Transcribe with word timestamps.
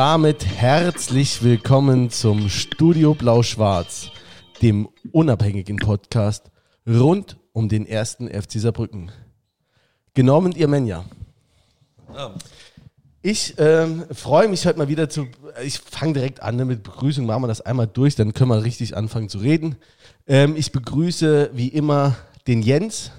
Damit 0.00 0.46
herzlich 0.46 1.42
willkommen 1.42 2.08
zum 2.08 2.48
Studio 2.48 3.12
Blau-Schwarz, 3.12 4.10
dem 4.62 4.88
unabhängigen 5.12 5.76
Podcast 5.76 6.50
rund 6.88 7.36
um 7.52 7.68
den 7.68 7.84
ersten 7.84 8.26
FC 8.26 8.52
Saarbrücken. 8.52 9.12
Mit 10.16 10.56
ihr 10.56 10.68
Menja. 10.68 11.04
Ja. 12.14 12.34
Ich 13.20 13.56
ähm, 13.58 14.06
freue 14.10 14.48
mich 14.48 14.64
heute 14.64 14.78
mal 14.78 14.88
wieder 14.88 15.10
zu. 15.10 15.26
Ich 15.62 15.78
fange 15.78 16.14
direkt 16.14 16.42
an 16.42 16.56
ne, 16.56 16.64
mit 16.64 16.82
Begrüßung, 16.82 17.26
machen 17.26 17.42
wir 17.42 17.48
das 17.48 17.60
einmal 17.60 17.86
durch, 17.86 18.14
dann 18.14 18.32
können 18.32 18.48
wir 18.48 18.64
richtig 18.64 18.96
anfangen 18.96 19.28
zu 19.28 19.36
reden. 19.36 19.76
Ähm, 20.26 20.56
ich 20.56 20.72
begrüße 20.72 21.50
wie 21.52 21.68
immer 21.68 22.16
den 22.46 22.62
Jens 22.62 23.10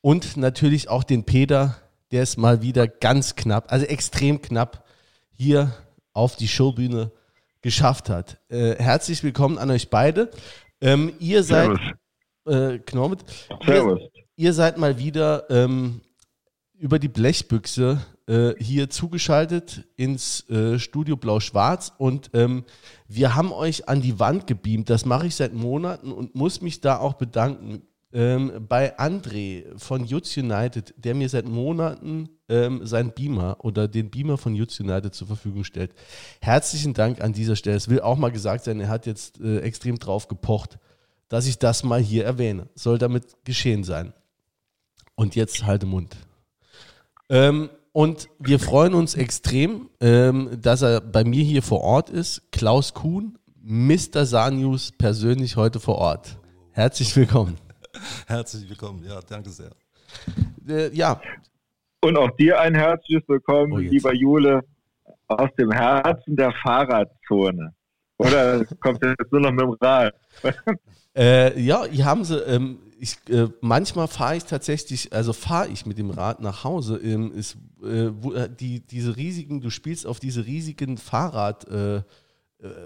und 0.00 0.38
natürlich 0.38 0.88
auch 0.88 1.04
den 1.04 1.24
Peter, 1.24 1.76
der 2.10 2.22
es 2.22 2.38
mal 2.38 2.62
wieder 2.62 2.88
ganz 2.88 3.36
knapp, 3.36 3.70
also 3.70 3.84
extrem 3.84 4.40
knapp 4.40 4.83
hier 5.36 5.72
auf 6.12 6.36
die 6.36 6.48
Showbühne 6.48 7.10
geschafft 7.60 8.08
hat. 8.08 8.38
Äh, 8.48 8.76
herzlich 8.76 9.22
willkommen 9.22 9.58
an 9.58 9.70
euch 9.70 9.90
beide. 9.90 10.30
Ähm, 10.80 11.12
ihr 11.18 11.42
seid 11.42 11.78
äh, 12.46 12.78
Servus. 13.64 14.00
Ihr, 14.00 14.10
ihr, 14.36 14.52
seid 14.52 14.78
mal 14.78 14.98
wieder 14.98 15.48
ähm, 15.50 16.02
über 16.78 16.98
die 16.98 17.08
Blechbüchse 17.08 18.04
äh, 18.26 18.52
hier 18.58 18.90
zugeschaltet 18.90 19.84
ins 19.96 20.48
äh, 20.50 20.78
Studio 20.78 21.16
Blau-Schwarz 21.16 21.92
und 21.98 22.30
ähm, 22.34 22.64
wir 23.08 23.34
haben 23.34 23.52
euch 23.52 23.88
an 23.88 24.02
die 24.02 24.18
Wand 24.18 24.46
gebeamt. 24.46 24.90
Das 24.90 25.04
mache 25.04 25.26
ich 25.26 25.34
seit 25.34 25.54
Monaten 25.54 26.12
und 26.12 26.34
muss 26.34 26.60
mich 26.60 26.80
da 26.80 26.98
auch 26.98 27.14
bedanken. 27.14 27.82
Ähm, 28.12 28.66
bei 28.68 28.96
André 28.98 29.64
von 29.76 30.04
Jutz 30.04 30.36
United, 30.36 30.94
der 30.96 31.14
mir 31.14 31.28
seit 31.28 31.48
Monaten 31.48 32.28
ähm, 32.48 32.86
seinen 32.86 33.12
Beamer 33.12 33.56
oder 33.60 33.88
den 33.88 34.10
Beamer 34.10 34.38
von 34.38 34.54
Jutz 34.54 34.78
United 34.80 35.14
zur 35.14 35.26
Verfügung 35.26 35.64
stellt. 35.64 35.92
Herzlichen 36.40 36.94
Dank 36.94 37.20
an 37.20 37.32
dieser 37.32 37.56
Stelle. 37.56 37.76
Es 37.76 37.88
will 37.88 38.00
auch 38.00 38.16
mal 38.16 38.30
gesagt 38.32 38.64
sein, 38.64 38.80
er 38.80 38.88
hat 38.88 39.06
jetzt 39.06 39.40
äh, 39.40 39.60
extrem 39.60 39.98
drauf 39.98 40.28
gepocht, 40.28 40.78
dass 41.28 41.46
ich 41.46 41.58
das 41.58 41.84
mal 41.84 42.00
hier 42.00 42.24
erwähne. 42.24 42.68
Soll 42.74 42.98
damit 42.98 43.44
geschehen 43.44 43.84
sein. 43.84 44.12
Und 45.14 45.36
jetzt 45.36 45.64
halte 45.64 45.86
Mund. 45.86 46.16
Ähm, 47.28 47.70
und 47.92 48.28
wir 48.40 48.58
freuen 48.58 48.94
uns 48.94 49.14
extrem, 49.14 49.88
ähm, 50.00 50.58
dass 50.60 50.82
er 50.82 51.00
bei 51.00 51.22
mir 51.24 51.44
hier 51.44 51.62
vor 51.62 51.80
Ort 51.82 52.10
ist. 52.10 52.42
Klaus 52.50 52.92
Kuhn, 52.92 53.38
Mr. 53.62 54.26
Sanius, 54.26 54.90
persönlich 54.98 55.56
heute 55.56 55.78
vor 55.78 55.96
Ort. 55.96 56.36
Herzlich 56.72 57.14
willkommen. 57.14 57.56
Herzlich 58.26 58.68
willkommen, 58.68 59.04
ja, 59.04 59.20
danke 59.20 59.50
sehr. 59.50 59.70
Äh, 60.66 60.94
ja. 60.94 61.20
Und 62.04 62.18
auch 62.18 62.30
dir 62.32 62.60
ein 62.60 62.74
herzliches 62.74 63.26
Willkommen, 63.28 63.72
oh, 63.72 63.78
lieber 63.78 64.12
Jule, 64.12 64.60
aus 65.26 65.48
dem 65.58 65.70
Herzen 65.70 66.36
der 66.36 66.52
Fahrradzone. 66.62 67.74
Oder 68.18 68.62
kommt 68.80 69.02
jetzt 69.02 69.32
nur 69.32 69.40
noch 69.40 69.52
mit 69.52 69.62
dem 69.62 69.76
Rad? 69.80 70.14
äh, 71.16 71.58
ja, 71.58 71.86
hier 71.86 72.04
haben 72.04 72.24
sie, 72.24 72.36
ähm, 72.40 72.78
ich, 73.00 73.16
äh, 73.30 73.48
manchmal 73.62 74.06
fahre 74.08 74.36
ich 74.36 74.44
tatsächlich, 74.44 75.14
also 75.14 75.32
fahre 75.32 75.68
ich 75.68 75.86
mit 75.86 75.96
dem 75.96 76.10
Rad 76.10 76.40
nach 76.40 76.62
Hause. 76.62 76.98
Ähm, 77.02 77.32
ist, 77.32 77.56
äh, 77.82 78.10
wo, 78.20 78.34
äh, 78.34 78.50
die, 78.50 78.80
diese 78.80 79.16
riesigen, 79.16 79.62
du 79.62 79.70
spielst 79.70 80.06
auf 80.06 80.20
diese 80.20 80.44
riesigen 80.44 80.98
Fahrrad, 80.98 81.66
äh, 81.68 82.02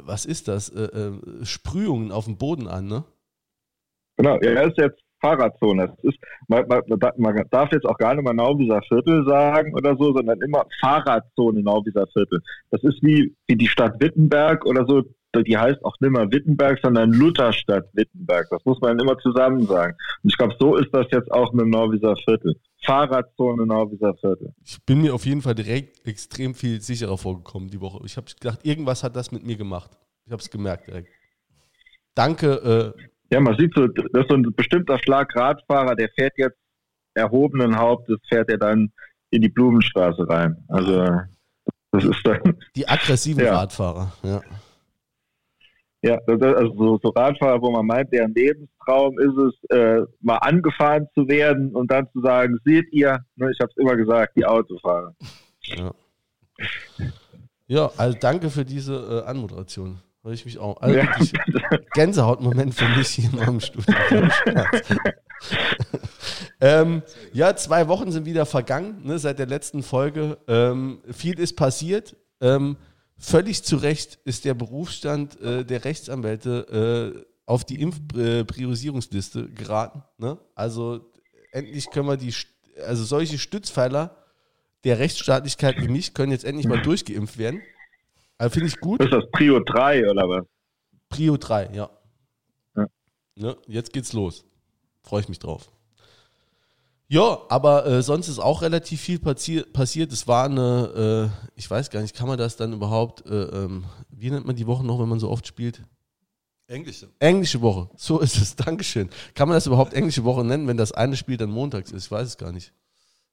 was 0.03 0.26
ist 0.26 0.47
das? 0.48 0.72
Sprühungen 1.44 2.10
auf 2.10 2.25
dem 2.25 2.37
Boden 2.37 2.66
an, 2.66 2.87
ne? 2.87 3.04
Genau, 4.16 4.37
er 4.38 4.66
ist 4.66 4.76
jetzt 4.76 5.00
Fahrradzone. 5.21 5.89
Das 5.89 6.05
ist, 6.05 6.19
man, 6.49 6.67
man, 6.69 6.83
man, 7.17 7.45
darf 7.51 7.73
jetzt 7.73 7.87
auch 7.87 7.99
gar 7.99 8.15
nicht 8.15 8.25
mal 8.25 8.34
Nauwieser 8.34 8.81
Viertel 8.89 9.25
sagen 9.27 9.75
oder 9.75 9.97
so, 9.97 10.12
sondern 10.12 10.41
immer 10.41 10.65
Fahrradzone 10.81 11.62
Nauwieser 11.62 12.06
Viertel. 12.12 12.41
Das 12.71 12.83
ist 12.83 13.03
wie, 13.03 13.34
wie 13.47 13.56
die 13.56 13.69
Stadt 13.69 14.01
Wittenberg 14.01 14.65
oder 14.67 14.87
so. 14.87 15.03
Die 15.37 15.59
heißt 15.59 15.84
auch 15.84 15.95
nicht 16.01 16.11
mehr 16.11 16.31
Wittenberg, 16.33 16.81
sondern 16.83 17.12
Lutherstadt 17.12 17.84
Wittenberg. 17.93 18.49
Das 18.51 18.65
muss 18.65 18.81
man 18.81 18.99
immer 18.99 19.19
zusammen 19.19 19.67
sagen. 19.67 19.95
Und 20.23 20.31
ich 20.31 20.39
glaube, 20.39 20.55
so 20.59 20.77
ist 20.77 20.89
das 20.93 21.06
jetzt 21.12 21.31
auch 21.31 21.53
mit 21.53 21.65
dem 21.65 21.71
Nauwieser 21.71 22.17
Viertel. 22.25 22.56
Fahrradzone 22.85 23.67
Nauwieser 23.67 24.15
Viertel. 24.15 24.55
Ich 24.65 24.83
bin 24.87 25.03
mir 25.03 25.15
auf 25.15 25.27
jeden 25.27 25.43
Fall 25.43 25.55
direkt 25.55 26.06
extrem 26.06 26.55
viel 26.55 26.81
sicherer 26.81 27.19
vorgekommen 27.19 27.69
die 27.69 27.81
Woche. 27.81 28.00
Ich 28.06 28.17
habe 28.17 28.27
gedacht, 28.27 28.61
irgendwas 28.65 29.05
hat 29.05 29.17
das 29.17 29.31
mit 29.31 29.45
mir 29.45 29.56
gemacht. 29.56 29.91
Ich 30.25 30.33
habe 30.33 30.41
es 30.41 30.50
gemerkt 30.50 30.87
direkt. 30.87 31.09
Danke, 32.15 32.95
äh, 32.97 33.03
ja, 33.31 33.41
man 33.41 33.56
sieht 33.59 33.75
so, 33.75 33.87
das 33.87 34.06
ist 34.22 34.28
so 34.31 34.37
ein 34.37 34.43
bestimmter 34.55 34.99
Schlag 34.99 35.34
Radfahrer, 35.37 35.94
der 35.94 36.09
fährt 36.11 36.34
jetzt 36.37 36.59
erhobenen 37.15 37.77
Hauptes, 37.77 38.19
fährt 38.28 38.50
er 38.50 38.59
dann 38.59 38.91
in 39.31 39.43
die 39.43 39.49
Blumenstraße 39.49 40.28
rein. 40.28 40.56
Also 40.69 41.06
das 41.91 42.05
ist 42.05 42.27
dann. 42.27 42.56
Die 42.77 42.88
aggressiven 42.88 43.44
ja. 43.44 43.56
Radfahrer, 43.56 44.12
ja. 44.22 44.41
Ja, 46.00 46.17
also 46.28 46.99
so, 47.03 47.09
Radfahrer, 47.09 47.61
wo 47.61 47.72
man 47.72 47.84
meint, 47.84 48.12
deren 48.12 48.33
Lebenstraum 48.33 49.19
ist 49.19 49.37
es, 49.37 49.77
äh, 49.77 50.03
mal 50.21 50.37
angefahren 50.37 51.09
zu 51.15 51.27
werden 51.27 51.75
und 51.75 51.91
dann 51.91 52.09
zu 52.12 52.21
sagen, 52.21 52.56
seht 52.65 52.93
ihr, 52.93 53.19
ne, 53.34 53.50
ich 53.50 53.59
habe 53.61 53.72
es 53.75 53.77
immer 53.77 53.97
gesagt, 53.97 54.37
die 54.37 54.44
Autofahrer. 54.44 55.17
Ja. 55.62 55.93
ja, 57.67 57.91
also 57.97 58.17
danke 58.21 58.49
für 58.49 58.65
diese 58.65 59.25
äh, 59.25 59.28
Anmoderation. 59.28 59.99
Freue 60.28 60.34
ich 60.34 60.44
mich 60.44 60.59
auch. 60.59 60.78
Also 60.83 60.99
ja. 60.99 61.09
Gänsehautmoment 61.94 62.75
für 62.75 62.87
mich 62.91 63.09
hier 63.09 63.31
mal 63.31 63.49
im 63.49 63.61
Studio. 63.61 63.94
ähm, 66.61 67.03
ja, 67.33 67.56
zwei 67.56 67.89
Wochen 67.89 68.12
sind 68.12 68.27
wieder 68.27 68.44
vergangen, 68.44 69.00
ne, 69.05 69.19
seit 69.19 69.38
der 69.38 69.47
letzten 69.47 69.83
Folge. 69.83 70.37
Ähm, 70.47 71.00
viel 71.11 71.38
ist 71.38 71.56
passiert. 71.56 72.15
Ähm, 72.43 72.77
völlig 73.17 73.62
zu 73.65 73.77
Recht 73.77 74.19
ist 74.27 74.44
der 74.44 74.53
Berufsstand 74.53 75.41
äh, 75.41 75.65
der 75.65 75.87
Rechtsanwälte 75.87 77.15
äh, 77.17 77.27
auf 77.47 77.65
die 77.65 77.81
Impfpriorisierungsliste 77.81 79.49
geraten. 79.49 80.03
Ne? 80.19 80.37
Also 80.55 81.11
endlich 81.53 81.88
können 81.88 82.06
wir 82.06 82.19
die, 82.19 82.34
also 82.87 83.03
solche 83.03 83.38
Stützpfeiler 83.38 84.15
der 84.84 84.99
Rechtsstaatlichkeit 84.99 85.81
wie 85.81 85.88
mich 85.88 86.12
können 86.12 86.33
jetzt 86.33 86.44
endlich 86.44 86.67
mal 86.67 86.83
durchgeimpft 86.83 87.38
werden. 87.38 87.62
Also 88.38 88.54
finde 88.54 88.69
ich 88.69 88.81
gut. 88.81 89.03
Ist 89.03 89.12
das 89.12 89.25
Prio 89.32 89.60
3 89.60 90.09
oder 90.10 90.28
was? 90.28 90.44
Prio 91.09 91.37
3, 91.37 91.71
ja. 91.75 91.91
ja. 92.76 92.87
Ne, 93.34 93.56
jetzt 93.66 93.93
geht's 93.93 94.12
los. 94.12 94.44
Freue 95.03 95.22
ich 95.22 95.28
mich 95.28 95.38
drauf. 95.38 95.71
Ja, 97.10 97.41
aber 97.49 97.87
äh, 97.87 98.03
sonst 98.03 98.28
ist 98.28 98.38
auch 98.38 98.60
relativ 98.60 99.00
viel 99.00 99.19
passi 99.19 99.62
passiert. 99.72 100.12
Es 100.12 100.28
war 100.28 100.44
eine, 100.44 101.32
äh, 101.34 101.50
ich 101.56 101.69
weiß 101.69 101.88
gar 101.88 102.03
nicht, 102.03 102.15
kann 102.15 102.28
man 102.28 102.37
das 102.37 102.56
dann 102.56 102.75
überhaupt, 102.75 103.25
äh, 103.26 103.44
ähm, 103.44 103.87
wie 104.10 104.31
nennt 104.31 104.47
man 104.47 104.56
die 104.56 104.66
Woche 104.66 104.84
noch, 104.84 105.00
wenn 105.00 105.09
man 105.09 105.19
so 105.19 105.31
oft 105.31 105.47
spielt? 105.47 105.82
Englische. 106.66 107.09
Englische 107.19 107.62
Woche, 107.62 107.88
so 107.97 108.19
ist 108.20 108.37
es. 108.37 108.55
Dankeschön. 108.56 109.09
Kann 109.34 109.49
man 109.49 109.56
das 109.56 109.66
überhaupt 109.66 109.94
englische 109.94 110.22
Woche 110.25 110.44
nennen, 110.44 110.69
wenn 110.69 110.76
das 110.76 110.93
eine 110.93 111.16
Spiel 111.16 111.38
dann 111.38 111.50
montags 111.50 111.91
ist? 111.93 112.05
Ich 112.05 112.10
weiß 112.10 112.28
es 112.28 112.37
gar 112.37 112.53
nicht. 112.53 112.75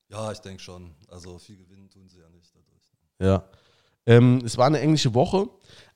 Ja, 0.08 0.32
ich 0.32 0.40
denke 0.40 0.64
schon. 0.64 0.96
Also 1.10 1.38
viel 1.38 1.58
gewinnen 1.58 1.90
tun 1.90 2.08
sie 2.08 2.20
ja 2.20 2.30
nicht 2.30 2.54
dadurch. 2.56 2.84
Ja. 3.20 3.46
Ähm, 4.06 4.42
es 4.46 4.58
war 4.58 4.68
eine 4.68 4.80
englische 4.80 5.14
Woche, 5.14 5.48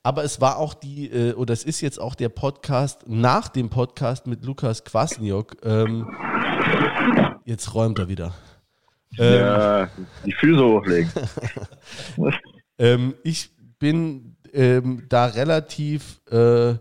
aber 0.02 0.24
es 0.24 0.42
war 0.42 0.58
auch 0.58 0.74
die, 0.74 1.12
äh, 1.12 1.34
oder 1.34 1.53
es 1.53 1.64
ist 1.64 1.81
jetzt 1.81 2.00
auch 2.00 2.16
der 2.16 2.30
Podcast 2.30 3.03
nach 3.08 3.50
dem 3.50 3.70
Podcast 3.70 4.25
mit 4.28 4.44
Lukas 4.46 4.84
Kwasniok. 4.84 5.58
Ähm, 5.64 6.08
jetzt 7.46 7.73
räumt 7.73 8.00
er 8.00 8.08
wieder. 8.08 8.34
Ähm, 9.17 9.34
ja, 9.34 9.90
die 10.26 10.34
Füße 10.34 10.64
hochlegen. 10.64 11.11
ähm, 12.78 13.16
ich 13.23 13.52
bin 13.79 14.38
ähm, 14.53 15.06
da 15.09 15.26
relativ, 15.26 16.22
äh, 16.32 16.76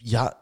ja, 0.00 0.34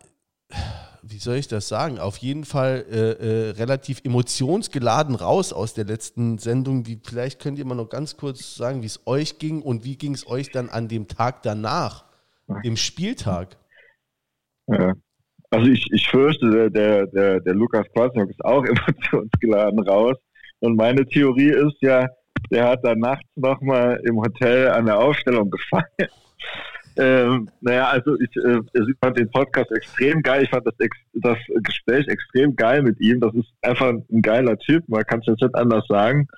wie 1.13 1.19
soll 1.19 1.37
ich 1.37 1.49
das 1.49 1.69
sagen, 1.69 1.99
auf 1.99 2.17
jeden 2.19 2.45
Fall 2.45 2.85
äh, 2.91 2.97
äh, 2.97 3.51
relativ 3.51 4.01
emotionsgeladen 4.05 5.15
raus 5.15 5.53
aus 5.53 5.75
der 5.75 5.85
letzten 5.85 6.39
Sendung. 6.39 6.87
Wie, 6.87 7.01
vielleicht 7.03 7.41
könnt 7.41 7.59
ihr 7.59 7.65
mal 7.65 7.75
noch 7.75 7.89
ganz 7.89 8.17
kurz 8.17 8.57
sagen, 8.57 8.83
wie 8.83 8.87
es 8.87 9.07
euch 9.07 9.39
ging 9.39 9.63
und 9.63 9.85
wie 9.85 9.97
ging 9.97 10.15
es 10.15 10.27
euch 10.27 10.51
dann 10.51 10.69
an 10.69 10.89
dem 10.89 11.09
Tag 11.09 11.43
danach, 11.43 12.05
dem 12.65 12.77
Spieltag? 12.77 13.57
Ja. 14.67 14.95
Also 15.51 15.71
ich, 15.71 15.87
ich 15.93 16.09
fürchte, 16.09 16.71
der, 16.71 17.07
der, 17.07 17.41
der 17.41 17.55
Lukas 17.55 17.87
Kwasniok 17.95 18.31
ist 18.31 18.45
auch 18.45 18.65
emotionsgeladen 18.65 19.81
raus. 19.81 20.17
Und 20.61 20.77
meine 20.77 21.05
Theorie 21.05 21.51
ist 21.51 21.77
ja, 21.81 22.09
der 22.51 22.69
hat 22.69 22.85
dann 22.85 23.01
nachts 23.01 23.29
nochmal 23.37 24.01
im 24.05 24.17
Hotel 24.17 24.69
an 24.71 24.87
der 24.87 24.99
Aufstellung 24.99 25.51
gefallen 25.51 25.85
ähm, 26.97 27.49
naja, 27.61 27.89
also 27.89 28.19
ich, 28.19 28.35
äh, 28.37 28.61
ich 28.73 28.97
fand 29.01 29.19
den 29.19 29.31
Podcast 29.31 29.71
extrem 29.73 30.23
geil. 30.23 30.45
Ich 30.45 30.51
fand 30.51 30.67
das, 30.67 30.75
das 31.15 31.39
Gespräch 31.63 32.07
extrem 32.09 32.55
geil 32.57 32.83
mit 32.83 33.01
ihm. 33.01 33.21
Das 33.21 33.35
ist 33.35 33.49
einfach 33.63 33.89
ein 33.89 34.23
geiler 34.23 34.59
Typ. 34.59 34.89
Man 34.89 35.05
kann 35.05 35.21
es 35.21 35.27
jetzt 35.27 35.43
nicht 35.43 35.55
anders 35.55 35.87
sagen. 35.89 36.29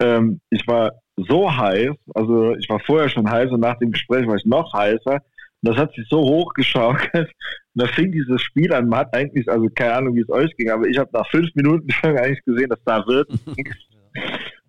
Ähm, 0.00 0.40
ich 0.50 0.66
war 0.66 0.92
so 1.16 1.54
heiß. 1.54 1.94
Also 2.14 2.54
ich 2.56 2.68
war 2.68 2.80
vorher 2.80 3.08
schon 3.08 3.30
heiß 3.30 3.50
und 3.50 3.60
nach 3.60 3.78
dem 3.78 3.92
Gespräch 3.92 4.26
war 4.26 4.36
ich 4.36 4.44
noch 4.44 4.72
heißer. 4.72 5.14
Und 5.14 5.68
das 5.68 5.76
hat 5.76 5.92
sich 5.94 6.06
so 6.08 6.20
hochgeschaukelt. 6.20 7.28
Und 7.74 7.82
da 7.82 7.86
fing 7.86 8.12
dieses 8.12 8.40
Spiel 8.42 8.72
an. 8.72 8.88
Man 8.88 9.00
hat 9.00 9.14
eigentlich, 9.14 9.48
also 9.48 9.66
keine 9.74 9.94
Ahnung, 9.94 10.14
wie 10.14 10.22
es 10.22 10.30
euch 10.30 10.54
ging, 10.56 10.70
aber 10.70 10.86
ich 10.86 10.98
habe 10.98 11.10
nach 11.12 11.28
fünf 11.30 11.54
Minuten 11.54 11.90
schon 11.90 12.16
eigentlich 12.18 12.44
gesehen, 12.44 12.70
dass 12.70 12.82
da 12.84 13.06
wird. 13.06 13.28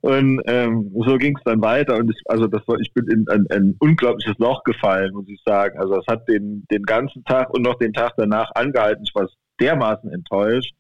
Und 0.01 0.41
ähm, 0.47 0.91
so 1.05 1.17
ging 1.17 1.37
es 1.37 1.43
dann 1.43 1.61
weiter. 1.61 1.95
Und 1.97 2.09
ich, 2.09 2.19
also 2.25 2.47
das 2.47 2.67
war, 2.67 2.79
ich 2.79 2.91
bin 2.93 3.07
in 3.07 3.27
ein, 3.29 3.45
ein, 3.51 3.75
unglaubliches 3.79 4.37
Loch 4.39 4.63
gefallen, 4.63 5.13
muss 5.13 5.29
ich 5.29 5.41
sagen. 5.45 5.79
Also 5.79 5.95
es 5.99 6.07
hat 6.07 6.27
den, 6.27 6.65
den 6.71 6.83
ganzen 6.83 7.23
Tag 7.23 7.53
und 7.53 7.61
noch 7.61 7.77
den 7.77 7.93
Tag 7.93 8.13
danach 8.17 8.49
angehalten. 8.55 9.03
Ich 9.03 9.13
war 9.13 9.29
dermaßen 9.59 10.11
enttäuscht. 10.11 10.73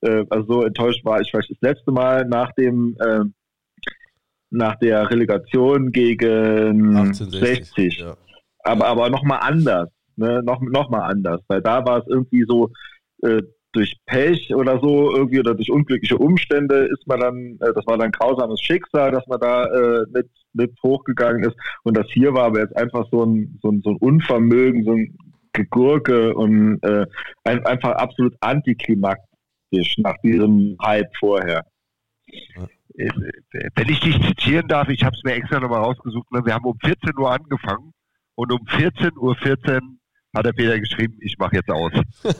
Äh, 0.00 0.24
also 0.30 0.54
so 0.54 0.62
enttäuscht 0.64 1.04
war 1.04 1.20
ich 1.20 1.30
vielleicht 1.30 1.50
das 1.50 1.60
letzte 1.60 1.92
Mal 1.92 2.24
nach 2.24 2.52
dem 2.52 2.96
äh, 2.98 3.24
nach 4.50 4.76
der 4.76 5.10
Relegation 5.10 5.92
gegen 5.92 6.96
1860. 6.96 7.98
Ja. 7.98 8.16
Aber, 8.60 8.86
aber 8.86 9.10
nochmal 9.10 9.40
anders. 9.42 9.88
Ne? 10.16 10.42
Noch, 10.42 10.60
noch 10.60 10.90
mal 10.90 11.06
anders. 11.06 11.40
Weil 11.48 11.62
da 11.62 11.84
war 11.86 11.98
es 11.98 12.06
irgendwie 12.08 12.44
so, 12.48 12.70
äh, 13.22 13.42
durch 13.78 13.96
Pech 14.06 14.52
oder 14.54 14.80
so 14.80 15.14
irgendwie 15.14 15.38
oder 15.38 15.54
durch 15.54 15.70
unglückliche 15.70 16.18
Umstände 16.18 16.88
ist 16.92 17.06
man 17.06 17.20
dann, 17.20 17.58
äh, 17.60 17.72
das 17.72 17.86
war 17.86 17.96
dann 17.96 18.10
grausames 18.10 18.60
Schicksal, 18.60 19.12
dass 19.12 19.26
man 19.28 19.40
da 19.40 19.64
äh, 19.66 20.04
mit, 20.12 20.28
mit 20.52 20.72
hochgegangen 20.82 21.44
ist. 21.44 21.56
Und 21.84 21.96
das 21.96 22.06
hier 22.10 22.34
war 22.34 22.46
aber 22.46 22.60
jetzt 22.60 22.76
einfach 22.76 23.06
so 23.10 23.24
ein, 23.24 23.58
so 23.62 23.70
ein, 23.70 23.80
so 23.82 23.90
ein 23.90 23.96
Unvermögen, 23.96 24.84
so 24.84 24.92
ein 24.92 25.16
Gegurke 25.52 26.34
und 26.34 26.82
äh, 26.82 27.06
ein, 27.44 27.64
einfach 27.66 27.92
absolut 27.92 28.34
antiklimaktisch 28.40 29.96
nach 29.98 30.16
diesem 30.24 30.76
Hype 30.82 31.10
vorher. 31.20 31.64
Äh, 32.26 33.10
wenn 33.76 33.88
ich 33.88 34.00
dich 34.00 34.20
zitieren 34.20 34.66
darf, 34.66 34.88
ich 34.88 35.04
habe 35.04 35.14
es 35.14 35.22
mir 35.22 35.34
extra 35.34 35.60
nochmal 35.60 35.82
rausgesucht, 35.82 36.32
ne? 36.32 36.44
wir 36.44 36.54
haben 36.54 36.64
um 36.64 36.76
14 36.80 37.16
Uhr 37.16 37.30
angefangen 37.30 37.92
und 38.34 38.52
um 38.52 38.66
14.14 38.66 39.16
Uhr 39.16 39.36
14 39.36 39.97
hat 40.36 40.46
der 40.46 40.52
Peter 40.52 40.78
geschrieben, 40.78 41.16
ich 41.20 41.38
mache 41.38 41.56
jetzt 41.56 41.70
aus. 41.70 41.92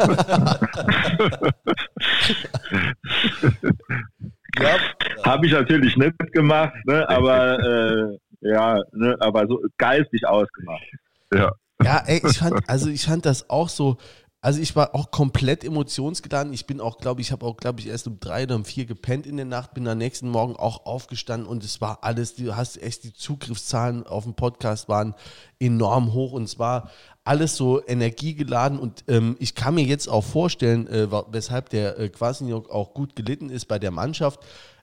ja, 4.61 4.77
habe 5.25 5.47
ich 5.47 5.53
natürlich 5.53 5.97
nicht 5.97 6.19
gemacht, 6.33 6.75
ne, 6.85 7.09
aber 7.09 7.59
äh, 7.59 8.19
ja, 8.41 8.83
ne, 8.93 9.17
aber 9.21 9.47
so 9.47 9.61
geistig 9.79 10.27
ausgemacht. 10.27 10.85
Ja. 11.33 11.53
Ja, 11.81 12.03
ey, 12.07 12.21
ich 12.29 12.39
fand, 12.39 12.69
also 12.69 12.91
ich 12.91 13.05
fand 13.05 13.25
das 13.25 13.49
auch 13.49 13.69
so, 13.69 13.99
also 14.41 14.61
ich 14.61 14.77
war 14.77 14.95
auch 14.95 15.11
komplett 15.11 15.65
emotionsgeladen. 15.65 16.53
Ich 16.53 16.67
bin 16.67 16.81
auch, 16.81 16.99
glaube 16.99 17.21
ich, 17.21 17.33
habe 17.33 17.45
auch, 17.45 17.57
glaube 17.57 17.81
ich, 17.81 17.89
erst 17.89 18.07
um 18.07 18.21
drei 18.21 18.45
oder 18.45 18.55
um 18.55 18.65
vier 18.65 18.87
gepennt 18.87 19.27
in 19.27 19.37
der 19.37 19.47
Nacht, 19.47 19.75
bin 19.75 19.89
am 19.89 19.99
nächsten 19.99 20.29
Morgen 20.29 20.55
auch 20.55 20.87
aufgestanden 20.87 21.49
und 21.49 21.65
es 21.65 21.81
war 21.81 21.99
alles, 22.03 22.37
du 22.37 22.55
hast 22.55 22.81
echt 22.81 23.03
die 23.03 23.13
Zugriffszahlen 23.13 24.07
auf 24.07 24.25
dem 24.25 24.35
Podcast 24.35 24.89
waren 24.89 25.15
enorm 25.59 26.13
hoch 26.13 26.33
und 26.33 26.45
es 26.45 26.59
war 26.59 26.91
alles 27.25 27.57
so 27.57 27.85
energiegeladen 27.87 28.79
und 28.79 29.05
ähm, 29.09 29.37
ich 29.41 29.57
kann 29.57 29.75
mir 29.75 29.85
jetzt 29.85 30.09
auch 30.09 30.25
vorstellen, 30.25 30.87
äh, 30.87 31.09
weshalb 31.31 31.69
der 31.71 31.99
äh, 31.99 32.09
Quasinjok 32.09 32.71
auch 32.71 32.95
gut 32.95 33.17
gelitten 33.17 33.51
ist 33.51 33.67
bei 33.67 33.81
der 33.81 33.91
Mannschaft. 33.91 34.41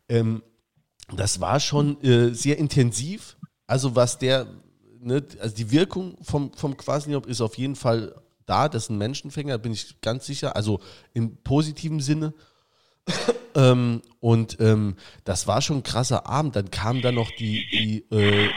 Ähm, 0.10 0.44
das 1.16 1.40
war 1.40 1.62
schon 1.62 2.02
äh, 2.04 2.34
sehr 2.34 2.58
intensiv. 2.58 3.38
Also 3.68 3.96
was 3.96 4.20
der, 4.20 4.48
ne, 5.00 5.24
also 5.40 5.56
die 5.56 5.72
Wirkung 5.72 6.18
vom, 6.22 6.52
vom 6.54 6.76
Quasinjok 6.76 7.26
ist 7.26 7.42
auf 7.42 7.58
jeden 7.58 7.76
Fall 7.76 8.14
da, 8.46 8.70
das 8.70 8.84
ist 8.84 8.90
ein 8.90 8.98
Menschenfänger, 8.98 9.58
bin 9.58 9.74
ich 9.74 10.02
ganz 10.02 10.26
sicher, 10.26 10.56
also 10.56 10.80
im 11.14 11.38
positiven 11.38 12.00
Sinne. 12.00 12.34
ähm, 13.56 14.02
und 14.20 14.58
ähm, 14.60 14.96
das 15.24 15.48
war 15.48 15.62
schon 15.62 15.78
ein 15.78 15.84
krasser 15.84 16.28
Abend. 16.28 16.56
Dann 16.56 16.72
kamen 16.72 17.02
da 17.02 17.12
noch 17.12 17.32
die, 17.32 17.66
die 17.72 18.16
äh, 18.16 18.50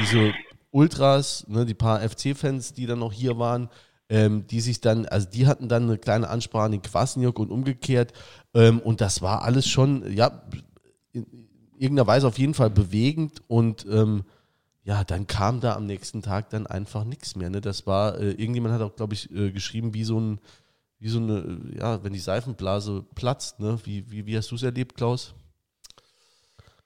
diese 0.00 0.32
Ultras, 0.70 1.44
ne, 1.48 1.66
die 1.66 1.74
paar 1.74 2.00
FC-Fans, 2.00 2.72
die 2.72 2.86
dann 2.86 2.98
noch 2.98 3.12
hier 3.12 3.38
waren, 3.38 3.68
ähm, 4.08 4.46
die 4.46 4.60
sich 4.60 4.80
dann, 4.80 5.06
also 5.06 5.28
die 5.28 5.46
hatten 5.46 5.68
dann 5.68 5.84
eine 5.84 5.98
kleine 5.98 6.28
Ansprache 6.28 6.64
an 6.64 6.72
den 6.72 6.82
Kwasniok 6.82 7.38
und 7.38 7.50
umgekehrt. 7.50 8.12
Ähm, 8.54 8.80
und 8.80 9.00
das 9.00 9.22
war 9.22 9.42
alles 9.42 9.68
schon, 9.68 10.12
ja, 10.14 10.42
in 11.12 11.26
irgendeiner 11.78 12.06
Weise 12.06 12.26
auf 12.26 12.38
jeden 12.38 12.54
Fall 12.54 12.70
bewegend 12.70 13.42
und 13.48 13.86
ähm, 13.90 14.24
ja, 14.84 15.04
dann 15.04 15.26
kam 15.26 15.60
da 15.60 15.76
am 15.76 15.86
nächsten 15.86 16.22
Tag 16.22 16.50
dann 16.50 16.66
einfach 16.66 17.04
nichts 17.04 17.36
mehr. 17.36 17.50
Ne? 17.50 17.60
Das 17.60 17.86
war, 17.86 18.18
äh, 18.18 18.30
irgendjemand 18.32 18.74
hat 18.74 18.82
auch, 18.82 18.96
glaube 18.96 19.14
ich, 19.14 19.30
äh, 19.30 19.52
geschrieben, 19.52 19.94
wie 19.94 20.04
so 20.04 20.18
ein, 20.18 20.40
wie 20.98 21.08
so 21.08 21.18
eine, 21.18 21.60
ja, 21.76 22.02
wenn 22.02 22.12
die 22.12 22.18
Seifenblase 22.18 23.04
platzt, 23.14 23.58
ne? 23.58 23.78
Wie, 23.84 24.10
wie, 24.10 24.26
wie 24.26 24.36
hast 24.36 24.50
du 24.50 24.54
es 24.54 24.62
erlebt, 24.62 24.96
Klaus? 24.96 25.34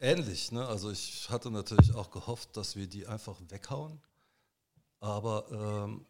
Ähnlich, 0.01 0.53
ne? 0.53 0.67
Also 0.67 0.91
ich 0.91 1.29
hatte 1.31 1.51
natürlich 1.51 1.95
auch 1.95 2.11
gehofft, 2.11 2.57
dass 2.57 2.77
wir 2.77 2.87
die 2.87 3.07
einfach 3.07 3.37
weghauen. 3.49 4.01
Aber 5.01 5.87
ähm, 5.87 6.07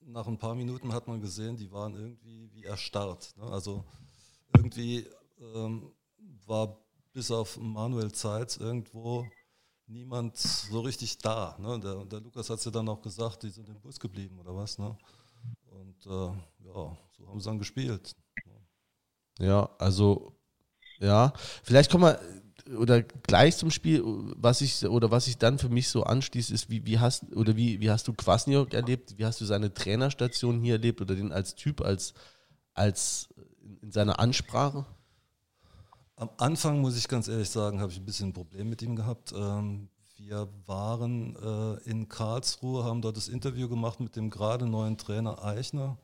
nach 0.00 0.26
ein 0.26 0.38
paar 0.38 0.54
Minuten 0.54 0.92
hat 0.92 1.08
man 1.08 1.20
gesehen, 1.20 1.56
die 1.56 1.70
waren 1.70 1.94
irgendwie 1.94 2.50
wie 2.52 2.64
erstarrt. 2.64 3.34
Ne? 3.36 3.44
Also 3.44 3.84
irgendwie 4.56 5.06
ähm, 5.54 5.92
war 6.46 6.78
bis 7.12 7.30
auf 7.30 7.58
Manuel 7.58 8.12
Zeitz 8.12 8.56
irgendwo 8.56 9.26
niemand 9.86 10.36
so 10.36 10.80
richtig 10.80 11.18
da. 11.18 11.56
Ne? 11.58 11.80
Der, 11.80 12.04
der 12.04 12.20
Lukas 12.20 12.50
hat 12.50 12.58
es 12.58 12.64
ja 12.64 12.70
dann 12.70 12.88
auch 12.88 13.02
gesagt, 13.02 13.42
die 13.42 13.50
sind 13.50 13.68
im 13.68 13.80
Bus 13.80 13.98
geblieben 13.98 14.38
oder 14.38 14.54
was. 14.54 14.78
Ne? 14.78 14.96
Und 15.70 16.06
äh, 16.06 16.66
ja, 16.66 16.96
so 17.16 17.28
haben 17.28 17.40
sie 17.40 17.48
dann 17.48 17.58
gespielt. 17.58 18.14
Ja, 19.38 19.68
also 19.78 20.36
ja, 21.00 21.32
vielleicht 21.64 21.90
kommen 21.90 22.04
wir 22.04 22.20
oder 22.78 23.02
gleich 23.02 23.56
zum 23.56 23.70
Spiel, 23.70 24.02
was 24.36 24.60
ich 24.60 24.84
oder 24.86 25.10
was 25.10 25.26
ich 25.26 25.38
dann 25.38 25.58
für 25.58 25.68
mich 25.68 25.88
so 25.88 26.04
anschließt, 26.04 26.50
ist, 26.50 26.70
wie, 26.70 26.86
wie 26.86 26.98
hast 26.98 27.24
oder 27.34 27.56
wie, 27.56 27.80
wie 27.80 27.90
hast 27.90 28.06
du 28.06 28.12
Kwasniok 28.12 28.72
erlebt? 28.74 29.18
Wie 29.18 29.24
hast 29.24 29.40
du 29.40 29.44
seine 29.44 29.74
Trainerstation 29.74 30.60
hier 30.60 30.74
erlebt 30.74 31.00
oder 31.00 31.14
den 31.14 31.32
als 31.32 31.54
Typ, 31.54 31.80
als, 31.80 32.14
als 32.74 33.28
in 33.82 33.90
seiner 33.90 34.18
Ansprache? 34.20 34.86
Am 36.22 36.30
Anfang, 36.36 36.80
muss 36.80 36.96
ich 36.96 37.08
ganz 37.08 37.26
ehrlich 37.26 37.50
sagen, 37.50 37.80
habe 37.80 37.90
ich 37.90 37.98
ein 37.98 38.04
bisschen 38.04 38.28
ein 38.28 38.32
Problem 38.32 38.68
mit 38.68 38.80
ihm 38.80 38.94
gehabt. 38.94 39.32
Ähm, 39.36 39.88
wir 40.18 40.48
waren 40.66 41.34
äh, 41.34 41.90
in 41.90 42.08
Karlsruhe, 42.08 42.84
haben 42.84 43.02
dort 43.02 43.16
das 43.16 43.26
Interview 43.26 43.68
gemacht 43.68 43.98
mit 43.98 44.14
dem 44.14 44.30
gerade 44.30 44.68
neuen 44.68 44.96
Trainer 44.96 45.42
Eichner, 45.42 45.98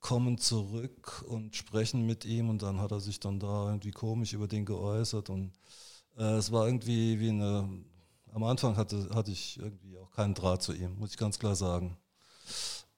kommen 0.00 0.38
zurück 0.38 1.26
und 1.28 1.54
sprechen 1.54 2.06
mit 2.06 2.24
ihm 2.24 2.48
und 2.48 2.62
dann 2.62 2.80
hat 2.80 2.90
er 2.90 3.00
sich 3.00 3.20
dann 3.20 3.38
da 3.38 3.66
irgendwie 3.66 3.90
komisch 3.90 4.32
über 4.32 4.48
den 4.48 4.64
geäußert 4.64 5.28
und 5.28 5.52
äh, 6.16 6.36
es 6.36 6.50
war 6.50 6.64
irgendwie 6.64 7.20
wie 7.20 7.28
eine, 7.28 7.68
am 8.32 8.44
Anfang 8.44 8.78
hatte, 8.78 9.10
hatte 9.14 9.30
ich 9.30 9.58
irgendwie 9.58 9.98
auch 9.98 10.10
keinen 10.10 10.32
Draht 10.32 10.62
zu 10.62 10.72
ihm, 10.72 10.98
muss 10.98 11.10
ich 11.10 11.18
ganz 11.18 11.38
klar 11.38 11.54
sagen. 11.54 11.98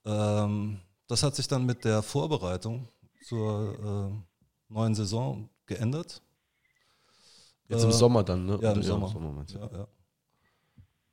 Ähm, 0.05 0.79
das 1.09 1.25
hat 1.25 1.35
sich 1.35 1.49
dann 1.49 1.67
mit 1.67 1.85
der 1.85 2.05
Vorbereitung 2.05 2.87
zur 3.27 4.15
äh, 4.15 4.73
neuen 4.73 4.95
Saison 4.95 5.51
geändert. 5.67 6.23
Jetzt 7.69 7.85
im 7.85 7.91
äh, 7.91 7.93
Sommer 7.93 8.23
dann, 8.23 8.47
ne? 8.47 8.59
Ja, 8.63 8.73
im 8.73 8.83
Sommer. 8.83 9.09
Sommer 9.09 9.45
ja, 9.49 9.71
ja. 9.73 9.89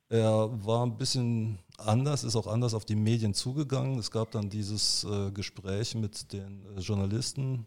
Er 0.08 0.66
war 0.66 0.84
ein 0.84 0.98
bisschen 0.98 1.58
anders, 1.78 2.22
ist 2.22 2.36
auch 2.36 2.46
anders 2.46 2.74
auf 2.74 2.84
die 2.84 2.96
Medien 2.96 3.32
zugegangen. 3.32 3.98
Es 3.98 4.10
gab 4.10 4.30
dann 4.32 4.50
dieses 4.50 5.04
äh, 5.04 5.30
Gespräch 5.30 5.94
mit 5.94 6.32
den 6.34 6.66
äh, 6.76 6.80
Journalisten 6.80 7.66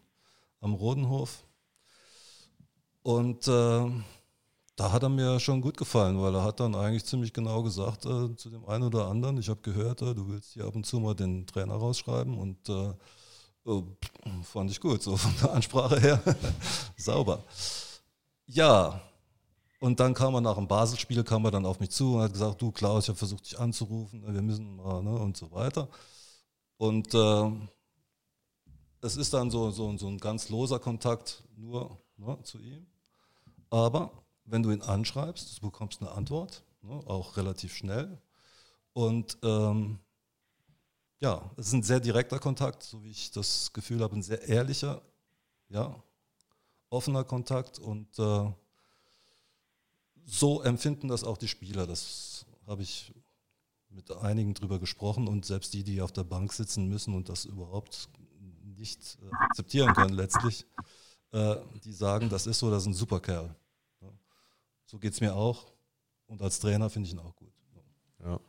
am 0.60 0.74
Rodenhof. 0.74 1.44
Und 3.02 3.48
äh, 3.48 3.90
da 4.76 4.92
hat 4.92 5.02
er 5.02 5.08
mir 5.08 5.40
schon 5.40 5.60
gut 5.60 5.76
gefallen, 5.76 6.20
weil 6.20 6.34
er 6.34 6.44
hat 6.44 6.60
dann 6.60 6.74
eigentlich 6.74 7.04
ziemlich 7.04 7.32
genau 7.32 7.62
gesagt 7.62 8.04
äh, 8.04 8.36
zu 8.36 8.50
dem 8.50 8.64
einen 8.66 8.84
oder 8.84 9.06
anderen, 9.06 9.38
ich 9.38 9.48
habe 9.48 9.62
gehört, 9.62 10.02
äh, 10.02 10.14
du 10.14 10.28
willst 10.28 10.52
hier 10.52 10.66
ab 10.66 10.76
und 10.76 10.84
zu 10.86 11.00
mal 11.00 11.14
den 11.14 11.46
Trainer 11.46 11.74
rausschreiben 11.74 12.38
und 12.38 12.68
Oh, 13.68 13.82
fand 14.44 14.70
ich 14.70 14.80
gut, 14.80 15.02
so 15.02 15.16
von 15.16 15.34
der 15.42 15.52
Ansprache 15.52 16.00
her. 16.00 16.22
Sauber. 16.96 17.42
Ja, 18.46 19.00
und 19.80 19.98
dann 19.98 20.14
kam 20.14 20.34
er 20.34 20.40
nach 20.40 20.54
dem 20.54 20.68
Basel-Spiel, 20.68 21.24
kam 21.24 21.44
er 21.46 21.50
dann 21.50 21.66
auf 21.66 21.80
mich 21.80 21.90
zu 21.90 22.14
und 22.14 22.22
hat 22.22 22.32
gesagt, 22.32 22.62
du 22.62 22.70
Klaus, 22.70 23.04
ich 23.04 23.08
habe 23.08 23.18
versucht, 23.18 23.44
dich 23.44 23.58
anzurufen, 23.58 24.22
wir 24.24 24.40
müssen 24.40 24.76
mal, 24.76 25.02
ne, 25.02 25.18
und 25.18 25.36
so 25.36 25.50
weiter. 25.50 25.88
Und 26.76 27.12
äh, 27.12 27.50
es 29.00 29.16
ist 29.16 29.34
dann 29.34 29.50
so, 29.50 29.72
so, 29.72 29.96
so 29.96 30.06
ein 30.06 30.18
ganz 30.18 30.48
loser 30.48 30.78
Kontakt 30.78 31.42
nur 31.56 31.98
ne, 32.18 32.38
zu 32.44 32.60
ihm. 32.60 32.86
Aber 33.68 34.12
wenn 34.44 34.62
du 34.62 34.70
ihn 34.70 34.82
anschreibst, 34.82 35.58
du 35.58 35.66
bekommst 35.66 36.00
eine 36.00 36.12
Antwort, 36.12 36.62
ne, 36.82 37.02
auch 37.06 37.36
relativ 37.36 37.74
schnell. 37.74 38.22
Und 38.92 39.38
ähm, 39.42 39.98
ja, 41.18 41.50
es 41.56 41.68
ist 41.68 41.72
ein 41.72 41.82
sehr 41.82 42.00
direkter 42.00 42.38
Kontakt, 42.38 42.82
so 42.82 43.02
wie 43.02 43.10
ich 43.10 43.30
das 43.30 43.72
Gefühl 43.72 44.02
habe, 44.02 44.16
ein 44.16 44.22
sehr 44.22 44.42
ehrlicher, 44.48 45.02
ja, 45.68 46.02
offener 46.90 47.24
Kontakt 47.24 47.78
und 47.78 48.18
äh, 48.18 48.52
so 50.24 50.62
empfinden 50.62 51.08
das 51.08 51.24
auch 51.24 51.38
die 51.38 51.48
Spieler. 51.48 51.86
Das 51.86 52.46
habe 52.66 52.82
ich 52.82 53.14
mit 53.88 54.10
einigen 54.10 54.54
drüber 54.54 54.78
gesprochen 54.78 55.28
und 55.28 55.46
selbst 55.46 55.72
die, 55.72 55.84
die 55.84 56.02
auf 56.02 56.12
der 56.12 56.24
Bank 56.24 56.52
sitzen 56.52 56.88
müssen 56.88 57.14
und 57.14 57.28
das 57.28 57.44
überhaupt 57.44 58.08
nicht 58.76 59.18
äh, 59.22 59.34
akzeptieren 59.36 59.94
können 59.94 60.14
letztlich, 60.14 60.66
äh, 61.32 61.56
die 61.84 61.92
sagen, 61.92 62.28
das 62.28 62.46
ist 62.46 62.58
so, 62.58 62.70
das 62.70 62.82
ist 62.82 62.88
ein 62.88 62.94
super 62.94 63.20
Kerl. 63.20 63.54
Ja. 64.02 64.12
So 64.84 64.98
geht 64.98 65.14
es 65.14 65.20
mir 65.20 65.34
auch 65.34 65.72
und 66.26 66.42
als 66.42 66.58
Trainer 66.58 66.90
finde 66.90 67.06
ich 67.06 67.14
ihn 67.14 67.20
auch 67.20 67.34
gut. 67.36 67.52
Ja. 68.22 68.40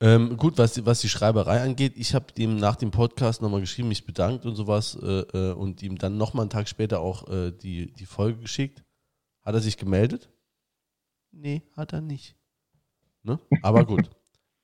Ähm, 0.00 0.36
gut, 0.36 0.58
was, 0.58 0.84
was 0.86 1.00
die 1.00 1.08
Schreiberei 1.08 1.60
angeht, 1.60 1.94
ich 1.96 2.14
habe 2.14 2.26
ihm 2.36 2.56
nach 2.56 2.76
dem 2.76 2.92
Podcast 2.92 3.42
nochmal 3.42 3.60
geschrieben, 3.60 3.88
mich 3.88 4.06
bedankt 4.06 4.46
und 4.46 4.54
sowas 4.54 4.96
äh, 5.02 5.06
äh, 5.06 5.52
und 5.52 5.82
ihm 5.82 5.98
dann 5.98 6.16
nochmal 6.16 6.42
einen 6.42 6.50
Tag 6.50 6.68
später 6.68 7.00
auch 7.00 7.28
äh, 7.28 7.50
die, 7.50 7.92
die 7.92 8.06
Folge 8.06 8.40
geschickt. 8.40 8.84
Hat 9.42 9.54
er 9.54 9.60
sich 9.60 9.76
gemeldet? 9.76 10.30
Nee, 11.32 11.62
hat 11.76 11.92
er 11.92 12.00
nicht. 12.00 12.36
Ne? 13.24 13.40
Aber 13.62 13.84
gut. 13.84 14.08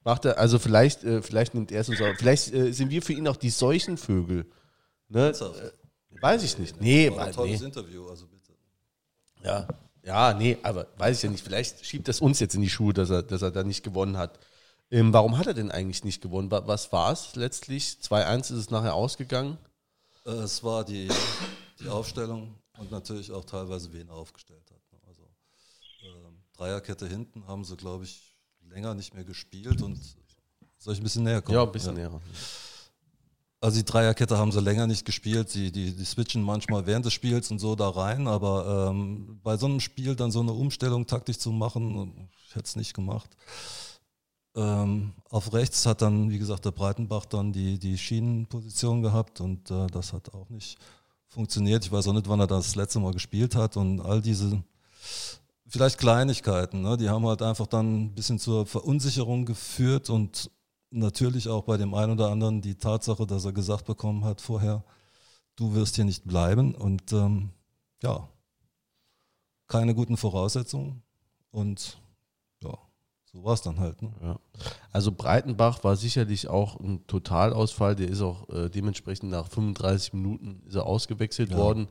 Macht 0.04 0.24
er, 0.26 0.38
also 0.38 0.58
vielleicht, 0.58 1.02
äh, 1.02 1.22
vielleicht 1.22 1.54
nimmt 1.54 1.72
er 1.72 1.80
es 1.80 1.88
uns 1.88 2.00
auch. 2.00 2.14
Vielleicht 2.16 2.52
äh, 2.52 2.72
sind 2.72 2.90
wir 2.90 3.02
für 3.02 3.14
ihn 3.14 3.26
auch 3.26 3.36
die 3.36 3.50
Seuchenvögel. 3.50 4.46
Ne? 5.08 5.30
Äh, 5.30 6.20
weiß 6.20 6.44
ich 6.44 6.58
nicht. 6.58 6.80
Nee, 6.80 7.10
War 7.10 7.20
ein 7.20 7.30
nee. 7.30 7.34
tolles 7.34 7.62
Interview, 7.62 8.06
also 8.06 8.26
bitte. 8.26 8.52
Ja, 9.42 9.66
ja, 10.04 10.34
nee, 10.34 10.58
aber 10.62 10.86
weiß 10.98 11.16
ich 11.16 11.22
ja 11.22 11.30
nicht. 11.30 11.42
Vielleicht 11.42 11.84
schiebt 11.84 12.06
das 12.06 12.20
uns 12.20 12.38
jetzt 12.38 12.54
in 12.54 12.60
die 12.60 12.70
Schuhe, 12.70 12.92
dass 12.92 13.10
er, 13.10 13.22
dass 13.22 13.42
er 13.42 13.50
da 13.50 13.64
nicht 13.64 13.82
gewonnen 13.82 14.18
hat. 14.18 14.38
Ähm, 14.94 15.12
warum 15.12 15.36
hat 15.36 15.48
er 15.48 15.54
denn 15.54 15.72
eigentlich 15.72 16.04
nicht 16.04 16.22
gewonnen? 16.22 16.52
Wa- 16.52 16.62
Was 16.66 16.92
war 16.92 17.10
es 17.10 17.34
letztlich? 17.34 17.98
2-1 18.00 18.38
ist 18.42 18.50
es 18.52 18.70
nachher 18.70 18.94
ausgegangen. 18.94 19.58
Äh, 20.24 20.30
Es 20.30 20.62
war 20.62 20.84
die, 20.84 21.08
die 21.80 21.88
Aufstellung 21.88 22.54
und 22.78 22.92
natürlich 22.92 23.32
auch 23.32 23.44
teilweise, 23.44 23.92
wen 23.92 24.06
er 24.08 24.14
aufgestellt 24.14 24.62
hat. 24.70 24.92
ne? 24.92 24.98
Also 25.08 25.22
ähm, 26.04 26.36
Dreierkette 26.56 27.08
hinten 27.08 27.44
haben 27.48 27.64
sie, 27.64 27.76
glaube 27.76 28.04
ich, 28.04 28.36
länger 28.68 28.94
nicht 28.94 29.14
mehr 29.14 29.24
gespielt 29.24 29.82
und 29.82 29.98
soll 30.78 30.94
ich 30.94 31.00
ein 31.00 31.02
bisschen 31.02 31.24
näher 31.24 31.42
kommen? 31.42 31.56
Ja, 31.56 31.64
ein 31.64 31.72
bisschen 31.72 31.94
näher. 31.94 32.20
Also 33.60 33.78
die 33.78 33.84
Dreierkette 33.84 34.38
haben 34.38 34.52
sie 34.52 34.60
länger 34.60 34.86
nicht 34.86 35.04
gespielt. 35.04 35.50
Sie, 35.50 35.72
die, 35.72 35.92
die 35.92 36.04
switchen 36.04 36.42
manchmal 36.42 36.86
während 36.86 37.04
des 37.04 37.14
Spiels 37.14 37.50
und 37.50 37.58
so 37.58 37.74
da 37.74 37.88
rein, 37.88 38.28
aber 38.28 38.90
ähm, 38.92 39.40
bei 39.42 39.56
so 39.56 39.66
einem 39.66 39.80
Spiel 39.80 40.14
dann 40.14 40.30
so 40.30 40.38
eine 40.40 40.52
Umstellung 40.52 41.04
taktisch 41.08 41.38
zu 41.38 41.50
machen, 41.50 42.28
ich 42.46 42.54
hätte 42.54 42.66
es 42.66 42.76
nicht 42.76 42.94
gemacht. 42.94 43.28
Ähm, 44.56 45.12
auf 45.30 45.52
rechts 45.52 45.84
hat 45.84 46.02
dann, 46.02 46.30
wie 46.30 46.38
gesagt, 46.38 46.64
der 46.64 46.70
Breitenbach 46.70 47.24
dann 47.24 47.52
die, 47.52 47.78
die 47.78 47.98
Schienenposition 47.98 49.02
gehabt 49.02 49.40
und 49.40 49.70
äh, 49.70 49.88
das 49.88 50.12
hat 50.12 50.32
auch 50.32 50.48
nicht 50.48 50.78
funktioniert. 51.28 51.84
Ich 51.84 51.90
weiß 51.90 52.06
auch 52.08 52.12
nicht, 52.12 52.28
wann 52.28 52.40
er 52.40 52.46
das 52.46 52.76
letzte 52.76 53.00
Mal 53.00 53.12
gespielt 53.12 53.56
hat 53.56 53.76
und 53.76 54.00
all 54.00 54.22
diese 54.22 54.62
vielleicht 55.66 55.98
Kleinigkeiten, 55.98 56.82
ne, 56.82 56.96
die 56.96 57.08
haben 57.08 57.26
halt 57.26 57.42
einfach 57.42 57.66
dann 57.66 58.04
ein 58.04 58.14
bisschen 58.14 58.38
zur 58.38 58.64
Verunsicherung 58.64 59.44
geführt 59.44 60.08
und 60.08 60.50
natürlich 60.90 61.48
auch 61.48 61.64
bei 61.64 61.76
dem 61.76 61.94
einen 61.94 62.12
oder 62.12 62.30
anderen 62.30 62.60
die 62.62 62.76
Tatsache, 62.76 63.26
dass 63.26 63.44
er 63.44 63.52
gesagt 63.52 63.86
bekommen 63.86 64.24
hat 64.24 64.40
vorher, 64.40 64.84
du 65.56 65.74
wirst 65.74 65.96
hier 65.96 66.04
nicht 66.04 66.24
bleiben 66.24 66.74
und 66.76 67.12
ähm, 67.12 67.50
ja, 68.02 68.28
keine 69.66 69.94
guten 69.94 70.16
Voraussetzungen 70.16 71.02
und 71.50 71.98
ja, 72.62 72.78
so 73.34 73.42
war 73.44 73.54
es 73.54 73.62
dann 73.62 73.80
halt. 73.80 74.00
Ne? 74.00 74.12
Ja. 74.22 74.38
Also 74.92 75.10
Breitenbach 75.10 75.82
war 75.82 75.96
sicherlich 75.96 76.46
auch 76.48 76.78
ein 76.78 77.04
Totalausfall. 77.08 77.96
Der 77.96 78.08
ist 78.08 78.20
auch 78.22 78.48
äh, 78.48 78.70
dementsprechend 78.70 79.30
nach 79.30 79.48
35 79.48 80.12
Minuten 80.12 80.62
ist 80.66 80.76
er 80.76 80.86
ausgewechselt 80.86 81.50
Ja. 81.50 81.56
worden. 81.56 81.88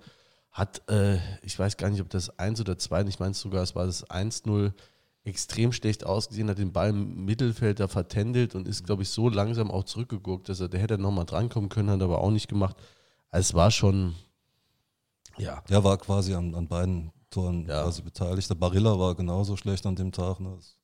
Hat, 0.51 0.81
äh, 0.89 1.17
ich 1.41 1.59
weiß 1.59 1.75
gar 1.77 1.89
nicht, 1.89 2.00
ob 2.01 2.09
das 2.09 2.39
1 2.39 2.62
oder 2.62 2.77
2, 2.77 3.03
ich 3.07 3.19
meine 3.19 3.33
sogar, 3.33 3.62
es 3.62 3.75
war 3.75 3.85
das 3.85 4.09
1-0 4.09 4.71
extrem 5.25 5.71
schlecht 5.73 6.05
ausgesehen, 6.05 6.50
hat 6.50 6.59
den 6.59 6.71
Ball 6.71 6.89
im 6.91 7.25
Mittelfeld 7.25 7.79
da 7.81 7.88
vertändelt 7.89 8.55
und 8.55 8.67
ist, 8.67 8.85
glaube 8.85 9.03
ich, 9.03 9.09
so 9.09 9.27
langsam 9.29 9.69
auch 9.71 9.83
zurückgeguckt, 9.83 10.47
dass 10.47 10.59
er, 10.62 10.69
der 10.69 10.79
hätte 10.79 10.97
nochmal 10.97 11.25
drankommen 11.25 11.69
können, 11.69 11.89
hat 11.89 12.01
aber 12.01 12.19
auch 12.21 12.31
nicht 12.31 12.47
gemacht. 12.47 12.77
Also 13.31 13.50
es 13.50 13.53
war 13.53 13.71
schon, 13.71 14.15
ja, 15.38 15.62
Der 15.69 15.83
war 15.83 15.97
quasi 15.97 16.33
an, 16.35 16.53
an 16.55 16.67
beiden 16.67 17.12
Toren 17.29 17.65
Ja. 17.67 17.83
quasi 17.83 18.01
beteiligt. 18.01 18.50
Der 18.50 18.55
Barilla 18.55 18.97
war 19.00 19.15
genauso 19.15 19.57
schlecht 19.57 19.85
an 19.85 19.95
dem 19.95 20.12
Tag. 20.12 20.39
Ne? 20.39 20.53
Das 20.55 20.75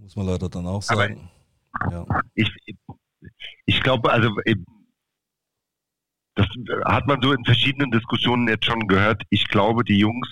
muss 0.00 0.16
man 0.16 0.26
leider 0.26 0.48
dann 0.48 0.66
auch 0.66 0.82
sagen. 0.82 1.30
ja. 1.90 2.06
ich, 2.34 2.50
ich 3.64 3.80
glaube, 3.82 4.10
also 4.10 4.30
das 6.34 6.46
hat 6.84 7.06
man 7.06 7.20
so 7.22 7.32
in 7.32 7.44
verschiedenen 7.44 7.90
Diskussionen 7.90 8.46
jetzt 8.48 8.66
schon 8.66 8.86
gehört. 8.86 9.22
Ich 9.30 9.48
glaube, 9.48 9.84
die 9.84 9.98
Jungs 9.98 10.28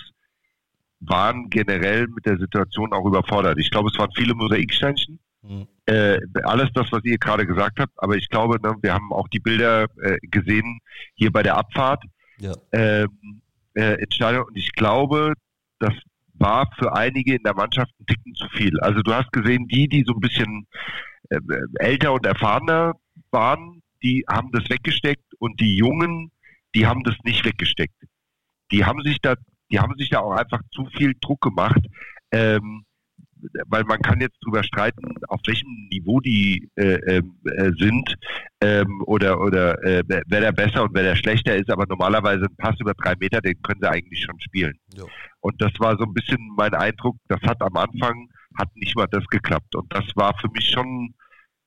waren 0.99 1.49
generell 1.49 2.07
mit 2.07 2.25
der 2.25 2.37
Situation 2.37 2.93
auch 2.93 3.05
überfordert. 3.05 3.57
Ich 3.59 3.71
glaube, 3.71 3.89
es 3.91 3.97
waren 3.97 4.11
viele 4.15 4.35
Mosaiksteinchen. 4.35 5.19
Hm. 5.41 5.67
Äh, 5.87 6.19
alles 6.43 6.69
das, 6.73 6.91
was 6.91 7.03
ihr 7.03 7.17
gerade 7.17 7.45
gesagt 7.45 7.79
habt. 7.79 7.91
Aber 7.97 8.15
ich 8.15 8.29
glaube, 8.29 8.59
ne, 8.61 8.75
wir 8.81 8.93
haben 8.93 9.11
auch 9.11 9.27
die 9.27 9.39
Bilder 9.39 9.87
äh, 10.01 10.17
gesehen 10.21 10.79
hier 11.15 11.31
bei 11.31 11.43
der 11.43 11.57
Abfahrt 11.57 12.03
ja. 12.39 12.53
ähm, 12.71 13.41
äh, 13.73 14.01
ins 14.01 14.15
Stadion. 14.15 14.45
Und 14.45 14.57
ich 14.57 14.71
glaube, 14.73 15.33
das 15.79 15.93
war 16.37 16.69
für 16.77 16.95
einige 16.95 17.35
in 17.35 17.43
der 17.43 17.55
Mannschaft 17.55 17.91
ein 17.99 18.05
Ticken 18.05 18.35
zu 18.35 18.47
viel. 18.49 18.79
Also 18.81 19.01
du 19.01 19.13
hast 19.13 19.31
gesehen, 19.31 19.67
die, 19.67 19.87
die 19.87 20.03
so 20.05 20.13
ein 20.13 20.19
bisschen 20.19 20.67
äh, 21.29 21.39
älter 21.79 22.13
und 22.13 22.25
erfahrener 22.25 22.93
waren, 23.31 23.81
die 24.03 24.23
haben 24.29 24.51
das 24.51 24.69
weggesteckt 24.69 25.25
und 25.39 25.59
die 25.59 25.77
Jungen, 25.77 26.31
die 26.75 26.85
haben 26.85 27.03
das 27.03 27.15
nicht 27.23 27.45
weggesteckt. 27.45 27.95
Die 28.71 28.85
haben 28.85 29.01
sich 29.03 29.19
da, 29.21 29.35
die 29.71 29.79
haben 29.79 29.95
sich 29.97 30.09
da 30.09 30.19
auch 30.19 30.33
einfach 30.33 30.61
zu 30.71 30.85
viel 30.97 31.13
Druck 31.19 31.41
gemacht. 31.41 31.81
Ähm, 32.31 32.84
weil 33.67 33.83
man 33.83 33.99
kann 33.99 34.21
jetzt 34.21 34.37
drüber 34.43 34.63
streiten, 34.63 35.15
auf 35.27 35.39
welchem 35.45 35.69
Niveau 35.91 36.19
die 36.19 36.69
äh, 36.75 36.95
ähm, 37.17 37.37
äh, 37.45 37.71
sind 37.77 38.15
ähm, 38.61 39.01
oder 39.05 39.39
oder 39.39 39.83
äh, 39.83 40.03
wer 40.07 40.41
da 40.41 40.51
besser 40.51 40.83
und 40.83 40.93
wer 40.93 41.03
da 41.03 41.15
schlechter 41.15 41.55
ist, 41.55 41.69
aber 41.69 41.85
normalerweise 41.87 42.45
ein 42.45 42.55
Pass 42.57 42.79
über 42.79 42.93
drei 42.93 43.15
Meter, 43.19 43.41
den 43.41 43.61
können 43.61 43.79
sie 43.81 43.89
eigentlich 43.89 44.23
schon 44.23 44.39
spielen. 44.39 44.73
Ja. 44.93 45.03
Und 45.41 45.61
das 45.61 45.71
war 45.79 45.97
so 45.97 46.05
ein 46.05 46.13
bisschen 46.13 46.39
mein 46.55 46.73
Eindruck, 46.73 47.17
das 47.27 47.41
hat 47.41 47.61
am 47.61 47.75
Anfang, 47.77 48.29
hat 48.57 48.69
nicht 48.75 48.95
mal 48.95 49.07
das 49.11 49.25
geklappt. 49.27 49.75
Und 49.75 49.93
das 49.93 50.05
war 50.15 50.37
für 50.39 50.49
mich 50.49 50.69
schon 50.69 51.13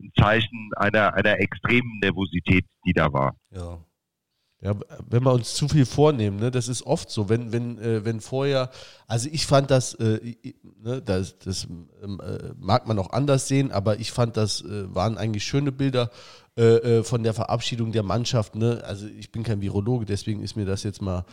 ein 0.01 0.13
Zeichen 0.19 0.71
einer, 0.77 1.15
einer 1.15 1.41
extremen 1.41 1.99
Nervosität, 2.01 2.65
die 2.87 2.93
da 2.93 3.13
war. 3.13 3.37
ja. 3.51 3.79
Ja, 4.61 4.75
wenn 5.09 5.23
wir 5.23 5.33
uns 5.33 5.55
zu 5.55 5.69
viel 5.69 5.87
vornehmen, 5.87 6.41
ne, 6.41 6.51
das 6.51 6.67
ist 6.67 6.83
oft 6.83 7.11
so, 7.11 7.29
wenn, 7.29 7.53
wenn, 7.53 7.79
äh, 7.79 8.05
wenn 8.05 8.21
vorher, 8.21 8.71
also 9.07 9.29
ich 9.31 9.47
fand 9.47 9.71
das, 9.71 9.95
äh, 9.95 10.35
ne, 10.83 11.01
das, 11.01 11.39
das 11.39 11.69
ähm, 12.03 12.21
äh, 12.21 12.55
mag 12.59 12.89
man 12.89 12.99
auch 12.99 13.11
anders 13.11 13.47
sehen, 13.47 13.71
aber 13.71 14.01
ich 14.01 14.11
fand 14.11 14.37
das 14.37 14.63
äh, 14.63 14.93
waren 14.93 15.17
eigentlich 15.17 15.45
schöne 15.45 15.71
Bilder 15.71 16.11
äh, 16.57 16.63
äh, 16.99 17.05
von 17.05 17.23
der 17.23 17.35
Verabschiedung 17.35 17.93
der 17.93 18.03
Mannschaft, 18.03 18.57
ne, 18.57 18.83
also 18.85 19.07
ich 19.07 19.31
bin 19.31 19.45
kein 19.45 19.61
Virologe, 19.61 20.07
deswegen 20.07 20.43
ist 20.43 20.57
mir 20.57 20.67
das 20.67 20.83
jetzt 20.83 21.03
mal, 21.03 21.25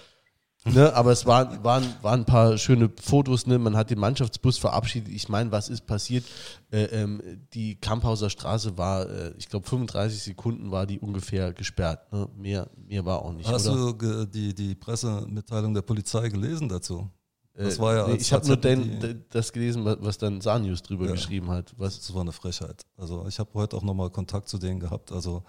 ne, 0.65 0.93
aber 0.93 1.11
es 1.11 1.25
waren, 1.25 1.63
waren, 1.63 1.85
waren 2.01 2.21
ein 2.21 2.25
paar 2.25 2.57
schöne 2.57 2.89
Fotos, 3.01 3.45
ne, 3.47 3.57
man 3.59 3.75
hat 3.75 3.89
den 3.89 3.99
Mannschaftsbus 3.99 4.57
verabschiedet, 4.57 5.09
ich 5.13 5.29
meine, 5.29 5.51
was 5.51 5.69
ist 5.69 5.85
passiert, 5.85 6.25
äh, 6.71 6.83
ähm, 6.85 7.21
die 7.53 7.75
Kamphauser 7.75 8.29
Straße 8.29 8.77
war, 8.77 9.09
äh, 9.09 9.33
ich 9.37 9.47
glaube 9.49 9.67
35 9.67 10.21
Sekunden 10.23 10.71
war 10.71 10.85
die 10.85 10.99
ungefähr 10.99 11.53
gesperrt, 11.53 12.11
ne? 12.11 12.27
mehr, 12.35 12.69
mehr 12.87 13.05
war 13.05 13.21
auch 13.21 13.33
nicht, 13.33 13.47
Hast 13.49 13.67
oder? 13.67 13.93
du 13.93 14.25
die, 14.25 14.53
die 14.53 14.75
Pressemitteilung 14.75 15.73
der 15.73 15.81
Polizei 15.83 16.29
gelesen 16.29 16.67
dazu? 16.69 17.09
Das 17.57 17.77
Äh, 17.77 17.79
war 17.81 17.95
ja 17.95 18.05
nee, 18.07 18.13
als- 18.13 18.21
ich 18.23 18.33
habe 18.33 18.45
nur 18.47 18.57
den, 18.57 19.23
das 19.29 19.53
gelesen, 19.53 19.85
was- 19.85 19.97
was 20.01 20.17
dann 20.17 20.41
Sanius 20.41 20.81
drüber 20.81 21.05
Ja. 21.05 21.11
geschrieben 21.13 21.49
hat. 21.51 21.73
Was, 21.77 21.99
Das 21.99 22.13
war 22.13 22.19
eine 22.21 22.33
Frechheit. 22.33 22.81
Also 22.97 23.25
ich 23.29 23.39
habe 23.39 23.49
heute 23.53 23.77
auch 23.77 23.81
nochmal 23.81 24.09
Kontakt 24.09 24.49
zu 24.49 24.57
denen 24.57 24.81
gehabt. 24.81 25.13
Also 25.13 25.43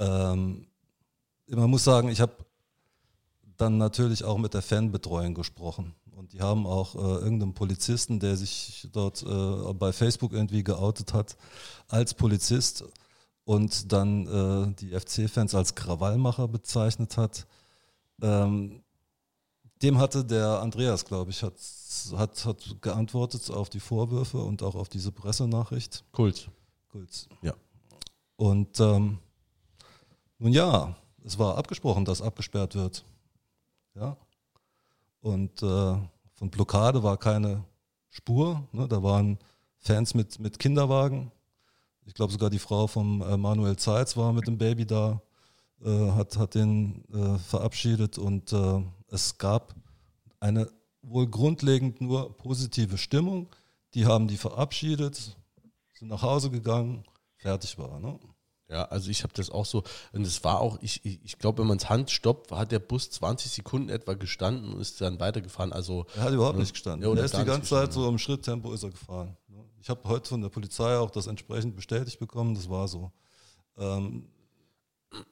ähm, 0.00 0.66
man 1.48 1.70
muss 1.70 1.84
sagen, 1.84 2.08
ich 2.08 2.20
habe 2.20 2.32
dann 3.62 3.78
natürlich 3.78 4.24
auch 4.24 4.38
mit 4.38 4.54
der 4.54 4.62
Fanbetreuung 4.62 5.34
gesprochen. 5.34 5.94
Und 6.16 6.32
die 6.32 6.40
haben 6.40 6.66
auch 6.66 6.96
äh, 6.96 6.98
irgendeinen 6.98 7.54
Polizisten, 7.54 8.18
der 8.18 8.36
sich 8.36 8.88
dort 8.92 9.22
äh, 9.22 9.72
bei 9.74 9.92
Facebook 9.92 10.32
irgendwie 10.32 10.64
geoutet 10.64 11.14
hat 11.14 11.36
als 11.88 12.12
Polizist 12.12 12.84
und 13.44 13.92
dann 13.92 14.26
äh, 14.26 14.74
die 14.74 14.98
FC-Fans 14.98 15.54
als 15.54 15.74
Krawallmacher 15.76 16.48
bezeichnet 16.48 17.16
hat. 17.16 17.46
Ähm, 18.20 18.82
dem 19.80 19.98
hatte 19.98 20.24
der 20.24 20.60
Andreas, 20.60 21.04
glaube 21.04 21.30
ich, 21.30 21.42
hat, 21.42 21.54
hat, 22.16 22.44
hat 22.44 22.76
geantwortet 22.82 23.48
auf 23.50 23.70
die 23.70 23.80
Vorwürfe 23.80 24.38
und 24.38 24.62
auch 24.62 24.74
auf 24.74 24.88
diese 24.88 25.12
Pressenachricht. 25.12 26.04
Kult. 26.12 26.50
Gut. 26.88 27.28
Ja. 27.42 27.54
Und 28.36 28.80
ähm, 28.80 29.18
nun 30.38 30.52
ja, 30.52 30.96
es 31.24 31.38
war 31.38 31.56
abgesprochen, 31.56 32.04
dass 32.04 32.22
abgesperrt 32.22 32.74
wird. 32.74 33.04
Ja. 33.94 34.16
Und 35.20 35.62
äh, 35.62 35.96
von 36.34 36.50
Blockade 36.50 37.02
war 37.02 37.16
keine 37.16 37.64
Spur. 38.10 38.66
Ne? 38.72 38.88
Da 38.88 39.02
waren 39.02 39.38
Fans 39.78 40.14
mit, 40.14 40.38
mit 40.38 40.58
Kinderwagen. 40.58 41.30
Ich 42.04 42.14
glaube 42.14 42.32
sogar 42.32 42.50
die 42.50 42.58
Frau 42.58 42.86
vom 42.86 43.22
äh, 43.22 43.36
Manuel 43.36 43.76
Zeitz 43.76 44.16
war 44.16 44.32
mit 44.32 44.46
dem 44.46 44.58
Baby 44.58 44.86
da, 44.86 45.22
äh, 45.84 46.10
hat, 46.10 46.36
hat 46.36 46.54
den 46.54 47.04
äh, 47.12 47.38
verabschiedet 47.38 48.18
und 48.18 48.52
äh, 48.52 48.82
es 49.08 49.38
gab 49.38 49.74
eine 50.40 50.68
wohl 51.02 51.28
grundlegend 51.28 52.00
nur 52.00 52.36
positive 52.36 52.98
Stimmung. 52.98 53.48
Die 53.94 54.06
haben 54.06 54.26
die 54.26 54.36
verabschiedet, 54.36 55.36
sind 55.92 56.08
nach 56.08 56.22
Hause 56.22 56.50
gegangen, 56.50 57.04
fertig 57.36 57.78
war. 57.78 58.00
Ne? 58.00 58.18
Ja, 58.72 58.84
also 58.86 59.10
ich 59.10 59.22
habe 59.22 59.32
das 59.34 59.50
auch 59.50 59.66
so, 59.66 59.82
und 60.12 60.26
es 60.26 60.42
war 60.44 60.60
auch, 60.60 60.78
ich, 60.80 61.04
ich, 61.04 61.20
ich 61.22 61.38
glaube, 61.38 61.58
wenn 61.60 61.68
man 61.68 61.76
es 61.76 61.90
Hand 61.90 62.10
stoppt, 62.10 62.50
hat 62.52 62.72
der 62.72 62.78
Bus 62.78 63.10
20 63.10 63.52
Sekunden 63.52 63.90
etwa 63.90 64.14
gestanden 64.14 64.72
und 64.72 64.80
ist 64.80 64.98
dann 65.02 65.20
weitergefahren. 65.20 65.72
Also 65.74 66.06
Er 66.16 66.22
hat 66.22 66.32
überhaupt 66.32 66.54
Ja. 66.56 66.60
nicht 66.60 66.72
gestanden. 66.72 67.06
Ja, 67.08 67.14
er 67.14 67.24
ist 67.24 67.36
die 67.36 67.44
ganze 67.44 67.68
Zeit 67.68 67.92
so 67.92 68.08
im 68.08 68.18
Schritttempo 68.18 68.72
ist 68.72 68.82
er 68.82 68.90
gefahren. 68.90 69.36
ne? 69.48 69.62
Ich 69.80 69.90
habe 69.90 70.00
heute 70.08 70.28
von 70.28 70.40
der 70.40 70.48
Polizei 70.48 70.96
auch 70.96 71.10
das 71.10 71.26
entsprechend 71.26 71.76
bestätigt 71.76 72.18
bekommen, 72.18 72.54
das 72.54 72.70
war 72.70 72.88
so. 72.88 73.12
Ähm, 73.76 74.26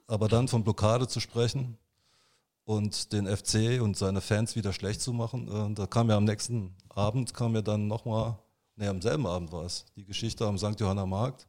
aber 0.06 0.28
dann 0.28 0.46
von 0.48 0.62
Blockade 0.62 1.08
zu 1.08 1.20
sprechen 1.20 1.78
und 2.64 3.12
den 3.12 3.26
FC 3.26 3.80
und 3.80 3.96
seine 3.96 4.20
Fans 4.20 4.54
wieder 4.54 4.72
schlecht 4.74 5.00
zu 5.00 5.12
machen. 5.14 5.48
Äh, 5.48 5.74
da 5.74 5.86
kam 5.86 6.10
ja 6.10 6.16
am 6.16 6.24
nächsten 6.24 6.74
Abend, 6.90 7.32
kam 7.32 7.54
ja 7.54 7.62
dann 7.62 7.86
nochmal, 7.86 8.38
ne, 8.76 8.88
am 8.90 9.00
selben 9.00 9.26
Abend 9.26 9.50
war 9.52 9.64
es, 9.64 9.86
die 9.96 10.04
Geschichte 10.04 10.46
am 10.46 10.58
St. 10.58 10.78
Johanna 10.78 11.06
Markt, 11.06 11.48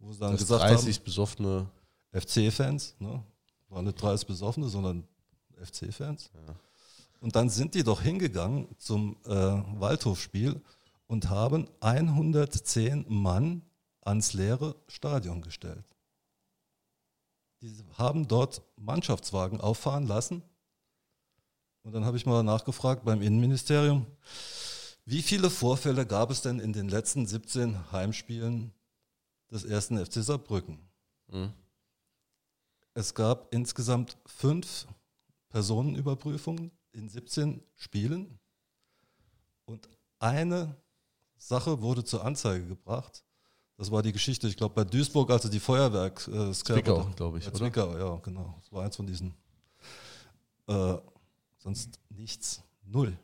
wo 0.00 0.12
sie 0.12 0.18
dann 0.18 0.32
Das 0.32 0.40
gesagt 0.40 0.62
30 0.62 0.96
haben, 0.96 1.04
besoffene. 1.04 1.70
FC-Fans, 2.12 2.96
ne? 2.98 3.22
waren 3.68 3.84
nicht 3.84 4.02
30 4.02 4.26
Besoffene, 4.26 4.68
sondern 4.68 5.06
FC-Fans. 5.62 6.30
Und 7.20 7.36
dann 7.36 7.48
sind 7.50 7.74
die 7.74 7.84
doch 7.84 8.02
hingegangen 8.02 8.66
zum 8.78 9.16
äh, 9.26 9.30
Waldhofspiel 9.30 10.60
und 11.06 11.28
haben 11.28 11.68
110 11.80 13.06
Mann 13.08 13.62
ans 14.00 14.32
leere 14.32 14.74
Stadion 14.88 15.42
gestellt. 15.42 15.84
Die 17.62 17.76
haben 17.98 18.26
dort 18.26 18.62
Mannschaftswagen 18.76 19.60
auffahren 19.60 20.06
lassen. 20.06 20.42
Und 21.82 21.92
dann 21.92 22.04
habe 22.04 22.16
ich 22.16 22.26
mal 22.26 22.42
nachgefragt 22.42 23.04
beim 23.04 23.22
Innenministerium, 23.22 24.06
wie 25.04 25.22
viele 25.22 25.50
Vorfälle 25.50 26.06
gab 26.06 26.30
es 26.30 26.42
denn 26.42 26.58
in 26.58 26.72
den 26.72 26.88
letzten 26.88 27.26
17 27.26 27.92
Heimspielen 27.92 28.72
des 29.50 29.64
ersten 29.64 30.04
FC 30.04 30.22
Saarbrücken? 30.22 30.78
Mhm. 31.28 31.52
Es 32.94 33.14
gab 33.14 33.52
insgesamt 33.54 34.16
fünf 34.26 34.86
Personenüberprüfungen 35.48 36.70
in 36.92 37.08
17 37.08 37.62
Spielen 37.76 38.38
und 39.64 39.88
eine 40.18 40.76
Sache 41.36 41.80
wurde 41.80 42.04
zur 42.04 42.24
Anzeige 42.24 42.66
gebracht. 42.66 43.24
Das 43.76 43.90
war 43.90 44.02
die 44.02 44.12
Geschichte, 44.12 44.46
ich 44.46 44.56
glaube, 44.56 44.74
bei 44.74 44.84
Duisburg, 44.84 45.30
also 45.30 45.48
die 45.48 45.60
Feuerwerk. 45.60 46.28
Äh, 46.28 46.52
Zwickau, 46.52 47.04
glaube 47.16 47.38
ich, 47.38 47.44
Ja, 47.44 47.50
oder? 47.50 47.58
Zwickau, 47.58 47.96
ja, 47.96 48.16
genau. 48.16 48.54
Das 48.60 48.70
war 48.72 48.84
eins 48.84 48.96
von 48.96 49.06
diesen. 49.06 49.34
Äh, 50.66 50.98
sonst 51.56 51.98
nichts. 52.10 52.62
Null. 52.84 53.16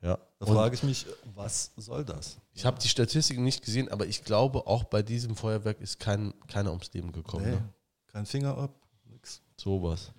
Ja. 0.00 0.18
Da 0.40 0.46
Und 0.46 0.54
frage 0.54 0.74
ich 0.76 0.82
mich, 0.84 1.06
was 1.34 1.72
soll 1.76 2.04
das? 2.04 2.38
ich 2.52 2.64
habe 2.64 2.78
die 2.78 2.88
Statistiken 2.88 3.42
nicht 3.42 3.64
gesehen, 3.64 3.88
aber 3.90 4.06
ich 4.06 4.24
glaube, 4.24 4.66
auch 4.66 4.84
bei 4.84 5.02
diesem 5.02 5.34
Feuerwerk 5.34 5.80
ist 5.80 5.98
kein, 5.98 6.32
keiner 6.46 6.70
ums 6.70 6.92
Leben 6.92 7.10
gekommen. 7.12 7.44
Nee, 7.44 7.50
Ne? 7.52 7.68
kein 8.06 8.24
Finger 8.26 8.56
ab, 8.56 8.70
nix. 9.10 9.40
Sowas. 9.56 10.12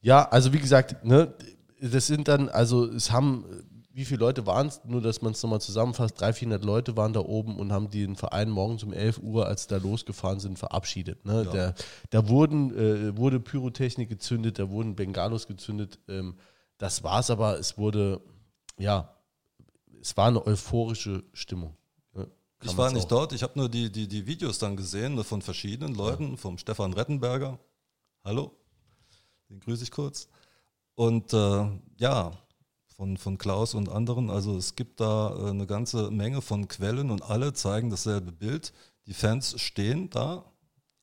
Ja, 0.00 0.26
also 0.28 0.52
wie 0.52 0.58
gesagt, 0.58 1.04
ne, 1.04 1.34
das 1.80 2.06
sind 2.06 2.28
dann, 2.28 2.48
also 2.48 2.86
es 2.86 3.10
haben, 3.12 3.44
wie 3.92 4.04
viele 4.06 4.20
Leute 4.20 4.46
waren 4.46 4.68
es, 4.68 4.80
nur 4.84 5.02
dass 5.02 5.20
man 5.20 5.32
es 5.32 5.42
nochmal 5.42 5.60
zusammenfasst, 5.60 6.18
300, 6.20 6.36
400 6.38 6.64
Leute 6.64 6.96
waren 6.96 7.12
da 7.12 7.20
oben 7.20 7.58
und 7.58 7.72
haben 7.72 7.90
den 7.90 8.16
Verein 8.16 8.48
morgens 8.48 8.82
um 8.84 8.92
11 8.94 9.18
Uhr, 9.18 9.46
als 9.46 9.66
da 9.66 9.76
losgefahren 9.76 10.40
sind, 10.40 10.58
verabschiedet. 10.58 11.24
Ne? 11.26 11.44
Ja. 11.44 11.50
Der, 11.52 11.74
da 12.10 12.28
wurden, 12.28 12.74
äh, 12.76 13.16
wurde 13.18 13.38
Pyrotechnik 13.38 14.08
gezündet, 14.08 14.58
da 14.58 14.70
wurden 14.70 14.96
Bengalos 14.96 15.46
gezündet. 15.46 15.98
Ähm, 16.08 16.36
das 16.78 17.04
war's 17.04 17.30
aber, 17.30 17.58
es 17.58 17.76
wurde, 17.78 18.20
ja, 18.78 19.14
es 20.02 20.16
war 20.16 20.26
eine 20.28 20.44
euphorische 20.44 21.22
Stimmung. 21.32 21.76
Ne? 22.12 22.28
Ich 22.62 22.76
war 22.76 22.90
nicht 22.92 23.04
auch- 23.04 23.08
dort, 23.08 23.32
ich 23.32 23.42
habe 23.42 23.58
nur 23.58 23.68
die, 23.68 23.90
die, 23.90 24.08
die 24.08 24.26
Videos 24.26 24.58
dann 24.58 24.76
gesehen 24.76 25.22
von 25.24 25.40
verschiedenen 25.40 25.94
Leuten, 25.94 26.36
vom 26.36 26.58
Stefan 26.58 26.92
Rettenberger. 26.92 27.58
Hallo, 28.24 28.52
den 29.48 29.60
grüße 29.60 29.84
ich 29.84 29.90
kurz. 29.90 30.28
Und 30.94 31.32
äh, 31.32 31.66
ja, 31.98 32.32
von, 32.96 33.16
von 33.16 33.38
Klaus 33.38 33.74
und 33.74 33.88
anderen. 33.88 34.28
Also 34.28 34.56
es 34.56 34.74
gibt 34.74 35.00
da 35.00 35.34
äh, 35.36 35.50
eine 35.50 35.66
ganze 35.66 36.10
Menge 36.10 36.42
von 36.42 36.68
Quellen 36.68 37.10
und 37.10 37.22
alle 37.22 37.52
zeigen 37.52 37.88
dasselbe 37.88 38.32
Bild. 38.32 38.72
Die 39.06 39.14
Fans 39.14 39.60
stehen 39.60 40.10
da 40.10 40.44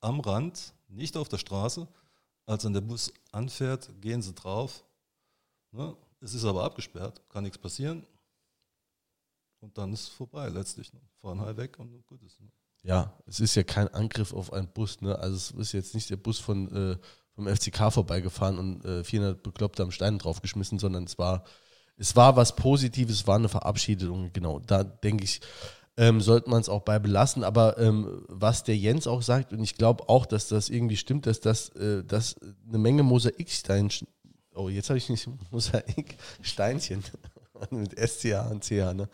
am 0.01 0.19
Rand, 0.19 0.73
nicht 0.87 1.17
auf 1.17 1.29
der 1.29 1.37
Straße. 1.37 1.87
Als 2.45 2.63
dann 2.63 2.73
der 2.73 2.81
Bus 2.81 3.13
anfährt, 3.31 3.89
gehen 4.01 4.21
sie 4.21 4.33
drauf. 4.33 4.83
Ne? 5.71 5.95
Es 6.21 6.33
ist 6.33 6.45
aber 6.45 6.63
abgesperrt, 6.63 7.21
kann 7.29 7.43
nichts 7.43 7.57
passieren. 7.57 8.05
Und 9.59 9.77
dann 9.77 9.93
ist 9.93 10.03
es 10.03 10.09
vorbei 10.09 10.47
letztlich. 10.49 10.93
Ne? 10.93 10.99
Fahren 11.21 11.41
halt 11.41 11.57
weg 11.57 11.77
und 11.79 12.05
gut 12.07 12.21
ist. 12.23 12.39
Ne? 12.39 12.47
Ja, 12.83 13.13
es 13.25 13.39
ist 13.39 13.55
ja 13.55 13.63
kein 13.63 13.87
Angriff 13.89 14.33
auf 14.33 14.53
einen 14.53 14.69
Bus, 14.69 15.01
ne? 15.01 15.17
Also 15.19 15.35
es 15.35 15.51
ist 15.51 15.73
jetzt 15.73 15.93
nicht 15.93 16.09
der 16.09 16.17
Bus 16.17 16.39
von 16.39 16.71
äh, 16.73 16.97
vom 17.33 17.47
FCK 17.47 17.91
vorbeigefahren 17.91 18.57
und 18.57 18.85
äh, 18.85 19.03
400 19.03 19.43
Bekloppte 19.43 19.83
am 19.83 19.91
Stein 19.91 20.17
draufgeschmissen, 20.17 20.79
sondern 20.79 21.03
es 21.03 21.17
war 21.17 21.43
es 21.97 22.15
war 22.15 22.37
was 22.37 22.55
Positives, 22.55 23.15
es 23.15 23.27
war 23.27 23.35
eine 23.35 23.49
Verabschiedung, 23.49 24.31
genau. 24.31 24.59
Da 24.59 24.85
denke 24.85 25.25
ich, 25.25 25.41
ähm, 25.97 26.21
sollte 26.21 26.49
man 26.49 26.61
es 26.61 26.69
auch 26.69 26.81
bei 26.81 26.97
belassen. 26.97 27.43
Aber 27.43 27.77
ähm, 27.77 28.23
was 28.29 28.63
der 28.63 28.77
Jens 28.77 29.05
auch 29.05 29.21
sagt, 29.21 29.51
und 29.51 29.61
ich 29.61 29.75
glaube 29.75 30.07
auch, 30.07 30.25
dass 30.25 30.47
das 30.47 30.69
irgendwie 30.69 30.95
stimmt, 30.95 31.25
dass 31.25 31.41
das 31.41 31.69
äh, 31.75 32.05
dass 32.05 32.37
eine 32.67 32.77
Menge 32.77 33.03
Mosaiksteinchen, 33.03 34.07
oh, 34.55 34.69
jetzt 34.69 34.89
habe 34.89 34.97
ich 34.97 35.09
nicht 35.09 35.27
Mosaiksteinchen 35.51 37.03
mit 37.71 37.97
SCH 37.97 38.51
und 38.51 38.63
CH, 38.63 38.93
ne? 38.93 39.09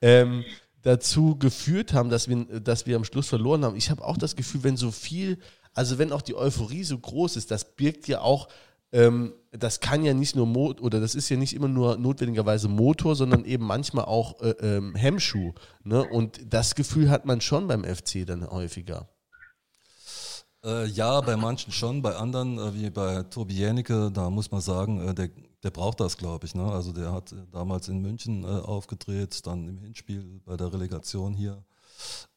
Ähm, 0.00 0.44
dazu 0.82 1.36
geführt 1.36 1.92
haben, 1.92 2.10
dass 2.10 2.28
wir, 2.28 2.44
dass 2.60 2.86
wir 2.86 2.96
am 2.96 3.04
Schluss 3.04 3.28
verloren 3.28 3.64
haben. 3.64 3.76
Ich 3.76 3.90
habe 3.90 4.04
auch 4.04 4.16
das 4.16 4.36
Gefühl, 4.36 4.64
wenn 4.64 4.76
so 4.76 4.90
viel, 4.90 5.38
also 5.74 5.98
wenn 5.98 6.12
auch 6.12 6.22
die 6.22 6.34
Euphorie 6.34 6.84
so 6.84 6.98
groß 6.98 7.36
ist, 7.36 7.50
das 7.50 7.76
birgt 7.76 8.08
ja 8.08 8.20
auch, 8.20 8.48
ähm, 8.92 9.34
das 9.52 9.80
kann 9.80 10.04
ja 10.04 10.14
nicht 10.14 10.36
nur 10.36 10.46
Mo 10.46 10.74
oder 10.80 11.00
das 11.00 11.14
ist 11.14 11.28
ja 11.28 11.36
nicht 11.36 11.54
immer 11.54 11.68
nur 11.68 11.96
notwendigerweise 11.96 12.68
Motor, 12.68 13.14
sondern 13.14 13.44
eben 13.44 13.64
manchmal 13.64 14.06
auch 14.06 14.40
äh, 14.40 14.50
ähm, 14.60 14.94
Hemmschuh. 14.94 15.52
Ne? 15.84 16.02
Und 16.02 16.40
das 16.52 16.74
Gefühl 16.74 17.10
hat 17.10 17.26
man 17.26 17.40
schon 17.40 17.68
beim 17.68 17.84
FC 17.84 18.26
dann 18.26 18.48
häufiger. 18.48 19.08
Äh, 20.64 20.86
ja, 20.86 21.20
bei 21.20 21.36
manchen 21.36 21.72
schon, 21.72 22.02
bei 22.02 22.14
anderen, 22.16 22.58
äh, 22.58 22.74
wie 22.74 22.90
bei 22.90 23.22
Tobi 23.22 23.54
Jänicke, 23.54 24.10
da 24.12 24.28
muss 24.28 24.50
man 24.50 24.60
sagen, 24.60 25.08
äh, 25.08 25.14
der, 25.14 25.30
der 25.62 25.70
braucht 25.70 26.00
das, 26.00 26.16
glaube 26.16 26.46
ich. 26.46 26.54
Ne? 26.54 26.64
Also 26.64 26.92
der 26.92 27.12
hat 27.12 27.32
äh, 27.32 27.36
damals 27.52 27.88
in 27.88 28.00
München 28.00 28.44
äh, 28.44 28.46
aufgedreht, 28.46 29.46
dann 29.46 29.68
im 29.68 29.78
Hinspiel 29.78 30.40
bei 30.44 30.56
der 30.56 30.72
Relegation 30.72 31.34
hier 31.34 31.62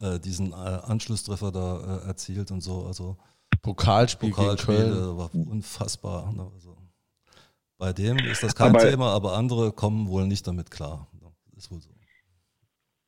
äh, 0.02 0.20
diesen 0.20 0.52
äh, 0.52 0.56
Anschlusstreffer 0.56 1.52
da 1.52 2.02
äh, 2.04 2.08
erzielt 2.08 2.52
und 2.52 2.62
so. 2.62 2.86
Also 2.86 3.18
Pokalspiel, 3.62 4.30
gegen 4.32 4.36
Köln. 4.42 4.58
Pokalspiele 4.58 5.18
war 5.18 5.34
unfassbar. 5.34 6.34
Ne? 6.34 6.50
Also, 6.54 6.76
bei 7.78 7.94
dem 7.94 8.18
ist 8.18 8.44
das 8.44 8.56
kein 8.56 8.70
Aber- 8.76 8.80
Thema, 8.80 9.12
aber 9.12 9.38
andere 9.38 9.72
kommen 9.72 10.08
wohl 10.10 10.28
nicht 10.28 10.46
damit 10.46 10.70
klar. 10.70 11.08
Ne? 11.22 11.32
Ist 11.56 11.72
wohl 11.72 11.80
so. 11.82 11.90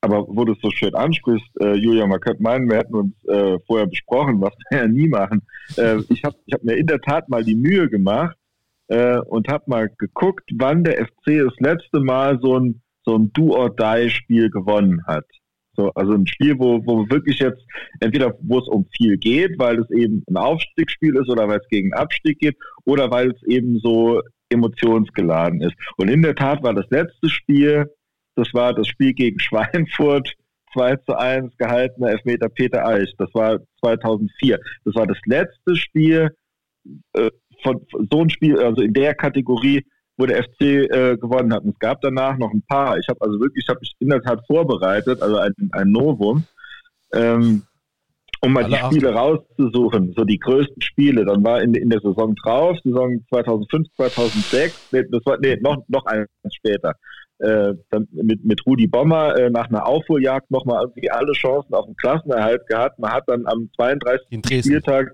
Aber 0.02 0.28
wo 0.28 0.46
du 0.46 0.54
es 0.54 0.60
so 0.62 0.70
schön 0.70 0.94
ansprichst, 0.94 1.48
äh, 1.62 1.74
Julia, 1.74 2.06
man 2.06 2.20
könnte 2.20 2.44
meinen, 2.44 2.70
wir 2.70 2.78
hätten 2.78 2.94
uns 2.94 3.14
äh, 3.24 3.58
vorher 3.66 3.88
besprochen, 3.88 4.40
was 4.40 4.54
wir 4.70 4.78
ja 4.82 4.88
nie 4.88 5.08
machen. 5.08 5.42
Äh, 5.78 6.02
ich 6.10 6.24
habe 6.24 6.36
ich 6.46 6.54
hab 6.54 6.64
mir 6.64 6.76
in 6.78 6.86
der 6.86 7.02
Tat 7.02 7.28
mal 7.28 7.44
die 7.44 7.56
Mühe 7.56 7.90
gemacht 7.90 8.38
äh, 8.88 9.18
und 9.20 9.48
habe 9.48 9.64
mal 9.68 9.90
geguckt, 9.98 10.50
wann 10.56 10.84
der 10.84 11.06
FC 11.06 11.44
das 11.44 11.54
letzte 11.60 12.00
Mal 12.00 12.40
so 12.42 12.60
ein, 12.60 12.82
so 13.04 13.18
ein 13.18 13.32
Do-or-Die-Spiel 13.34 14.50
gewonnen 14.50 15.06
hat. 15.06 15.26
So, 15.76 15.92
also 15.94 16.14
ein 16.14 16.26
Spiel, 16.26 16.58
wo, 16.58 16.86
wo 16.86 17.10
wirklich 17.10 17.40
jetzt 17.40 17.62
entweder 18.00 18.38
wo 18.42 18.60
es 18.60 18.68
um 18.68 18.86
viel 18.96 19.18
geht, 19.18 19.60
weil 19.60 19.80
es 19.80 19.90
eben 19.92 20.24
ein 20.30 20.38
Aufstiegsspiel 20.38 21.16
ist 21.18 21.30
oder 21.30 21.48
weil 21.50 21.60
es 21.60 21.68
gegen 21.68 21.94
Abstieg 21.94 22.40
geht 22.40 22.56
oder 22.86 23.12
weil 23.12 23.32
es 23.32 23.44
eben 23.44 23.80
so 23.80 24.22
emotionsgeladen 24.50 25.62
ist. 25.62 25.76
Und 25.98 26.10
in 26.10 26.22
der 26.22 26.36
Tat 26.36 26.64
war 26.64 26.74
das 26.74 26.90
letzte 26.92 27.28
Spiel 27.30 27.90
das 28.36 28.54
war 28.54 28.74
das 28.74 28.88
Spiel 28.88 29.14
gegen 29.14 29.40
Schweinfurt, 29.40 30.34
2 30.74 30.98
zu 30.98 31.18
1 31.18 31.58
gehaltener 31.58 32.10
Elfmeter 32.10 32.50
Peter 32.50 32.86
Eich. 32.86 33.14
Das 33.18 33.34
war 33.34 33.60
2004. 33.80 34.60
Das 34.84 34.96
war 34.96 35.08
das 35.08 35.18
letzte 35.26 35.76
Spiel 35.76 36.36
äh, 37.14 37.32
von, 37.66 37.82
von 37.92 38.08
so 38.12 38.22
ein 38.22 38.30
Spiel, 38.30 38.60
also 38.60 38.82
in 38.82 38.94
der 38.94 39.14
Kategorie, 39.16 39.86
wo 40.18 40.26
der 40.26 40.44
FC 40.44 40.62
äh, 40.62 41.18
gewonnen 41.18 41.54
hat. 41.54 41.64
Und 41.64 41.72
es 41.72 41.80
gab 41.80 42.00
danach 42.02 42.38
noch 42.38 42.52
ein 42.54 42.64
paar. 42.68 42.98
Ich 42.98 43.08
habe 43.10 43.20
also 43.22 43.40
wirklich, 43.40 43.66
ich 43.66 43.70
habe 43.70 43.80
mich 43.82 43.94
in 44.00 44.10
der 44.10 44.22
Tat 44.22 44.42
vorbereitet, 44.48 45.22
also 45.22 45.38
ein, 45.38 45.54
ein 45.72 45.92
Novum, 45.92 46.44
ähm, 47.14 47.64
um 48.42 48.54
mal 48.54 48.64
Alle 48.64 48.78
die 48.78 48.96
Spiele 48.96 49.14
rauszusuchen, 49.14 50.14
so 50.16 50.24
die 50.24 50.40
größten 50.40 50.82
Spiele. 50.82 51.26
Dann 51.26 51.44
war 51.44 51.62
in, 51.62 51.74
in 51.74 51.90
der 51.90 52.00
Saison 52.00 52.36
drauf, 52.36 52.78
Saison 52.84 53.20
2005, 53.30 53.88
2006, 53.96 54.90
nee, 54.92 55.04
das 55.12 55.26
war 55.26 55.38
nee, 55.40 55.58
noch, 55.62 55.84
noch 55.90 56.06
eins 56.06 56.30
später 56.54 56.94
äh, 57.40 57.74
dann 57.90 58.08
mit, 58.12 58.46
mit 58.46 58.66
Rudi 58.66 58.88
Bommer 58.88 59.36
äh, 59.38 59.50
nach 59.50 59.68
einer 59.68 59.86
Aufholjagd 59.86 60.50
nochmal 60.52 60.84
irgendwie 60.84 61.12
alle 61.12 61.34
Chancen 61.34 61.74
auf 61.74 61.86
den 61.86 61.96
Klassenerhalt 61.98 62.66
gehabt. 62.68 63.00
Man 63.00 63.12
hat 63.12 63.24
dann 63.28 63.46
am 63.46 63.70
32. 63.76 64.28
In 64.30 64.42
Dresden. 64.42 64.64
Spieltag, 64.64 65.12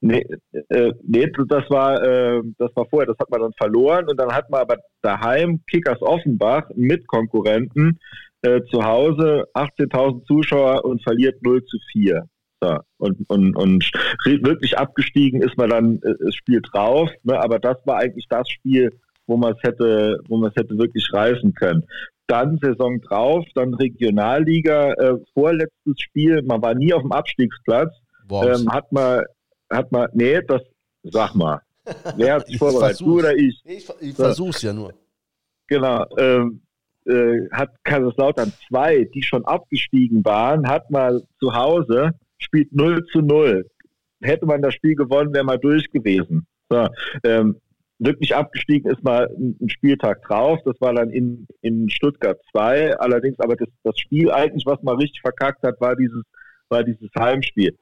nee, 0.00 0.24
äh, 0.68 0.92
nee, 1.02 1.30
das 1.48 1.68
war, 1.70 2.02
äh, 2.02 2.42
das 2.58 2.70
war 2.74 2.86
vorher, 2.86 3.06
das 3.06 3.18
hat 3.18 3.30
man 3.30 3.40
dann 3.40 3.52
verloren 3.58 4.08
und 4.08 4.18
dann 4.18 4.32
hat 4.32 4.50
man 4.50 4.60
aber 4.60 4.76
daheim 5.02 5.60
Kickers 5.70 6.00
Offenbach 6.02 6.68
mit 6.74 7.06
Konkurrenten 7.06 7.98
äh, 8.42 8.60
zu 8.70 8.84
Hause 8.84 9.44
18.000 9.54 10.24
Zuschauer 10.26 10.84
und 10.84 11.02
verliert 11.02 11.42
0 11.42 11.64
zu 11.64 11.78
4. 11.92 12.28
So, 12.62 12.78
und, 12.98 13.28
und, 13.28 13.54
und 13.54 13.90
wirklich 14.24 14.78
abgestiegen 14.78 15.42
ist 15.42 15.58
man 15.58 15.68
dann 15.70 15.96
äh, 16.02 16.14
das 16.24 16.34
Spiel 16.34 16.62
drauf, 16.62 17.10
ne, 17.22 17.38
aber 17.38 17.58
das 17.58 17.76
war 17.84 17.98
eigentlich 17.98 18.26
das 18.28 18.48
Spiel, 18.48 18.90
wo 19.26 19.36
man 19.36 19.52
es 19.52 19.62
hätte, 19.62 20.20
wo 20.28 20.38
man 20.38 20.50
es 20.50 20.62
hätte 20.62 20.78
wirklich 20.78 21.06
reißen 21.12 21.52
können. 21.54 21.84
Dann 22.28 22.58
Saison 22.62 23.00
drauf, 23.02 23.44
dann 23.54 23.74
Regionalliga, 23.74 24.92
äh, 24.94 25.14
vorletztes 25.34 26.00
Spiel, 26.00 26.42
man 26.42 26.62
war 26.62 26.74
nie 26.74 26.92
auf 26.92 27.02
dem 27.02 27.12
Abstiegsplatz, 27.12 27.92
Wow. 28.28 28.44
ähm, 28.44 28.68
hat 28.72 28.90
man, 28.90 29.24
hat 29.70 29.90
man, 29.92 30.08
nee, 30.14 30.40
das, 30.42 30.62
sag 31.02 31.34
mal, 31.34 31.60
Wer 32.16 32.34
hat 32.34 32.46
sich 32.46 32.58
vorbereitet? 32.58 33.00
Du 33.00 33.18
oder 33.18 33.34
ich? 33.36 33.60
Ich, 33.64 33.88
ich 34.00 34.14
versuch's 34.14 34.62
ja 34.62 34.72
nur. 34.72 34.94
Genau. 35.68 36.04
Ähm, 36.18 36.62
äh, 37.06 37.48
hat 37.52 37.70
Kaiserslautern 37.84 38.52
zwei, 38.68 39.04
die 39.14 39.22
schon 39.22 39.44
abgestiegen 39.44 40.24
waren, 40.24 40.68
hat 40.68 40.90
mal 40.90 41.22
zu 41.38 41.54
Hause, 41.54 42.10
spielt 42.38 42.72
0 42.72 43.04
zu 43.12 43.20
0. 43.20 43.68
Hätte 44.22 44.46
man 44.46 44.62
das 44.62 44.74
Spiel 44.74 44.96
gewonnen, 44.96 45.32
wäre 45.32 45.44
mal 45.44 45.58
durch 45.58 45.90
gewesen. 45.90 46.46
So, 46.68 46.88
ähm, 47.22 47.60
wirklich 47.98 48.34
abgestiegen 48.34 48.90
ist 48.90 49.04
mal 49.04 49.28
ein 49.38 49.68
Spieltag 49.68 50.22
drauf. 50.22 50.58
Das 50.64 50.80
war 50.80 50.94
dann 50.94 51.10
in, 51.10 51.46
in 51.60 51.88
Stuttgart 51.90 52.40
2. 52.50 52.98
Allerdings 52.98 53.38
aber 53.38 53.54
das, 53.54 53.68
das 53.84 53.96
Spiel 53.98 54.30
eigentlich, 54.30 54.66
was 54.66 54.82
man 54.82 54.96
richtig 54.96 55.20
verkackt 55.20 55.62
hat, 55.62 55.80
war 55.80 55.94
dieses, 55.94 56.24
war 56.68 56.82
dieses 56.82 57.10
Heimspiel. 57.16 57.76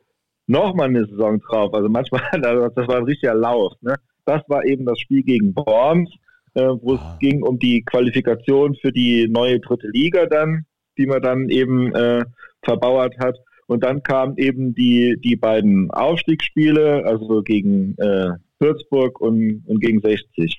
Nochmal 0.46 0.88
eine 0.88 1.06
Saison 1.06 1.40
drauf. 1.40 1.72
Also 1.74 1.88
manchmal, 1.88 2.22
das 2.32 2.88
war 2.88 2.96
ein 2.96 3.04
richtiger 3.04 3.34
Lauf. 3.34 3.72
Ne? 3.80 3.94
Das 4.24 4.42
war 4.48 4.64
eben 4.64 4.84
das 4.84 4.98
Spiel 4.98 5.22
gegen 5.22 5.54
Worms 5.54 6.10
äh, 6.54 6.68
wo 6.80 6.94
ah. 6.94 7.12
es 7.12 7.18
ging 7.18 7.42
um 7.42 7.58
die 7.58 7.82
Qualifikation 7.82 8.74
für 8.76 8.92
die 8.92 9.28
neue 9.28 9.60
dritte 9.60 9.88
Liga 9.88 10.26
dann, 10.26 10.64
die 10.98 11.06
man 11.06 11.22
dann 11.22 11.48
eben 11.48 11.94
äh, 11.94 12.24
verbauert 12.62 13.16
hat. 13.18 13.36
Und 13.66 13.82
dann 13.82 14.02
kamen 14.02 14.36
eben 14.36 14.74
die, 14.74 15.16
die 15.22 15.36
beiden 15.36 15.90
Aufstiegsspiele, 15.90 17.04
also 17.06 17.42
gegen 17.42 17.96
äh, 17.98 18.30
Würzburg 18.60 19.20
und, 19.20 19.62
und 19.66 19.80
gegen 19.80 20.00
60. 20.00 20.54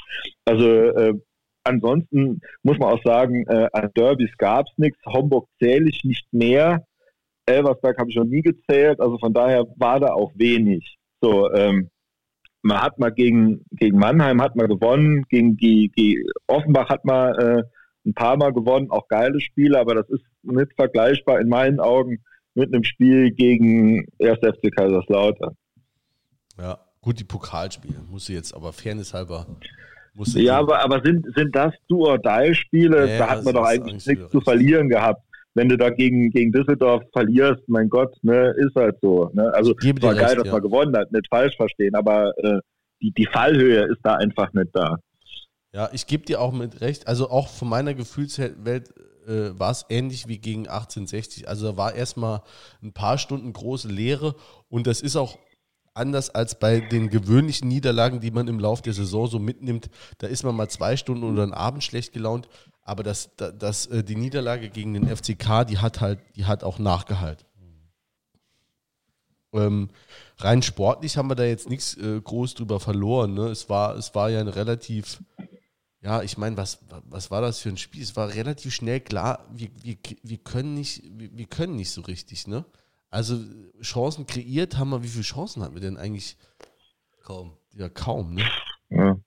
Also 0.46 0.68
äh, 0.68 1.14
ansonsten 1.64 2.42
muss 2.64 2.80
man 2.80 2.94
auch 2.94 3.04
sagen, 3.04 3.46
äh, 3.48 3.68
an 3.74 3.92
Derbys 3.96 4.36
gab 4.38 4.66
es 4.68 4.78
nichts. 4.78 5.00
Homburg 5.06 5.48
zähle 5.60 5.88
ich 5.88 6.04
nicht 6.04 6.26
mehr. 6.34 6.86
Elversberg 7.46 7.98
habe 7.98 8.10
ich 8.10 8.16
noch 8.16 8.26
nie 8.26 8.42
gezählt. 8.42 9.00
Also 9.00 9.18
von 9.18 9.34
daher 9.34 9.66
war 9.78 10.00
da 10.00 10.14
auch 10.14 10.32
wenig. 10.36 10.98
So, 11.22 11.52
ähm, 11.54 11.90
man 12.62 12.82
hat 12.82 12.98
mal 12.98 13.12
gegen, 13.12 13.64
gegen 13.72 14.00
Mannheim 14.00 14.42
hat 14.42 14.56
man 14.56 14.68
gewonnen, 14.68 15.24
gegen 15.30 15.56
die, 15.58 15.92
die 15.96 16.26
Offenbach 16.48 16.90
hat 16.90 17.06
man 17.06 17.36
äh, 17.36 17.64
ein 18.06 18.14
paar 18.14 18.38
Mal 18.38 18.54
gewonnen, 18.54 18.90
auch 18.90 19.08
geile 19.08 19.40
Spiele, 19.40 19.80
aber 19.80 19.96
das 19.96 20.10
ist 20.10 20.24
nicht 20.42 20.74
vergleichbar 20.76 21.40
in 21.40 21.50
meinen 21.50 21.80
Augen 21.80 22.24
mit 22.56 22.74
einem 22.74 22.84
Spiel 22.84 23.32
gegen 23.32 24.08
1. 24.22 24.40
FC 24.40 24.76
Kaiserslautern. 24.76 25.56
Ja, 26.58 26.80
gut, 27.02 27.20
die 27.20 27.24
Pokalspiele 27.24 28.02
muss 28.10 28.28
jetzt, 28.28 28.54
aber 28.56 28.74
Fairness 28.74 29.14
halber. 29.14 29.46
ja, 30.16 30.58
aber, 30.58 30.84
aber 30.84 31.02
sind, 31.04 31.26
sind 31.36 31.56
das 31.56 31.74
Do-or-Die-Spiele? 31.88 33.10
Ja, 33.10 33.18
da 33.20 33.30
hat 33.30 33.44
man 33.44 33.54
doch 33.54 33.66
eigentlich 33.66 34.06
nichts 34.06 34.32
zu 34.32 34.42
verlieren 34.42 34.90
gehabt 34.90 35.25
wenn 35.56 35.70
du 35.70 35.78
da 35.78 35.90
gegen, 35.90 36.32
Düsseldorf 36.52 37.04
verlierst, 37.14 37.64
mein 37.68 37.90
Gott, 37.90 38.16
ne, 38.22 38.54
ist 38.58 38.76
halt 38.76 38.98
so. 39.02 39.32
Ne? 39.34 39.52
Also 39.54 39.74
es 39.78 40.02
war 40.02 40.14
geil, 40.14 40.26
recht, 40.26 40.38
dass 40.38 40.46
ja. 40.46 40.52
man 40.52 40.62
gewonnen 40.62 40.96
hat, 40.96 41.12
nicht 41.12 41.28
falsch 41.30 41.56
verstehen, 41.56 41.96
aber 41.96 42.34
äh, 42.38 42.60
die, 43.02 43.12
die 43.12 43.26
Fallhöhe 43.26 43.86
ist 43.86 44.00
da 44.04 44.16
einfach 44.16 44.52
nicht 44.54 44.70
da. 44.74 44.98
Ja, 45.74 45.90
ich 45.92 46.08
gebe 46.08 46.26
dir 46.26 46.42
auch 46.42 46.54
mit 46.54 46.82
recht. 46.82 47.08
Also 47.08 47.30
auch 47.30 47.50
von 47.50 47.70
meiner 47.70 47.94
Gefühlswelt 47.94 48.94
äh, 49.28 49.58
war 49.58 49.72
es 49.72 49.86
ähnlich 49.90 50.28
wie 50.28 50.38
gegen 50.38 50.68
1860. 50.68 51.48
Also 51.48 51.72
da 51.72 51.78
war 51.78 51.96
erstmal 51.96 52.42
ein 52.84 52.94
paar 52.94 53.18
Stunden 53.18 53.52
große 53.52 53.88
Leere 53.88 54.36
und 54.70 54.88
das 54.88 55.02
ist 55.02 55.16
auch 55.16 55.38
anders 55.94 56.30
als 56.30 56.60
bei 56.60 56.82
den 56.82 57.10
gewöhnlichen 57.10 57.70
Niederlagen, 57.70 58.20
die 58.20 58.32
man 58.32 58.48
im 58.48 58.60
Laufe 58.60 58.84
der 58.84 58.94
Saison 58.94 59.28
so 59.28 59.40
mitnimmt. 59.40 59.90
Da 60.18 60.28
ist 60.28 60.44
man 60.44 60.56
mal 60.56 60.70
zwei 60.70 60.98
Stunden 60.98 61.24
oder 61.24 61.44
einen 61.44 61.54
Abend 61.54 61.84
schlecht 61.84 62.14
gelaunt. 62.14 62.48
Aber 62.86 63.04
das, 63.04 63.36
das, 63.36 63.54
das, 63.58 63.86
äh, 63.88 64.04
die 64.04 64.16
Niederlage 64.16 64.70
gegen 64.70 64.94
den 64.94 65.08
FCK, 65.08 65.66
die 65.68 65.80
hat 65.80 66.00
halt, 66.02 66.20
die 66.36 66.46
hat 66.46 66.64
auch 66.64 66.80
nachgehalten. 66.80 67.46
Ähm, 69.54 69.90
rein 70.38 70.62
sportlich 70.62 71.18
haben 71.18 71.30
wir 71.30 71.36
da 71.36 71.46
jetzt 71.46 71.70
nichts 71.70 71.98
äh, 71.98 72.22
groß 72.22 72.56
drüber 72.56 72.80
verloren. 72.80 73.34
Ne? 73.34 73.48
Es, 73.48 73.70
war, 73.70 73.96
es 73.96 74.14
war 74.14 74.30
ja 74.30 74.40
ein 74.40 74.50
relativ, 74.50 75.24
ja, 76.02 76.22
ich 76.22 76.38
meine, 76.38 76.58
was, 76.58 76.80
was 77.06 77.32
war 77.32 77.42
das 77.42 77.60
für 77.60 77.70
ein 77.70 77.78
Spiel? 77.78 78.04
Es 78.04 78.16
war 78.16 78.34
relativ 78.34 78.74
schnell 78.74 79.00
klar, 79.00 79.48
wir, 79.52 79.70
wir, 79.82 79.98
wir, 80.22 80.38
können, 80.38 80.76
nicht, 80.76 81.04
wir, 81.06 81.36
wir 81.36 81.46
können 81.46 81.76
nicht 81.76 81.92
so 81.92 82.02
richtig. 82.02 82.48
Ne? 82.48 82.66
Also 83.10 83.40
Chancen 83.82 84.28
kreiert 84.28 84.78
haben 84.78 84.90
wir, 84.90 85.02
wie 85.02 85.08
viele 85.08 85.24
Chancen 85.24 85.64
hatten 85.64 85.74
wir 85.74 85.82
denn 85.82 85.98
eigentlich? 85.98 86.38
Kaum. 87.24 87.58
Ja, 87.74 87.90
kaum, 87.90 88.36
ne? 88.36 88.44
Ja. 88.90 89.18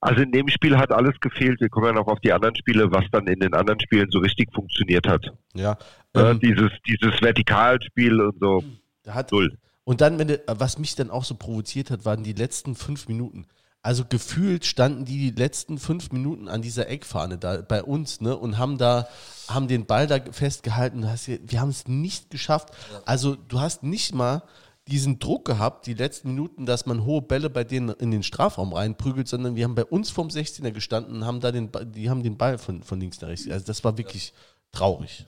Also 0.00 0.22
in 0.22 0.30
dem 0.30 0.48
Spiel 0.48 0.76
hat 0.76 0.92
alles 0.92 1.18
gefehlt. 1.20 1.60
Wir 1.60 1.68
kommen 1.68 1.86
ja 1.86 1.92
noch 1.92 2.06
auf 2.06 2.20
die 2.20 2.32
anderen 2.32 2.54
Spiele, 2.54 2.90
was 2.92 3.04
dann 3.10 3.26
in 3.26 3.40
den 3.40 3.54
anderen 3.54 3.80
Spielen 3.80 4.08
so 4.10 4.20
richtig 4.20 4.52
funktioniert 4.54 5.08
hat. 5.08 5.32
Ja. 5.54 5.76
Ähm, 6.14 6.38
dieses, 6.40 6.70
dieses 6.86 7.20
Vertikalspiel 7.20 8.20
und 8.20 8.38
so. 8.40 8.62
Hat, 9.08 9.32
Null. 9.32 9.58
Und 9.84 10.00
dann, 10.00 10.18
wenn 10.18 10.38
was 10.46 10.78
mich 10.78 10.94
dann 10.94 11.10
auch 11.10 11.24
so 11.24 11.34
provoziert 11.34 11.90
hat, 11.90 12.04
waren 12.04 12.22
die 12.22 12.34
letzten 12.34 12.74
fünf 12.74 13.08
Minuten. 13.08 13.46
Also 13.80 14.04
gefühlt 14.04 14.66
standen 14.66 15.04
die, 15.04 15.30
die 15.30 15.40
letzten 15.40 15.78
fünf 15.78 16.12
Minuten 16.12 16.48
an 16.48 16.62
dieser 16.62 16.88
Eckfahne 16.88 17.38
da 17.38 17.62
bei 17.62 17.82
uns, 17.82 18.20
ne, 18.20 18.36
und 18.36 18.58
haben 18.58 18.76
da, 18.76 19.08
haben 19.48 19.66
den 19.66 19.86
Ball 19.86 20.06
da 20.06 20.18
festgehalten. 20.30 21.08
Wir 21.46 21.60
haben 21.60 21.70
es 21.70 21.88
nicht 21.88 22.30
geschafft. 22.30 22.70
Also 23.06 23.34
du 23.34 23.60
hast 23.60 23.82
nicht 23.82 24.14
mal 24.14 24.42
diesen 24.88 25.18
Druck 25.18 25.44
gehabt, 25.44 25.86
die 25.86 25.94
letzten 25.94 26.28
Minuten, 26.28 26.66
dass 26.66 26.86
man 26.86 27.04
hohe 27.04 27.22
Bälle 27.22 27.50
bei 27.50 27.62
denen 27.62 27.90
in 27.90 28.10
den 28.10 28.22
Strafraum 28.22 28.72
reinprügelt, 28.72 29.28
sondern 29.28 29.54
wir 29.54 29.64
haben 29.64 29.74
bei 29.74 29.84
uns 29.84 30.10
vom 30.10 30.28
16er 30.28 30.70
gestanden 30.70 31.16
und 31.16 31.24
haben 31.26 31.40
da 31.40 31.52
den, 31.52 31.70
die 31.92 32.08
haben 32.10 32.22
den 32.22 32.36
Ball 32.36 32.58
von, 32.58 32.82
von 32.82 32.98
links 32.98 33.20
nach 33.20 33.28
rechts. 33.28 33.48
Also 33.48 33.66
das 33.66 33.84
war 33.84 33.96
wirklich 33.98 34.28
ja. 34.28 34.34
traurig. 34.72 35.26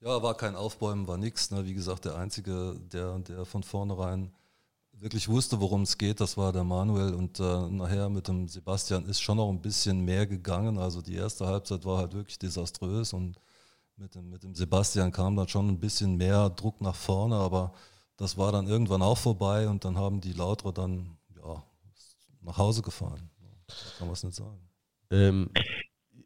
Ja, 0.00 0.22
war 0.22 0.36
kein 0.36 0.56
Aufbäumen, 0.56 1.06
war 1.08 1.16
nichts. 1.16 1.50
Ne? 1.50 1.64
Wie 1.64 1.74
gesagt, 1.74 2.04
der 2.04 2.16
Einzige, 2.16 2.76
der, 2.92 3.18
der 3.20 3.44
von 3.44 3.62
vornherein 3.62 4.32
wirklich 4.92 5.28
wusste, 5.28 5.60
worum 5.60 5.82
es 5.82 5.98
geht, 5.98 6.20
das 6.20 6.36
war 6.36 6.52
der 6.52 6.64
Manuel. 6.64 7.14
Und 7.14 7.40
äh, 7.40 7.68
nachher 7.70 8.08
mit 8.08 8.28
dem 8.28 8.48
Sebastian 8.48 9.06
ist 9.06 9.20
schon 9.20 9.36
noch 9.36 9.48
ein 9.48 9.60
bisschen 9.60 10.04
mehr 10.04 10.26
gegangen. 10.26 10.78
Also 10.78 11.02
die 11.02 11.14
erste 11.14 11.46
Halbzeit 11.46 11.84
war 11.84 11.98
halt 11.98 12.14
wirklich 12.14 12.38
desaströs 12.38 13.12
und 13.12 13.38
mit 13.96 14.14
dem, 14.14 14.30
mit 14.30 14.42
dem 14.42 14.54
Sebastian 14.54 15.12
kam 15.12 15.36
dann 15.36 15.48
schon 15.48 15.68
ein 15.68 15.78
bisschen 15.78 16.16
mehr 16.16 16.50
Druck 16.50 16.80
nach 16.80 16.94
vorne, 16.94 17.36
aber 17.36 17.72
das 18.22 18.38
war 18.38 18.52
dann 18.52 18.68
irgendwann 18.68 19.02
auch 19.02 19.18
vorbei 19.18 19.68
und 19.68 19.84
dann 19.84 19.96
haben 19.96 20.20
die 20.20 20.32
Lautere 20.32 20.72
dann 20.72 21.16
ja, 21.36 21.62
nach 22.42 22.56
Hause 22.56 22.82
gefahren. 22.82 23.30
Kann 23.98 24.06
man 24.06 24.12
es 24.12 24.22
nicht 24.22 24.36
sagen. 24.36 24.60
Ähm, 25.10 25.50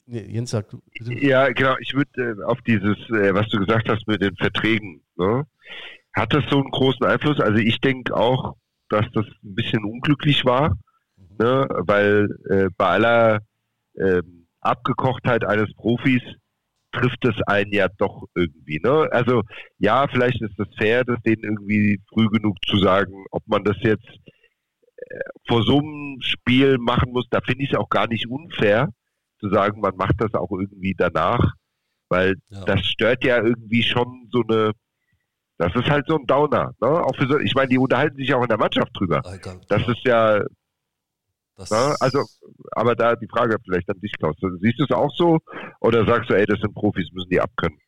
Jens, 0.06 0.50
sag 0.50 0.68
du. 0.68 0.80
Bitte. 0.92 1.14
Ja, 1.26 1.48
genau. 1.48 1.74
Ich 1.80 1.94
würde 1.94 2.40
äh, 2.40 2.44
auf 2.44 2.60
dieses, 2.62 2.96
äh, 3.10 3.34
was 3.34 3.48
du 3.48 3.58
gesagt 3.58 3.88
hast 3.88 4.06
mit 4.06 4.22
den 4.22 4.36
Verträgen, 4.36 5.02
ne? 5.16 5.46
hat 6.12 6.32
das 6.32 6.44
so 6.50 6.58
einen 6.58 6.70
großen 6.70 7.04
Einfluss? 7.04 7.40
Also 7.40 7.58
ich 7.58 7.80
denke 7.80 8.16
auch, 8.16 8.56
dass 8.88 9.06
das 9.12 9.26
ein 9.42 9.54
bisschen 9.54 9.84
unglücklich 9.84 10.44
war, 10.44 10.70
mhm. 11.16 11.36
ne? 11.38 11.66
weil 11.70 12.28
äh, 12.48 12.68
bei 12.76 12.86
aller 12.86 13.40
ähm, 13.98 14.46
Abgekochtheit 14.60 15.44
eines 15.44 15.74
Profis 15.74 16.22
trifft 16.96 17.24
es 17.24 17.40
einen 17.46 17.72
ja 17.72 17.88
doch 17.98 18.24
irgendwie. 18.34 18.80
Ne? 18.82 19.08
Also 19.10 19.42
ja, 19.78 20.06
vielleicht 20.08 20.40
ist 20.40 20.58
es 20.58 20.66
fair, 20.76 21.04
das 21.04 21.20
denen 21.22 21.44
irgendwie 21.44 22.00
früh 22.08 22.28
genug 22.28 22.56
zu 22.66 22.78
sagen, 22.78 23.24
ob 23.30 23.46
man 23.46 23.64
das 23.64 23.76
jetzt 23.80 24.08
äh, 24.96 25.18
vor 25.46 25.62
so 25.62 25.78
einem 25.78 26.18
Spiel 26.20 26.78
machen 26.78 27.12
muss. 27.12 27.26
Da 27.30 27.40
finde 27.40 27.64
ich 27.64 27.72
es 27.72 27.78
auch 27.78 27.88
gar 27.88 28.08
nicht 28.08 28.28
unfair 28.28 28.88
zu 29.40 29.50
sagen, 29.50 29.80
man 29.80 29.96
macht 29.96 30.14
das 30.18 30.32
auch 30.34 30.50
irgendwie 30.50 30.94
danach, 30.96 31.52
weil 32.08 32.36
ja. 32.48 32.64
das 32.64 32.80
stört 32.86 33.24
ja 33.24 33.36
irgendwie 33.36 33.82
schon 33.82 34.28
so 34.30 34.42
eine. 34.48 34.72
Das 35.58 35.74
ist 35.74 35.88
halt 35.88 36.04
so 36.06 36.18
ein 36.18 36.26
Downer. 36.26 36.72
Ne? 36.82 36.88
Auch 36.88 37.16
für 37.16 37.26
so, 37.26 37.38
ich 37.38 37.54
meine, 37.54 37.68
die 37.68 37.78
unterhalten 37.78 38.16
sich 38.16 38.34
auch 38.34 38.42
in 38.42 38.48
der 38.48 38.58
Mannschaft 38.58 38.90
drüber. 38.92 39.22
Das 39.68 39.88
ist 39.88 40.04
ja 40.04 40.42
das 41.56 41.70
Na, 41.70 41.94
also, 42.00 42.24
aber 42.72 42.94
da 42.94 43.16
die 43.16 43.28
Frage 43.28 43.56
vielleicht 43.64 43.88
an 43.88 43.98
dich, 44.00 44.12
Klaus. 44.18 44.36
Siehst 44.60 44.78
du 44.78 44.84
es 44.84 44.90
auch 44.90 45.10
so 45.16 45.38
oder 45.80 46.04
sagst 46.06 46.30
du, 46.30 46.34
ey, 46.34 46.46
das 46.46 46.60
sind 46.60 46.74
Profis, 46.74 47.10
müssen 47.12 47.30
die 47.30 47.40
abkönnen? 47.40 47.78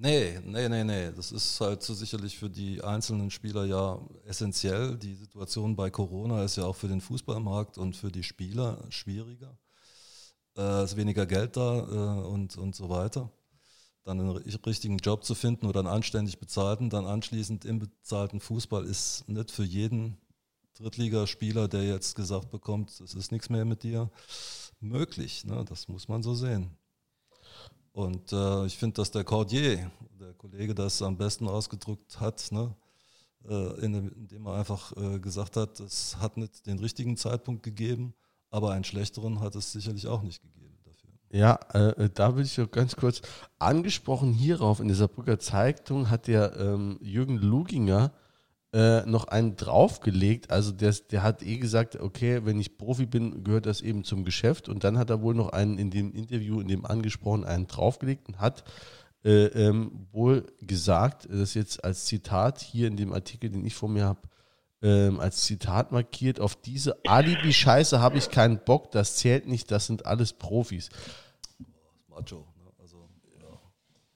Nee, 0.00 0.38
nee, 0.44 0.68
nee, 0.68 0.84
nee. 0.84 1.10
Das 1.14 1.32
ist 1.32 1.60
halt 1.60 1.82
so 1.82 1.94
sicherlich 1.94 2.38
für 2.38 2.48
die 2.48 2.82
einzelnen 2.82 3.30
Spieler 3.30 3.64
ja 3.64 3.98
essentiell. 4.26 4.96
Die 4.96 5.14
Situation 5.14 5.74
bei 5.74 5.90
Corona 5.90 6.44
ist 6.44 6.56
ja 6.56 6.64
auch 6.64 6.76
für 6.76 6.86
den 6.86 7.00
Fußballmarkt 7.00 7.78
und 7.78 7.96
für 7.96 8.12
die 8.12 8.22
Spieler 8.22 8.84
schwieriger. 8.90 9.58
Äh, 10.56 10.84
ist 10.84 10.96
weniger 10.96 11.26
Geld 11.26 11.56
da 11.56 11.78
äh, 11.78 12.26
und, 12.28 12.56
und 12.56 12.76
so 12.76 12.88
weiter. 12.88 13.30
Dann 14.04 14.20
einen 14.20 14.30
richtigen 14.30 14.98
Job 14.98 15.24
zu 15.24 15.34
finden 15.34 15.66
oder 15.66 15.80
einen 15.80 15.88
anständig 15.88 16.38
bezahlten, 16.38 16.90
dann 16.90 17.04
anschließend 17.04 17.64
im 17.64 17.80
bezahlten 17.80 18.40
Fußball 18.40 18.84
ist 18.84 19.28
nicht 19.28 19.50
für 19.50 19.64
jeden 19.64 20.16
Drittligaspieler, 20.78 21.68
der 21.68 21.84
jetzt 21.84 22.14
gesagt 22.14 22.50
bekommt, 22.50 22.90
es 23.00 23.14
ist 23.14 23.32
nichts 23.32 23.50
mehr 23.50 23.64
mit 23.64 23.82
dir, 23.82 24.10
möglich. 24.80 25.44
Ne? 25.44 25.64
Das 25.68 25.88
muss 25.88 26.08
man 26.08 26.22
so 26.22 26.34
sehen. 26.34 26.70
Und 27.92 28.32
äh, 28.32 28.66
ich 28.66 28.78
finde, 28.78 28.94
dass 28.94 29.10
der 29.10 29.24
Cordier, 29.24 29.90
der 30.20 30.32
Kollege, 30.34 30.74
das 30.74 31.02
am 31.02 31.16
besten 31.16 31.48
ausgedrückt 31.48 32.20
hat, 32.20 32.52
ne? 32.52 32.74
äh, 33.48 33.80
indem 33.84 34.46
er 34.46 34.54
einfach 34.54 34.96
äh, 34.96 35.18
gesagt 35.18 35.56
hat, 35.56 35.80
es 35.80 36.16
hat 36.18 36.36
nicht 36.36 36.66
den 36.66 36.78
richtigen 36.78 37.16
Zeitpunkt 37.16 37.62
gegeben, 37.62 38.14
aber 38.50 38.72
einen 38.72 38.84
schlechteren 38.84 39.40
hat 39.40 39.56
es 39.56 39.72
sicherlich 39.72 40.06
auch 40.06 40.22
nicht 40.22 40.42
gegeben 40.42 40.78
dafür. 40.84 41.10
Ja, 41.30 41.54
äh, 41.74 42.04
äh, 42.04 42.10
da 42.12 42.36
will 42.36 42.44
ich 42.44 42.56
noch 42.56 42.70
ganz 42.70 42.94
kurz 42.94 43.20
angesprochen 43.58 44.32
hierauf 44.32 44.80
in 44.80 44.88
dieser 44.88 45.08
Brücker 45.08 45.38
Zeitung 45.38 46.08
hat 46.08 46.28
der 46.28 46.56
ähm, 46.56 46.98
Jürgen 47.00 47.36
Luginger 47.36 48.12
äh, 48.72 49.06
noch 49.06 49.28
einen 49.28 49.56
draufgelegt. 49.56 50.50
Also 50.50 50.72
der, 50.72 50.92
der 51.10 51.22
hat 51.22 51.42
eh 51.42 51.58
gesagt, 51.58 51.96
okay, 51.96 52.44
wenn 52.44 52.60
ich 52.60 52.76
Profi 52.76 53.06
bin, 53.06 53.44
gehört 53.44 53.66
das 53.66 53.80
eben 53.80 54.04
zum 54.04 54.24
Geschäft. 54.24 54.68
Und 54.68 54.84
dann 54.84 54.98
hat 54.98 55.10
er 55.10 55.22
wohl 55.22 55.34
noch 55.34 55.50
einen 55.50 55.78
in 55.78 55.90
dem 55.90 56.12
Interview, 56.12 56.60
in 56.60 56.68
dem 56.68 56.84
angesprochen, 56.84 57.44
einen 57.44 57.66
draufgelegt 57.66 58.28
und 58.28 58.40
hat 58.40 58.64
äh, 59.24 59.46
ähm, 59.46 60.06
wohl 60.12 60.46
gesagt, 60.60 61.28
das 61.30 61.54
jetzt 61.54 61.82
als 61.82 62.04
Zitat 62.04 62.60
hier 62.60 62.88
in 62.88 62.96
dem 62.96 63.12
Artikel, 63.12 63.50
den 63.50 63.64
ich 63.64 63.74
vor 63.74 63.88
mir 63.88 64.04
habe, 64.04 64.20
ähm, 64.80 65.18
als 65.18 65.42
Zitat 65.44 65.90
markiert, 65.90 66.38
auf 66.38 66.54
diese 66.54 67.04
Alibi-Scheiße 67.04 68.00
habe 68.00 68.18
ich 68.18 68.30
keinen 68.30 68.62
Bock, 68.64 68.92
das 68.92 69.16
zählt 69.16 69.48
nicht, 69.48 69.70
das 69.70 69.86
sind 69.86 70.06
alles 70.06 70.32
Profis. 70.32 70.88
Macho. 72.08 72.46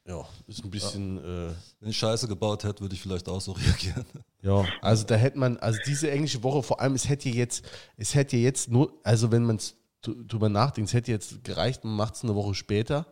Ja. 0.04 0.16
Ja, 0.16 0.26
ist 0.46 0.64
ein 0.64 0.70
bisschen. 0.70 1.16
Ja. 1.16 1.48
Äh, 1.48 1.54
Wenn 1.80 1.90
ich 1.90 1.98
Scheiße 1.98 2.26
gebaut 2.26 2.64
hätte, 2.64 2.80
würde 2.80 2.94
ich 2.94 3.00
vielleicht 3.00 3.28
auch 3.28 3.40
so 3.40 3.52
reagieren. 3.52 4.04
Ja, 4.42 4.64
also 4.80 5.04
da 5.04 5.14
hätte 5.14 5.38
man, 5.38 5.56
also 5.58 5.78
diese 5.86 6.10
englische 6.10 6.42
Woche, 6.42 6.62
vor 6.62 6.80
allem, 6.80 6.94
es 6.94 7.08
hätte 7.08 7.28
jetzt, 7.28 7.64
es 7.96 8.14
hätte 8.14 8.36
jetzt 8.36 8.68
nur, 8.68 8.92
also 9.04 9.30
wenn 9.30 9.44
man 9.44 9.56
es 9.56 9.76
drüber 10.02 10.48
nachdenkt, 10.48 10.90
es 10.90 10.94
hätte 10.94 11.12
jetzt 11.12 11.44
gereicht, 11.44 11.84
man 11.84 11.94
macht 11.94 12.16
es 12.16 12.24
eine 12.24 12.34
Woche 12.34 12.54
später, 12.54 13.06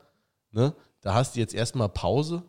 ne? 0.51 0.75
Da 1.03 1.15
hast 1.15 1.35
du 1.37 1.41
jetzt 1.41 1.55
erstmal 1.55 1.89
Pause 1.89 2.43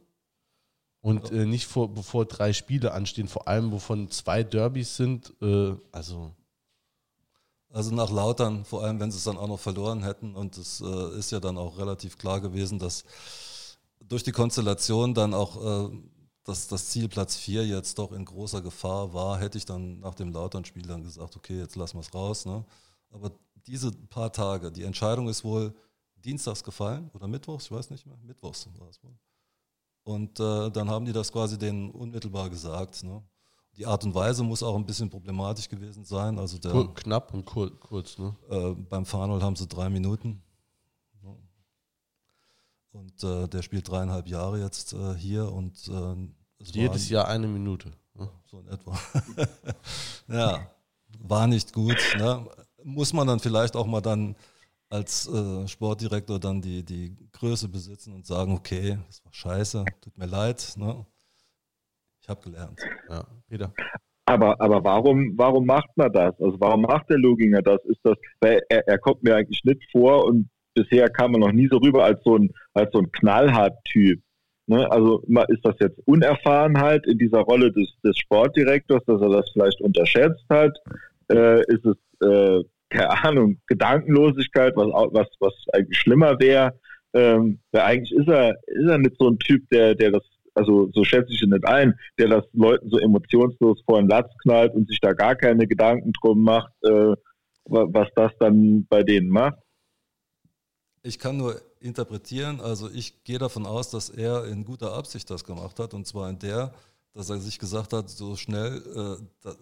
und 1.02 1.30
ja. 1.30 1.42
äh, 1.42 1.46
nicht 1.46 1.68
vor, 1.68 1.94
bevor 1.94 2.26
drei 2.26 2.52
Spiele 2.52 2.92
anstehen, 2.92 3.28
vor 3.28 3.48
allem 3.48 3.72
wovon 3.72 4.10
zwei 4.10 4.44
Derbys 4.44 4.98
sind, 4.98 5.34
äh, 5.42 5.76
also. 5.92 6.32
Also 7.70 7.96
nach 7.96 8.10
Lautern, 8.10 8.66
vor 8.66 8.84
allem 8.84 9.00
wenn 9.00 9.12
sie 9.12 9.18
es 9.18 9.24
dann 9.24 9.38
auch 9.38 9.48
noch 9.48 9.60
verloren 9.60 10.04
hätten 10.04 10.36
und 10.36 10.58
es 10.58 10.82
äh, 10.82 11.18
ist 11.18 11.32
ja 11.32 11.40
dann 11.40 11.58
auch 11.58 11.78
relativ 11.78 12.18
klar 12.18 12.42
gewesen, 12.42 12.80
dass 12.80 13.06
durch 14.12 14.24
die 14.24 14.32
Konstellation 14.32 15.14
dann 15.14 15.34
auch 15.34 15.90
äh, 15.90 15.98
dass 16.44 16.68
das 16.68 16.90
Ziel 16.90 17.08
Platz 17.08 17.36
4 17.36 17.68
jetzt 17.68 18.00
doch 18.00 18.12
in 18.12 18.26
großer 18.26 18.62
Gefahr 18.62 19.14
war, 19.14 19.40
hätte 19.40 19.58
ich 19.58 19.66
dann 19.66 20.00
nach 20.00 20.16
dem 20.16 20.32
Lautern-Spiel 20.32 20.84
dann 20.84 21.04
gesagt, 21.04 21.36
okay, 21.36 21.58
jetzt 21.58 21.76
lassen 21.76 21.98
wir 21.98 22.02
es 22.02 22.14
raus. 22.14 22.46
Ne? 22.46 22.66
Aber 23.12 23.32
diese 23.68 23.92
paar 23.92 24.32
Tage, 24.32 24.72
die 24.72 24.84
Entscheidung 24.84 25.30
ist 25.30 25.44
wohl 25.44 25.74
dienstags 26.16 26.64
gefallen 26.64 27.10
oder 27.14 27.28
mittwochs, 27.28 27.66
ich 27.66 27.72
weiß 27.72 27.90
nicht 27.92 28.06
mehr, 28.06 28.18
mittwochs 28.24 28.68
war 28.78 28.90
es 28.90 29.04
wohl. 29.04 29.16
Und 30.04 30.40
äh, 30.40 30.72
dann 30.72 30.90
haben 30.90 31.06
die 31.06 31.14
das 31.14 31.32
quasi 31.32 31.60
denen 31.60 31.92
unmittelbar 31.92 32.50
gesagt. 32.50 33.04
Ne? 33.04 33.24
Die 33.78 33.86
Art 33.86 34.04
und 34.04 34.16
Weise 34.16 34.44
muss 34.44 34.64
auch 34.64 34.76
ein 34.76 34.86
bisschen 34.86 35.12
problematisch 35.12 35.70
gewesen 35.70 36.04
sein. 36.04 36.40
Also 36.40 36.58
der, 36.58 36.88
Knapp 36.96 37.34
und 37.36 37.46
kur 37.46 37.80
kurz. 37.80 38.18
Ne? 38.18 38.36
Äh, 38.50 38.72
beim 38.72 39.06
Farnold 39.06 39.44
haben 39.44 39.56
sie 39.56 39.68
drei 39.68 39.90
Minuten. 39.90 40.42
Und 42.92 43.24
äh, 43.24 43.48
der 43.48 43.62
spielt 43.62 43.90
dreieinhalb 43.90 44.28
Jahre 44.28 44.60
jetzt 44.60 44.94
äh, 44.94 45.14
hier 45.16 45.52
und 45.52 45.88
äh, 45.88 46.16
jedes 46.60 47.10
Jahr 47.10 47.28
eine 47.28 47.48
Minute. 47.48 47.92
Ne? 48.16 48.30
So 48.46 48.60
in 48.60 48.68
etwa. 48.68 49.00
ja, 50.28 50.68
war 51.20 51.48
nicht 51.48 51.74
gut. 51.74 51.98
Ne? 52.18 52.46
Muss 52.84 53.14
man 53.14 53.28
dann 53.28 53.40
vielleicht 53.40 53.76
auch 53.76 53.88
mal 53.88 54.02
dann 54.02 54.36
als 54.90 55.28
äh, 55.30 55.68
Sportdirektor 55.68 56.38
dann 56.40 56.62
die, 56.62 56.84
die 56.84 57.16
Größe 57.32 57.70
besitzen 57.70 58.14
und 58.14 58.26
sagen, 58.26 58.54
okay, 58.54 58.98
das 59.08 59.24
war 59.24 59.34
scheiße, 59.34 59.86
tut 60.02 60.18
mir 60.18 60.26
leid. 60.26 60.74
Ne? 60.76 61.06
Ich 62.22 62.28
habe 62.28 62.42
gelernt. 62.42 62.80
Ja, 63.10 63.26
Peter. 63.48 63.74
Aber, 64.26 64.60
aber 64.60 64.84
warum, 64.84 65.34
warum 65.38 65.66
macht 65.66 65.90
man 65.96 66.12
das? 66.12 66.40
Also 66.40 66.60
warum 66.60 66.82
macht 66.82 67.10
der 67.10 67.18
Loginger 67.18 67.62
das? 67.62 67.84
Ist 67.86 68.02
das, 68.04 68.18
weil 68.42 68.62
er, 68.70 68.88
er 68.88 69.00
kommt 69.00 69.24
mir 69.24 69.36
eigentlich 69.36 69.64
nicht 69.64 69.82
vor 69.92 70.26
und 70.26 70.50
bisher 70.74 71.10
kam 71.10 71.34
er 71.34 71.40
noch 71.40 71.52
nie 71.52 71.68
so 71.70 71.78
rüber 71.78 72.04
als 72.04 72.24
so 72.24 72.38
ein, 72.38 72.50
als 72.74 72.92
so 72.92 73.00
ein 73.00 73.12
Knallhart-Typ. 73.12 74.22
Ne? 74.68 74.90
Also 74.92 75.24
ist 75.50 75.66
das 75.66 75.76
jetzt 75.80 76.00
Unerfahrenheit 76.06 77.06
in 77.06 77.18
dieser 77.18 77.40
Rolle 77.40 77.72
des, 77.72 77.90
des 78.04 78.18
Sportdirektors, 78.18 79.04
dass 79.06 79.22
er 79.22 79.30
das 79.30 79.50
vielleicht 79.52 79.82
unterschätzt 79.82 80.46
hat? 80.50 80.78
Äh, 81.30 81.62
ist 81.68 81.86
es, 81.86 81.98
äh, 82.26 82.64
keine 82.90 83.24
Ahnung, 83.24 83.58
Gedankenlosigkeit, 83.68 84.76
was, 84.76 84.88
was, 85.14 85.28
was 85.40 85.54
eigentlich 85.74 85.98
schlimmer 85.98 86.40
wäre? 86.40 86.74
Ähm, 87.14 87.60
weil 87.72 87.82
eigentlich 87.82 88.18
ist 88.18 88.30
er, 88.30 88.56
ist 88.68 88.88
er 88.88 88.98
nicht 88.98 89.18
so 89.20 89.30
ein 89.30 89.40
Typ, 89.40 89.68
der, 89.70 89.96
der 89.96 90.12
das, 90.12 90.24
also 90.54 90.90
so 90.94 91.04
schätze 91.04 91.34
ich 91.34 91.42
ihn 91.42 91.50
nicht 91.50 91.68
ein, 91.68 91.94
der 92.18 92.30
das 92.30 92.46
Leuten 92.54 92.90
so 92.90 92.98
emotionslos 92.98 93.82
vor 93.86 94.00
den 94.00 94.08
Latz 94.08 94.32
knallt 94.44 94.74
und 94.74 94.88
sich 94.88 95.00
da 95.02 95.12
gar 95.12 95.36
keine 95.36 95.68
Gedanken 95.68 96.14
drum 96.14 96.44
macht, 96.44 96.72
äh, 96.84 97.14
was 97.66 98.08
das 98.16 98.32
dann 98.40 98.86
bei 98.90 99.04
denen 99.04 99.30
macht. 99.30 99.58
Ich 101.04 101.18
kann 101.18 101.38
nur 101.38 101.60
interpretieren. 101.80 102.62
Also 102.62 102.90
ich 102.90 103.24
gehe 103.24 103.40
davon 103.40 103.66
aus, 103.66 103.90
dass 103.90 104.10
er 104.10 104.46
in 104.46 104.64
guter 104.66 104.94
Absicht 104.94 105.30
das 105.30 105.44
gemacht 105.44 105.80
hat. 105.80 105.94
Und 105.94 106.06
zwar 106.06 106.30
in 106.30 106.38
der, 106.38 106.74
dass 107.14 107.30
er 107.30 107.40
sich 107.40 107.58
gesagt 107.58 107.94
hat, 107.94 108.10
so 108.10 108.36
schnell, 108.36 109.20
äh, 109.44 109.54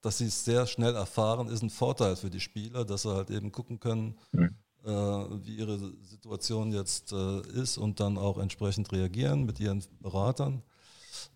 dass 0.00 0.18
sie 0.18 0.26
es 0.26 0.44
sehr 0.44 0.66
schnell 0.66 0.94
erfahren, 0.94 1.48
ist 1.48 1.62
ein 1.62 1.70
Vorteil 1.70 2.16
für 2.16 2.30
die 2.30 2.40
Spieler, 2.40 2.84
dass 2.84 3.02
sie 3.02 3.14
halt 3.14 3.30
eben 3.30 3.52
gucken 3.52 3.78
können, 3.78 4.18
mhm. 4.32 4.54
äh, 4.84 4.90
wie 4.90 5.56
ihre 5.56 5.78
Situation 6.02 6.72
jetzt 6.72 7.12
äh, 7.12 7.40
ist 7.60 7.78
und 7.78 8.00
dann 8.00 8.18
auch 8.18 8.38
entsprechend 8.38 8.90
reagieren 8.92 9.44
mit 9.44 9.60
ihren 9.60 9.84
Beratern. 10.00 10.62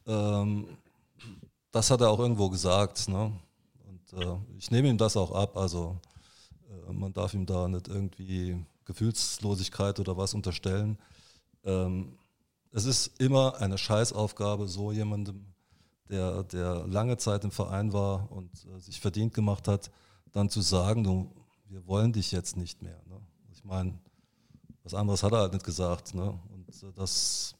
Ähm, 0.06 0.66
das 1.70 1.90
hat 1.90 2.00
er 2.00 2.10
auch 2.10 2.18
irgendwo 2.18 2.50
gesagt. 2.50 3.08
Ne? 3.08 3.32
Und 3.86 4.40
ich 4.58 4.72
nehme 4.72 4.88
ihm 4.88 4.98
das 4.98 5.16
auch 5.16 5.30
ab. 5.30 5.56
Also 5.56 5.96
man 6.90 7.12
darf 7.12 7.32
ihm 7.32 7.46
da 7.46 7.68
nicht 7.68 7.86
irgendwie 7.86 8.64
Gefühlslosigkeit 8.90 10.00
oder 10.00 10.16
was 10.16 10.34
unterstellen. 10.34 10.98
Ähm, 11.64 12.18
es 12.72 12.86
ist 12.86 13.20
immer 13.20 13.60
eine 13.60 13.78
Scheißaufgabe, 13.78 14.66
so 14.66 14.90
jemandem, 14.90 15.46
der, 16.08 16.42
der 16.42 16.86
lange 16.88 17.16
Zeit 17.16 17.44
im 17.44 17.52
Verein 17.52 17.92
war 17.92 18.30
und 18.32 18.50
äh, 18.66 18.80
sich 18.80 19.00
verdient 19.00 19.32
gemacht 19.32 19.68
hat, 19.68 19.92
dann 20.32 20.50
zu 20.50 20.60
sagen, 20.60 21.04
du, 21.04 21.30
wir 21.68 21.86
wollen 21.86 22.12
dich 22.12 22.32
jetzt 22.32 22.56
nicht 22.56 22.82
mehr. 22.82 23.00
Ne? 23.08 23.20
Ich 23.52 23.62
meine, 23.64 23.96
was 24.82 24.94
anderes 24.94 25.22
hat 25.22 25.32
er 25.32 25.38
halt 25.38 25.52
nicht 25.52 25.64
gesagt. 25.64 26.14
Ne? 26.14 26.36
Und 26.52 26.68
äh, 26.82 26.92
das 26.96 27.54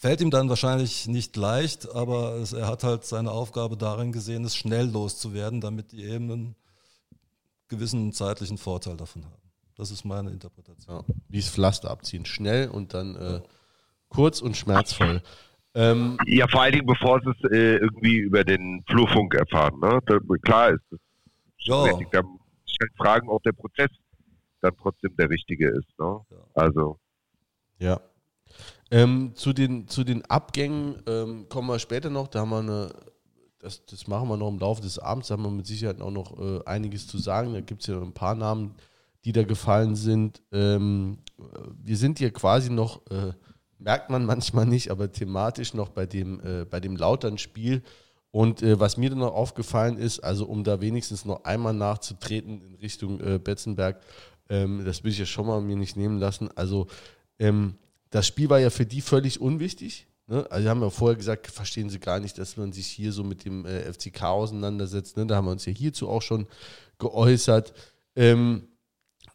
fällt 0.00 0.20
ihm 0.20 0.32
dann 0.32 0.48
wahrscheinlich 0.48 1.06
nicht 1.06 1.36
leicht, 1.36 1.88
aber 1.94 2.34
es, 2.34 2.52
er 2.52 2.66
hat 2.66 2.82
halt 2.82 3.04
seine 3.04 3.30
Aufgabe 3.30 3.76
darin 3.76 4.10
gesehen, 4.10 4.44
es 4.44 4.56
schnell 4.56 4.90
loszuwerden, 4.90 5.60
damit 5.60 5.92
die 5.92 6.02
eben 6.02 6.32
einen 6.32 6.56
gewissen 7.68 8.12
zeitlichen 8.12 8.58
Vorteil 8.58 8.96
davon 8.96 9.24
haben. 9.24 9.41
Das 9.76 9.90
ist 9.90 10.04
meine 10.04 10.30
Interpretation. 10.30 10.96
Ja, 10.96 11.14
wie 11.28 11.38
es 11.38 11.48
Pflaster 11.48 11.90
abziehen. 11.90 12.24
Schnell 12.24 12.68
und 12.68 12.94
dann 12.94 13.16
äh, 13.16 13.40
kurz 14.08 14.40
und 14.40 14.56
schmerzvoll. 14.56 15.22
Ähm, 15.74 16.18
ja, 16.26 16.46
vor 16.48 16.62
allen 16.62 16.72
Dingen, 16.72 16.86
bevor 16.86 17.20
sie 17.20 17.30
es 17.30 17.50
äh, 17.50 17.76
irgendwie 17.76 18.16
über 18.16 18.44
den 18.44 18.84
Flurfunk 18.86 19.34
erfahren. 19.34 19.80
Ne? 19.80 20.00
Da, 20.06 20.18
klar 20.42 20.70
ist 20.70 20.82
es. 20.90 20.98
Ja. 21.60 21.82
Richtig. 21.84 22.10
Da 22.10 22.22
muss 22.22 22.40
ich 22.66 22.76
halt 22.80 22.92
fragen, 22.96 23.28
ob 23.28 23.42
der 23.42 23.52
Prozess 23.52 23.88
dann 24.60 24.76
trotzdem 24.80 25.16
der 25.16 25.30
richtige 25.30 25.68
ist. 25.68 25.98
Ne? 25.98 26.20
Ja. 26.30 26.36
Also. 26.54 26.98
Ja. 27.78 28.00
Ähm, 28.90 29.32
zu, 29.34 29.54
den, 29.54 29.88
zu 29.88 30.04
den 30.04 30.24
Abgängen 30.26 31.02
ähm, 31.06 31.48
kommen 31.48 31.68
wir 31.68 31.78
später 31.78 32.10
noch. 32.10 32.28
Da 32.28 32.40
haben 32.40 32.50
wir 32.50 32.58
eine, 32.58 32.92
das, 33.58 33.86
das 33.86 34.06
machen 34.06 34.28
wir 34.28 34.36
noch 34.36 34.48
im 34.48 34.58
Laufe 34.58 34.82
des 34.82 34.98
Abends. 34.98 35.28
Da 35.28 35.34
haben 35.34 35.42
wir 35.42 35.50
mit 35.50 35.66
Sicherheit 35.66 36.02
auch 36.02 36.10
noch 36.10 36.38
äh, 36.38 36.60
einiges 36.66 37.06
zu 37.06 37.16
sagen. 37.16 37.54
Da 37.54 37.62
gibt 37.62 37.80
es 37.80 37.86
ja 37.86 37.98
ein 37.98 38.12
paar 38.12 38.34
Namen, 38.34 38.74
die 38.76 38.91
da 39.30 39.44
gefallen 39.44 39.94
sind. 39.94 40.42
Ähm, 40.50 41.18
wir 41.80 41.96
sind 41.96 42.18
hier 42.18 42.32
quasi 42.32 42.70
noch, 42.70 43.06
äh, 43.10 43.32
merkt 43.78 44.10
man 44.10 44.24
manchmal 44.24 44.66
nicht, 44.66 44.90
aber 44.90 45.12
thematisch 45.12 45.74
noch 45.74 45.90
bei 45.90 46.06
dem, 46.06 46.40
äh, 46.40 46.64
bei 46.64 46.80
dem 46.80 46.96
Lautern-Spiel. 46.96 47.82
Und 48.32 48.62
äh, 48.62 48.80
was 48.80 48.96
mir 48.96 49.10
dann 49.10 49.20
noch 49.20 49.34
aufgefallen 49.34 49.96
ist, 49.96 50.18
also 50.20 50.46
um 50.46 50.64
da 50.64 50.80
wenigstens 50.80 51.24
noch 51.24 51.44
einmal 51.44 51.74
nachzutreten 51.74 52.62
in 52.62 52.74
Richtung 52.74 53.20
äh, 53.20 53.38
Betzenberg, 53.38 54.00
ähm, 54.48 54.84
das 54.84 55.04
will 55.04 55.12
ich 55.12 55.18
ja 55.18 55.26
schon 55.26 55.46
mal 55.46 55.60
mir 55.60 55.76
nicht 55.76 55.96
nehmen 55.96 56.18
lassen. 56.18 56.50
Also 56.56 56.88
ähm, 57.38 57.76
das 58.10 58.26
Spiel 58.26 58.50
war 58.50 58.58
ja 58.58 58.70
für 58.70 58.86
die 58.86 59.00
völlig 59.00 59.40
unwichtig. 59.40 60.06
Ne? 60.26 60.46
Also, 60.50 60.64
wir 60.64 60.70
haben 60.70 60.82
ja 60.82 60.90
vorher 60.90 61.16
gesagt, 61.16 61.46
verstehen 61.48 61.90
sie 61.90 61.98
gar 61.98 62.20
nicht, 62.20 62.38
dass 62.38 62.56
man 62.56 62.72
sich 62.72 62.86
hier 62.86 63.12
so 63.12 63.24
mit 63.24 63.44
dem 63.44 63.66
äh, 63.66 63.92
FCK 63.92 64.22
auseinandersetzt. 64.22 65.16
Ne? 65.16 65.26
Da 65.26 65.36
haben 65.36 65.46
wir 65.46 65.52
uns 65.52 65.66
ja 65.66 65.72
hierzu 65.72 66.08
auch 66.08 66.22
schon 66.22 66.46
geäußert. 66.98 67.72
Ähm, 68.14 68.68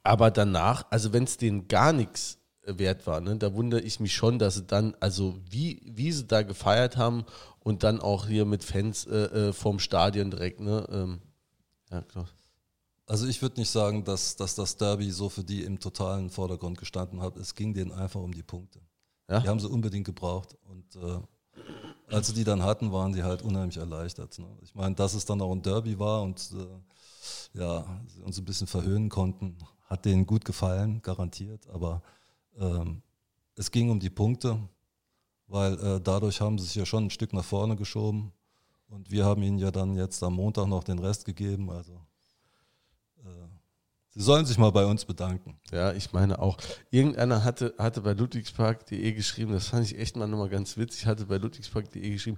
aber 0.08 0.32
danach, 0.32 0.86
also 0.89 1.13
wenn 1.13 1.26
es 1.26 1.38
denen 1.38 1.67
gar 1.67 1.91
nichts 1.93 2.38
wert 2.65 3.06
war, 3.08 3.20
ne, 3.22 3.38
da 3.38 3.54
wundere 3.54 3.82
ich 3.82 4.00
mich 4.00 4.15
schon, 4.15 4.39
dass 4.39 4.56
sie 4.56 4.63
dann, 4.63 4.96
also 5.00 5.38
wie, 5.50 5.82
wie 5.86 6.12
sie 6.12 6.26
da 6.26 6.43
gefeiert 6.43 6.98
haben 6.98 7.26
und 7.60 7.84
dann 7.84 8.00
auch 8.00 8.28
hier 8.28 8.46
mit 8.46 8.63
Fans 8.63 9.06
äh, 9.06 9.50
äh 9.50 9.54
vorm 9.54 9.80
Stadion 9.80 10.32
direkt, 10.32 10.60
ne? 10.60 10.88
Ähm, 10.89 11.22
ja, 11.91 12.02
klar. 12.02 12.28
Also 13.06 13.26
ich 13.26 13.41
würde 13.41 13.60
nicht 13.60 13.70
sagen, 13.70 14.04
dass, 14.04 14.36
dass 14.36 14.56
das 14.56 14.76
Derby 14.76 15.12
so 15.12 15.30
für 15.30 15.43
die 15.43 15.63
im 15.63 15.80
totalen 15.80 16.30
Vordergrund 16.30 16.78
gestanden 16.78 17.22
hat. 17.22 17.38
Es 17.38 17.56
ging 17.56 17.74
denen 17.74 17.93
einfach 17.93 18.20
um 18.20 18.34
die 18.34 18.43
Punkte. 18.43 18.80
Ja? 19.30 19.39
Die 19.39 19.48
haben 19.48 19.62
sie 19.62 19.70
unbedingt 19.70 20.06
gebraucht. 20.06 20.58
Und 20.65 20.96
äh, 20.98 22.13
als 22.13 22.28
sie 22.28 22.34
die 22.34 22.43
dann 22.43 22.63
hatten, 22.63 22.91
waren 22.91 23.13
sie 23.13 23.24
halt 23.24 23.43
unheimlich 23.43 23.78
erleichtert. 23.78 24.38
Ne? 24.39 24.48
Ich 24.62 24.76
meine, 24.76 24.96
dass 24.96 25.13
es 25.13 25.24
dann 25.24 25.41
auch 25.41 25.54
ein 25.54 25.62
Derby 25.62 25.98
war 25.98 26.22
und 26.22 26.52
äh, 26.54 27.58
ja, 27.58 27.86
sie 28.08 28.22
uns 28.22 28.38
ein 28.38 28.46
bisschen 28.46 28.67
verhöhnen 28.67 29.08
konnten, 29.08 29.58
hat 29.88 30.06
denen 30.06 30.26
gut 30.26 30.45
gefallen, 30.45 31.02
garantiert, 31.02 31.67
aber 31.69 32.02
ähm, 32.60 33.02
es 33.56 33.71
ging 33.71 33.89
um 33.89 34.00
die 34.00 34.10
Punkte, 34.10 34.60
weil 35.47 35.73
äh, 35.80 36.02
dadurch 36.02 36.41
haben 36.41 36.60
sie 36.60 36.65
sich 36.65 36.76
ja 36.76 36.86
schon 36.86 37.06
ein 37.06 37.10
Stück 37.10 37.34
nach 37.34 37.45
vorne 37.45 37.76
geschoben. 37.76 38.32
Und 38.89 39.12
wir 39.12 39.26
haben 39.26 39.41
ihnen 39.43 39.58
ja 39.58 39.71
dann 39.71 39.95
jetzt 39.95 40.23
am 40.23 40.36
Montag 40.36 40.67
noch 40.67 40.84
den 40.84 41.00
Rest 41.00 41.26
gegeben. 41.26 41.69
Also 41.69 41.93
äh, 43.23 43.47
sie 44.10 44.21
sollen 44.21 44.45
sich 44.45 44.58
mal 44.58 44.71
bei 44.71 44.86
uns 44.86 45.06
bedanken. 45.06 45.60
Ja, 45.71 45.91
ich 45.91 46.13
meine 46.13 46.39
auch. 46.39 46.58
Irgendeiner 46.91 47.43
hatte, 47.43 47.73
hatte 47.78 48.02
bei 48.02 48.13
ludwigspark.de 48.13 49.12
geschrieben, 49.13 49.52
das 49.54 49.67
fand 49.67 49.86
ich 49.86 49.97
echt 49.97 50.15
mal 50.15 50.28
nochmal 50.28 50.50
ganz 50.50 50.78
witzig, 50.78 51.06
hatte 51.06 51.26
bei 51.26 51.38
ludwigspark.de 51.38 52.10
geschrieben, 52.10 52.38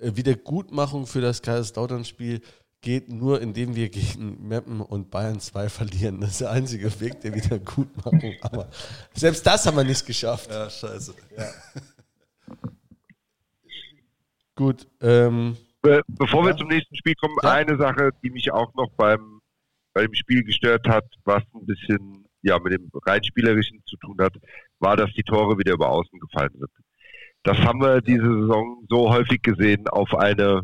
äh, 0.00 0.16
Wiedergutmachung 0.16 1.06
für 1.06 1.20
das 1.20 1.42
Kaiserslautern-Spiel 1.42 2.40
geht 2.80 3.08
nur, 3.08 3.40
indem 3.40 3.74
wir 3.74 3.88
gegen 3.88 4.46
Meppen 4.48 4.80
und 4.80 5.10
Bayern 5.10 5.40
2 5.40 5.68
verlieren. 5.68 6.20
Das 6.20 6.30
ist 6.32 6.40
der 6.42 6.50
einzige 6.50 7.00
Weg 7.00 7.20
der 7.20 7.34
Wiedergutmachung. 7.34 8.34
Aber 8.42 8.68
selbst 9.14 9.46
das 9.46 9.66
haben 9.66 9.76
wir 9.76 9.84
nicht 9.84 10.06
geschafft. 10.06 10.50
Ja, 10.50 10.70
scheiße. 10.70 11.14
Ja. 11.36 11.44
Gut. 14.54 14.86
Ähm, 15.00 15.56
Be 15.82 16.02
bevor 16.08 16.42
ja. 16.42 16.50
wir 16.50 16.56
zum 16.56 16.68
nächsten 16.68 16.96
Spiel 16.96 17.14
kommen, 17.14 17.36
ja. 17.42 17.52
eine 17.52 17.76
Sache, 17.76 18.10
die 18.22 18.30
mich 18.30 18.50
auch 18.52 18.72
noch 18.74 18.90
beim, 18.96 19.40
bei 19.92 20.02
dem 20.02 20.14
Spiel 20.14 20.42
gestört 20.44 20.88
hat, 20.88 21.04
was 21.24 21.42
ein 21.54 21.66
bisschen 21.66 22.24
ja, 22.42 22.58
mit 22.58 22.72
dem 22.72 22.90
rein 23.04 23.22
spielerischen 23.24 23.82
zu 23.86 23.96
tun 23.96 24.16
hat, 24.20 24.34
war, 24.78 24.96
dass 24.96 25.12
die 25.14 25.22
Tore 25.22 25.58
wieder 25.58 25.72
über 25.72 25.88
Außen 25.88 26.18
gefallen 26.20 26.52
sind. 26.54 26.70
Das 27.42 27.58
haben 27.58 27.80
wir 27.80 28.00
diese 28.00 28.22
Saison 28.22 28.84
so 28.88 29.10
häufig 29.10 29.42
gesehen 29.42 29.86
auf 29.88 30.14
eine 30.14 30.62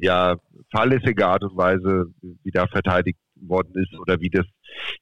ja, 0.00 0.36
fahrlässige 0.70 1.26
Art 1.26 1.42
und 1.44 1.56
Weise, 1.56 2.06
wie 2.20 2.50
da 2.50 2.66
verteidigt 2.66 3.18
worden 3.36 3.72
ist 3.74 3.98
oder 3.98 4.20
wie 4.20 4.30
das, 4.30 4.46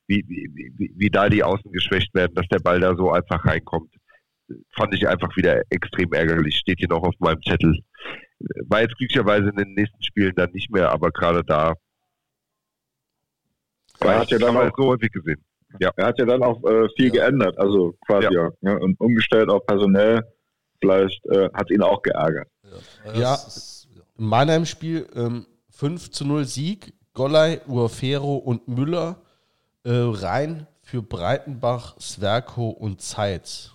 wie, 0.06 0.24
wie, 0.28 0.50
wie, 0.76 0.92
wie 0.96 1.10
da 1.10 1.28
die 1.28 1.42
Außen 1.42 1.72
geschwächt 1.72 2.14
werden, 2.14 2.34
dass 2.34 2.46
der 2.48 2.60
Ball 2.60 2.80
da 2.80 2.94
so 2.96 3.10
einfach 3.10 3.44
reinkommt, 3.44 3.94
fand 4.76 4.94
ich 4.94 5.08
einfach 5.08 5.34
wieder 5.36 5.62
extrem 5.70 6.12
ärgerlich. 6.12 6.56
Steht 6.56 6.78
hier 6.78 6.88
noch 6.88 7.02
auf 7.02 7.14
meinem 7.18 7.42
Zettel. 7.42 7.78
War 8.66 8.82
jetzt 8.82 8.96
glücklicherweise 8.96 9.48
in 9.48 9.56
den 9.56 9.74
nächsten 9.74 10.02
Spielen 10.02 10.34
dann 10.36 10.52
nicht 10.52 10.70
mehr, 10.70 10.92
aber 10.92 11.10
gerade 11.10 11.42
da 11.44 11.74
er 14.00 14.18
hat 14.20 14.30
ja 14.30 14.38
dann 14.38 14.56
auch 14.56 14.70
so 14.76 14.88
häufig 14.88 15.10
gesehen. 15.10 15.42
Ja. 15.80 15.90
Er 15.96 16.06
hat 16.06 16.18
ja 16.18 16.24
dann 16.24 16.42
auch 16.42 16.62
äh, 16.64 16.88
viel 16.96 17.14
ja. 17.14 17.24
geändert, 17.24 17.58
also 17.58 17.94
quasi 18.06 18.32
ja. 18.32 18.50
ja. 18.60 18.76
und 18.76 18.98
umgestellt 19.00 19.50
auch 19.50 19.64
personell. 19.66 20.22
Vielleicht 20.80 21.24
äh, 21.26 21.48
hat 21.54 21.70
ihn 21.70 21.82
auch 21.82 22.02
geärgert. 22.02 22.48
Ja, 23.04 23.14
ja 23.14 23.34
in 23.34 23.85
meinem 24.16 24.66
Spiel 24.66 25.08
ähm, 25.14 25.46
5 25.70 26.10
zu 26.10 26.24
0 26.24 26.44
Sieg, 26.44 26.94
Golley, 27.12 27.60
Urfero 27.66 28.36
und 28.36 28.68
Müller 28.68 29.16
äh, 29.84 29.90
rein 29.92 30.66
für 30.82 31.02
Breitenbach, 31.02 31.96
Sverko 31.98 32.70
und 32.70 33.00
Zeitz. 33.00 33.72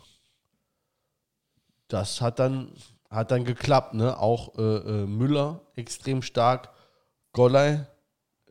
Das 1.87 2.21
hat 2.21 2.39
dann, 2.39 2.71
hat 3.09 3.31
dann 3.31 3.43
geklappt, 3.43 3.93
ne? 3.93 4.17
Auch 4.17 4.57
äh, 4.57 4.61
äh, 4.61 5.05
Müller 5.05 5.61
extrem 5.75 6.21
stark, 6.21 6.69
Golley 7.33 7.79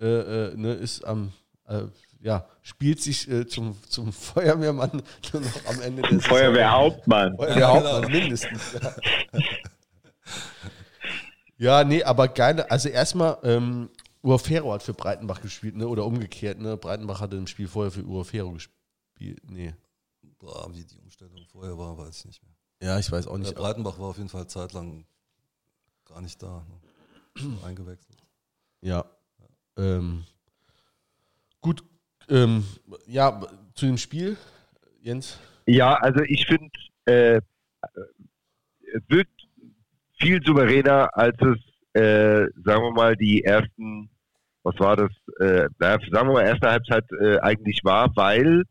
äh, 0.00 0.06
äh, 0.06 0.56
ne, 0.56 0.72
ist 0.74 1.04
am 1.04 1.32
äh, 1.66 1.84
ja, 2.22 2.46
spielt 2.62 3.00
sich 3.00 3.30
äh, 3.30 3.46
zum, 3.46 3.76
zum 3.88 4.12
Feuerwehrmann 4.12 5.02
nur 5.32 5.42
noch 5.42 5.66
am 5.66 5.80
Ende 5.80 6.02
des 6.02 6.26
Feuerwehrhauptmann. 6.26 7.36
Feuerwehrhauptmann, 7.36 8.12
mindestens. 8.12 8.74
Ja. 8.74 8.94
ja, 11.60 11.84
nee, 11.84 12.02
aber 12.02 12.28
geile, 12.28 12.70
also 12.70 12.88
erstmal, 12.88 13.38
ähm, 13.42 13.90
Urfero 14.22 14.72
hat 14.72 14.82
für 14.82 14.92
Breitenbach 14.92 15.40
gespielt, 15.40 15.76
ne? 15.76 15.88
Oder 15.88 16.04
umgekehrt, 16.04 16.58
ne? 16.58 16.76
Breitenbach 16.76 17.20
hatte 17.20 17.36
im 17.36 17.46
Spiel 17.46 17.68
vorher 17.68 17.90
für 17.90 18.02
Urfero 18.02 18.52
gespielt. 18.52 19.40
Nee. 19.48 19.74
Boah, 20.38 20.68
wie 20.74 20.84
die 20.84 20.98
Umstellung 20.98 21.46
vorher 21.50 21.78
war, 21.78 21.96
weiß 21.96 22.18
ich 22.18 22.24
nicht 22.26 22.42
mehr. 22.42 22.54
Ja, 22.82 22.98
ich 22.98 23.10
weiß 23.10 23.26
auch 23.26 23.38
nicht. 23.38 23.50
Der 23.50 23.56
Breitenbach 23.56 23.98
war 23.98 24.08
auf 24.08 24.16
jeden 24.16 24.28
Fall 24.28 24.46
zeitlang 24.46 25.06
gar 26.04 26.20
nicht 26.20 26.42
da. 26.42 26.66
Ne? 27.38 27.58
Eingewechselt. 27.64 28.18
Ja. 28.82 29.04
ja. 29.38 29.46
Ähm, 29.82 30.24
Gut, 31.60 31.84
ähm, 32.30 32.64
ja, 33.06 33.40
zu 33.74 33.86
dem 33.86 33.98
Spiel, 33.98 34.36
Jens. 35.02 35.38
Ja, 35.66 35.94
also 35.94 36.20
ich 36.22 36.46
finde, 36.46 36.70
äh, 37.04 37.40
es 38.94 39.02
wirkt 39.08 39.39
viel 40.20 40.40
souveräner, 40.44 41.08
als 41.12 41.36
es, 41.40 42.00
äh, 42.00 42.46
sagen 42.64 42.84
wir 42.84 42.92
mal, 42.92 43.16
die 43.16 43.42
ersten, 43.44 44.10
was 44.62 44.78
war 44.78 44.96
das, 44.96 45.10
äh, 45.38 45.68
sagen 45.78 46.28
wir 46.28 46.32
mal, 46.32 46.46
erste 46.46 46.70
Halbzeit 46.70 47.04
äh, 47.20 47.38
eigentlich 47.38 47.80
war, 47.82 48.14
weil 48.16 48.64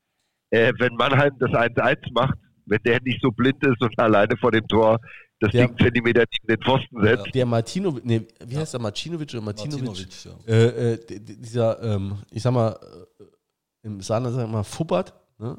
äh, 0.52 0.74
wenn 0.80 0.96
Mannheim 0.96 1.32
das 1.40 1.52
1-1 1.52 2.14
macht, 2.14 2.38
wenn 2.66 2.80
der 2.86 3.02
nicht 3.02 3.22
so 3.22 3.32
blind 3.32 3.64
ist 3.66 3.82
und 3.82 3.98
alleine 4.00 4.38
vor 4.38 4.52
dem 4.52 4.68
Tor 4.68 5.00
das 5.40 5.52
der, 5.52 5.68
Ding 5.68 5.78
Zentimeter 5.78 6.22
in 6.22 6.48
den 6.48 6.62
Pfosten 6.62 7.02
setzt. 7.02 7.34
Der 7.34 7.46
Martinovic, 7.46 8.06
nee, 8.06 8.28
wie 8.46 8.58
heißt 8.58 8.74
der, 8.74 8.82
Martinovic 8.82 9.34
oder 9.34 9.42
Martinovic? 9.42 9.86
Martinovic 9.86 10.26
ja. 10.48 10.54
äh, 10.54 10.94
äh, 10.94 11.20
dieser, 11.20 11.82
ähm, 11.82 12.18
ich 12.32 12.42
sag 12.42 12.54
mal, 12.54 12.78
äh, 13.20 13.88
im 13.88 14.02
Saarland 14.02 14.36
sag 14.36 14.46
ich 14.46 14.52
mal, 14.52 14.64
Fubbert, 14.64 15.14
ne? 15.38 15.58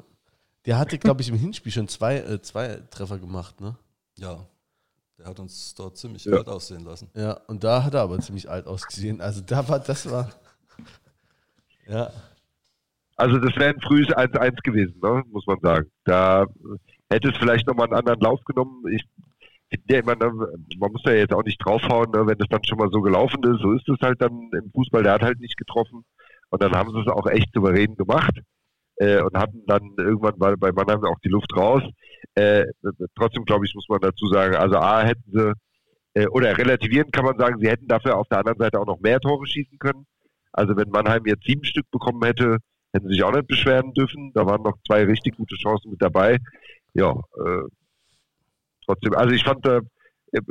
der 0.65 0.77
hatte, 0.77 0.97
glaube 0.99 1.21
ich, 1.21 1.29
im 1.29 1.35
Hinspiel 1.35 1.71
schon 1.71 1.87
zwei, 1.87 2.17
äh, 2.17 2.41
zwei 2.41 2.79
Treffer 2.91 3.17
gemacht, 3.17 3.59
ne? 3.59 3.75
Ja, 4.17 4.45
der 5.21 5.29
hat 5.29 5.39
uns 5.39 5.75
dort 5.75 5.97
ziemlich 5.97 6.25
ja. 6.25 6.37
alt 6.37 6.47
aussehen 6.47 6.83
lassen. 6.83 7.09
Ja, 7.13 7.33
und 7.47 7.63
da 7.63 7.83
hat 7.83 7.93
er 7.93 8.01
aber 8.01 8.19
ziemlich 8.19 8.49
alt 8.49 8.65
ausgesehen. 8.65 9.21
Also 9.21 9.41
da 9.41 9.67
war, 9.67 9.79
das 9.79 10.09
war, 10.09 10.29
ja. 11.87 12.11
Also 13.15 13.37
das 13.37 13.55
wäre 13.55 13.75
ein 13.75 13.81
frühes 13.81 14.07
1-1 14.07 14.63
gewesen, 14.63 14.99
ne? 15.01 15.23
muss 15.29 15.45
man 15.45 15.59
sagen. 15.61 15.91
Da 16.05 16.47
hätte 17.11 17.29
es 17.29 17.37
vielleicht 17.37 17.67
nochmal 17.67 17.87
einen 17.87 17.97
anderen 17.97 18.19
Lauf 18.19 18.43
genommen. 18.45 18.83
Ich 18.91 19.03
ja, 19.89 19.99
immer, 19.99 20.15
ne, 20.15 20.31
man 20.77 20.91
muss 20.91 21.03
ja 21.05 21.13
jetzt 21.13 21.33
auch 21.33 21.43
nicht 21.43 21.63
draufhauen, 21.63 22.11
ne, 22.11 22.27
wenn 22.27 22.37
das 22.37 22.49
dann 22.49 22.63
schon 22.65 22.77
mal 22.77 22.89
so 22.91 23.01
gelaufen 23.01 23.41
ist. 23.43 23.61
So 23.61 23.73
ist 23.73 23.87
es 23.87 23.99
halt 24.01 24.21
dann 24.21 24.49
im 24.51 24.71
Fußball. 24.73 25.03
Der 25.03 25.13
hat 25.13 25.21
halt 25.21 25.39
nicht 25.39 25.55
getroffen. 25.55 26.03
Und 26.49 26.61
dann 26.61 26.73
haben 26.73 26.91
sie 26.91 26.99
es 26.99 27.07
auch 27.07 27.27
echt 27.27 27.53
souverän 27.53 27.95
gemacht 27.95 28.41
äh, 29.01 29.19
und 29.21 29.35
hatten 29.35 29.63
dann 29.65 29.95
irgendwann 29.97 30.37
mal 30.37 30.55
bei 30.57 30.71
Mannheim 30.71 31.03
auch 31.05 31.19
die 31.23 31.29
Luft 31.29 31.55
raus. 31.55 31.81
Äh, 32.35 32.65
trotzdem, 33.15 33.45
glaube 33.45 33.65
ich, 33.65 33.73
muss 33.73 33.89
man 33.89 33.99
dazu 33.99 34.27
sagen, 34.27 34.55
also 34.55 34.77
A, 34.77 35.01
hätten 35.01 35.23
sie, 35.33 35.53
äh, 36.13 36.27
oder 36.27 36.55
relativieren 36.55 37.09
kann 37.11 37.25
man 37.25 37.37
sagen, 37.37 37.59
sie 37.59 37.67
hätten 37.67 37.87
dafür 37.87 38.17
auf 38.17 38.27
der 38.27 38.39
anderen 38.39 38.59
Seite 38.59 38.79
auch 38.79 38.85
noch 38.85 38.99
mehr 38.99 39.19
Tore 39.19 39.47
schießen 39.47 39.79
können. 39.79 40.05
Also 40.53 40.77
wenn 40.77 40.89
Mannheim 40.89 41.25
jetzt 41.25 41.45
sieben 41.45 41.63
Stück 41.63 41.89
bekommen 41.89 42.23
hätte, 42.23 42.57
hätten 42.93 43.07
sie 43.07 43.15
sich 43.15 43.23
auch 43.23 43.33
nicht 43.33 43.47
beschweren 43.47 43.91
dürfen. 43.93 44.31
Da 44.35 44.45
waren 44.45 44.61
noch 44.61 44.77
zwei 44.85 45.03
richtig 45.03 45.35
gute 45.35 45.55
Chancen 45.55 45.89
mit 45.89 46.01
dabei. 46.01 46.37
Ja, 46.93 47.11
äh, 47.11 47.63
trotzdem, 48.85 49.15
also 49.15 49.33
ich 49.33 49.43
fand, 49.43 49.65
äh, 49.65 49.81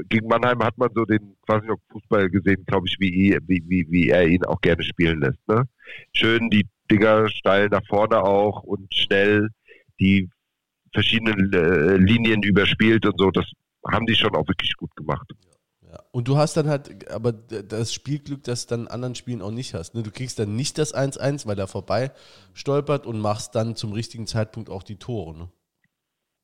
gegen 0.08 0.26
Mannheim 0.26 0.58
hat 0.64 0.76
man 0.76 0.90
so 0.92 1.04
den 1.04 1.36
quasi 1.46 1.66
noch 1.66 1.78
Fußball 1.92 2.28
gesehen, 2.28 2.64
glaube 2.66 2.88
ich, 2.88 2.96
wie, 2.98 3.38
wie, 3.46 3.62
wie, 3.68 3.86
wie 3.90 4.08
er 4.08 4.26
ihn 4.26 4.44
auch 4.44 4.60
gerne 4.60 4.82
spielen 4.82 5.20
lässt. 5.20 5.46
Ne? 5.46 5.64
Schön 6.12 6.50
die 6.50 6.66
Dinger 6.90 7.28
steil 7.28 7.68
nach 7.68 7.84
vorne 7.86 8.22
auch 8.22 8.62
und 8.62 8.92
schnell 8.92 9.48
die 9.98 10.28
verschiedenen 10.92 11.52
äh, 11.52 11.96
Linien 11.96 12.42
überspielt 12.42 13.06
und 13.06 13.18
so. 13.18 13.30
Das 13.30 13.44
haben 13.86 14.06
die 14.06 14.14
schon 14.14 14.34
auch 14.34 14.46
wirklich 14.48 14.74
gut 14.74 14.94
gemacht. 14.96 15.30
Ja. 15.88 15.98
Und 16.12 16.28
du 16.28 16.36
hast 16.36 16.56
dann 16.56 16.68
halt 16.68 17.10
aber 17.10 17.32
das 17.32 17.92
Spielglück, 17.92 18.44
das 18.44 18.66
du 18.66 18.74
dann 18.74 18.86
in 18.86 18.88
anderen 18.88 19.14
Spielen 19.14 19.42
auch 19.42 19.50
nicht 19.50 19.74
hast. 19.74 19.94
Ne? 19.94 20.02
Du 20.02 20.10
kriegst 20.10 20.38
dann 20.38 20.56
nicht 20.56 20.78
das 20.78 20.94
1-1, 20.94 21.46
weil 21.46 21.58
er 21.58 21.66
vorbei 21.66 22.12
stolpert 22.54 23.06
und 23.06 23.20
machst 23.20 23.54
dann 23.54 23.76
zum 23.76 23.92
richtigen 23.92 24.26
Zeitpunkt 24.26 24.70
auch 24.70 24.82
die 24.82 24.96
Tore. 24.96 25.36
Ne? 25.36 25.48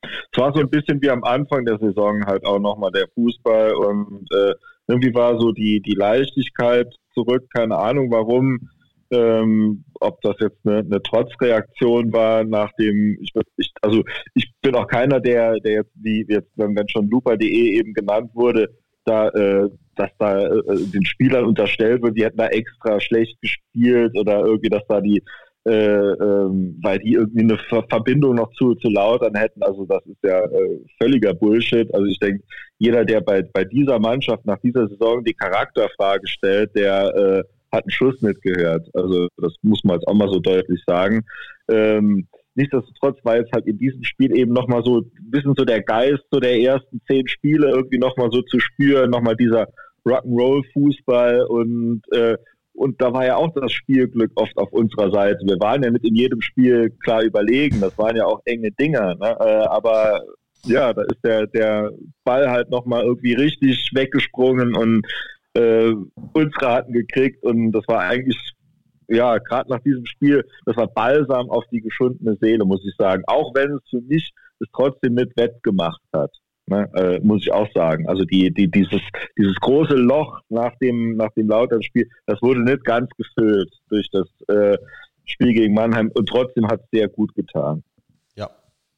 Es 0.03 0.39
war 0.39 0.53
so 0.53 0.61
ein 0.61 0.71
bisschen 0.71 1.01
wie 1.01 1.11
am 1.11 1.25
Anfang 1.25 1.64
der 1.64 1.79
Saison 1.79 2.25
halt 2.27 2.45
auch 2.45 2.59
nochmal 2.59 2.93
der 2.93 3.09
Fußball 3.14 3.75
und 3.75 4.27
äh, 4.33 4.55
irgendwie 4.89 5.14
war 5.14 5.39
so 5.39 5.53
die, 5.53 5.81
die 5.81 5.95
Leichtigkeit 5.95 6.95
zurück, 7.14 7.49
keine 7.55 7.77
Ahnung 7.77 8.11
warum, 8.11 8.68
ähm, 9.11 9.85
ob 10.01 10.20
das 10.22 10.36
jetzt 10.40 10.59
eine, 10.64 10.78
eine 10.78 11.03
Trotzreaktion 11.03 12.12
war 12.12 12.44
nach 12.44 12.70
dem, 12.78 13.18
ich, 13.20 13.32
ich, 13.57 13.72
also 13.82 14.03
ich 14.34 14.51
bin 14.62 14.74
auch 14.74 14.86
keiner, 14.86 15.20
der, 15.20 15.59
der 15.61 15.72
jetzt, 15.72 15.92
wie 15.94 16.24
jetzt, 16.28 16.51
wenn 16.57 16.76
schon 16.88 17.09
Lupa.de 17.09 17.49
eben 17.49 17.92
genannt 17.94 18.30
wurde, 18.34 18.68
da, 19.05 19.28
äh, 19.28 19.68
dass 19.94 20.11
da 20.18 20.47
äh, 20.47 20.62
den 20.92 21.05
Spielern 21.05 21.44
unterstellt 21.44 22.03
wird, 22.03 22.16
die 22.18 22.24
hätten 22.24 22.38
da 22.38 22.49
extra 22.49 23.01
schlecht 23.01 23.40
gespielt 23.40 24.16
oder 24.18 24.44
irgendwie, 24.44 24.68
dass 24.68 24.86
da 24.88 25.01
die 25.01 25.22
äh, 25.66 26.12
ähm, 26.12 26.78
weil 26.80 27.01
die 27.01 27.14
irgendwie 27.14 27.40
eine 27.40 27.59
Ver 27.59 27.84
Verbindung 27.88 28.36
noch 28.36 28.53
zu, 28.53 28.76
zu 28.76 28.88
Lautern 28.88 29.34
hätten. 29.34 29.64
Also 29.64 29.84
das 29.84 30.05
ist 30.07 30.22
ja 30.22 30.44
äh, 30.44 30.80
völliger 31.03 31.34
Bullshit. 31.34 31.92
Also 31.92 32.07
ich 32.07 32.20
denke, 32.20 32.44
jeder, 32.78 33.05
der 33.05 33.20
bei, 33.20 33.42
bei 33.42 33.64
dieser 33.64 33.99
Mannschaft 33.99 34.47
nach 34.47 34.61
dieser 34.61 34.86
Saison 34.86 35.24
die 35.24 35.34
Charakterfrage 35.34 36.28
stellt, 36.28 36.74
der 36.76 37.14
äh, 37.16 37.42
hat 37.77 37.85
einen 37.85 37.91
Schuss 37.91 38.20
mitgehört. 38.20 38.89
Also 38.95 39.29
das 39.37 39.55
muss 39.62 39.83
man 39.85 39.97
jetzt 39.97 40.09
auch 40.09 40.14
mal 40.14 40.29
so 40.29 40.41
deutlich 40.41 40.83
sagen. 40.87 41.24
Ähm, 41.68 42.27
nichtsdestotrotz 42.55 43.18
war 43.24 43.37
jetzt 43.37 43.53
halt 43.53 43.66
in 43.66 43.79
diesem 43.79 44.03
Spiel 44.05 44.37
eben 44.37 44.53
nochmal 44.53 44.83
so 44.85 45.01
ein 45.01 45.31
bisschen 45.31 45.55
so 45.57 45.64
der 45.64 45.83
Geist 45.83 46.24
so 46.31 46.41
der 46.41 46.59
ersten 46.59 47.01
zehn 47.07 47.29
Spiele 47.29 47.70
irgendwie 47.70 47.99
nochmal 47.99 48.31
so 48.33 48.43
zu 48.43 48.59
spüren, 48.59 49.11
nochmal 49.11 49.37
dieser 49.37 49.68
Rock'n'Roll-Fußball 50.05 51.43
und 51.47 52.03
äh, 52.12 52.37
und 52.77 53.01
da 53.01 53.11
war 53.12 53.24
ja 53.24 53.37
auch 53.37 53.53
das 53.55 53.72
Spielglück 53.72 54.33
oft 54.35 54.57
auf 54.59 54.70
unserer 54.70 55.11
Seite. 55.11 55.39
Wir 55.47 55.59
waren 55.61 55.83
ja 55.83 55.91
nicht 55.91 56.05
in 56.05 56.14
jedem 56.14 56.43
Spiel 56.43 56.91
klar 57.03 57.22
überlegen. 57.22 57.81
Das 57.81 57.97
waren 57.97 58.16
ja 58.16 58.27
auch 58.27 58.43
enge 58.45 58.70
Dinger. 58.72 59.14
Ne? 59.14 59.35
Äh, 59.41 59.66
aber 59.68 60.20
ja, 60.66 60.93
da 60.93 61.03
ist 61.03 61.24
der, 61.24 61.47
der 61.47 61.91
Ball 62.24 62.51
halt 62.51 62.70
nochmal 62.70 63.05
irgendwie 63.05 63.33
richtig 63.33 63.91
weggesprungen 63.95 64.74
und 64.77 65.07
äh, 65.57 65.95
unsere 66.33 66.73
hatten 66.73 66.93
gekriegt 66.93 67.43
und 67.43 67.73
das 67.73 67.87
war 67.89 68.01
eigentlich, 68.01 68.37
ja, 69.09 69.39
gerade 69.39 69.71
nach 69.71 69.81
diesem 69.81 70.07
Spiel, 70.07 70.45
das 70.65 70.77
war 70.77 70.89
balsam 70.89 71.51
auf 71.51 71.65
die 71.71 71.81
geschundene 71.81 72.37
Seele, 72.41 72.65
muss 72.65 72.85
ich 72.87 72.95
sagen. 72.97 73.23
Auch 73.27 73.55
wenn 73.55 73.73
es 73.73 73.83
für 73.89 74.01
mich 74.03 74.33
es 74.61 74.69
trotzdem 74.73 75.15
nicht 75.15 75.37
wettgemacht 75.37 76.01
hat. 76.13 76.33
Ne, 76.69 76.91
äh, 76.95 77.21
muss 77.21 77.43
ich 77.43 77.53
auch 77.53 77.69
sagen. 77.75 78.09
Also 78.09 78.25
die, 78.25 78.53
die, 78.53 78.69
dieses, 78.69 79.01
dieses 79.39 79.55
große 79.61 79.95
Loch 79.95 80.41
nach 80.49 80.77
dem, 80.79 81.17
nach 81.17 81.31
dem 81.37 81.47
Lautern-Spiel, 81.47 82.09
das 82.27 82.43
wurde 82.43 82.61
nicht 82.65 82.85
ganz 82.85 83.09
gefüllt 83.17 83.73
durch 83.89 84.09
das 84.11 84.27
äh, 84.49 84.77
Spiel 85.25 85.53
gegen 85.53 85.75
Mannheim 85.75 86.11
und 86.15 86.29
trotzdem 86.29 86.67
hat 86.67 86.81
es 86.81 86.89
sehr 86.91 87.09
gut 87.09 87.33
getan. 87.37 87.85
Ja, 88.35 88.51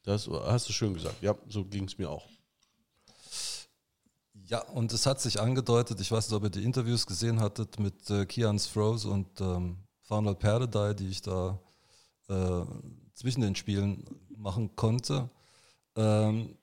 das 0.03 0.27
hast 0.27 0.67
du 0.67 0.73
schön 0.73 0.95
gesagt. 0.95 1.21
Ja, 1.21 1.35
so 1.47 1.63
ging 1.63 1.83
es 1.83 1.95
mir 1.99 2.09
auch. 2.09 2.25
Ja, 4.49 4.61
und 4.63 4.91
es 4.93 5.05
hat 5.05 5.21
sich 5.21 5.39
angedeutet, 5.39 6.01
ich 6.01 6.11
weiß 6.11 6.27
nicht, 6.27 6.35
ob 6.35 6.43
ihr 6.43 6.49
die 6.49 6.63
Interviews 6.63 7.05
gesehen 7.05 7.39
hattet 7.39 7.79
mit 7.79 8.09
äh, 8.09 8.25
Kian 8.25 8.57
Sfrose 8.57 9.07
und 9.07 9.39
ähm, 9.39 9.77
Farnwell 10.01 10.33
Perdedei, 10.33 10.95
die 10.95 11.09
ich 11.09 11.21
da 11.21 11.59
äh, 12.29 12.65
zwischen 13.13 13.41
den 13.41 13.55
Spielen 13.55 14.05
machen 14.35 14.75
konnte. 14.75 15.29
Ähm, 15.95 16.57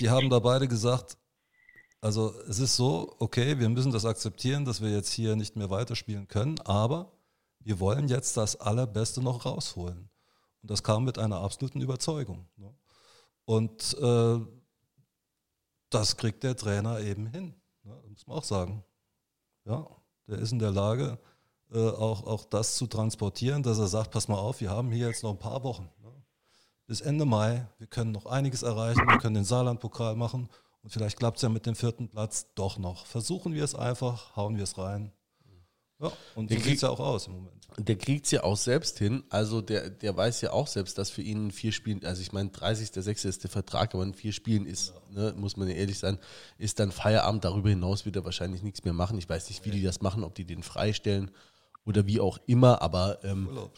die 0.00 0.10
haben 0.10 0.30
da 0.30 0.40
beide 0.40 0.66
gesagt, 0.66 1.16
also 2.00 2.34
es 2.48 2.58
ist 2.58 2.74
so, 2.74 3.14
okay, 3.20 3.60
wir 3.60 3.68
müssen 3.68 3.92
das 3.92 4.04
akzeptieren, 4.04 4.64
dass 4.64 4.80
wir 4.80 4.90
jetzt 4.90 5.12
hier 5.12 5.36
nicht 5.36 5.54
mehr 5.54 5.70
weiterspielen 5.70 6.26
können, 6.26 6.58
aber 6.62 7.12
wir 7.60 7.78
wollen 7.78 8.08
jetzt 8.08 8.36
das 8.36 8.56
Allerbeste 8.56 9.22
noch 9.22 9.44
rausholen. 9.44 10.10
Und 10.60 10.70
das 10.72 10.82
kam 10.82 11.04
mit 11.04 11.20
einer 11.20 11.40
absoluten 11.40 11.80
Überzeugung. 11.80 12.48
Ne? 12.56 12.74
Und 13.44 13.96
äh, 14.00 14.40
das 15.90 16.16
kriegt 16.16 16.42
der 16.42 16.56
Trainer 16.56 17.00
eben 17.00 17.26
hin, 17.26 17.54
ne? 17.82 18.00
muss 18.08 18.26
man 18.26 18.38
auch 18.38 18.44
sagen. 18.44 18.84
Ja, 19.64 19.86
der 20.28 20.38
ist 20.38 20.52
in 20.52 20.58
der 20.58 20.70
Lage, 20.70 21.18
äh, 21.72 21.78
auch, 21.78 22.26
auch 22.26 22.44
das 22.44 22.76
zu 22.76 22.86
transportieren, 22.86 23.62
dass 23.62 23.78
er 23.78 23.88
sagt, 23.88 24.12
pass 24.12 24.28
mal 24.28 24.38
auf, 24.38 24.60
wir 24.60 24.70
haben 24.70 24.92
hier 24.92 25.08
jetzt 25.08 25.22
noch 25.22 25.30
ein 25.30 25.38
paar 25.38 25.62
Wochen 25.64 25.90
bis 26.86 27.00
Ende 27.00 27.24
Mai. 27.24 27.66
Wir 27.78 27.86
können 27.86 28.12
noch 28.12 28.26
einiges 28.26 28.62
erreichen. 28.62 29.06
Wir 29.08 29.18
können 29.18 29.34
den 29.34 29.44
Saarland-Pokal 29.44 30.16
machen. 30.16 30.48
Und 30.82 30.90
vielleicht 30.90 31.18
klappt 31.18 31.38
es 31.38 31.42
ja 31.42 31.48
mit 31.48 31.66
dem 31.66 31.74
vierten 31.74 32.08
Platz 32.08 32.46
doch 32.54 32.78
noch. 32.78 33.06
Versuchen 33.06 33.54
wir 33.54 33.64
es 33.64 33.74
einfach, 33.74 34.36
hauen 34.36 34.56
wir 34.56 34.62
es 34.62 34.78
rein. 34.78 35.12
Ja, 35.98 36.12
und 36.34 36.50
der 36.50 36.58
so 36.58 36.64
sieht 36.64 36.76
es 36.76 36.80
ja 36.82 36.90
auch 36.90 37.00
aus 37.00 37.26
im 37.26 37.34
Moment. 37.34 37.52
Der 37.78 37.96
kriegt 37.96 38.26
es 38.26 38.30
ja 38.30 38.42
auch 38.42 38.56
selbst 38.56 38.98
hin. 38.98 39.24
Also 39.28 39.60
der, 39.60 39.90
der 39.90 40.16
weiß 40.16 40.40
ja 40.40 40.52
auch 40.52 40.66
selbst, 40.66 40.98
dass 40.98 41.10
für 41.10 41.22
ihn 41.22 41.46
in 41.46 41.50
vier 41.50 41.72
Spielen, 41.72 42.04
also 42.04 42.22
ich 42.22 42.32
meine, 42.32 42.50
30.06. 42.50 43.28
ist 43.28 43.42
der 43.44 43.50
Vertrag, 43.50 43.94
aber 43.94 44.02
in 44.02 44.14
vier 44.14 44.32
Spielen 44.32 44.66
ist, 44.66 44.94
ja. 45.14 45.22
ne, 45.22 45.34
muss 45.36 45.56
man 45.56 45.68
ja 45.68 45.74
ehrlich 45.74 45.98
sein, 45.98 46.18
ist 46.58 46.80
dann 46.80 46.90
Feierabend. 46.90 47.44
Darüber 47.44 47.68
hinaus 47.68 48.06
wird 48.06 48.16
er 48.16 48.24
wahrscheinlich 48.24 48.62
nichts 48.62 48.84
mehr 48.84 48.94
machen. 48.94 49.18
Ich 49.18 49.28
weiß 49.28 49.48
nicht, 49.48 49.64
wie 49.64 49.70
die 49.70 49.82
das 49.82 50.00
machen, 50.00 50.24
ob 50.24 50.34
die 50.34 50.44
den 50.44 50.62
freistellen 50.62 51.30
oder 51.84 52.06
wie 52.06 52.20
auch 52.20 52.38
immer, 52.46 52.82
aber 52.82 53.18
ähm, 53.22 53.46
Urlaub, 53.48 53.72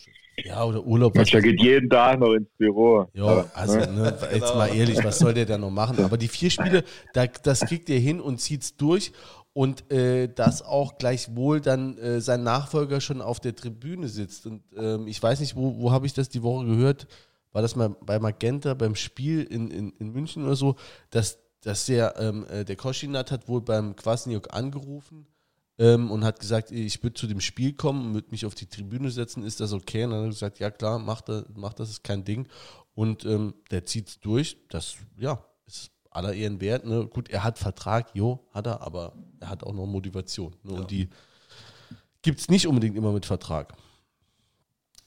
ja, 0.44 0.64
oder 0.64 0.84
Urlaub. 0.84 1.16
Was 1.16 1.30
der 1.30 1.42
geht 1.42 1.60
jeden 1.60 1.90
Tag 1.90 2.20
noch 2.20 2.32
ins 2.32 2.48
Büro. 2.56 3.06
Ja, 3.12 3.46
also 3.54 3.78
ne, 3.78 4.16
jetzt 4.32 4.54
mal 4.54 4.68
ehrlich, 4.68 5.02
was 5.02 5.18
soll 5.18 5.34
der 5.34 5.46
da 5.46 5.58
noch 5.58 5.70
machen? 5.70 5.98
Aber 6.04 6.16
die 6.16 6.28
vier 6.28 6.50
Spiele, 6.50 6.84
da, 7.12 7.26
das 7.26 7.60
kriegt 7.60 7.90
er 7.90 7.98
hin 7.98 8.20
und 8.20 8.40
zieht 8.40 8.62
es 8.62 8.76
durch. 8.76 9.12
Und 9.58 9.90
äh, 9.90 10.28
dass 10.32 10.62
auch 10.62 10.98
gleichwohl 10.98 11.60
dann 11.60 11.98
äh, 11.98 12.20
sein 12.20 12.44
Nachfolger 12.44 13.00
schon 13.00 13.20
auf 13.20 13.40
der 13.40 13.56
Tribüne 13.56 14.06
sitzt. 14.06 14.46
Und 14.46 14.62
ähm, 14.76 15.08
ich 15.08 15.20
weiß 15.20 15.40
nicht, 15.40 15.56
wo, 15.56 15.80
wo 15.80 15.90
habe 15.90 16.06
ich 16.06 16.12
das 16.12 16.28
die 16.28 16.44
Woche 16.44 16.64
gehört? 16.64 17.08
War 17.50 17.60
das 17.60 17.74
mal 17.74 17.88
bei 17.88 18.20
Magenta 18.20 18.74
beim 18.74 18.94
Spiel 18.94 19.42
in, 19.42 19.68
in, 19.72 19.90
in 19.98 20.12
München 20.12 20.44
oder 20.44 20.54
so, 20.54 20.76
dass, 21.10 21.40
dass 21.60 21.86
der, 21.86 22.14
ähm, 22.20 22.46
äh, 22.48 22.64
der 22.64 22.76
Koschinat 22.76 23.32
hat 23.32 23.48
wohl 23.48 23.60
beim 23.60 23.96
Kwasniok 23.96 24.54
angerufen 24.54 25.26
ähm, 25.76 26.12
und 26.12 26.22
hat 26.22 26.38
gesagt, 26.38 26.70
ich 26.70 27.02
würde 27.02 27.14
zu 27.14 27.26
dem 27.26 27.40
Spiel 27.40 27.72
kommen 27.72 28.06
und 28.06 28.14
würde 28.14 28.30
mich 28.30 28.46
auf 28.46 28.54
die 28.54 28.66
Tribüne 28.66 29.10
setzen, 29.10 29.42
ist 29.42 29.58
das 29.58 29.72
okay? 29.72 30.04
Und 30.04 30.10
dann 30.12 30.20
hat 30.20 30.26
er 30.26 30.30
gesagt, 30.30 30.58
ja 30.60 30.70
klar, 30.70 31.00
mach 31.00 31.20
das, 31.20 31.46
mach 31.56 31.72
das 31.72 31.90
ist 31.90 32.04
kein 32.04 32.22
Ding. 32.22 32.46
Und 32.94 33.24
ähm, 33.24 33.54
der 33.72 33.84
zieht 33.86 34.06
es 34.06 34.20
durch. 34.20 34.56
Das, 34.68 34.94
ja, 35.16 35.42
aller 36.18 36.34
Ehren 36.34 36.60
wert. 36.60 36.84
Ne? 36.84 37.06
Gut, 37.06 37.30
er 37.30 37.44
hat 37.44 37.58
Vertrag, 37.58 38.14
jo, 38.14 38.40
hat 38.52 38.66
er, 38.66 38.82
aber 38.82 39.14
er 39.40 39.48
hat 39.48 39.64
auch 39.64 39.72
noch 39.72 39.86
Motivation. 39.86 40.54
Ne? 40.62 40.72
Ja. 40.72 40.80
Und 40.80 40.90
die 40.90 41.08
gibt 42.22 42.40
es 42.40 42.48
nicht 42.48 42.66
unbedingt 42.66 42.96
immer 42.96 43.12
mit 43.12 43.24
Vertrag. 43.24 43.72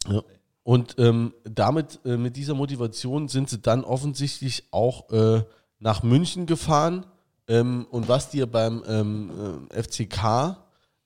Ja. 0.07 0.23
Und 0.63 0.95
ähm, 0.97 1.33
damit, 1.43 1.99
äh, 2.05 2.17
mit 2.17 2.35
dieser 2.35 2.53
Motivation 2.53 3.27
sind 3.27 3.49
sie 3.49 3.59
dann 3.59 3.83
offensichtlich 3.83 4.63
auch 4.71 5.09
äh, 5.11 5.43
nach 5.79 6.03
München 6.03 6.45
gefahren 6.45 7.05
ähm, 7.47 7.87
und 7.89 8.07
was 8.07 8.29
dir 8.29 8.45
beim 8.45 8.83
ähm, 8.87 9.67
äh, 9.69 9.83
FCK 9.83 10.57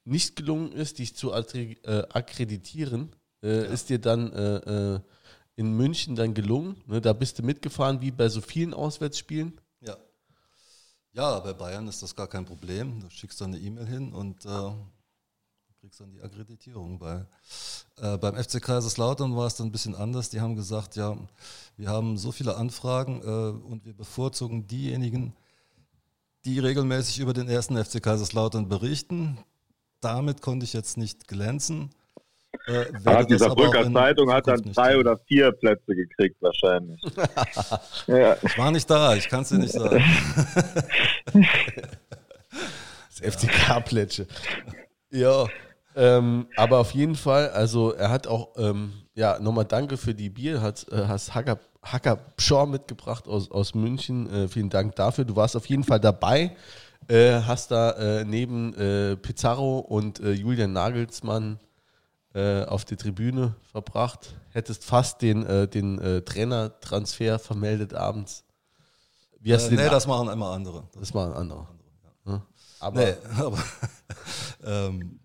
nicht 0.03 0.35
gelungen 0.35 0.71
ist, 0.71 0.99
dich 0.99 1.15
zu 1.15 1.31
äh, 1.31 1.75
akkreditieren, 2.13 3.15
äh, 3.41 3.47
ja. 3.47 3.61
ist 3.63 3.89
dir 3.89 3.99
dann 3.99 4.31
äh, 4.33 4.99
in 5.55 5.71
München 5.75 6.15
dann 6.15 6.33
gelungen. 6.33 6.75
Ne? 6.85 7.01
Da 7.01 7.13
bist 7.13 7.39
du 7.39 7.43
mitgefahren, 7.43 8.01
wie 8.01 8.11
bei 8.11 8.29
so 8.29 8.41
vielen 8.41 8.73
Auswärtsspielen. 8.73 9.53
Ja. 11.15 11.39
Bei 11.39 11.53
Bayern 11.53 11.87
ist 11.87 12.03
das 12.03 12.15
gar 12.15 12.27
kein 12.27 12.45
Problem. 12.45 12.99
Du 12.99 13.09
schickst 13.09 13.39
dann 13.39 13.53
eine 13.53 13.63
E-Mail 13.63 13.85
hin 13.87 14.11
und 14.11 14.45
äh, 14.45 14.71
kriegst 15.79 16.01
dann 16.01 16.11
die 16.11 16.21
Akkreditierung. 16.21 16.99
Bei, 16.99 17.25
äh, 18.01 18.17
beim 18.17 18.35
FC 18.35 18.61
Kaiserslautern 18.61 19.33
war 19.35 19.47
es 19.47 19.55
dann 19.55 19.67
ein 19.67 19.71
bisschen 19.71 19.95
anders. 19.95 20.29
Die 20.29 20.41
haben 20.41 20.57
gesagt, 20.57 20.97
ja, 20.97 21.17
wir 21.77 21.89
haben 21.89 22.17
so 22.17 22.33
viele 22.33 22.57
Anfragen 22.57 23.21
äh, 23.21 23.25
und 23.65 23.85
wir 23.85 23.93
bevorzugen 23.93 24.67
diejenigen, 24.67 25.33
die 26.43 26.59
regelmäßig 26.59 27.19
über 27.19 27.33
den 27.33 27.47
ersten 27.47 27.81
FC 27.81 28.03
Kaiserslautern 28.03 28.67
berichten. 28.67 29.37
Damit 30.01 30.41
konnte 30.41 30.65
ich 30.65 30.73
jetzt 30.73 30.97
nicht 30.97 31.29
glänzen. 31.29 31.91
Äh, 32.67 32.85
ah, 33.05 33.23
die 33.23 33.37
Saarbrücker 33.37 33.91
Zeitung 33.91 34.31
hat 34.31 34.47
dann 34.47 34.61
drei 34.73 34.97
oder 34.97 35.17
vier 35.27 35.51
Plätze 35.51 35.95
gekriegt 35.95 36.37
wahrscheinlich. 36.41 37.01
ja. 38.07 38.35
Ich 38.41 38.57
war 38.57 38.71
nicht 38.71 38.89
da, 38.89 39.15
ich 39.15 39.27
kann 39.27 39.41
es 39.41 39.49
dir 39.49 39.57
nicht 39.57 39.73
sagen. 39.73 40.03
das 43.09 43.35
FCK-Plätsche. 43.35 44.27
Ja, 45.11 45.47
ähm, 45.95 46.47
aber 46.57 46.79
auf 46.79 46.91
jeden 46.91 47.15
Fall, 47.15 47.49
also 47.49 47.91
er 47.91 48.09
hat 48.09 48.27
auch, 48.27 48.49
ähm, 48.57 48.93
ja, 49.13 49.39
nochmal 49.39 49.65
danke 49.65 49.97
für 49.97 50.13
die 50.13 50.29
Bier, 50.29 50.61
hat, 50.61 50.85
äh, 50.91 51.05
hast 51.07 51.33
Hacker 51.33 51.59
Hacker 51.85 52.17
Pschor 52.35 52.65
mitgebracht 52.65 53.27
aus, 53.27 53.51
aus 53.51 53.75
München. 53.75 54.29
Äh, 54.29 54.47
vielen 54.47 54.69
Dank 54.69 54.95
dafür. 54.95 55.23
Du 55.23 55.35
warst 55.35 55.55
auf 55.55 55.67
jeden 55.67 55.83
Fall 55.83 55.99
dabei. 55.99 56.55
Äh, 57.07 57.41
hast 57.41 57.69
da 57.69 57.91
äh, 57.91 58.25
neben 58.25 58.73
äh, 58.73 59.15
Pizarro 59.15 59.79
und 59.79 60.19
äh, 60.19 60.31
Julian 60.31 60.73
Nagelsmann 60.73 61.59
auf 62.35 62.83
der 62.83 62.97
Tribüne 62.97 63.55
verbracht. 63.71 64.35
Hättest 64.51 64.83
fast 64.83 65.21
den, 65.21 65.45
den 65.69 66.23
Trainertransfer 66.25 67.39
vermeldet 67.39 67.93
abends. 67.93 68.45
Wie 69.45 69.53
hast 69.53 69.69
du 69.69 69.75
nee, 69.75 69.89
das 69.89 70.07
machen 70.07 70.27
immer 70.29 70.49
andere. 70.49 70.87
Das, 70.91 71.01
das 71.01 71.13
machen 71.13 71.33
andere. 71.33 71.67
Ja. 72.25 72.33
Ja. 72.33 72.45
Aber, 72.79 72.99
nee, 72.99 73.13
aber 73.37 73.63
ähm, 74.63 75.19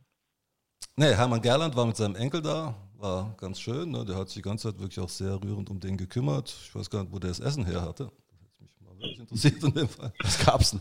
nee, 0.94 1.14
Hermann 1.14 1.40
Gerland 1.40 1.74
war 1.74 1.86
mit 1.86 1.96
seinem 1.96 2.16
Enkel 2.16 2.42
da, 2.42 2.74
war 2.98 3.34
ganz 3.38 3.58
schön. 3.58 3.90
Ne? 3.90 4.04
Der 4.04 4.16
hat 4.16 4.28
sich 4.28 4.34
die 4.34 4.42
ganze 4.42 4.68
Zeit 4.70 4.78
wirklich 4.78 5.00
auch 5.00 5.08
sehr 5.08 5.42
rührend 5.42 5.70
um 5.70 5.80
den 5.80 5.96
gekümmert. 5.96 6.54
Ich 6.64 6.74
weiß 6.74 6.90
gar 6.90 7.02
nicht, 7.02 7.14
wo 7.14 7.18
der 7.18 7.30
das 7.30 7.40
Essen 7.40 7.64
her 7.64 7.80
hatte. 7.80 8.12
Das 8.20 8.42
hätte 8.42 8.62
mich 8.62 8.80
mal 8.82 8.98
wirklich 8.98 9.20
interessiert 9.20 9.64
in 9.64 9.72
dem 9.72 9.88
Fall. 9.88 10.12
Was 10.22 10.44
gab's 10.44 10.70
denn? 10.72 10.80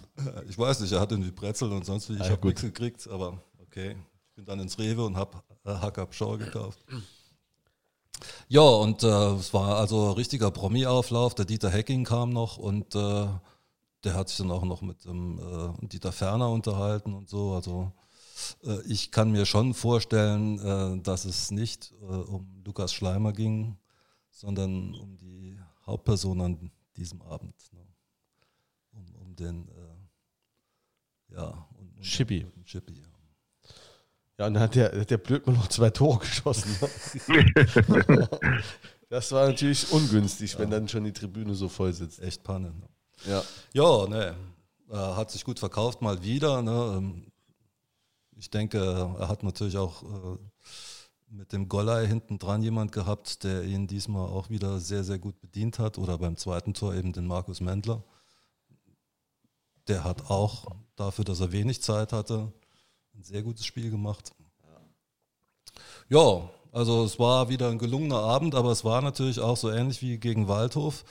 Ich 0.50 0.58
weiß 0.58 0.82
nicht, 0.82 0.92
er 0.92 1.00
hat 1.00 1.12
irgendwie 1.12 1.32
Brezel 1.32 1.72
und 1.72 1.86
sonst 1.86 2.10
wie. 2.10 2.16
Ich 2.16 2.22
ah, 2.24 2.32
habe 2.32 2.46
nichts 2.46 2.62
gekriegt, 2.62 3.08
aber 3.08 3.42
okay. 3.62 3.96
Ich 4.28 4.36
bin 4.36 4.44
dann 4.44 4.60
ins 4.60 4.78
Rewe 4.78 5.06
und 5.06 5.16
habe 5.16 5.42
äh, 5.70 5.82
Hackab 5.82 6.14
Schau 6.14 6.38
gekauft. 6.38 6.80
Ja, 8.50 8.62
und 8.62 9.04
äh, 9.04 9.36
es 9.36 9.54
war 9.54 9.78
also 9.78 10.12
richtiger 10.12 10.52
Promi-Auflauf. 10.52 11.36
Der 11.36 11.46
Dieter 11.46 11.70
Hecking 11.70 12.04
kam 12.04 12.32
noch 12.32 12.58
und 12.58 12.94
äh, 12.94 13.28
der 14.04 14.14
hat 14.14 14.28
sich 14.28 14.40
dann 14.40 14.52
auch 14.52 14.66
noch 14.66 14.82
mit 14.82 15.06
dem 15.06 15.40
äh, 15.40 15.88
Dieter 15.88 16.12
Ferner 16.12 16.50
unterhalten 16.50 17.14
und 17.14 17.30
so. 17.30 17.54
Also 17.54 17.94
äh, 18.64 18.82
ich 18.88 19.12
kann 19.12 19.32
mir 19.32 19.46
schon 19.46 19.74
vorstellen, 19.74 20.60
äh, 20.60 21.02
dass 21.02 21.26
es 21.26 21.52
nicht 21.52 21.94
äh, 22.02 22.06
um 22.06 22.62
Lukas 22.66 22.94
Schleimer 22.94 23.34
ging, 23.34 23.78
sondern 24.32 24.94
um 24.96 25.18
die 25.18 25.60
Hauptperson 25.86 26.42
an 26.42 26.72
diesem 26.96 27.22
Abend. 27.22 27.56
Ne? 27.74 27.88
Um, 28.92 29.16
um 29.16 29.36
den, 29.36 29.70
ja, 31.30 31.68
um, 31.78 31.94
um 31.96 32.02
Chippy. 32.02 32.44
Den, 32.44 32.66
Chippy 32.66 32.94
ja. 33.00 33.19
Ja, 34.40 34.48
und 34.48 34.54
dann 34.54 34.64
hat 34.64 34.76
der, 34.76 35.04
der 35.04 35.18
Blödmann 35.18 35.58
noch 35.58 35.68
zwei 35.68 35.90
Tore 35.90 36.20
geschossen. 36.20 36.74
Ne? 37.28 38.30
das 39.10 39.34
war 39.34 39.48
natürlich 39.48 39.92
ungünstig, 39.92 40.54
ja. 40.54 40.60
wenn 40.60 40.72
dann 40.72 40.88
schon 40.88 41.04
die 41.04 41.12
Tribüne 41.12 41.54
so 41.56 41.68
voll 41.68 41.92
sitzt. 41.92 42.22
Echt 42.22 42.42
Panne. 42.42 42.70
Ne? 42.70 42.90
Ja. 43.26 43.44
Ja, 43.74 44.08
ne. 44.08 44.36
Hat 44.90 45.30
sich 45.30 45.44
gut 45.44 45.60
verkauft 45.60 46.02
mal 46.02 46.24
wieder. 46.24 46.62
Ne? 46.62 46.96
Ähm, 46.98 47.32
ich 48.38 48.50
denke, 48.50 48.80
er 49.20 49.28
hat 49.28 49.44
natürlich 49.44 49.78
auch 49.78 50.04
äh, 50.04 50.38
mit 51.28 51.52
dem 51.52 51.68
Gollei 51.68 52.08
hinten 52.08 52.40
dran 52.40 52.64
jemand 52.64 52.94
gehabt, 52.94 53.44
der 53.44 53.66
ihn 53.66 53.88
diesmal 53.88 54.30
auch 54.30 54.50
wieder 54.50 54.80
sehr, 54.80 55.04
sehr 55.04 55.20
gut 55.20 55.42
bedient 55.42 55.80
hat. 55.80 55.98
Oder 55.98 56.18
beim 56.18 56.38
zweiten 56.38 56.74
Tor 56.74 56.96
eben 56.96 57.12
den 57.12 57.28
Markus 57.28 57.60
Mendler. 57.60 58.06
Der 59.90 60.06
hat 60.06 60.32
auch 60.32 60.66
dafür, 60.96 61.26
dass 61.26 61.42
er 61.42 61.52
wenig 61.52 61.82
Zeit 61.82 62.14
hatte, 62.14 62.54
ein 63.20 63.24
sehr 63.24 63.44
gutes 63.44 63.66
Spiel 63.66 63.92
gemacht. 63.92 64.32
Ja, 66.08 66.50
also 66.72 67.04
es 67.04 67.20
war 67.20 67.50
wieder 67.50 67.70
ein 67.70 67.78
gelungener 67.78 68.20
Abend, 68.20 68.56
aber 68.56 68.72
es 68.72 68.84
war 68.84 69.02
natürlich 69.02 69.40
auch 69.40 69.58
so 69.58 69.70
ähnlich 69.70 70.02
wie 70.02 70.18
gegen 70.18 70.48
Waldhof. 70.48 71.04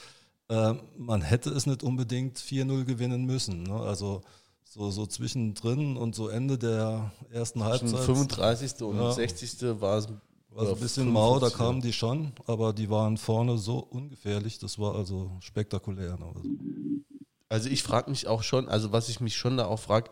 Äh, 0.49 0.73
man 0.97 1.21
hätte 1.21 1.51
es 1.51 1.67
nicht 1.67 1.83
unbedingt 1.83 2.39
4-0 2.39 2.85
gewinnen 2.85 3.25
müssen. 3.25 3.63
Ne? 3.63 3.75
Also 3.75 4.21
so, 4.63 4.89
so 4.89 5.05
zwischendrin 5.05 5.97
und 5.97 6.15
so 6.15 6.27
Ende 6.27 6.57
der 6.57 7.11
ersten 7.31 7.63
Halbzeit. 7.63 7.99
35. 7.99 8.81
und 8.81 8.97
ja, 8.97 9.11
60. 9.11 9.79
war 9.79 9.97
es 9.99 10.07
war 10.51 10.65
so 10.65 10.73
ein 10.73 10.79
bisschen 10.79 11.11
mau, 11.11 11.39
da 11.39 11.51
kamen 11.51 11.79
die 11.79 11.93
schon, 11.93 12.33
aber 12.47 12.73
die 12.73 12.89
waren 12.89 13.17
vorne 13.17 13.59
so 13.59 13.77
ungefährlich, 13.77 14.57
das 14.57 14.79
war 14.79 14.95
also 14.95 15.31
spektakulär. 15.41 16.17
Ne? 16.17 17.03
Also 17.49 17.69
ich 17.69 17.83
frage 17.83 18.09
mich 18.09 18.27
auch 18.27 18.41
schon, 18.41 18.67
also 18.67 18.91
was 18.91 19.09
ich 19.09 19.19
mich 19.19 19.37
schon 19.37 19.57
da 19.57 19.65
auch 19.65 19.79
frage, 19.79 20.09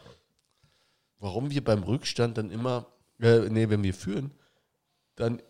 warum 1.20 1.49
wir 1.51 1.63
beim 1.63 1.84
Rückstand 1.84 2.38
dann 2.38 2.51
immer, 2.51 2.88
äh, 3.20 3.49
nee, 3.49 3.70
wenn 3.70 3.84
wir 3.84 3.93
führen, 3.93 4.32
dann 5.15 5.41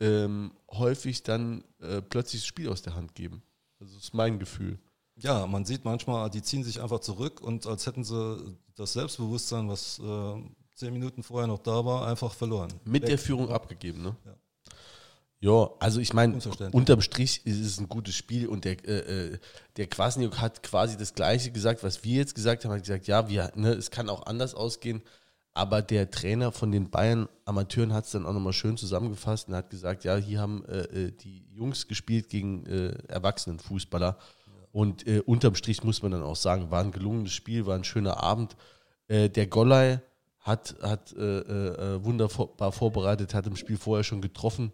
ähm, 0.00 0.52
häufig 0.70 1.22
dann 1.22 1.64
äh, 1.80 2.02
plötzlich 2.02 2.42
das 2.42 2.46
Spiel 2.46 2.68
aus 2.68 2.82
der 2.82 2.94
Hand 2.94 3.14
geben. 3.14 3.42
Also 3.80 3.94
das 3.94 4.04
ist 4.04 4.14
mein 4.14 4.38
Gefühl. 4.38 4.78
Ja, 5.16 5.46
man 5.46 5.64
sieht 5.64 5.84
manchmal, 5.84 6.28
die 6.28 6.42
ziehen 6.42 6.62
sich 6.62 6.82
einfach 6.82 7.00
zurück 7.00 7.40
und 7.40 7.66
als 7.66 7.86
hätten 7.86 8.04
sie 8.04 8.58
das 8.74 8.92
Selbstbewusstsein, 8.92 9.68
was 9.68 9.98
äh, 9.98 10.42
zehn 10.74 10.92
Minuten 10.92 11.22
vorher 11.22 11.46
noch 11.46 11.60
da 11.60 11.84
war, 11.84 12.06
einfach 12.06 12.32
verloren. 12.34 12.72
Mit 12.84 13.02
Weg. 13.02 13.08
der 13.08 13.18
Führung 13.18 13.50
abgegeben, 13.50 14.02
ne? 14.02 14.16
Ja. 14.24 14.34
Ja, 15.38 15.70
also 15.80 16.00
ich 16.00 16.14
meine, 16.14 16.38
unterm 16.72 17.02
Strich 17.02 17.44
ist 17.44 17.60
es 17.60 17.78
ein 17.78 17.88
gutes 17.88 18.14
Spiel 18.14 18.48
und 18.48 18.64
der, 18.64 18.82
äh, 18.88 19.34
äh, 19.34 19.38
der 19.76 19.86
Kwasniok 19.86 20.40
hat 20.40 20.62
quasi 20.62 20.96
das 20.96 21.12
Gleiche 21.12 21.50
gesagt, 21.50 21.82
was 21.82 22.04
wir 22.04 22.16
jetzt 22.16 22.34
gesagt 22.34 22.64
haben. 22.64 22.72
Er 22.72 22.76
hat 22.76 22.84
gesagt, 22.84 23.06
ja, 23.06 23.28
wir, 23.28 23.52
ne, 23.54 23.72
es 23.72 23.90
kann 23.90 24.08
auch 24.08 24.24
anders 24.24 24.54
ausgehen. 24.54 25.02
Aber 25.52 25.82
der 25.82 26.10
Trainer 26.10 26.52
von 26.52 26.72
den 26.72 26.90
Bayern 26.90 27.28
Amateuren 27.44 27.92
hat 27.92 28.06
es 28.06 28.12
dann 28.12 28.26
auch 28.26 28.32
nochmal 28.32 28.52
schön 28.54 28.76
zusammengefasst 28.76 29.48
und 29.48 29.54
hat 29.54 29.70
gesagt, 29.70 30.04
ja, 30.04 30.16
hier 30.16 30.40
haben 30.40 30.64
äh, 30.66 30.80
äh, 30.80 31.12
die 31.12 31.44
Jungs 31.50 31.86
gespielt 31.86 32.28
gegen 32.30 32.64
äh, 32.66 32.94
Erwachsenenfußballer. 33.08 34.18
Und 34.72 35.06
äh, 35.06 35.20
unterm 35.20 35.54
Strich 35.54 35.82
muss 35.84 36.02
man 36.02 36.12
dann 36.12 36.22
auch 36.22 36.36
sagen, 36.36 36.70
war 36.70 36.82
ein 36.82 36.92
gelungenes 36.92 37.32
Spiel, 37.32 37.66
war 37.66 37.74
ein 37.74 37.84
schöner 37.84 38.22
Abend. 38.22 38.56
Äh, 39.08 39.28
der 39.30 39.46
Gollei 39.46 40.00
hat, 40.40 40.76
hat 40.80 41.12
wunderbar 41.16 42.70
vorbereitet, 42.70 43.34
hat 43.34 43.48
im 43.48 43.56
Spiel 43.56 43.76
vorher 43.76 44.04
schon 44.04 44.20
getroffen 44.20 44.72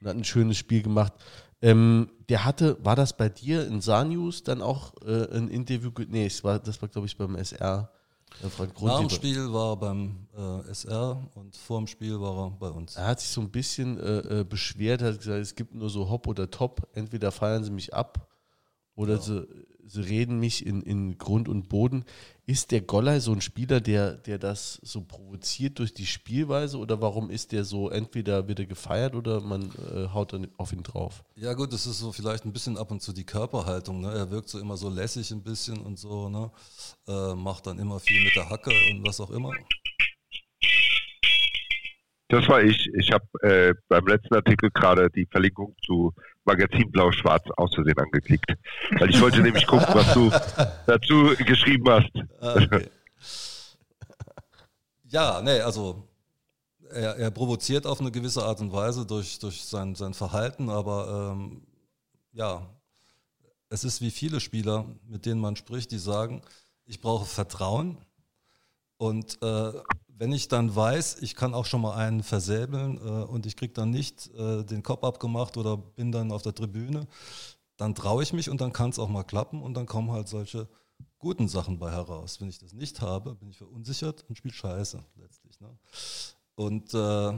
und 0.00 0.08
hat 0.08 0.16
ein 0.16 0.24
schönes 0.24 0.56
Spiel 0.56 0.82
gemacht. 0.82 1.12
Ähm, 1.60 2.10
der 2.28 2.44
hatte, 2.44 2.78
war 2.84 2.94
das 2.94 3.16
bei 3.16 3.28
dir 3.28 3.66
in 3.66 3.80
Sanius 3.80 4.42
dann 4.42 4.62
auch 4.62 4.94
ein 5.02 5.48
Interview? 5.48 5.90
Nee, 6.08 6.28
das 6.28 6.44
war, 6.44 6.58
das 6.58 6.80
war 6.80 6.88
glaube 6.88 7.06
ich 7.06 7.16
beim 7.16 7.34
SR 7.36 7.90
nach 8.80 9.00
dem 9.00 9.10
Spiel 9.10 9.52
war 9.52 9.72
er 9.72 9.76
beim 9.76 10.28
äh, 10.36 10.70
SR 10.70 11.28
und 11.34 11.56
vor 11.56 11.78
dem 11.78 11.86
Spiel 11.86 12.20
war 12.20 12.46
er 12.46 12.50
bei 12.50 12.68
uns. 12.68 12.96
Er 12.96 13.06
hat 13.06 13.20
sich 13.20 13.30
so 13.30 13.40
ein 13.40 13.50
bisschen 13.50 13.98
äh, 13.98 14.40
äh, 14.40 14.44
beschwert, 14.44 15.02
hat 15.02 15.18
gesagt, 15.18 15.40
es 15.40 15.54
gibt 15.54 15.74
nur 15.74 15.90
so 15.90 16.08
Hop 16.08 16.26
oder 16.28 16.48
Top. 16.50 16.88
Entweder 16.92 17.32
feiern 17.32 17.64
sie 17.64 17.70
mich 17.70 17.92
ab 17.92 18.28
oder 18.94 19.14
ja. 19.14 19.20
sie, 19.20 19.48
sie 19.88 20.02
reden 20.02 20.38
mich 20.38 20.64
in, 20.64 20.82
in 20.82 21.18
Grund 21.18 21.48
und 21.48 21.68
Boden. 21.68 22.04
Ist 22.46 22.70
der 22.70 22.80
Golley 22.80 23.20
so 23.20 23.32
ein 23.32 23.40
Spieler, 23.40 23.80
der, 23.80 24.14
der 24.14 24.38
das 24.38 24.80
so 24.82 25.02
provoziert 25.02 25.78
durch 25.78 25.92
die 25.92 26.06
Spielweise 26.06 26.78
oder 26.78 27.00
warum 27.00 27.30
ist 27.30 27.52
der 27.52 27.64
so, 27.64 27.90
entweder 27.90 28.48
wird 28.48 28.60
er 28.60 28.66
gefeiert 28.66 29.14
oder 29.14 29.40
man 29.40 29.70
äh, 29.94 30.08
haut 30.08 30.32
dann 30.32 30.48
auf 30.56 30.72
ihn 30.72 30.82
drauf? 30.82 31.24
Ja 31.36 31.52
gut, 31.54 31.72
das 31.72 31.86
ist 31.86 31.98
so 31.98 32.12
vielleicht 32.12 32.44
ein 32.44 32.52
bisschen 32.52 32.78
ab 32.78 32.90
und 32.90 33.02
zu 33.02 33.12
die 33.12 33.24
Körperhaltung. 33.24 34.00
Ne? 34.00 34.12
Er 34.12 34.30
wirkt 34.30 34.48
so 34.48 34.58
immer 34.58 34.76
so 34.76 34.88
lässig 34.88 35.30
ein 35.30 35.42
bisschen 35.42 35.78
und 35.78 35.98
so, 35.98 36.28
ne? 36.28 36.50
Äh, 37.06 37.34
macht 37.34 37.66
dann 37.66 37.78
immer 37.78 38.00
viel 38.00 38.22
mit 38.24 38.34
der 38.36 38.48
Hacke 38.48 38.70
und 38.90 39.06
was 39.06 39.20
auch 39.20 39.30
immer. 39.30 39.52
Das 42.30 42.46
war 42.46 42.62
ich. 42.62 42.88
Ich 42.98 43.10
habe 43.10 43.24
äh, 43.40 43.74
beim 43.88 44.06
letzten 44.06 44.34
Artikel 44.34 44.70
gerade 44.70 45.08
die 45.08 45.26
Verlinkung 45.30 45.74
zu 45.84 46.12
Magazin 46.48 46.90
Blau-Schwarz 46.90 47.44
aus 47.56 47.74
Versehen 47.74 47.98
angeklickt. 47.98 48.50
Weil 48.98 49.10
ich 49.10 49.20
wollte 49.20 49.40
nämlich 49.40 49.66
gucken, 49.66 49.86
was 49.92 50.14
du 50.14 50.30
dazu 50.86 51.34
geschrieben 51.44 51.88
hast. 51.88 52.10
Ah, 52.40 52.56
okay. 52.56 52.88
Ja, 55.10 55.40
nee, 55.42 55.60
also 55.60 56.08
er, 56.90 57.16
er, 57.16 57.30
provoziert 57.30 57.86
auf 57.86 58.00
eine 58.00 58.10
gewisse 58.10 58.42
Art 58.44 58.60
und 58.60 58.72
Weise 58.72 59.06
durch, 59.06 59.38
durch 59.38 59.64
sein, 59.64 59.94
sein 59.94 60.14
Verhalten, 60.14 60.68
aber 60.68 61.32
ähm, 61.32 61.62
ja, 62.32 62.66
es 63.70 63.84
ist 63.84 64.00
wie 64.00 64.10
viele 64.10 64.40
Spieler, 64.40 64.86
mit 65.06 65.26
denen 65.26 65.40
man 65.40 65.56
spricht, 65.56 65.90
die 65.92 65.98
sagen, 65.98 66.42
ich 66.84 67.00
brauche 67.00 67.26
Vertrauen 67.26 67.98
und 68.96 69.38
äh, 69.42 69.72
wenn 70.18 70.32
ich 70.32 70.48
dann 70.48 70.74
weiß, 70.74 71.18
ich 71.22 71.36
kann 71.36 71.54
auch 71.54 71.64
schon 71.64 71.80
mal 71.80 71.94
einen 71.94 72.22
versäbeln 72.22 72.98
äh, 72.98 73.24
und 73.24 73.46
ich 73.46 73.56
kriege 73.56 73.72
dann 73.72 73.90
nicht 73.90 74.34
äh, 74.34 74.64
den 74.64 74.82
Kopf 74.82 75.04
abgemacht 75.04 75.56
oder 75.56 75.76
bin 75.76 76.10
dann 76.10 76.32
auf 76.32 76.42
der 76.42 76.54
Tribüne, 76.54 77.06
dann 77.76 77.94
traue 77.94 78.24
ich 78.24 78.32
mich 78.32 78.50
und 78.50 78.60
dann 78.60 78.72
kann 78.72 78.90
es 78.90 78.98
auch 78.98 79.08
mal 79.08 79.22
klappen 79.22 79.62
und 79.62 79.74
dann 79.74 79.86
kommen 79.86 80.10
halt 80.10 80.28
solche 80.28 80.68
guten 81.18 81.46
Sachen 81.46 81.78
bei 81.78 81.92
heraus. 81.92 82.40
Wenn 82.40 82.48
ich 82.48 82.58
das 82.58 82.72
nicht 82.72 83.00
habe, 83.00 83.36
bin 83.36 83.50
ich 83.50 83.58
verunsichert 83.58 84.24
und 84.28 84.36
spiele 84.36 84.54
Scheiße 84.54 85.04
letztlich. 85.16 85.60
Ne? 85.60 85.78
Und 86.56 86.92
äh, 86.94 87.32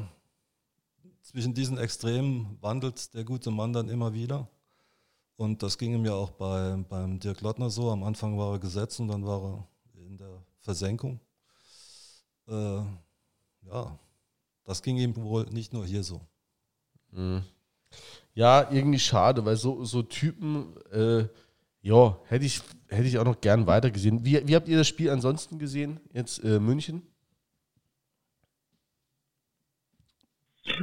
zwischen 1.21 1.53
diesen 1.53 1.77
Extremen 1.77 2.57
wandelt 2.63 3.13
der 3.13 3.25
gute 3.25 3.51
Mann 3.51 3.75
dann 3.75 3.91
immer 3.91 4.15
wieder. 4.15 4.49
Und 5.37 5.63
das 5.63 5.77
ging 5.77 5.95
ihm 5.95 6.05
ja 6.07 6.15
auch 6.15 6.31
bei, 6.31 6.77
beim 6.89 7.21
Dirk 7.21 7.43
Lottner 7.43 7.69
so. 7.69 7.91
Am 7.91 8.05
Anfang 8.05 8.39
war 8.39 8.53
er 8.53 8.59
gesetzt 8.59 9.01
und 9.01 9.09
dann 9.09 9.27
war 9.27 9.43
er 9.43 10.03
in 10.07 10.17
der 10.17 10.43
Versenkung 10.61 11.21
äh, 12.51 12.83
ja, 13.71 13.99
das 14.65 14.83
ging 14.83 14.97
ihm 14.97 15.17
wohl 15.17 15.47
nicht 15.51 15.73
nur 15.73 15.87
hier 15.87 16.03
so. 16.03 16.21
Mhm. 17.13 17.43
Ja, 18.35 18.71
irgendwie 18.71 18.99
schade, 18.99 19.45
weil 19.45 19.57
so, 19.57 19.85
so 19.85 20.03
Typen, 20.03 20.75
äh, 20.93 21.25
ja, 21.83 22.19
hätte 22.29 22.45
ich, 22.45 22.61
hätte 22.89 23.09
ich 23.09 23.19
auch 23.19 23.25
noch 23.25 23.41
gern 23.41 23.67
weitergesehen. 23.67 24.25
Wie, 24.25 24.47
wie 24.47 24.55
habt 24.55 24.69
ihr 24.69 24.79
das 24.79 24.89
Spiel 24.89 25.11
ansonsten 25.11 25.59
gesehen, 25.59 26.01
jetzt 26.13 26.43
äh, 26.45 26.61
München? 26.61 27.03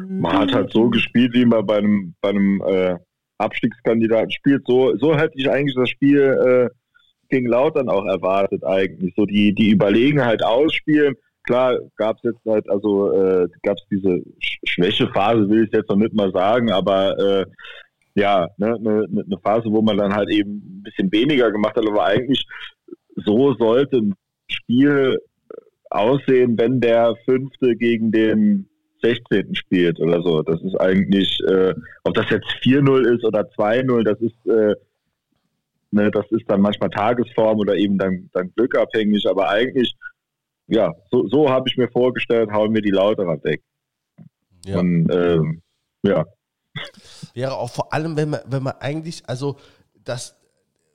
Man 0.07 0.37
hat 0.37 0.53
halt 0.53 0.71
so 0.73 0.89
gespielt, 0.89 1.33
wie 1.33 1.45
man 1.45 1.65
bei 1.65 1.77
einem, 1.77 2.13
bei 2.19 2.29
einem 2.29 2.61
äh, 2.61 2.97
Abstiegskandidaten 3.37 4.31
spielt. 4.31 4.65
So, 4.67 4.97
so 4.97 5.15
hätte 5.15 5.37
ich 5.37 5.49
eigentlich 5.49 5.75
das 5.75 5.89
Spiel 5.89 6.19
äh, 6.19 6.69
gegen 7.29 7.47
Lautern 7.47 7.87
auch 7.87 8.05
erwartet 8.05 8.65
eigentlich. 8.65 9.13
So 9.15 9.25
die, 9.25 9.53
die 9.53 9.69
Überlegenheit 9.69 10.43
ausspielen 10.43 11.15
klar 11.47 11.79
gab 11.95 12.17
es 12.17 12.23
jetzt 12.23 12.45
halt, 12.45 12.69
also 12.69 13.11
äh, 13.11 13.47
gab 13.63 13.77
es 13.77 13.83
diese 13.89 14.21
Schwächephase, 14.63 15.49
will 15.49 15.63
ich 15.63 15.73
jetzt 15.73 15.89
noch 15.89 15.95
nicht 15.95 16.13
mal 16.13 16.31
sagen, 16.31 16.71
aber 16.71 17.17
äh, 17.17 17.45
ja, 18.13 18.47
eine 18.59 18.79
ne, 18.79 19.05
ne, 19.09 19.23
ne 19.25 19.37
Phase, 19.43 19.65
wo 19.71 19.81
man 19.81 19.97
dann 19.97 20.13
halt 20.13 20.29
eben 20.29 20.57
ein 20.57 20.83
bisschen 20.83 21.11
weniger 21.11 21.51
gemacht 21.51 21.75
hat, 21.75 21.87
aber 21.87 22.05
eigentlich 22.05 22.45
so 23.15 23.53
sollte 23.55 23.97
ein 23.97 24.13
Spiel 24.47 25.17
aussehen, 25.89 26.57
wenn 26.57 26.79
der 26.79 27.15
Fünfte 27.25 27.75
gegen 27.75 28.11
den 28.11 28.67
16. 29.01 29.55
spielt 29.55 29.99
oder 29.99 30.21
so. 30.21 30.41
Das 30.41 30.61
ist 30.61 30.75
eigentlich, 30.81 31.39
äh, 31.47 31.73
ob 32.03 32.13
das 32.13 32.29
jetzt 32.29 32.47
4-0 32.63 33.15
ist 33.15 33.23
oder 33.23 33.41
2-0, 33.41 34.03
das 34.03 34.19
ist 34.19 34.45
äh, 34.47 34.75
ne, 35.91 36.11
das 36.11 36.25
ist 36.31 36.45
dann 36.47 36.61
manchmal 36.61 36.89
Tagesform 36.89 37.59
oder 37.59 37.75
eben 37.75 37.97
dann, 37.97 38.29
dann 38.33 38.51
glückabhängig, 38.55 39.25
aber 39.27 39.49
eigentlich 39.49 39.93
ja, 40.67 40.93
so, 41.11 41.27
so 41.27 41.49
habe 41.49 41.69
ich 41.69 41.77
mir 41.77 41.89
vorgestellt, 41.89 42.51
hauen 42.51 42.73
wir 42.73 42.81
die 42.81 42.91
Lauterer 42.91 43.41
weg. 43.43 43.63
Ja. 44.65 44.79
Und 44.79 45.09
ähm, 45.11 45.61
ja. 46.03 46.25
Wäre 47.33 47.55
auch 47.55 47.69
vor 47.69 47.93
allem, 47.93 48.15
wenn 48.17 48.29
man, 48.29 48.41
wenn 48.45 48.63
man 48.63 48.73
eigentlich, 48.79 49.23
also 49.27 49.57
das, 50.03 50.35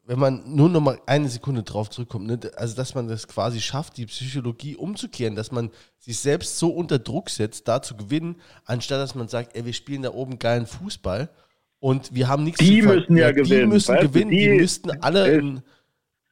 wenn 0.05 0.19
man 0.19 0.43
nur 0.55 0.69
noch 0.69 0.81
mal 0.81 1.01
eine 1.07 1.29
Sekunde 1.29 1.63
drauf 1.63 1.91
zurückkommt, 1.91 2.27
ne, 2.27 2.39
also 2.57 2.77
dass 2.77 2.95
man 2.95 3.09
das 3.09 3.27
quasi 3.27 3.61
schafft, 3.61 3.97
die 3.97 4.07
Psychologie 4.07 4.77
umzukehren, 4.77 5.35
dass 5.35 5.53
man 5.53 5.71
sich 5.99 6.19
selbst 6.19 6.59
so 6.59 6.71
unter 6.71 6.99
Druck 6.99 7.31
setzt, 7.31 7.67
da 7.67 7.83
zu 7.83 7.97
gewinnen, 7.97 8.37
anstatt 8.65 9.01
dass 9.01 9.15
man 9.15 9.29
sagt, 9.29 9.57
ey, 9.57 9.65
wir 9.65 9.73
spielen 9.73 10.03
da 10.03 10.13
oben 10.13 10.39
geilen 10.39 10.67
Fußball 10.67 11.31
und 11.79 12.15
wir 12.15 12.29
haben 12.29 12.45
nichts 12.45 12.61
die 12.61 12.81
zu 12.81 12.89
müssen 12.89 13.17
ja, 13.17 13.27
ja 13.27 13.33
gewinnen. 13.33 13.61
Die 13.61 13.67
müssen 13.67 13.97
gewinnen, 13.97 14.31
die, 14.31 14.39
die 14.39 14.59
müssten 14.59 14.91
alle 15.03 15.33
in, 15.33 15.63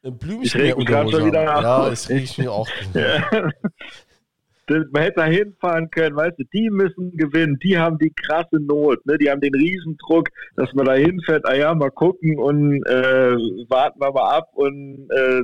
Blümchen 0.02 0.64
ich 0.64 0.86
gerade 0.86 1.10
schon 1.10 1.26
wieder 1.26 1.48
ab. 1.50 1.62
Ja, 1.62 1.88
es 1.88 2.08
riecht 2.08 2.38
mir 2.38 2.50
auch. 2.50 2.68
Man 4.92 5.02
hätte 5.02 5.16
da 5.16 5.24
hinfahren 5.24 5.90
können, 5.90 6.14
weißt 6.14 6.38
du, 6.38 6.44
die 6.52 6.70
müssen 6.70 7.16
gewinnen, 7.16 7.58
die 7.58 7.76
haben 7.76 7.98
die 7.98 8.12
krasse 8.12 8.60
Not, 8.60 9.04
ne? 9.04 9.18
die 9.18 9.28
haben 9.28 9.40
den 9.40 9.54
Riesendruck, 9.54 10.28
dass 10.54 10.72
man 10.74 10.86
da 10.86 10.94
hinfährt, 10.94 11.44
ah 11.44 11.56
ja, 11.56 11.74
mal 11.74 11.90
gucken 11.90 12.38
und 12.38 12.84
äh, 12.86 13.34
warten 13.68 14.00
wir 14.00 14.12
mal 14.12 14.36
ab 14.36 14.50
und 14.54 15.08
äh, 15.10 15.42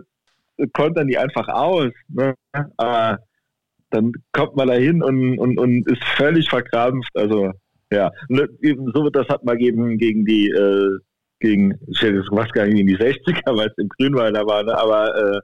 kontern 0.72 1.08
die 1.08 1.18
einfach 1.18 1.48
aus. 1.48 1.90
Ne? 2.08 2.34
Aber 2.76 3.18
dann 3.90 4.12
kommt 4.32 4.54
man 4.54 4.68
da 4.68 4.74
hin 4.74 5.02
und, 5.02 5.38
und, 5.38 5.58
und 5.58 5.90
ist 5.90 6.04
völlig 6.16 6.48
verkrampft. 6.48 7.10
Also 7.14 7.50
Ja, 7.92 8.10
ne, 8.28 8.48
so 8.94 9.10
das 9.10 9.28
hat 9.28 9.44
man 9.44 9.58
gegen, 9.58 9.98
gegen 9.98 10.24
die, 10.24 10.48
äh, 10.50 10.98
gegen, 11.40 11.78
ich 11.88 12.00
hätte 12.02 12.24
was 12.30 12.50
gar 12.52 12.66
nicht 12.66 12.80
in 12.80 12.86
die 12.86 12.96
60er, 12.96 13.42
weil 13.56 13.68
es 13.68 13.78
im 13.78 13.88
Grünwalder 13.88 14.46
war, 14.46 14.62
ne? 14.62 14.76
aber 14.76 15.36
äh, 15.36 15.40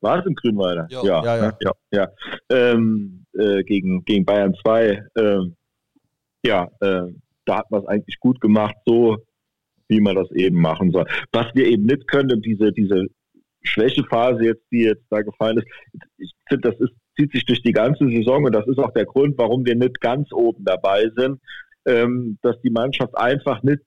war 0.00 0.18
es 0.18 0.26
im 0.26 0.34
Grünwalder? 0.34 0.86
Ja, 0.90 1.02
ja, 1.04 1.24
ja. 1.24 1.46
ne? 1.46 1.56
ja, 1.60 1.72
ja. 1.92 2.08
Ähm, 2.50 3.24
äh, 3.34 3.62
gegen, 3.62 4.04
gegen 4.04 4.24
Bayern 4.24 4.54
2. 4.62 5.02
Ähm, 5.16 5.56
ja, 6.44 6.68
äh, 6.80 7.12
da 7.44 7.58
hat 7.58 7.70
man 7.70 7.82
es 7.82 7.86
eigentlich 7.86 8.18
gut 8.20 8.40
gemacht, 8.40 8.74
so 8.84 9.18
wie 9.88 10.00
man 10.00 10.16
das 10.16 10.30
eben 10.32 10.60
machen 10.60 10.90
soll. 10.90 11.06
Was 11.32 11.46
wir 11.54 11.66
eben 11.66 11.84
nicht 11.84 12.08
können, 12.08 12.40
diese, 12.42 12.72
diese 12.72 13.06
Schwächephase 13.62 14.44
jetzt, 14.44 14.64
die 14.70 14.84
jetzt 14.84 15.04
da 15.10 15.22
gefallen 15.22 15.58
ist, 15.58 15.66
ich 16.18 16.32
finde, 16.48 16.70
das 16.70 16.80
ist, 16.80 16.92
zieht 17.16 17.32
sich 17.32 17.44
durch 17.44 17.62
die 17.62 17.72
ganze 17.72 18.08
Saison 18.08 18.44
und 18.44 18.52
das 18.52 18.66
ist 18.66 18.78
auch 18.78 18.92
der 18.92 19.04
Grund, 19.04 19.36
warum 19.38 19.64
wir 19.66 19.76
nicht 19.76 20.00
ganz 20.00 20.32
oben 20.32 20.64
dabei 20.64 21.10
sind, 21.14 21.40
ähm, 21.86 22.38
dass 22.42 22.60
die 22.62 22.70
Mannschaft 22.70 23.16
einfach 23.16 23.62
nicht 23.62 23.82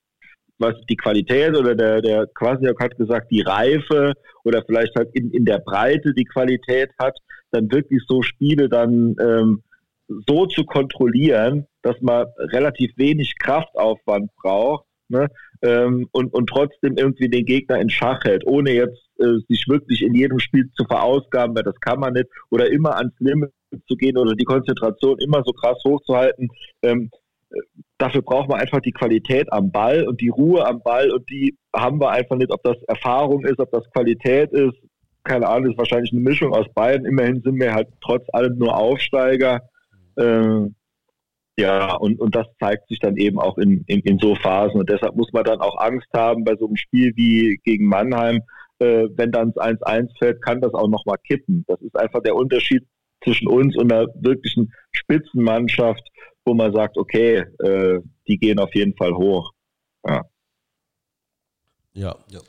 was 0.58 0.76
die 0.90 0.96
Qualität 0.96 1.56
oder 1.56 1.76
der, 1.76 2.02
der 2.02 2.28
Quasiak 2.28 2.80
hat 2.80 2.98
gesagt, 2.98 3.32
die 3.32 3.42
Reife 3.42 4.14
oder 4.44 4.64
vielleicht 4.66 4.96
halt 4.96 5.10
in, 5.14 5.32
in 5.32 5.46
der 5.46 5.60
Breite 5.60 6.14
die 6.14 6.26
Qualität 6.26 6.92
hat, 7.00 7.18
dann 7.52 7.72
wirklich 7.72 8.02
so 8.08 8.22
Spiele 8.22 8.70
dann 8.70 9.16
ähm, 9.20 9.64
so 10.28 10.46
zu 10.46 10.64
kontrollieren, 10.64 11.66
dass 11.82 12.00
man 12.02 12.28
relativ 12.38 12.92
wenig 12.96 13.38
Kraftaufwand 13.40 14.30
braucht 14.36 14.86
ne? 15.10 15.28
ähm, 15.62 16.08
und, 16.12 16.34
und 16.34 16.48
trotzdem 16.48 16.98
irgendwie 16.98 17.30
den 17.30 17.46
Gegner 17.46 17.80
in 17.80 17.90
Schach 17.90 18.24
hält, 18.24 18.46
ohne 18.46 18.72
jetzt 18.72 19.02
äh, 19.20 19.40
sich 19.48 19.68
wirklich 19.68 20.02
in 20.02 20.14
jedem 20.14 20.40
Spiel 20.40 20.70
zu 20.76 20.86
verausgaben, 20.86 21.56
weil 21.56 21.64
das 21.64 21.80
kann 21.80 22.00
man 22.00 22.14
nicht, 22.14 22.28
oder 22.50 22.70
immer 22.70 22.96
ans 22.98 23.14
Limit 23.20 23.52
zu 23.88 23.96
gehen 23.96 24.18
oder 24.18 24.36
die 24.36 24.46
Konzentration 24.46 25.20
immer 25.20 25.44
so 25.46 25.52
krass 25.52 25.78
hochzuhalten. 25.86 26.50
Ähm, 26.82 27.10
dafür 27.98 28.22
braucht 28.22 28.50
man 28.50 28.60
einfach 28.60 28.82
die 28.82 28.92
Qualität 28.92 29.52
am 29.52 29.72
Ball 29.72 30.08
und 30.08 30.22
die 30.22 30.30
Ruhe 30.30 30.66
am 30.66 30.82
Ball 30.82 31.12
und 31.12 31.30
die 31.30 31.58
haben 31.76 32.00
wir 32.00 32.12
einfach 32.12 32.36
nicht, 32.36 32.52
ob 32.52 32.62
das 32.64 32.78
Erfahrung 32.88 33.46
ist, 33.46 33.60
ob 33.60 33.72
das 33.72 33.90
Qualität 33.92 34.52
ist. 34.52 34.76
Keine 35.24 35.48
Ahnung, 35.48 35.72
ist 35.72 35.78
wahrscheinlich 35.78 36.12
eine 36.12 36.22
Mischung 36.22 36.54
aus 36.54 36.68
beiden. 36.74 37.06
Immerhin 37.06 37.42
sind 37.42 37.60
wir 37.60 37.74
halt 37.74 37.88
trotz 38.02 38.24
allem 38.34 38.58
nur 38.58 38.78
Aufsteiger. 38.78 39.62
Ähm, 40.18 40.76
ja, 41.58 41.96
und, 41.96 42.20
und 42.20 42.36
das 42.36 42.48
zeigt 42.60 42.90
sich 42.90 43.00
dann 43.00 43.16
eben 43.16 43.40
auch 43.40 43.58
in, 43.58 43.84
in, 43.88 44.02
in 44.02 44.20
so 44.20 44.36
Phasen. 44.36 44.80
Und 44.80 44.90
deshalb 44.90 45.16
muss 45.16 45.32
man 45.32 45.46
dann 45.46 45.62
auch 45.62 45.78
Angst 45.80 46.10
haben 46.14 46.44
bei 46.44 46.56
so 46.58 46.68
einem 46.68 46.76
Spiel 46.76 47.14
wie 47.16 47.60
gegen 47.64 47.86
Mannheim. 47.86 48.42
Äh, 48.80 49.08
wenn 49.16 49.32
dann 49.32 49.54
1-1 49.54 50.10
fällt, 50.20 50.42
kann 50.44 50.62
das 50.62 50.74
auch 50.74 50.90
nochmal 50.90 51.18
kippen. 51.26 51.64
Das 51.68 51.82
ist 51.82 51.98
einfach 51.98 52.22
der 52.22 52.36
Unterschied 52.36 52.86
zwischen 53.24 53.48
uns 53.48 53.76
und 53.78 53.92
einer 53.92 54.08
wirklichen 54.16 54.74
Spitzenmannschaft, 54.92 56.04
wo 56.46 56.54
man 56.54 56.72
sagt, 56.74 56.98
okay, 56.98 57.46
äh, 57.60 58.00
die 58.28 58.38
gehen 58.38 58.60
auf 58.60 58.74
jeden 58.74 58.96
Fall 58.96 59.14
hoch. 59.14 59.52
Ja. 60.08 60.22
Ja. 61.94 62.16
Ja. 62.30 62.40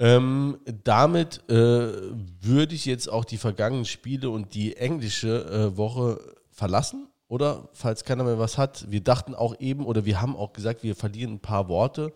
Ähm, 0.00 0.58
damit 0.82 1.48
äh, 1.48 1.52
würde 1.52 2.74
ich 2.74 2.84
jetzt 2.84 3.08
auch 3.08 3.24
die 3.24 3.36
vergangenen 3.36 3.84
Spiele 3.84 4.28
und 4.28 4.54
die 4.54 4.76
englische 4.76 5.44
äh, 5.44 5.76
Woche 5.76 6.18
verlassen, 6.50 7.08
oder? 7.28 7.68
Falls 7.72 8.04
keiner 8.04 8.24
mehr 8.24 8.38
was 8.38 8.58
hat. 8.58 8.90
Wir 8.90 9.00
dachten 9.00 9.34
auch 9.34 9.58
eben, 9.60 9.86
oder 9.86 10.04
wir 10.04 10.20
haben 10.20 10.34
auch 10.36 10.52
gesagt, 10.52 10.82
wir 10.82 10.96
verlieren 10.96 11.34
ein 11.34 11.40
paar 11.40 11.68
Worte 11.68 12.12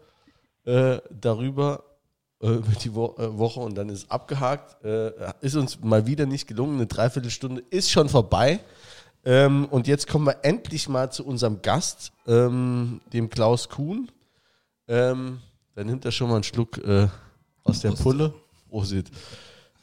äh, 0.64 0.98
darüber, 1.10 1.84
äh, 2.42 2.48
über 2.48 2.72
die 2.82 2.94
Wo 2.94 3.14
äh, 3.16 3.38
Woche 3.38 3.60
und 3.60 3.76
dann 3.76 3.90
ist 3.90 4.10
abgehakt. 4.10 4.84
Äh, 4.84 5.12
ist 5.40 5.54
uns 5.54 5.80
mal 5.80 6.06
wieder 6.06 6.26
nicht 6.26 6.48
gelungen. 6.48 6.76
Eine 6.76 6.86
Dreiviertelstunde 6.86 7.62
ist 7.70 7.90
schon 7.90 8.08
vorbei. 8.08 8.60
Ähm, 9.24 9.66
und 9.66 9.86
jetzt 9.86 10.06
kommen 10.06 10.26
wir 10.26 10.44
endlich 10.44 10.88
mal 10.88 11.10
zu 11.10 11.24
unserem 11.26 11.62
Gast, 11.62 12.12
ähm, 12.26 13.00
dem 13.12 13.30
Klaus 13.30 13.68
Kuhn. 13.68 14.10
Ähm, 14.86 15.40
dann 15.74 15.86
nimmt 15.86 16.04
er 16.04 16.12
schon 16.12 16.28
mal 16.28 16.36
einen 16.36 16.44
Schluck 16.44 16.78
äh, 16.78 17.08
aus 17.64 17.80
der. 17.80 17.92
Pulle. 17.92 18.34
Prosit. 18.68 19.10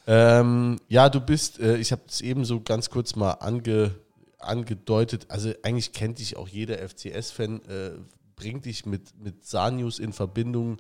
Ähm, 0.08 0.80
ja, 0.88 1.10
du 1.10 1.20
bist, 1.20 1.60
äh, 1.60 1.78
ich 1.78 1.92
habe 1.92 2.04
es 2.08 2.22
eben 2.22 2.46
so 2.46 2.62
ganz 2.62 2.90
kurz 2.90 3.16
mal 3.16 3.32
ange, 3.32 3.96
angedeutet, 4.38 5.26
also 5.30 5.52
eigentlich 5.64 5.94
kennt 5.94 6.20
dich 6.20 6.38
auch 6.38 6.48
jeder 6.48 6.78
FCS-Fan, 6.88 7.62
äh, 7.66 7.92
bringt 8.36 8.66
dich 8.66 8.86
mit, 8.86 9.18
mit 9.18 9.46
Sanius 9.46 9.98
in 9.98 10.14
Verbindung. 10.14 10.78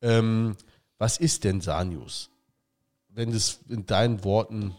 Ähm, 0.00 0.56
was 0.98 1.18
ist 1.18 1.44
denn 1.44 1.60
Sanius? 1.60 2.30
Wenn 3.08 3.30
du 3.30 3.36
es 3.36 3.60
in 3.68 3.86
deinen 3.86 4.22
Worten 4.24 4.76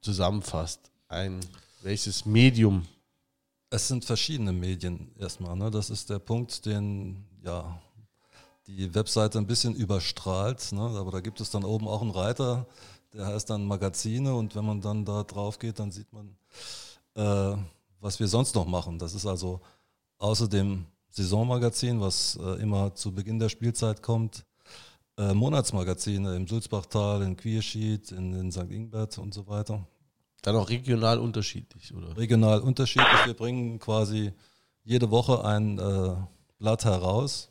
zusammenfasst, 0.00 0.90
ein 1.08 1.40
welches 1.84 2.24
Medium? 2.24 2.86
Es 3.70 3.88
sind 3.88 4.04
verschiedene 4.04 4.52
Medien 4.52 5.12
erstmal. 5.18 5.54
Ne? 5.54 5.70
Das 5.70 5.90
ist 5.90 6.08
der 6.08 6.18
Punkt, 6.18 6.64
den 6.64 7.24
ja 7.42 7.78
die 8.66 8.94
Webseite 8.94 9.38
ein 9.38 9.46
bisschen 9.46 9.74
überstrahlt. 9.74 10.72
Ne? 10.72 10.80
Aber 10.80 11.10
da 11.10 11.20
gibt 11.20 11.40
es 11.40 11.50
dann 11.50 11.64
oben 11.64 11.86
auch 11.86 12.00
einen 12.00 12.10
Reiter, 12.10 12.66
der 13.12 13.26
heißt 13.26 13.50
dann 13.50 13.66
Magazine. 13.66 14.34
Und 14.34 14.54
wenn 14.56 14.64
man 14.64 14.80
dann 14.80 15.04
da 15.04 15.22
drauf 15.24 15.58
geht, 15.58 15.78
dann 15.78 15.90
sieht 15.90 16.10
man, 16.12 16.36
äh, 17.16 17.56
was 18.00 18.18
wir 18.18 18.28
sonst 18.28 18.54
noch 18.54 18.66
machen. 18.66 18.98
Das 18.98 19.14
ist 19.14 19.26
also 19.26 19.60
außer 20.18 20.48
dem 20.48 20.86
Saisonmagazin, 21.10 22.00
was 22.00 22.38
äh, 22.42 22.62
immer 22.62 22.94
zu 22.94 23.12
Beginn 23.12 23.38
der 23.38 23.50
Spielzeit 23.50 24.02
kommt, 24.02 24.46
äh, 25.18 25.34
Monatsmagazine 25.34 26.34
im 26.34 26.48
Sulzbachtal, 26.48 27.22
in 27.22 27.36
Quierschied, 27.36 28.10
in, 28.10 28.32
in 28.32 28.50
St. 28.50 28.70
Ingbert 28.70 29.18
und 29.18 29.34
so 29.34 29.46
weiter 29.46 29.86
Dann 30.44 30.56
auch 30.56 30.68
regional 30.68 31.18
unterschiedlich, 31.18 31.94
oder? 31.94 32.16
regional 32.16 32.60
unterschiedlich. 32.60 33.26
Wir 33.26 33.34
bringen 33.34 33.78
quasi 33.78 34.32
jede 34.84 35.10
Woche 35.10 35.44
ein 35.44 35.78
äh, 35.78 36.14
Blatt 36.58 36.84
heraus. 36.84 37.48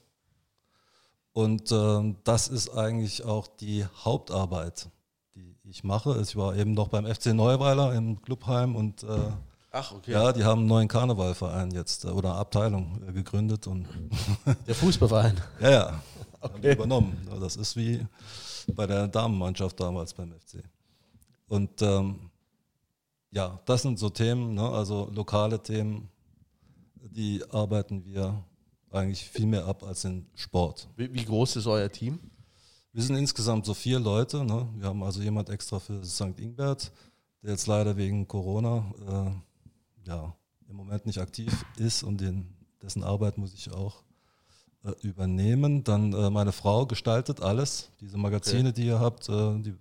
Und 1.34 1.72
ähm, 1.72 2.18
das 2.24 2.48
ist 2.48 2.70
eigentlich 2.70 3.24
auch 3.26 3.48
die 3.48 3.86
Hauptarbeit, 4.04 4.90
die 5.36 5.56
ich 5.64 5.84
mache. 5.84 6.22
Ich 6.22 6.36
war 6.36 6.56
eben 6.56 6.74
noch 6.74 6.90
beim 6.90 7.08
FC 7.08 7.28
Neuweiler 7.34 7.96
im 7.96 8.22
Clubheim 8.22 8.76
und 8.76 9.02
äh, 9.04 9.32
Ach, 9.72 9.92
okay. 9.94 10.12
ja, 10.12 10.32
die 10.32 10.44
haben 10.44 10.60
einen 10.60 10.68
neuen 10.68 10.88
Karnevalverein 10.88 11.72
jetzt 11.72 12.06
äh, 12.06 12.10
oder 12.10 12.36
Abteilung 12.36 13.02
äh, 13.10 13.12
gegründet 13.12 13.66
und 13.66 13.88
Der 14.68 14.76
Fußballverein. 14.76 15.42
ja, 15.60 15.70
ja, 15.72 16.04
Okay. 16.42 16.74
übernommen. 16.74 17.18
Ja, 17.32 17.40
Das 17.40 17.56
ist 17.56 17.76
wie 17.76 18.06
bei 18.76 18.86
der 18.86 19.08
Damenmannschaft 19.08 19.80
damals 19.80 20.14
beim 20.14 20.32
FC. 20.34 20.64
Und 21.48 21.82
ähm, 21.82 22.30
ja, 23.34 23.60
das 23.66 23.82
sind 23.82 23.98
so 23.98 24.10
Themen, 24.10 24.54
ne? 24.54 24.70
also 24.70 25.10
lokale 25.12 25.62
Themen, 25.62 26.10
die 26.96 27.44
arbeiten 27.50 28.06
wir 28.06 28.44
eigentlich 28.92 29.24
viel 29.24 29.48
mehr 29.48 29.66
ab 29.66 29.84
als 29.84 30.06
in 30.06 30.28
Sport. 30.36 30.88
Wie, 30.96 31.12
wie 31.14 31.26
groß 31.26 31.56
ist 31.56 31.68
euer 31.68 31.90
Team? 31.90 32.20
Wir 32.92 33.02
sind 33.02 33.16
insgesamt 33.16 33.66
so 33.66 33.74
vier 33.74 34.00
Leute. 34.00 34.44
Ne? 34.46 34.70
Wir 34.78 34.88
haben 34.88 35.02
also 35.02 35.22
jemand 35.22 35.50
extra 35.50 35.80
für 35.80 36.06
St. 36.06 36.40
Ingbert, 36.40 36.92
der 37.42 37.52
jetzt 37.52 37.66
leider 37.66 37.98
wegen 37.98 38.28
Corona 38.28 38.86
äh, 40.06 40.08
ja, 40.08 40.36
im 40.70 40.76
Moment 40.76 41.08
nicht 41.08 41.18
aktiv 41.18 41.66
ist 41.78 42.04
und 42.04 42.22
den, 42.22 42.54
dessen 42.84 43.04
Arbeit 43.04 43.40
muss 43.40 43.56
ich 43.56 43.72
auch 43.72 44.04
äh, 44.84 44.92
übernehmen. 45.02 45.84
Dann 45.84 46.14
äh, 46.14 46.30
meine 46.30 46.52
Frau 46.52 46.86
gestaltet 46.86 47.42
alles, 47.42 47.90
diese 48.00 48.18
Magazine, 48.18 48.74
die 48.74 48.86
ihr 48.86 49.00
habt, 49.00 49.28
äh, 49.28 49.60
die, 49.60 49.74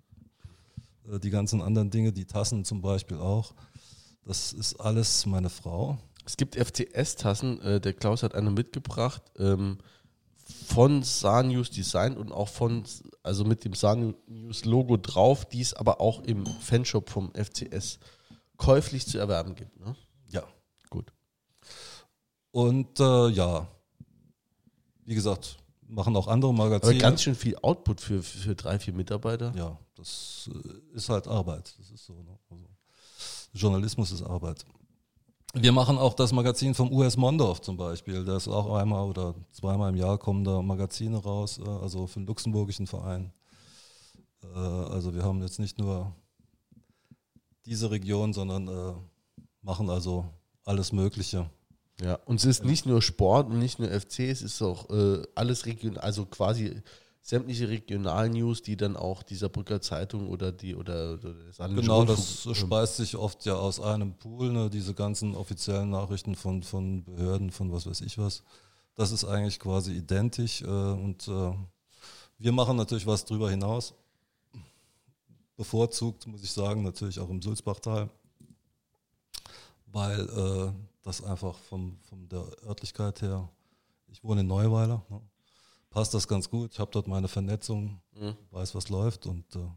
die 1.05 1.31
ganzen 1.31 1.61
anderen 1.63 1.91
Dinge, 1.91 2.13
die 2.13 2.25
Tassen 2.25 2.65
zum 2.65 2.81
Beispiel 2.81 3.19
auch. 3.19 3.55
Das 4.25 4.53
ist 4.53 4.77
alles 4.77 5.27
meine 5.27 5.51
Frau. 5.51 5.99
Es 6.25 6.37
gibt 6.37 6.55
FCS-Tassen, 6.55 7.61
äh, 7.63 7.81
der 7.81 7.93
Klaus 7.93 8.23
hat 8.23 8.35
eine 8.35 8.51
mitgebracht, 8.51 9.23
ähm, 9.39 9.79
von 10.67 11.03
Sanius 11.03 11.71
Design 11.71 12.17
und 12.17 12.33
auch 12.33 12.49
von, 12.49 12.85
also 13.23 13.45
mit 13.45 13.65
dem 13.65 13.75
Sanius-Logo 13.75 14.97
drauf, 14.97 15.45
die 15.45 15.61
es 15.61 15.75
aber 15.75 16.01
auch 16.01 16.23
im 16.23 16.47
Fanshop 16.47 17.11
vom 17.11 17.33
FCS 17.35 17.99
käuflich 18.57 19.07
zu 19.07 19.19
erwerben 19.19 19.55
gibt. 19.55 19.79
Ne? 19.81 19.97
Ja. 20.29 20.45
Gut. 20.91 21.13
Und 22.51 23.01
äh, 23.01 23.29
ja, 23.29 23.67
wie 25.05 25.15
gesagt, 25.15 25.59
machen 25.93 26.17
auch 26.17 26.27
andere 26.29 26.51
Aber 26.53 26.65
Magazine. 26.65 26.99
ganz 26.99 27.23
schön 27.23 27.35
viel 27.35 27.57
Output 27.63 28.01
für, 28.01 28.23
für 28.23 28.55
drei, 28.55 28.79
vier 28.79 28.95
Mitarbeiter. 28.95 29.53
ja, 29.57 29.79
das 29.95 30.51
äh, 30.53 30.97
ist 30.97 31.09
halt 31.09 31.29
Arbeit. 31.29 31.75
Das 31.79 31.91
ist 31.91 32.05
so. 32.07 32.15
Ne? 32.15 32.39
Also, 32.51 32.65
Journalismus 33.53 34.11
ist 34.13 34.23
Arbeit. 34.23 34.65
Wir 35.55 35.73
machen 35.73 35.99
auch 35.99 36.15
das 36.15 36.33
Magazin 36.33 36.75
vom 36.75 36.91
US 36.93 37.17
Mondorf 37.19 37.61
zum 37.61 37.77
Beispiel. 37.77 38.25
Da 38.25 38.37
ist 38.39 38.49
auch 38.49 38.75
einmal 38.75 39.07
oder 39.07 39.35
zweimal 39.51 39.91
im 39.91 39.97
Jahr 39.97 40.17
kommen 40.17 40.45
da 40.45 40.63
Magazine 40.63 41.19
raus, 41.19 41.59
äh, 41.59 41.69
also 41.69 42.07
für 42.07 42.21
den 42.21 42.27
luxemburgischen 42.27 42.87
Verein. 42.87 43.33
Äh, 44.43 44.47
Also 44.57 45.15
wir 45.15 45.23
haben 45.23 45.43
jetzt 45.43 45.59
nicht 45.59 45.79
nur 45.79 46.13
diese 47.67 47.91
Region, 47.91 48.33
sondern 48.33 48.69
machen 49.61 49.89
also 49.89 50.25
alles 50.65 50.91
Mögliche. 50.91 51.49
Ja, 52.03 52.19
und 52.25 52.37
es 52.37 52.45
ist 52.45 52.65
nicht 52.65 52.85
nur 52.85 53.01
Sport 53.01 53.49
und 53.49 53.59
nicht 53.59 53.79
nur 53.79 53.89
FC, 53.89 54.21
es 54.21 54.43
ist 54.43 54.61
auch 54.61 54.91
äh, 54.91 55.23
alles 55.37 55.67
regional, 55.67 56.03
also 56.03 56.27
quasi 56.27 56.83
sämtliche 57.21 57.69
Regionalnews, 57.69 58.63
die 58.63 58.77
dann 58.77 58.97
auch 58.97 59.23
dieser 59.23 59.49
Brücker 59.49 59.81
Zeitung 59.81 60.29
oder 60.29 60.51
die 60.51 60.75
oder, 60.75 61.15
oder 61.15 61.35
das 61.35 61.59
Genau, 61.59 62.05
das 62.05 62.45
ähm, 62.45 62.55
speist 62.57 62.97
sich 62.97 63.17
oft 63.17 63.45
ja 63.45 63.55
aus 63.55 63.79
einem 63.79 64.15
Pool, 64.15 64.51
ne, 64.51 64.69
diese 64.69 64.95
ganzen 64.95 65.37
offiziellen 65.37 65.91
Nachrichten 65.91 66.35
von, 66.35 66.65
von 66.65 67.05
Behörden, 67.05 67.53
von 67.53 67.73
was 67.73 67.87
weiß 67.87 68.01
ich 68.01 68.19
was. 68.19 68.43
Das 68.97 69.13
ist 69.13 69.25
eigentlich 69.25 69.61
quasi 69.61 69.93
identisch 69.93 70.63
äh, 70.63 70.67
und 70.67 71.29
äh, 71.29 71.53
wir 72.39 72.53
machen 72.53 72.77
natürlich 72.77 73.07
was 73.07 73.25
drüber 73.25 73.49
hinaus. 73.49 73.95
Bevorzugt, 75.57 76.27
muss 76.27 76.43
ich 76.43 76.51
sagen, 76.51 76.83
natürlich 76.83 77.21
auch 77.21 77.31
im 77.31 77.41
Sulzbachtal, 77.41 78.11
weil 79.87 80.21
äh, 80.29 80.73
das 81.03 81.23
einfach 81.23 81.57
vom, 81.59 81.99
von 82.03 82.29
der 82.29 82.45
Örtlichkeit 82.65 83.23
her, 83.23 83.49
ich 84.09 84.23
wohne 84.23 84.43
in 84.43 84.47
Neuweiler, 84.47 85.05
ne, 85.09 85.21
passt 85.91 86.15
das 86.15 86.27
ganz 86.27 86.49
gut. 86.49 86.73
Ich 86.73 86.79
habe 86.79 86.91
dort 86.91 87.09
meine 87.09 87.29
Vernetzung, 87.29 88.01
mhm. 88.15 88.37
weiß, 88.51 88.75
was 88.75 88.89
läuft 88.89 89.27
und 89.27 89.55
äh, 89.57 89.69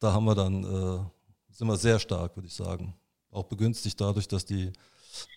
da 0.00 0.12
haben 0.12 0.24
wir 0.24 0.34
dann, 0.34 0.64
äh, 0.64 1.04
sind 1.50 1.66
wir 1.66 1.76
sehr 1.76 1.98
stark, 1.98 2.36
würde 2.36 2.48
ich 2.48 2.54
sagen. 2.54 2.94
Auch 3.30 3.44
begünstigt 3.44 4.00
dadurch, 4.00 4.28
dass 4.28 4.44
die 4.44 4.72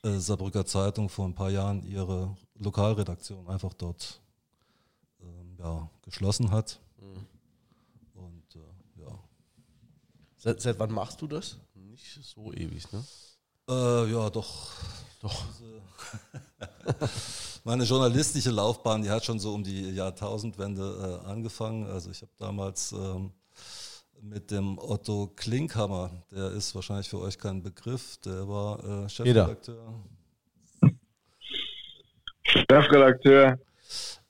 äh, 0.04 0.18
Saarbrücker 0.18 0.66
Zeitung 0.66 1.10
vor 1.10 1.26
ein 1.26 1.36
paar 1.36 1.50
Jahren 1.50 1.84
ihre 1.84 2.36
Lokalredaktion 2.56 3.48
einfach 3.48 3.74
dort 3.74 4.22
ähm, 5.22 5.56
ja, 5.60 5.90
geschlossen 6.02 6.52
hat. 6.52 6.80
Mhm. 7.00 7.26
Und 8.14 8.56
äh, 8.56 9.02
ja. 9.02 9.20
Seit, 10.38 10.62
seit 10.62 10.80
wann 10.80 10.92
machst 10.92 11.22
du 11.22 11.28
das? 11.28 11.58
Nicht 11.76 12.20
so 12.24 12.52
ewig, 12.52 12.92
ne? 12.92 13.04
Äh, 13.70 14.12
ja, 14.12 14.30
doch. 14.30 14.72
Doch. 15.22 15.36
meine 17.64 17.84
journalistische 17.84 18.52
Laufbahn, 18.52 19.02
die 19.02 19.10
hat 19.10 19.26
schon 19.26 19.40
so 19.40 19.54
um 19.54 19.64
die 19.64 19.92
Jahrtausendwende 19.92 21.22
äh, 21.26 21.28
angefangen. 21.28 21.86
Also 21.86 22.10
ich 22.10 22.22
habe 22.22 22.32
damals 22.38 22.94
ähm, 22.94 23.32
mit 24.22 24.52
dem 24.52 24.80
Otto 24.80 25.34
Klinkhammer, 25.36 26.12
der 26.32 26.52
ist 26.52 26.74
wahrscheinlich 26.76 27.10
für 27.10 27.20
euch 27.20 27.38
kein 27.38 27.62
Begriff, 27.62 28.18
der 28.18 28.48
war 28.48 29.06
äh, 29.06 29.10
Chefredakteur. 29.10 29.94
Chefredakteur. 32.44 33.60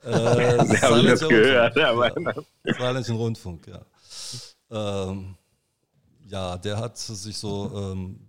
Äh, 0.03 0.63
ich 0.63 1.03
jetzt 1.03 1.29
gehört. 1.29 1.75
Saarländischen 1.75 3.17
Rundfunk, 3.17 3.67
ja. 3.67 3.85
Ähm, 4.71 5.35
ja, 6.27 6.57
der 6.57 6.77
hat 6.77 6.97
sich 6.97 7.37
so 7.37 7.71
ähm, 7.75 8.19
ja, 8.19 8.26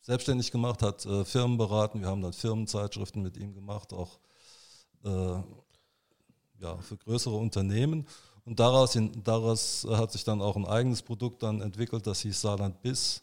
selbstständig 0.00 0.50
gemacht, 0.50 0.82
hat 0.82 1.04
äh, 1.06 1.24
Firmen 1.24 1.58
beraten. 1.58 2.00
Wir 2.00 2.08
haben 2.08 2.22
dann 2.22 2.32
Firmenzeitschriften 2.32 3.22
mit 3.22 3.36
ihm 3.36 3.54
gemacht, 3.54 3.92
auch 3.92 4.18
äh, 5.04 5.42
ja, 6.58 6.76
für 6.78 6.96
größere 6.96 7.36
Unternehmen. 7.36 8.06
Und 8.44 8.58
daraus, 8.60 8.98
daraus 9.24 9.86
hat 9.90 10.12
sich 10.12 10.24
dann 10.24 10.40
auch 10.40 10.56
ein 10.56 10.66
eigenes 10.66 11.02
Produkt 11.02 11.42
dann 11.42 11.60
entwickelt, 11.60 12.06
das 12.06 12.20
hieß 12.20 12.40
Saarland 12.40 12.82
Biss. 12.82 13.22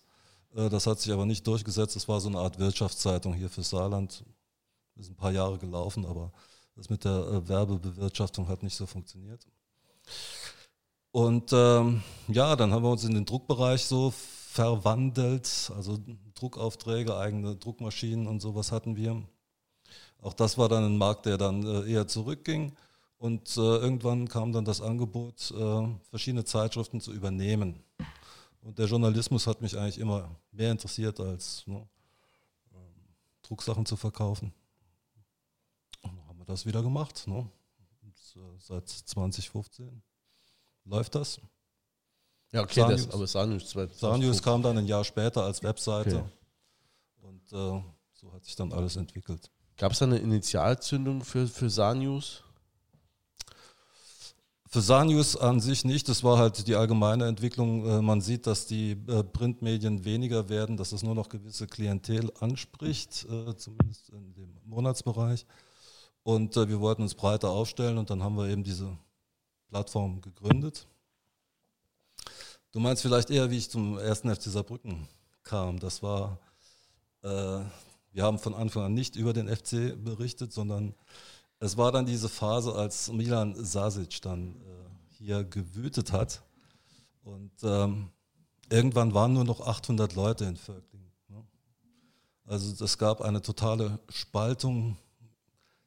Äh, 0.56 0.70
das 0.70 0.88
hat 0.88 1.00
sich 1.00 1.12
aber 1.12 1.26
nicht 1.26 1.46
durchgesetzt. 1.46 1.96
Das 1.96 2.08
war 2.08 2.20
so 2.22 2.30
eine 2.30 2.40
Art 2.40 2.60
Wirtschaftszeitung 2.60 3.34
hier 3.34 3.50
für 3.50 3.64
Saarland. 3.64 4.24
Das 4.96 5.06
ist 5.06 5.12
ein 5.12 5.16
paar 5.16 5.32
Jahre 5.32 5.58
gelaufen, 5.58 6.06
aber 6.06 6.32
das 6.76 6.90
mit 6.90 7.04
der 7.04 7.12
äh, 7.12 7.48
Werbebewirtschaftung 7.48 8.48
hat 8.48 8.64
nicht 8.64 8.76
so 8.76 8.86
funktioniert. 8.86 9.46
Und 11.12 11.52
ähm, 11.52 12.04
ja, 12.28 12.56
dann 12.56 12.72
haben 12.72 12.84
wir 12.84 12.92
uns 12.92 13.04
in 13.04 13.14
den 13.14 13.26
Druckbereich 13.26 13.86
so 13.86 14.12
verwandelt. 14.12 15.72
Also 15.76 16.00
Druckaufträge, 16.40 17.18
eigene 17.18 17.56
Druckmaschinen 17.56 18.28
und 18.28 18.40
sowas 18.40 18.72
hatten 18.72 18.96
wir. 18.96 19.22
Auch 20.22 20.34
das 20.34 20.58
war 20.58 20.70
dann 20.70 20.84
ein 20.84 20.98
Markt, 20.98 21.26
der 21.26 21.38
dann 21.38 21.64
äh, 21.66 21.92
eher 21.92 22.08
zurückging. 22.08 22.76
Und 23.18 23.58
äh, 23.58 23.62
irgendwann 23.62 24.28
kam 24.28 24.52
dann 24.52 24.66
das 24.66 24.82
Angebot, 24.82 25.52
äh, 25.52 25.88
verschiedene 26.10 26.46
Zeitschriften 26.46 27.02
zu 27.02 27.14
übernehmen. 27.14 27.84
Und 28.62 28.78
der 28.78 28.86
Journalismus 28.86 29.48
hat 29.48 29.62
mich 29.62 29.78
eigentlich 29.78 29.98
immer 29.98 30.30
mehr 30.52 30.72
interessiert, 30.72 31.20
als 31.20 31.66
ne, 31.66 31.88
Drucksachen 33.42 33.86
zu 33.86 33.96
verkaufen. 33.96 34.54
Und 36.02 36.18
dann 36.18 36.28
haben 36.28 36.38
wir 36.38 36.46
das 36.46 36.66
wieder 36.66 36.84
gemacht. 36.84 37.26
Ne? 37.28 37.50
Und, 38.04 38.60
seit 38.60 38.88
2015 38.88 40.02
läuft 40.86 41.16
das. 41.16 41.40
Ja, 42.52 42.62
okay, 42.64 42.82
Sanius, 42.82 43.06
das, 43.06 43.14
aber 43.14 43.28
Sanius, 43.28 43.76
Sanius 44.00 44.42
kam 44.42 44.62
dann 44.64 44.78
ein 44.78 44.86
Jahr 44.86 45.04
später 45.04 45.44
als 45.44 45.62
Webseite. 45.64 46.18
Okay. 46.18 46.30
Und 47.22 47.54
äh, 47.54 47.84
so 48.14 48.34
hat 48.34 48.46
sich 48.46 48.56
dann 48.56 48.72
alles 48.72 48.96
entwickelt. 48.96 49.52
Gab 49.78 49.92
es 49.92 50.00
da 50.00 50.06
eine 50.06 50.18
Initialzündung 50.18 51.24
für, 51.24 51.48
für 51.48 51.70
Sanius? 51.70 52.44
Für 54.70 54.82
Sanius 54.82 55.38
an 55.38 55.60
sich 55.62 55.86
nicht, 55.86 56.10
das 56.10 56.24
war 56.24 56.38
halt 56.38 56.68
die 56.68 56.76
allgemeine 56.76 57.26
Entwicklung. 57.28 57.86
Äh, 57.86 58.02
man 58.02 58.22
sieht, 58.22 58.48
dass 58.48 58.66
die 58.66 58.92
äh, 59.08 59.24
Printmedien 59.24 60.04
weniger 60.04 60.50
werden, 60.50 60.78
dass 60.78 60.92
es 60.94 61.04
nur 61.04 61.16
noch 61.16 61.30
gewisse 61.30 61.68
Klientel 61.68 62.32
anspricht, 62.40 63.26
äh, 63.30 63.56
zumindest 63.56 64.10
in 64.10 64.34
dem 64.34 64.58
Monatsbereich. 64.66 65.46
Und 66.24 66.58
wir 66.58 66.82
wollten 66.82 67.04
uns 67.04 67.16
breiter 67.16 67.50
aufstellen 67.50 67.98
und 67.98 68.10
dann 68.10 68.22
haben 68.22 68.36
wir 68.36 68.50
eben 68.50 68.62
diese 68.62 68.98
Plattform 69.70 70.20
gegründet. 70.20 70.86
Du 72.78 72.84
meinst 72.84 73.02
vielleicht 73.02 73.32
eher, 73.32 73.50
wie 73.50 73.58
ich 73.58 73.72
zum 73.72 73.98
ersten 73.98 74.30
FC 74.30 74.44
Saarbrücken 74.44 75.08
kam. 75.42 75.80
Das 75.80 76.04
war, 76.04 76.38
äh, 77.24 77.28
wir 78.12 78.22
haben 78.22 78.38
von 78.38 78.54
Anfang 78.54 78.84
an 78.84 78.94
nicht 78.94 79.16
über 79.16 79.34
den 79.34 79.48
FC 79.48 79.96
berichtet, 79.98 80.54
sondern 80.54 80.94
es 81.60 81.76
war 81.76 81.92
dann 81.92 82.06
diese 82.06 82.30
Phase, 82.30 82.76
als 82.76 83.12
Milan 83.12 83.56
Sasic 83.56 84.22
dann 84.22 84.58
äh, 84.58 85.16
hier 85.18 85.44
gewütet 85.44 86.12
hat. 86.12 86.44
Und 87.24 87.52
ähm, 87.64 88.10
irgendwann 88.70 89.12
waren 89.16 89.34
nur 89.34 89.44
noch 89.44 89.62
800 89.62 90.14
Leute 90.14 90.46
in 90.46 90.56
Völkling. 90.56 91.12
Ne? 91.30 91.44
Also 92.46 92.86
es 92.86 92.96
gab 93.00 93.22
eine 93.22 93.42
totale 93.42 93.98
Spaltung. 94.08 94.98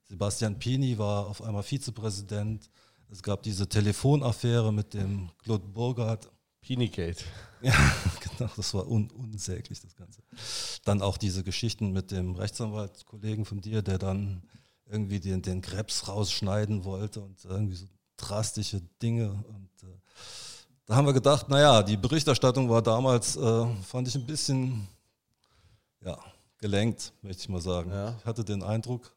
Sebastian 0.09 0.59
Pini 0.59 0.99
war 0.99 1.29
auf 1.29 1.41
einmal 1.41 1.63
Vizepräsident. 1.63 2.69
Es 3.13 3.23
gab 3.23 3.45
diese 3.45 3.69
Telefonaffäre 3.69 4.73
mit 4.73 4.93
dem 4.93 5.31
Claude 5.39 5.69
Burghardt. 5.69 6.29
Pinigate. 6.61 7.25
Ja, 7.63 7.75
genau, 8.39 8.51
das 8.57 8.73
war 8.73 8.89
un 8.89 9.11
unsäglich, 9.11 9.83
das 9.83 9.95
Ganze. 9.95 10.23
Dann 10.87 11.03
auch 11.03 11.19
diese 11.19 11.45
Geschichten 11.45 11.93
mit 11.93 12.11
dem 12.11 12.35
Rechtsanwaltskollegen 12.35 13.45
von 13.45 13.61
dir, 13.61 13.83
der 13.83 13.99
dann 13.99 14.43
irgendwie 14.87 15.21
den, 15.21 15.43
den 15.43 15.61
Krebs 15.61 16.09
rausschneiden 16.09 16.85
wollte 16.85 17.21
und 17.21 17.45
irgendwie 17.45 17.75
so 17.75 17.87
drastische 18.17 18.81
Dinge. 19.03 19.31
Und 19.31 19.69
äh, 19.83 19.93
da 20.87 20.97
haben 20.97 21.07
wir 21.07 21.13
gedacht, 21.13 21.51
naja, 21.51 21.83
die 21.83 21.99
Berichterstattung 21.99 22.71
war 22.71 22.81
damals, 22.81 23.37
äh, 23.37 23.67
fand 23.83 24.09
ich 24.09 24.15
ein 24.15 24.27
bisschen, 24.27 24.89
ja, 26.03 26.19
gelenkt, 26.59 27.13
möchte 27.23 27.43
ich 27.43 27.49
mal 27.49 27.61
sagen. 27.61 27.91
Ja. 27.91 28.17
Ich 28.19 28.25
hatte 28.25 28.45
den 28.45 28.63
Eindruck, 28.63 29.15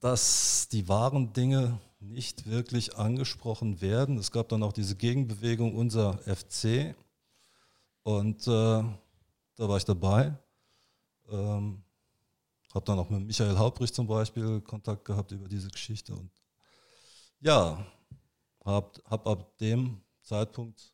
dass 0.00 0.68
die 0.70 0.88
wahren 0.88 1.32
Dinge 1.32 1.78
nicht 2.00 2.46
wirklich 2.46 2.96
angesprochen 2.96 3.80
werden. 3.80 4.18
Es 4.18 4.32
gab 4.32 4.48
dann 4.48 4.62
auch 4.62 4.72
diese 4.72 4.96
Gegenbewegung 4.96 5.76
unser 5.76 6.18
FC 6.18 6.94
und 8.02 8.46
äh, 8.46 8.82
da 9.56 9.68
war 9.68 9.76
ich 9.76 9.84
dabei. 9.84 10.34
Ähm, 11.28 11.82
habe 12.74 12.84
dann 12.84 12.98
auch 12.98 13.10
mit 13.10 13.26
Michael 13.26 13.58
Haubrich 13.58 13.92
zum 13.92 14.06
Beispiel 14.06 14.60
Kontakt 14.60 15.04
gehabt 15.04 15.32
über 15.32 15.48
diese 15.48 15.68
Geschichte 15.68 16.14
und 16.14 16.30
ja, 17.40 17.84
habe 18.64 19.02
hab 19.08 19.26
ab 19.26 19.58
dem 19.58 20.00
Zeitpunkt, 20.22 20.92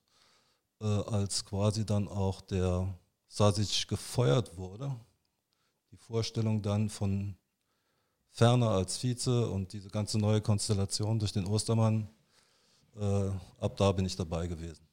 äh, 0.80 0.84
als 0.84 1.44
quasi 1.44 1.84
dann 1.84 2.08
auch 2.08 2.40
der 2.40 2.94
Sasic 3.28 3.88
gefeuert 3.88 4.56
wurde, 4.56 4.94
die 5.90 5.96
Vorstellung 5.96 6.62
dann 6.62 6.88
von 6.88 7.36
Ferner 8.36 8.68
als 8.68 9.02
Vize 9.02 9.48
und 9.48 9.72
diese 9.72 9.88
ganze 9.88 10.18
neue 10.18 10.42
Konstellation 10.42 11.18
durch 11.18 11.32
den 11.32 11.46
Ostermann, 11.46 12.06
äh, 13.00 13.30
ab 13.60 13.78
da 13.78 13.92
bin 13.92 14.04
ich 14.04 14.14
dabei 14.14 14.46
gewesen. 14.46 14.86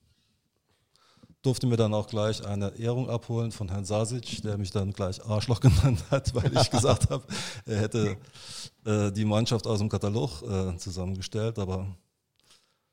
Durfte 1.41 1.67
mir 1.67 1.75
dann 1.75 1.93
auch 1.93 2.07
gleich 2.07 2.45
eine 2.45 2.69
Ehrung 2.79 3.09
abholen 3.09 3.51
von 3.51 3.67
Herrn 3.67 3.83
Sasic, 3.83 4.41
der 4.43 4.57
mich 4.57 4.71
dann 4.71 4.93
gleich 4.93 5.21
Arschloch 5.25 5.59
genannt 5.59 6.05
hat, 6.09 6.33
weil 6.33 6.55
ich 6.55 6.71
gesagt 6.71 7.09
habe, 7.09 7.25
er 7.65 7.81
hätte 7.81 8.15
äh, 8.85 9.11
die 9.11 9.25
Mannschaft 9.25 9.67
aus 9.67 9.79
dem 9.79 9.89
Katalog 9.89 10.41
äh, 10.43 10.77
zusammengestellt. 10.77 11.59
Aber 11.59 11.85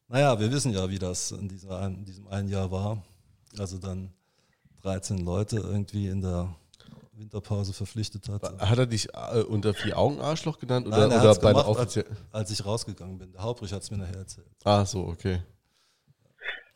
naja, 0.09 0.37
wir 0.41 0.51
wissen 0.51 0.73
ja, 0.73 0.91
wie 0.91 0.99
das 0.99 1.31
in, 1.31 1.49
dieser, 1.49 1.87
in 1.87 2.05
diesem 2.05 2.27
einen 2.27 2.49
Jahr 2.49 2.73
war. 2.73 3.01
Also 3.57 3.79
dann 3.79 4.13
13 4.83 5.19
Leute 5.19 5.59
irgendwie 5.59 6.09
in 6.09 6.23
der 6.23 6.53
Winterpause 7.21 7.73
verpflichtet 7.73 8.29
hat. 8.29 8.61
Hat 8.61 8.79
er 8.79 8.87
dich 8.87 9.09
äh, 9.15 9.43
unter 9.43 9.75
vier 9.75 9.97
Augen 9.97 10.21
Arschloch 10.21 10.59
genannt 10.59 10.87
oder, 10.87 11.07
Nein, 11.07 11.21
oder 11.21 11.35
bei 11.37 11.53
gemacht, 11.53 11.79
als, 11.79 12.05
als, 12.33 12.51
ich 12.51 12.65
rausgegangen 12.65 13.19
bin. 13.19 13.33
Der 13.33 13.43
Hauptrich 13.43 13.73
hat 13.73 13.83
es 13.83 13.91
mir 13.91 13.99
nachher 13.99 14.19
erzählt. 14.19 14.49
Ah, 14.65 14.85
so, 14.85 15.07
okay. 15.07 15.41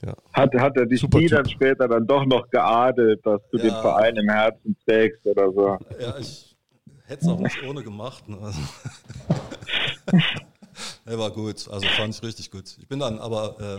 Ja. 0.04 0.14
Hat, 0.32 0.54
hat 0.54 0.76
er 0.76 0.86
dich 0.86 1.00
Super 1.00 1.18
nie 1.18 1.28
dann 1.28 1.48
später 1.48 1.88
dann 1.88 2.06
doch 2.06 2.24
noch 2.26 2.48
geadelt, 2.50 3.24
dass 3.24 3.40
du 3.50 3.58
ja. 3.58 3.64
den 3.64 3.72
Verein 3.72 4.16
im 4.16 4.28
Herzen 4.28 4.76
trägst 4.84 5.26
oder 5.26 5.50
so? 5.50 5.78
Ja, 5.98 6.18
ich 6.18 6.56
hätte 7.06 7.24
es 7.24 7.28
auch 7.28 7.38
nicht 7.38 7.62
ohne 7.66 7.82
gemacht. 7.82 8.28
Ne? 8.28 8.38
Er 11.06 11.18
war 11.18 11.30
gut, 11.30 11.68
also 11.68 11.86
fand 11.86 12.14
ich 12.14 12.22
richtig 12.22 12.50
gut. 12.50 12.76
Ich 12.78 12.88
bin 12.88 12.98
dann 12.98 13.18
aber 13.18 13.60
äh, 13.60 13.76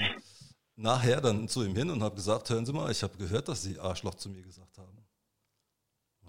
nachher 0.76 1.22
dann 1.22 1.48
zu 1.48 1.64
ihm 1.64 1.76
hin 1.76 1.90
und 1.90 2.04
habe 2.04 2.16
gesagt, 2.16 2.50
hören 2.50 2.66
Sie 2.66 2.74
mal, 2.74 2.92
ich 2.92 3.02
habe 3.04 3.18
gehört, 3.18 3.48
dass 3.48 3.64
Sie 3.64 3.80
Arschloch 3.80 4.16
zu 4.16 4.30
mir 4.30 4.44
gesagt 4.44 4.78
haben. 4.78 4.95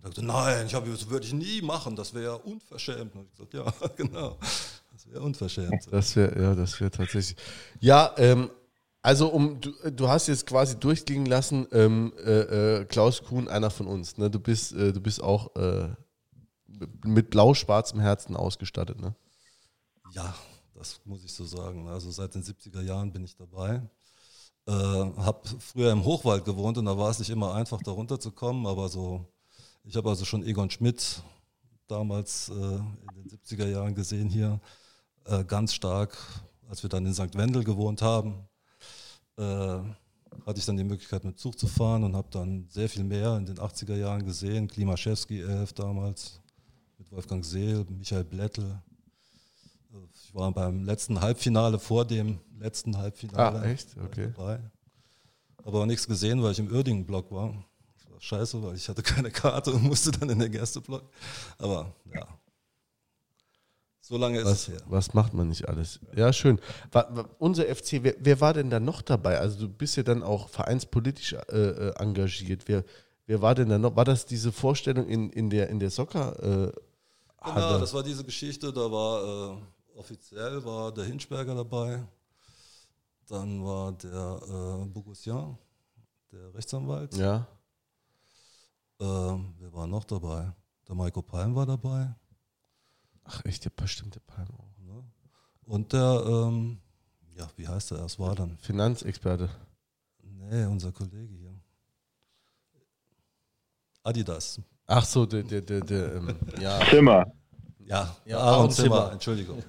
Sagte, 0.06 0.24
nein, 0.24 0.66
ich 0.66 0.74
habe 0.74 0.88
das 0.88 1.10
würde 1.10 1.26
ich 1.26 1.32
nie 1.32 1.60
machen, 1.62 1.96
das 1.96 2.14
wäre 2.14 2.24
ja 2.24 2.34
unverschämt. 2.34 3.14
Und 3.16 3.26
ich 3.26 3.32
gesagt, 3.32 3.54
ja, 3.54 3.88
genau, 3.96 4.38
das 4.92 5.08
wäre 5.10 5.20
unverschämt. 5.20 5.86
Das 5.90 6.14
wäre, 6.14 6.40
ja, 6.40 6.54
das 6.54 6.80
wäre 6.80 6.92
tatsächlich. 6.92 7.36
Ja, 7.80 8.14
ähm, 8.16 8.50
also 9.02 9.28
um 9.28 9.60
du, 9.60 9.72
du 9.90 10.08
hast 10.08 10.28
jetzt 10.28 10.46
quasi 10.46 10.78
durchgehen 10.78 11.26
lassen, 11.26 11.66
ähm, 11.72 12.12
äh, 12.24 12.80
äh, 12.80 12.84
Klaus 12.84 13.22
Kuhn, 13.24 13.48
einer 13.48 13.70
von 13.70 13.88
uns. 13.88 14.16
Ne? 14.16 14.30
Du 14.30 14.38
bist, 14.38 14.72
äh, 14.74 14.92
du 14.92 15.00
bist 15.00 15.20
auch 15.20 15.54
äh, 15.56 15.88
mit 17.04 17.30
blau-schwarzem 17.30 17.98
Herzen 17.98 18.36
ausgestattet, 18.36 19.00
ne? 19.00 19.14
Ja, 20.12 20.34
das 20.74 21.00
muss 21.04 21.24
ich 21.24 21.32
so 21.32 21.44
sagen. 21.44 21.88
Also 21.88 22.12
seit 22.12 22.34
den 22.36 22.44
70er 22.44 22.82
Jahren 22.82 23.12
bin 23.12 23.24
ich 23.24 23.34
dabei. 23.34 23.82
Äh, 24.68 24.72
habe 24.72 25.40
früher 25.58 25.90
im 25.90 26.04
Hochwald 26.04 26.44
gewohnt 26.44 26.78
und 26.78 26.84
da 26.84 26.96
war 26.96 27.10
es 27.10 27.18
nicht 27.18 27.30
immer 27.30 27.54
einfach, 27.54 27.82
da 27.82 27.90
runterzukommen, 27.90 28.66
aber 28.66 28.88
so, 28.88 29.24
ich 29.86 29.96
habe 29.96 30.08
also 30.08 30.24
schon 30.24 30.44
Egon 30.44 30.70
Schmidt 30.70 31.22
damals 31.86 32.48
äh, 32.48 32.52
in 32.52 33.14
den 33.14 33.30
70er 33.30 33.66
Jahren 33.66 33.94
gesehen 33.94 34.28
hier, 34.28 34.60
äh, 35.24 35.44
ganz 35.44 35.72
stark, 35.72 36.16
als 36.68 36.82
wir 36.82 36.90
dann 36.90 37.06
in 37.06 37.14
St. 37.14 37.34
Wendel 37.36 37.64
gewohnt 37.64 38.02
haben, 38.02 38.46
äh, 39.38 39.42
hatte 39.42 40.58
ich 40.58 40.66
dann 40.66 40.76
die 40.76 40.84
Möglichkeit 40.84 41.24
mit 41.24 41.38
Zug 41.38 41.58
zu 41.58 41.66
fahren 41.66 42.04
und 42.04 42.16
habe 42.16 42.28
dann 42.30 42.66
sehr 42.68 42.88
viel 42.88 43.04
mehr 43.04 43.36
in 43.36 43.46
den 43.46 43.56
80er 43.56 43.96
Jahren 43.96 44.24
gesehen, 44.24 44.68
Klimaschewski 44.68 45.40
11 45.40 45.72
damals, 45.72 46.40
mit 46.98 47.10
Wolfgang 47.12 47.44
Seel, 47.44 47.86
Michael 47.88 48.24
Blättel, 48.24 48.82
ich 50.12 50.34
war 50.34 50.52
beim 50.52 50.84
letzten 50.84 51.20
Halbfinale 51.20 51.78
vor 51.78 52.04
dem 52.04 52.40
letzten 52.58 52.96
Halbfinale. 52.98 53.60
Ah, 53.60 53.64
echt? 53.64 53.96
Okay. 53.96 54.32
Dabei. 54.36 54.60
Aber 55.64 55.86
nichts 55.86 56.06
gesehen, 56.06 56.42
weil 56.42 56.52
ich 56.52 56.58
im 56.58 56.70
Uerdingen-Block 56.70 57.30
war. 57.30 57.54
War 58.16 58.22
scheiße, 58.22 58.62
weil 58.62 58.76
ich 58.76 58.88
hatte 58.88 59.02
keine 59.02 59.30
Karte 59.30 59.72
und 59.72 59.82
musste 59.82 60.10
dann 60.10 60.30
in 60.30 60.38
den 60.38 60.50
Gästeblock. 60.50 61.02
Aber 61.58 61.92
ja. 62.14 62.26
So 64.00 64.16
lange 64.16 64.38
ist 64.38 64.44
Was, 64.46 64.52
es 64.62 64.68
her. 64.68 64.80
was 64.86 65.12
macht 65.14 65.34
man 65.34 65.48
nicht 65.48 65.68
alles? 65.68 65.98
Ja, 66.14 66.32
schön. 66.32 66.58
Wa- 66.92 67.08
wa- 67.10 67.28
unser 67.38 67.64
FC, 67.66 68.02
wer, 68.04 68.14
wer 68.20 68.40
war 68.40 68.54
denn 68.54 68.70
da 68.70 68.78
noch 68.80 69.02
dabei? 69.02 69.38
Also 69.38 69.58
du 69.66 69.68
bist 69.68 69.96
ja 69.96 70.02
dann 70.04 70.22
auch 70.22 70.48
vereinspolitisch 70.48 71.32
äh, 71.32 71.38
äh, 71.56 71.94
engagiert. 71.98 72.62
Wer, 72.68 72.84
wer 73.26 73.42
war 73.42 73.54
denn 73.54 73.68
da 73.68 73.78
noch? 73.78 73.96
War 73.96 74.04
das 74.04 74.24
diese 74.24 74.52
Vorstellung 74.52 75.08
in, 75.08 75.28
in 75.30 75.50
der, 75.50 75.68
in 75.68 75.78
der 75.80 75.90
Soccer? 75.90 76.38
Äh, 76.68 76.72
Genau, 77.44 77.78
das 77.78 77.92
war 77.94 78.02
diese 78.02 78.24
Geschichte, 78.24 78.72
da 78.72 78.90
war 78.90 79.56
äh, 79.58 79.98
offiziell 79.98 80.64
war 80.64 80.92
der 80.92 81.04
Hinschberger 81.04 81.54
dabei, 81.54 82.02
dann 83.28 83.64
war 83.64 83.92
der 83.92 84.40
äh, 84.82 84.86
Bogusian, 84.86 85.56
der 86.32 86.54
Rechtsanwalt. 86.54 87.14
ja. 87.16 87.46
Ähm, 89.00 89.54
wer 89.58 89.72
war 89.72 89.86
noch 89.86 90.04
dabei? 90.04 90.52
Der 90.88 90.94
Maiko 90.94 91.22
Palm 91.22 91.54
war 91.54 91.66
dabei. 91.66 92.14
Ach 93.24 93.44
echt, 93.44 93.64
der 93.64 93.70
bestimmte 93.70 94.20
Palm 94.20 94.48
auch. 94.52 94.78
Ne? 94.78 95.04
Und 95.64 95.92
der, 95.92 96.22
ähm, 96.26 96.78
ja, 97.36 97.48
wie 97.56 97.66
heißt 97.66 97.90
der? 97.90 97.98
Es 98.04 98.18
war 98.18 98.34
dann. 98.34 98.56
Finanzexperte. 98.58 99.50
Nee, 100.22 100.64
unser 100.64 100.92
Kollege 100.92 101.34
hier. 101.34 101.54
Adidas. 104.02 104.60
Ach 104.86 105.04
so, 105.04 105.26
der, 105.26 105.42
der, 105.42 105.60
der, 105.62 105.80
der 105.80 106.14
ähm, 106.14 106.36
ja. 106.60 106.80
Zimmer. 106.88 107.26
Ja, 107.80 108.16
Ja, 108.24 108.38
Aaron 108.38 108.54
Aaron 108.54 108.70
Zimmer, 108.70 108.88
Zimmer. 108.96 109.12
Entschuldigung. 109.12 109.62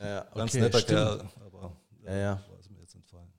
ja 0.00 0.20
Ganz 0.34 0.50
okay, 0.52 0.60
netter 0.60 0.78
stimmt. 0.80 0.98
Kerl, 0.98 1.28
aber 1.46 1.76
Ja, 2.04 2.14
ja. 2.16 2.42
war 2.48 2.58
es 2.60 2.70
mir 2.70 2.80
jetzt 2.80 2.94
entfallen. 2.96 3.32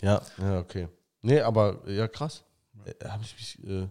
Ja, 0.00 0.22
ja, 0.38 0.58
okay. 0.60 0.88
Nee, 1.22 1.40
aber 1.40 1.88
ja, 1.90 2.06
krass. 2.06 2.44
Äh, 2.84 3.08
Habe 3.08 3.24
ich 3.24 3.34
mich. 3.34 3.64
Äh, 3.68 3.88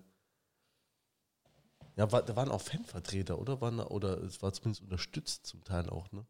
ja, 1.97 2.11
war, 2.11 2.21
da 2.21 2.35
waren 2.35 2.49
auch 2.49 2.61
Fanvertreter, 2.61 3.39
oder? 3.39 3.59
Waren 3.59 3.77
da, 3.77 3.87
oder 3.87 4.21
es 4.23 4.41
war 4.41 4.53
zumindest 4.53 4.83
unterstützt 4.83 5.47
zum 5.47 5.63
Teil 5.63 5.89
auch, 5.89 6.11
ne? 6.11 6.25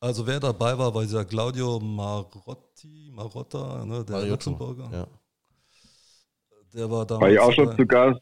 Also 0.00 0.26
wer 0.26 0.40
dabei 0.40 0.78
war, 0.78 0.94
war 0.94 1.02
dieser 1.02 1.26
Claudio 1.26 1.78
Marotti, 1.78 3.10
Marotta, 3.12 3.84
ne, 3.84 4.02
der 4.02 4.16
Mariotto. 4.16 4.30
Luxemburger. 4.30 4.88
Ja. 4.90 5.06
Der 6.72 6.90
war 6.90 7.04
damals 7.04 7.22
War 7.22 7.30
ich 7.30 7.38
auch 7.38 7.52
schon 7.52 7.66
dabei. 7.66 7.76
zu 7.76 7.86
Gast. 7.86 8.20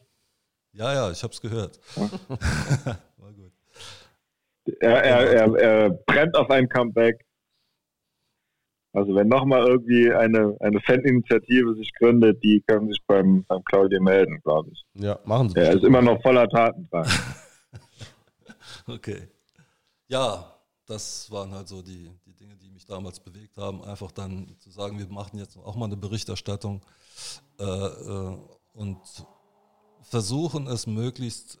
Ja, 0.73 0.93
ja, 0.93 1.11
ich 1.11 1.23
habe 1.23 1.33
es 1.33 1.39
gehört. 1.39 1.79
war 1.95 3.31
gut. 3.33 3.53
Er, 4.81 5.03
er, 5.03 5.31
er, 5.31 5.55
er 5.55 5.89
brennt 5.89 6.35
auf 6.35 6.49
ein 6.49 6.67
Comeback. 6.67 7.25
Also 8.91 9.13
wenn 9.13 9.27
nochmal 9.27 9.67
irgendwie 9.67 10.11
eine, 10.11 10.57
eine 10.59 10.79
Faninitiative 10.81 11.75
sich 11.75 11.91
gründet, 11.93 12.43
die 12.43 12.63
können 12.65 12.87
sich 12.87 12.99
beim, 13.05 13.43
beim 13.47 13.63
Claudio 13.63 14.01
melden, 14.01 14.39
glaube 14.43 14.71
ich. 14.71 14.83
Ja, 14.95 15.19
machen 15.25 15.49
sie. 15.49 15.59
Er 15.59 15.73
ist 15.73 15.83
immer 15.83 16.01
noch 16.01 16.21
voller 16.21 16.47
Tatendrang. 16.47 17.07
Okay. 18.87 19.27
Ja, 20.07 20.59
das 20.87 21.29
waren 21.29 21.51
halt 21.51 21.67
so 21.67 21.83
die, 21.83 22.09
die 22.25 22.33
Dinge, 22.33 22.55
die 22.57 22.69
mich 22.71 22.85
damals 22.85 23.19
bewegt 23.19 23.57
haben. 23.57 23.83
Einfach 23.83 24.11
dann 24.11 24.55
zu 24.59 24.71
sagen, 24.71 24.97
wir 24.97 25.07
machen 25.07 25.37
jetzt 25.37 25.57
auch 25.57 25.75
mal 25.75 25.85
eine 25.85 25.97
Berichterstattung 25.97 26.81
äh, 27.59 27.63
äh, 27.63 28.37
und 28.73 28.99
versuchen 30.01 30.65
es 30.67 30.87
möglichst 30.87 31.59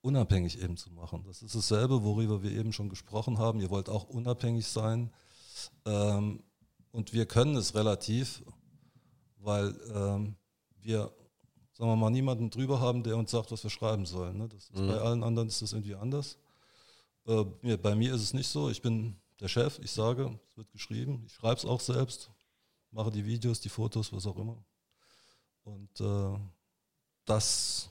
unabhängig 0.00 0.60
eben 0.60 0.76
zu 0.76 0.90
machen. 0.92 1.22
Das 1.26 1.42
ist 1.42 1.54
dasselbe, 1.54 2.02
worüber 2.02 2.42
wir 2.42 2.50
eben 2.50 2.72
schon 2.72 2.88
gesprochen 2.88 3.38
haben. 3.38 3.60
Ihr 3.60 3.70
wollt 3.70 3.88
auch 3.88 4.08
unabhängig 4.08 4.66
sein. 4.66 5.12
Ähm, 5.84 6.42
und 6.92 7.12
wir 7.12 7.26
können 7.26 7.56
es 7.56 7.74
relativ, 7.74 8.42
weil 9.38 9.74
ähm, 9.94 10.36
wir, 10.80 11.12
sagen 11.72 11.90
wir 11.90 11.96
mal, 11.96 12.10
niemanden 12.10 12.50
drüber 12.50 12.80
haben, 12.80 13.02
der 13.02 13.16
uns 13.16 13.30
sagt, 13.30 13.52
was 13.52 13.62
wir 13.62 13.70
schreiben 13.70 14.06
sollen. 14.06 14.38
Ne? 14.38 14.48
Ist 14.56 14.74
Mhm. 14.74 14.88
Bei 14.88 14.98
allen 14.98 15.22
anderen 15.22 15.48
ist 15.48 15.62
das 15.62 15.72
irgendwie 15.72 15.94
anders. 15.94 16.38
Äh, 17.26 17.44
mir, 17.62 17.76
bei 17.76 17.94
mir 17.94 18.14
ist 18.14 18.22
es 18.22 18.34
nicht 18.34 18.48
so. 18.48 18.70
Ich 18.70 18.82
bin 18.82 19.16
der 19.40 19.48
Chef, 19.48 19.78
ich 19.80 19.92
sage, 19.92 20.38
es 20.50 20.56
wird 20.56 20.70
geschrieben, 20.72 21.22
ich 21.26 21.34
schreibe 21.34 21.56
es 21.56 21.64
auch 21.64 21.80
selbst, 21.80 22.30
mache 22.90 23.10
die 23.10 23.24
Videos, 23.24 23.60
die 23.60 23.68
Fotos, 23.68 24.12
was 24.12 24.26
auch 24.26 24.36
immer. 24.36 24.62
Und 25.64 26.00
äh, 26.00 26.38
das 27.24 27.90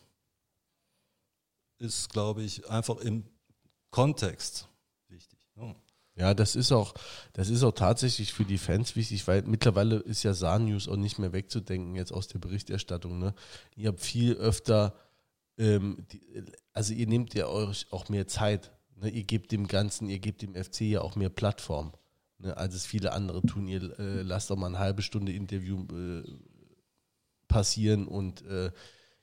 ist, 1.77 2.09
glaube 2.09 2.43
ich, 2.43 2.67
einfach 2.69 2.97
im 2.97 3.23
Kontext 3.91 4.67
wichtig. 5.07 5.39
Ne? 5.55 5.75
Ja, 6.17 6.33
das 6.33 6.55
ist 6.55 6.71
auch, 6.71 6.95
das 7.33 7.49
ist 7.49 7.63
auch 7.63 7.73
tatsächlich 7.73 8.33
für 8.33 8.43
die 8.43 8.57
Fans 8.57 8.95
wichtig, 8.95 9.27
weil 9.27 9.43
mittlerweile 9.43 9.97
ist 9.97 10.23
ja 10.23 10.33
Saar 10.33 10.57
News 10.57 10.87
auch 10.87 10.95
nicht 10.95 11.19
mehr 11.19 11.31
wegzudenken 11.31 11.95
jetzt 11.95 12.11
aus 12.11 12.27
der 12.27 12.39
Berichterstattung. 12.39 13.19
Ne? 13.19 13.35
Ihr 13.75 13.89
habt 13.89 13.99
viel 13.99 14.33
öfter, 14.33 14.95
ähm, 15.59 16.07
die, 16.11 16.21
also 16.73 16.93
ihr 16.93 17.05
nehmt 17.05 17.35
ja 17.35 17.45
euch 17.47 17.85
auch 17.91 18.09
mehr 18.09 18.27
Zeit. 18.27 18.71
Ne? 18.95 19.09
Ihr 19.09 19.25
gebt 19.25 19.51
dem 19.51 19.67
Ganzen, 19.67 20.09
ihr 20.09 20.17
gebt 20.17 20.41
dem 20.41 20.55
FC 20.55 20.81
ja 20.81 21.01
auch 21.01 21.15
mehr 21.15 21.29
Plattform, 21.29 21.93
ne? 22.39 22.57
als 22.57 22.73
es 22.73 22.87
viele 22.87 23.13
andere 23.13 23.43
tun. 23.43 23.67
Ihr 23.67 23.99
äh, 23.99 24.23
lasst 24.23 24.49
doch 24.49 24.57
mal 24.57 24.67
eine 24.67 24.79
halbe 24.79 25.03
Stunde 25.03 25.33
Interview 25.33 25.85
äh, 25.93 26.23
passieren 27.47 28.07
und 28.07 28.41
äh, 28.47 28.71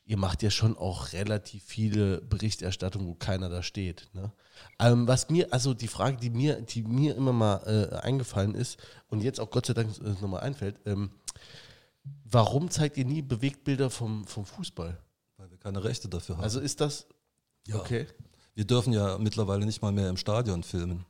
ihr 0.06 0.18
macht 0.18 0.42
ja 0.42 0.50
schon 0.50 0.76
auch 0.76 1.12
relativ 1.12 1.62
viele 1.64 2.20
Berichterstattungen, 2.20 3.08
wo 3.08 3.14
keiner 3.14 3.48
da 3.48 3.62
steht. 3.62 4.08
Ne? 4.12 4.32
Ähm, 4.78 5.08
was 5.08 5.30
mir, 5.30 5.52
also 5.52 5.74
die 5.74 5.88
Frage, 5.88 6.16
die 6.18 6.30
mir, 6.30 6.60
die 6.60 6.82
mir 6.82 7.16
immer 7.16 7.32
mal 7.32 7.56
äh, 7.66 7.96
eingefallen 7.96 8.54
ist 8.54 8.78
und 9.08 9.22
jetzt 9.22 9.40
auch 9.40 9.50
Gott 9.50 9.66
sei 9.66 9.74
Dank 9.74 9.96
äh, 9.98 10.10
nochmal 10.20 10.40
einfällt, 10.40 10.80
ähm, 10.84 11.10
warum 12.24 12.70
zeigt 12.70 12.96
ihr 12.96 13.06
nie 13.06 13.22
Bewegtbilder 13.22 13.90
vom, 13.90 14.26
vom 14.26 14.44
Fußball? 14.44 14.98
Weil 15.38 15.50
wir 15.50 15.58
keine 15.58 15.82
Rechte 15.82 16.08
dafür 16.08 16.36
haben. 16.36 16.44
Also 16.44 16.60
ist 16.60 16.80
das 16.80 17.06
ja. 17.66 17.76
okay? 17.76 18.06
Wir 18.54 18.66
dürfen 18.66 18.92
ja 18.92 19.18
mittlerweile 19.18 19.66
nicht 19.66 19.82
mal 19.82 19.92
mehr 19.92 20.08
im 20.08 20.16
Stadion 20.16 20.62
filmen. 20.62 21.06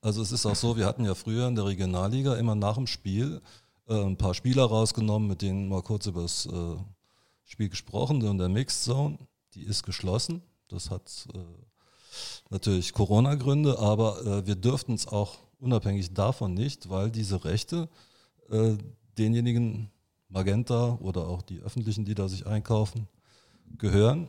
Also 0.00 0.22
es 0.22 0.30
ist 0.32 0.46
auch 0.46 0.54
so, 0.54 0.76
wir 0.76 0.86
hatten 0.86 1.04
ja 1.04 1.14
früher 1.14 1.48
in 1.48 1.56
der 1.56 1.66
Regionalliga 1.66 2.36
immer 2.36 2.54
nach 2.54 2.76
dem 2.76 2.86
Spiel 2.86 3.42
äh, 3.88 4.00
ein 4.00 4.16
paar 4.16 4.34
Spieler 4.34 4.64
rausgenommen, 4.64 5.28
mit 5.28 5.42
denen 5.42 5.68
mal 5.68 5.82
kurz 5.82 6.06
über 6.06 6.22
das 6.22 6.46
äh, 6.46 6.76
Spiel 7.48 7.68
gesprochen. 7.68 8.22
Und 8.22 8.38
der 8.38 8.48
Mixed 8.48 8.84
Zone, 8.84 9.18
die 9.54 9.62
ist 9.62 9.82
geschlossen. 9.82 10.42
Das 10.68 10.90
hat 10.90 11.26
äh, 11.34 11.38
natürlich 12.50 12.92
Corona-Gründe, 12.92 13.78
aber 13.78 14.24
äh, 14.24 14.46
wir 14.46 14.54
dürften 14.54 14.94
es 14.94 15.08
auch 15.08 15.38
unabhängig 15.58 16.14
davon 16.14 16.54
nicht, 16.54 16.88
weil 16.88 17.10
diese 17.10 17.44
Rechte 17.44 17.88
äh, 18.50 18.76
denjenigen 19.16 19.90
Magenta 20.28 20.98
oder 21.00 21.26
auch 21.26 21.42
die 21.42 21.60
öffentlichen, 21.60 22.04
die 22.04 22.14
da 22.14 22.28
sich 22.28 22.46
einkaufen, 22.46 23.08
gehören. 23.78 24.28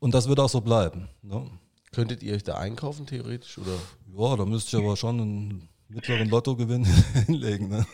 Und 0.00 0.14
das 0.14 0.28
wird 0.28 0.40
auch 0.40 0.48
so 0.48 0.60
bleiben. 0.60 1.08
Ne? 1.22 1.46
Könntet 1.92 2.22
ihr 2.22 2.34
euch 2.34 2.42
da 2.42 2.56
einkaufen 2.56 3.06
theoretisch 3.06 3.58
oder? 3.58 3.78
Ja, 4.16 4.36
da 4.36 4.46
müsste 4.46 4.76
ich 4.76 4.82
aber 4.82 4.96
schon 4.96 5.20
einen 5.20 5.68
mittleren 5.88 6.28
Lottogewinn 6.28 6.84
hinlegen. 7.26 7.68
Ne? 7.68 7.86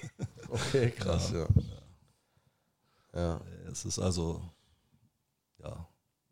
Okay, 0.49 0.91
krass, 0.91 1.33
ja. 1.33 1.41
ja. 1.41 1.78
Es 3.71 3.85
ist 3.85 3.99
also 3.99 4.43
ja 5.59 5.89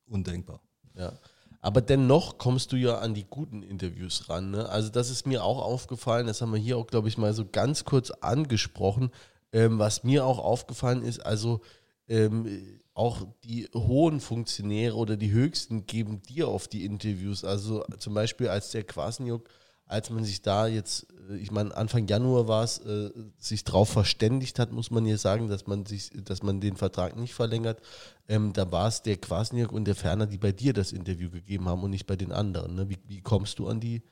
undenkbar. 0.06 0.60
Ja. 0.94 1.12
Aber 1.60 1.80
dennoch 1.80 2.38
kommst 2.38 2.72
du 2.72 2.76
ja 2.76 2.98
an 2.98 3.14
die 3.14 3.24
guten 3.24 3.62
Interviews 3.62 4.28
ran. 4.28 4.50
Ne? 4.50 4.68
Also 4.68 4.88
das 4.88 5.10
ist 5.10 5.26
mir 5.26 5.42
auch 5.42 5.60
aufgefallen, 5.60 6.26
das 6.26 6.40
haben 6.40 6.52
wir 6.52 6.60
hier 6.60 6.78
auch, 6.78 6.86
glaube 6.86 7.08
ich, 7.08 7.18
mal 7.18 7.34
so 7.34 7.44
ganz 7.44 7.84
kurz 7.84 8.10
angesprochen. 8.10 9.10
Ähm, 9.52 9.78
was 9.78 10.04
mir 10.04 10.24
auch 10.24 10.38
aufgefallen 10.38 11.02
ist, 11.02 11.24
also 11.24 11.60
ähm, 12.08 12.78
auch 12.94 13.26
die 13.44 13.68
hohen 13.74 14.20
Funktionäre 14.20 14.96
oder 14.96 15.16
die 15.16 15.30
höchsten 15.30 15.86
geben 15.86 16.22
dir 16.22 16.48
auf 16.48 16.68
die 16.68 16.84
Interviews. 16.84 17.44
Also 17.44 17.84
zum 17.98 18.14
Beispiel 18.14 18.48
als 18.48 18.70
der 18.70 18.84
Quasenjuk 18.84 19.48
als 19.86 20.10
man 20.10 20.24
sich 20.24 20.42
da 20.42 20.66
jetzt, 20.66 21.06
äh, 21.30 21.36
ich 21.36 21.50
meine, 21.50 21.74
Anfang 21.76 22.06
Januar 22.06 22.48
war 22.48 22.64
es, 22.64 22.78
äh, 22.78 23.10
sich 23.38 23.64
darauf 23.64 23.88
verständigt 23.88 24.58
hat, 24.58 24.72
muss 24.72 24.90
man 24.90 25.04
hier 25.04 25.18
sagen, 25.18 25.48
dass 25.48 25.66
man 25.66 25.86
sich, 25.86 26.10
dass 26.24 26.42
man 26.42 26.60
den 26.60 26.76
Vertrag 26.76 27.16
nicht 27.16 27.34
verlängert. 27.34 27.80
Ähm, 28.28 28.52
da 28.52 28.70
war 28.70 28.88
es 28.88 29.02
der 29.02 29.16
Kwasniak 29.16 29.72
und 29.72 29.84
der 29.84 29.94
Ferner, 29.94 30.26
die 30.26 30.38
bei 30.38 30.52
dir 30.52 30.72
das 30.72 30.92
Interview 30.92 31.30
gegeben 31.30 31.68
haben 31.68 31.82
und 31.82 31.90
nicht 31.90 32.06
bei 32.06 32.16
den 32.16 32.32
anderen. 32.32 32.74
Ne? 32.74 32.88
Wie, 32.88 32.98
wie, 33.06 33.20
kommst 33.20 33.58
du 33.58 33.68
an 33.68 33.80
die, 33.80 34.02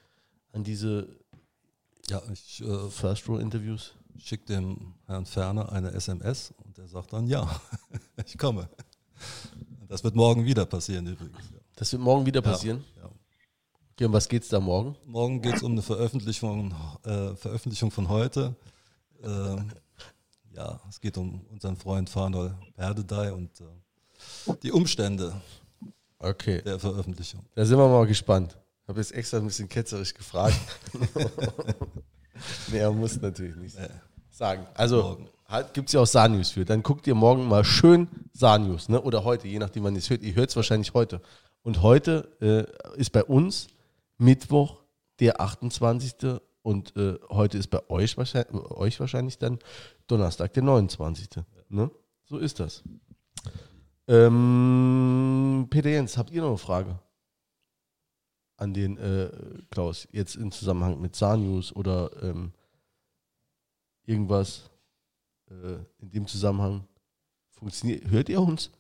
an 0.52 0.62
diese 0.62 1.08
ja, 2.08 2.22
ich, 2.32 2.62
äh, 2.62 2.90
First 2.90 3.28
Row 3.28 3.40
Interviews? 3.40 3.94
Schick 4.16 4.46
dem 4.46 4.94
Herrn 5.06 5.26
Ferner 5.26 5.72
eine 5.72 5.90
SMS 5.90 6.54
und 6.64 6.78
er 6.78 6.86
sagt 6.86 7.12
dann 7.12 7.26
ja, 7.26 7.60
ich 8.24 8.38
komme. 8.38 8.68
Das 9.88 10.04
wird 10.04 10.14
morgen 10.14 10.44
wieder 10.44 10.66
passieren 10.66 11.08
übrigens. 11.08 11.42
Das 11.74 11.90
wird 11.90 12.00
morgen 12.00 12.24
wieder 12.24 12.40
passieren? 12.40 12.84
Ja, 12.96 13.02
ja. 13.02 13.10
Okay, 13.96 14.06
um 14.06 14.12
was 14.12 14.28
geht 14.28 14.42
es 14.42 14.48
da 14.48 14.58
morgen? 14.58 14.96
Morgen 15.06 15.40
geht 15.40 15.54
es 15.54 15.62
um 15.62 15.70
eine 15.70 15.82
Veröffentlichung, 15.82 16.74
äh, 17.04 17.36
Veröffentlichung 17.36 17.92
von 17.92 18.08
heute. 18.08 18.56
Äh, 19.22 19.56
ja, 20.56 20.80
es 20.88 21.00
geht 21.00 21.16
um 21.16 21.42
unseren 21.52 21.76
Freund 21.76 22.10
Fanol 22.10 22.56
Perdedei 22.74 23.32
und 23.32 23.52
äh, 23.60 24.52
die 24.64 24.72
Umstände 24.72 25.32
okay. 26.18 26.60
der 26.62 26.80
Veröffentlichung. 26.80 27.44
Da 27.54 27.64
sind 27.64 27.78
wir 27.78 27.86
mal 27.86 28.04
gespannt. 28.04 28.58
Ich 28.82 28.88
habe 28.88 28.98
jetzt 28.98 29.12
extra 29.12 29.36
ein 29.36 29.46
bisschen 29.46 29.68
ketzerisch 29.68 30.12
gefragt. 30.12 30.58
nee, 32.72 32.78
er 32.78 32.90
muss 32.90 33.20
natürlich 33.20 33.54
nicht 33.54 33.78
nee. 33.78 33.86
sagen. 34.28 34.66
Also 34.74 35.20
halt, 35.46 35.72
gibt 35.72 35.88
es 35.88 35.92
ja 35.92 36.00
auch 36.00 36.06
Sahnews 36.06 36.50
für. 36.50 36.64
Dann 36.64 36.82
guckt 36.82 37.06
ihr 37.06 37.14
morgen 37.14 37.46
mal 37.46 37.64
schön 37.64 38.08
Sahnews, 38.32 38.88
ne? 38.88 39.00
oder 39.00 39.22
heute, 39.22 39.46
je 39.46 39.60
nachdem, 39.60 39.84
wann 39.84 39.94
ihr 39.94 40.00
es 40.00 40.10
hört. 40.10 40.24
Ihr 40.24 40.34
hört 40.34 40.50
es 40.50 40.56
wahrscheinlich 40.56 40.94
heute. 40.94 41.20
Und 41.62 41.80
heute 41.80 42.28
äh, 42.40 42.98
ist 43.00 43.10
bei 43.12 43.22
uns 43.22 43.68
Mittwoch, 44.24 44.82
der 45.20 45.40
28. 45.40 46.40
Und 46.62 46.96
äh, 46.96 47.18
heute 47.28 47.58
ist 47.58 47.68
bei 47.68 47.88
euch 47.90 48.16
wahrscheinlich, 48.16 48.54
euch 48.54 48.98
wahrscheinlich 48.98 49.38
dann 49.38 49.58
Donnerstag, 50.06 50.54
der 50.54 50.62
29. 50.62 51.28
Ne? 51.68 51.90
So 52.24 52.38
ist 52.38 52.58
das. 52.58 52.82
Ähm, 54.08 55.66
Peter 55.68 55.90
Jens, 55.90 56.16
habt 56.16 56.30
ihr 56.30 56.40
noch 56.40 56.48
eine 56.48 56.58
Frage 56.58 56.98
an 58.56 58.72
den 58.72 58.96
äh, 58.96 59.30
Klaus? 59.70 60.08
Jetzt 60.10 60.36
im 60.36 60.50
Zusammenhang 60.50 61.00
mit 61.00 61.14
Sanius 61.14 61.74
oder 61.76 62.10
ähm, 62.22 62.52
irgendwas 64.06 64.70
äh, 65.50 65.76
in 65.98 66.10
dem 66.10 66.26
Zusammenhang? 66.26 66.88
Funktioniert, 67.50 68.10
hört 68.10 68.28
ihr 68.30 68.40
uns? 68.40 68.70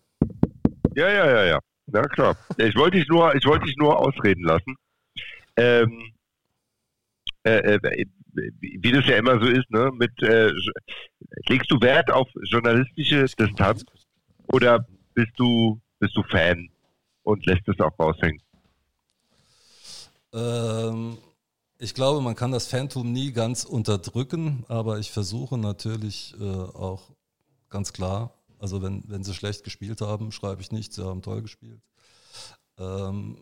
Ja, 0.94 1.08
ja, 1.08 1.30
ja, 1.30 1.44
ja. 1.44 1.58
Ja, 1.92 2.02
klar. 2.02 2.36
Ich 2.56 2.74
wollte 2.76 2.96
dich 2.96 3.08
nur, 3.08 3.34
ich 3.34 3.44
wollte 3.44 3.66
dich 3.66 3.76
nur 3.76 3.98
ausreden 3.98 4.44
lassen 4.44 4.74
ähm, 5.56 6.12
äh, 7.44 7.74
äh, 7.74 8.06
wie 8.60 8.92
das 8.92 9.06
ja 9.06 9.16
immer 9.16 9.38
so 9.38 9.46
ist, 9.46 9.70
ne, 9.70 9.90
mit 9.94 10.10
äh, 10.22 10.50
legst 11.48 11.70
du 11.70 11.80
Wert 11.80 12.10
auf 12.10 12.28
journalistische 12.44 13.24
Distanz 13.24 13.84
oder 14.52 14.86
bist 15.14 15.32
du 15.36 15.80
bist 15.98 16.16
du 16.16 16.22
Fan 16.24 16.68
und 17.22 17.46
lässt 17.46 17.68
es 17.68 17.78
auch 17.80 17.96
raushängen? 17.98 18.40
Ähm, 20.32 21.18
ich 21.78 21.94
glaube, 21.94 22.20
man 22.20 22.34
kann 22.34 22.50
das 22.50 22.66
Phantom 22.66 23.12
nie 23.12 23.32
ganz 23.32 23.64
unterdrücken, 23.64 24.64
aber 24.68 24.98
ich 24.98 25.10
versuche 25.10 25.58
natürlich 25.58 26.34
äh, 26.40 26.44
auch 26.44 27.10
ganz 27.68 27.92
klar, 27.92 28.32
also 28.58 28.82
wenn, 28.82 29.04
wenn 29.06 29.24
sie 29.24 29.34
schlecht 29.34 29.64
gespielt 29.64 30.00
haben, 30.00 30.32
schreibe 30.32 30.62
ich 30.62 30.72
nicht, 30.72 30.92
sie 30.92 31.04
haben 31.04 31.22
toll 31.22 31.42
gespielt. 31.42 31.80
Ähm, 32.78 33.36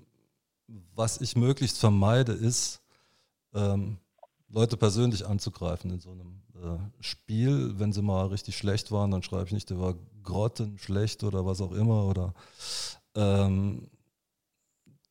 was 0.94 1.20
ich 1.20 1.36
möglichst 1.36 1.78
vermeide, 1.78 2.32
ist, 2.32 2.80
ähm, 3.54 3.98
Leute 4.48 4.76
persönlich 4.76 5.26
anzugreifen 5.26 5.90
in 5.90 6.00
so 6.00 6.12
einem 6.12 6.42
äh, 6.54 7.02
Spiel. 7.02 7.78
Wenn 7.78 7.92
sie 7.92 8.02
mal 8.02 8.26
richtig 8.26 8.56
schlecht 8.56 8.90
waren, 8.90 9.10
dann 9.10 9.22
schreibe 9.22 9.46
ich 9.46 9.52
nicht, 9.52 9.70
der 9.70 9.80
war 9.80 9.94
grottenschlecht 10.22 11.24
oder 11.24 11.46
was 11.46 11.60
auch 11.60 11.72
immer. 11.72 12.04
Oder 12.04 12.34
ähm, 13.14 13.88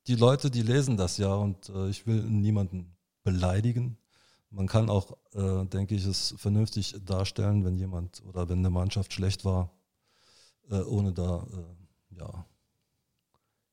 die 0.07 0.16
Leute, 0.16 0.51
die 0.51 0.62
lesen 0.62 0.97
das 0.97 1.18
ja 1.18 1.34
und 1.34 1.70
äh, 1.70 1.89
ich 1.89 2.05
will 2.05 2.22
niemanden 2.24 2.95
beleidigen. 3.24 3.97
Man 4.49 4.68
kann 4.68 4.89
auch, 4.89 5.18
äh, 5.34 5.66
denke 5.66 5.95
ich, 5.95 6.05
es 6.05 6.36
vernünftig 6.38 6.95
darstellen, 7.05 7.64
wenn 7.64 7.78
jemand 7.78 8.22
oder 8.26 8.49
wenn 8.49 8.59
eine 8.59 8.70
Mannschaft 8.70 9.14
schlecht 9.14 9.45
war, 9.45 9.72
äh, 10.70 10.82
ohne 10.82 11.14
da 11.14 11.47
äh, 11.51 12.18
ja, 12.20 12.45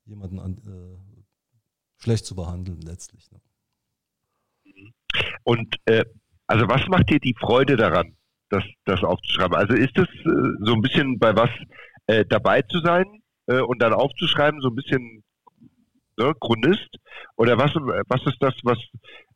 jemanden 0.04 0.38
an, 0.38 0.58
äh, 0.58 1.17
schlecht 1.98 2.26
zu 2.26 2.34
behandeln 2.34 2.80
letztlich. 2.80 3.30
Ne? 3.30 3.40
Und 5.44 5.76
äh, 5.86 6.04
also 6.46 6.68
was 6.68 6.86
macht 6.88 7.10
dir 7.10 7.20
die 7.20 7.34
Freude 7.38 7.76
daran, 7.76 8.16
das, 8.48 8.64
das 8.84 9.02
aufzuschreiben? 9.02 9.56
Also 9.56 9.74
ist 9.74 9.96
es 9.96 10.08
äh, 10.08 10.64
so 10.64 10.74
ein 10.74 10.82
bisschen 10.82 11.18
bei 11.18 11.34
was 11.36 11.50
äh, 12.06 12.24
dabei 12.24 12.62
zu 12.62 12.80
sein 12.80 13.04
äh, 13.46 13.60
und 13.60 13.80
dann 13.80 13.92
aufzuschreiben, 13.92 14.60
so 14.60 14.68
ein 14.68 14.74
bisschen 14.74 15.24
ne, 16.16 16.32
Chronist? 16.40 16.96
Oder 17.36 17.58
was, 17.58 17.72
was 17.74 18.26
ist 18.26 18.38
das, 18.40 18.54
was, 18.62 18.78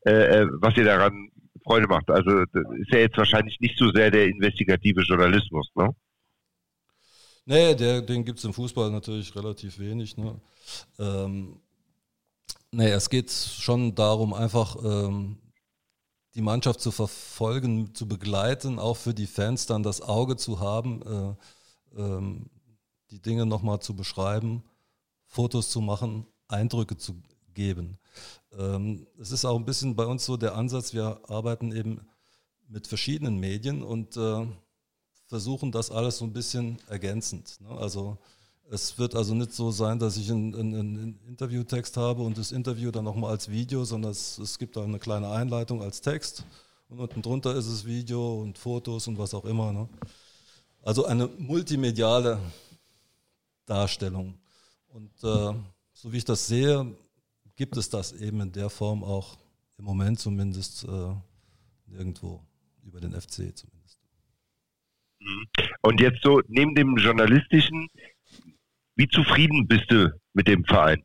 äh, 0.06 0.40
äh, 0.40 0.46
was 0.60 0.74
dir 0.74 0.84
daran 0.84 1.30
Freude 1.64 1.86
macht? 1.86 2.10
Also 2.10 2.40
ist 2.40 2.92
ja 2.92 3.00
jetzt 3.00 3.16
wahrscheinlich 3.16 3.58
nicht 3.60 3.78
so 3.78 3.90
sehr 3.92 4.10
der 4.10 4.26
investigative 4.26 5.02
Journalismus, 5.02 5.68
ne? 5.74 5.88
Nee, 7.44 7.74
der, 7.74 8.02
den 8.02 8.24
gibt 8.24 8.38
es 8.38 8.44
im 8.44 8.52
Fußball 8.52 8.90
natürlich 8.90 9.34
relativ 9.34 9.78
wenig. 9.78 10.16
Ne? 10.16 10.40
Ähm, 10.98 11.60
Nee, 12.74 12.90
es 12.90 13.10
geht 13.10 13.30
schon 13.30 13.94
darum, 13.94 14.32
einfach 14.32 14.76
ähm, 14.82 15.36
die 16.34 16.40
Mannschaft 16.40 16.80
zu 16.80 16.90
verfolgen, 16.90 17.94
zu 17.94 18.08
begleiten, 18.08 18.78
auch 18.78 18.96
für 18.96 19.12
die 19.12 19.26
Fans 19.26 19.66
dann 19.66 19.82
das 19.82 20.00
Auge 20.00 20.36
zu 20.36 20.58
haben, 20.58 21.02
äh, 21.02 22.00
ähm, 22.00 22.50
die 23.10 23.20
Dinge 23.20 23.44
nochmal 23.44 23.80
zu 23.80 23.94
beschreiben, 23.94 24.62
Fotos 25.26 25.68
zu 25.70 25.82
machen, 25.82 26.26
Eindrücke 26.48 26.96
zu 26.96 27.20
geben. 27.52 27.98
Ähm, 28.56 29.06
es 29.20 29.32
ist 29.32 29.44
auch 29.44 29.56
ein 29.56 29.66
bisschen 29.66 29.94
bei 29.94 30.06
uns 30.06 30.24
so 30.24 30.38
der 30.38 30.54
Ansatz, 30.54 30.94
wir 30.94 31.20
arbeiten 31.28 31.72
eben 31.72 32.00
mit 32.68 32.86
verschiedenen 32.86 33.38
Medien 33.38 33.82
und 33.82 34.16
äh, 34.16 34.46
versuchen 35.26 35.72
das 35.72 35.90
alles 35.90 36.16
so 36.16 36.24
ein 36.24 36.32
bisschen 36.32 36.78
ergänzend. 36.88 37.60
Ne? 37.60 37.68
Also 37.68 38.16
es 38.72 38.98
wird 38.98 39.14
also 39.14 39.34
nicht 39.34 39.52
so 39.52 39.70
sein, 39.70 39.98
dass 39.98 40.16
ich 40.16 40.30
einen, 40.30 40.54
einen 40.54 41.18
Interviewtext 41.28 41.98
habe 41.98 42.22
und 42.22 42.38
das 42.38 42.52
Interview 42.52 42.90
dann 42.90 43.04
nochmal 43.04 43.32
als 43.32 43.50
Video, 43.50 43.84
sondern 43.84 44.12
es, 44.12 44.38
es 44.38 44.58
gibt 44.58 44.76
da 44.76 44.82
eine 44.82 44.98
kleine 44.98 45.30
Einleitung 45.30 45.82
als 45.82 46.00
Text 46.00 46.46
und 46.88 46.98
unten 46.98 47.20
drunter 47.20 47.54
ist 47.54 47.66
es 47.66 47.84
Video 47.84 48.40
und 48.40 48.56
Fotos 48.56 49.08
und 49.08 49.18
was 49.18 49.34
auch 49.34 49.44
immer. 49.44 49.72
Ne? 49.74 49.88
Also 50.82 51.04
eine 51.04 51.26
multimediale 51.38 52.38
Darstellung. 53.66 54.38
Und 54.88 55.12
äh, 55.22 55.54
so 55.92 56.12
wie 56.12 56.16
ich 56.16 56.24
das 56.24 56.46
sehe, 56.46 56.94
gibt 57.56 57.76
es 57.76 57.90
das 57.90 58.12
eben 58.12 58.40
in 58.40 58.52
der 58.52 58.70
Form 58.70 59.04
auch 59.04 59.36
im 59.76 59.84
Moment 59.84 60.18
zumindest 60.18 60.84
äh, 60.84 61.14
nirgendwo 61.86 62.40
über 62.84 63.00
den 63.00 63.12
FC 63.12 63.54
zumindest. 63.54 64.00
Mhm. 65.20 65.46
Und 65.82 66.00
jetzt 66.00 66.22
so 66.22 66.40
neben 66.48 66.74
dem 66.74 66.96
journalistischen 66.96 67.88
wie 68.96 69.08
zufrieden 69.08 69.66
bist 69.66 69.90
du 69.90 70.12
mit 70.32 70.48
dem 70.48 70.64
Verein? 70.64 71.02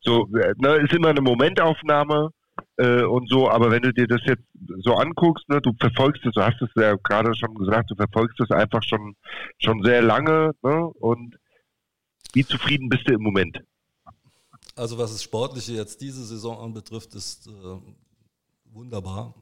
So, 0.00 0.28
ne, 0.30 0.76
ist 0.76 0.92
immer 0.92 1.08
eine 1.08 1.20
Momentaufnahme 1.20 2.30
äh, 2.76 3.02
und 3.02 3.28
so, 3.28 3.50
aber 3.50 3.70
wenn 3.70 3.82
du 3.82 3.92
dir 3.92 4.06
das 4.06 4.20
jetzt 4.24 4.44
so 4.78 4.94
anguckst, 4.94 5.48
ne, 5.48 5.60
du 5.60 5.72
verfolgst 5.80 6.24
es, 6.24 6.32
du 6.32 6.42
hast 6.42 6.60
es 6.62 6.70
ja 6.76 6.94
gerade 6.96 7.34
schon 7.34 7.54
gesagt, 7.54 7.90
du 7.90 7.96
verfolgst 7.96 8.38
es 8.40 8.50
einfach 8.50 8.82
schon, 8.82 9.16
schon 9.58 9.82
sehr 9.82 10.02
lange, 10.02 10.52
ne, 10.62 10.86
und 10.86 11.36
wie 12.32 12.44
zufrieden 12.44 12.88
bist 12.88 13.08
du 13.08 13.14
im 13.14 13.22
Moment? 13.22 13.60
Also 14.76 14.96
was 14.96 15.10
das 15.10 15.22
Sportliche 15.22 15.72
jetzt 15.72 16.00
diese 16.00 16.24
Saison 16.24 16.60
anbetrifft, 16.60 17.14
ist 17.14 17.48
äh, 17.48 17.80
wunderbar, 18.66 19.34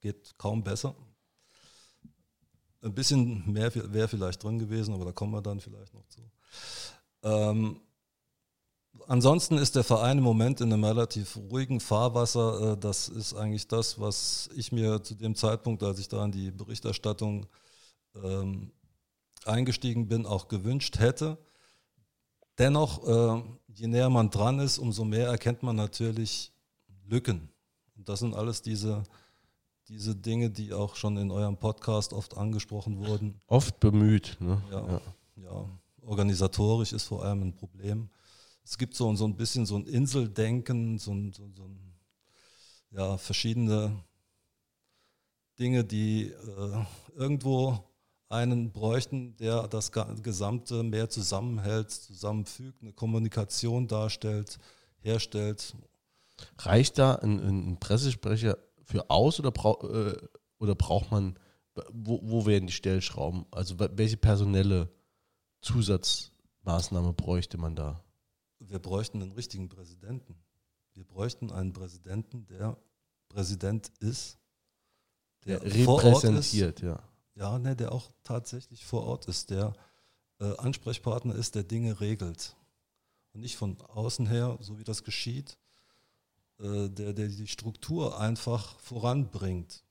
geht 0.00 0.34
kaum 0.38 0.62
besser. 0.62 0.94
Ein 2.80 2.94
bisschen 2.94 3.52
mehr 3.52 3.74
wäre 3.74 4.08
vielleicht 4.08 4.42
drin 4.42 4.58
gewesen, 4.58 4.94
aber 4.94 5.04
da 5.04 5.12
kommen 5.12 5.32
wir 5.32 5.42
dann 5.42 5.60
vielleicht 5.60 5.92
noch 5.92 6.06
zu. 6.06 6.22
Ähm, 7.22 7.80
ansonsten 9.06 9.58
ist 9.58 9.76
der 9.76 9.84
Verein 9.84 10.18
im 10.18 10.24
Moment 10.24 10.60
in 10.60 10.72
einem 10.72 10.84
relativ 10.84 11.36
ruhigen 11.36 11.80
Fahrwasser. 11.80 12.72
Äh, 12.72 12.76
das 12.78 13.08
ist 13.08 13.34
eigentlich 13.34 13.68
das, 13.68 14.00
was 14.00 14.48
ich 14.54 14.72
mir 14.72 15.02
zu 15.02 15.14
dem 15.14 15.34
Zeitpunkt, 15.34 15.82
als 15.82 15.98
ich 15.98 16.08
da 16.08 16.24
in 16.24 16.32
die 16.32 16.50
Berichterstattung 16.50 17.46
ähm, 18.22 18.72
eingestiegen 19.44 20.08
bin, 20.08 20.26
auch 20.26 20.48
gewünscht 20.48 20.98
hätte. 20.98 21.38
dennoch, 22.58 23.06
äh, 23.06 23.42
je 23.68 23.86
näher 23.86 24.10
man 24.10 24.30
dran 24.30 24.58
ist, 24.58 24.78
umso 24.78 25.04
mehr 25.04 25.28
erkennt 25.28 25.62
man 25.62 25.76
natürlich 25.76 26.52
Lücken. 27.06 27.48
Und 27.96 28.08
das 28.08 28.20
sind 28.20 28.34
alles 28.34 28.62
diese, 28.62 29.02
diese 29.88 30.14
Dinge, 30.14 30.50
die 30.50 30.72
auch 30.72 30.96
schon 30.96 31.16
in 31.16 31.30
eurem 31.30 31.56
Podcast 31.56 32.12
oft 32.12 32.36
angesprochen 32.36 32.98
wurden. 32.98 33.40
Oft 33.46 33.80
bemüht. 33.80 34.36
Ne? 34.40 34.62
Ja, 34.70 34.86
ja. 34.86 35.00
ja. 35.36 35.77
Organisatorisch 36.08 36.92
ist 36.92 37.04
vor 37.04 37.24
allem 37.24 37.42
ein 37.42 37.54
Problem. 37.54 38.08
Es 38.64 38.76
gibt 38.78 38.94
so, 38.94 39.14
so 39.14 39.26
ein 39.26 39.36
bisschen 39.36 39.66
so 39.66 39.76
ein 39.76 39.86
Inseldenken, 39.86 40.98
so 40.98 41.12
so, 41.32 41.48
so 41.54 41.64
ein 41.64 41.94
ja, 42.90 43.18
verschiedene 43.18 44.02
Dinge, 45.58 45.84
die 45.84 46.30
äh, 46.30 46.84
irgendwo 47.16 47.84
einen 48.28 48.72
bräuchten, 48.72 49.36
der 49.36 49.68
das 49.68 49.90
Gesamte 49.92 50.82
mehr 50.82 51.08
zusammenhält, 51.08 51.90
zusammenfügt, 51.90 52.82
eine 52.82 52.92
Kommunikation 52.92 53.88
darstellt, 53.88 54.58
herstellt. 55.00 55.74
Reicht 56.58 56.98
da 56.98 57.16
ein, 57.16 57.38
ein 57.38 57.80
Pressesprecher 57.80 58.58
für 58.84 59.10
aus 59.10 59.40
oder, 59.40 59.50
brauch, 59.50 59.82
äh, 59.84 60.16
oder 60.58 60.74
braucht 60.74 61.10
man, 61.10 61.38
wo, 61.90 62.20
wo 62.22 62.46
werden 62.46 62.66
die 62.66 62.72
Stellschrauben? 62.72 63.46
Also 63.50 63.76
welche 63.78 64.16
personelle 64.16 64.88
Zusatzmaßnahme 65.60 67.12
bräuchte 67.12 67.58
man 67.58 67.74
da? 67.74 68.02
Wir 68.58 68.78
bräuchten 68.78 69.22
einen 69.22 69.32
richtigen 69.32 69.68
Präsidenten. 69.68 70.36
Wir 70.94 71.04
bräuchten 71.04 71.52
einen 71.52 71.72
Präsidenten, 71.72 72.46
der 72.46 72.76
Präsident 73.28 73.92
ist, 74.00 74.38
der, 75.44 75.60
der 75.60 75.74
repräsentiert, 75.74 76.80
ja 76.82 77.02
ja, 77.38 77.58
ne, 77.58 77.76
der 77.76 77.92
auch 77.92 78.10
tatsächlich 78.24 78.84
vor 78.84 79.04
Ort 79.04 79.26
ist, 79.28 79.50
der 79.50 79.72
äh, 80.40 80.56
Ansprechpartner 80.56 81.34
ist, 81.34 81.54
der 81.54 81.62
Dinge 81.62 82.00
regelt. 82.00 82.56
Und 83.32 83.40
nicht 83.40 83.56
von 83.56 83.80
außen 83.80 84.26
her, 84.26 84.58
so 84.60 84.78
wie 84.78 84.84
das 84.84 85.04
geschieht, 85.04 85.56
äh, 86.58 86.88
der, 86.88 87.12
der 87.12 87.28
die 87.28 87.46
Struktur 87.46 88.18
einfach 88.18 88.78
voranbringt. 88.80 89.84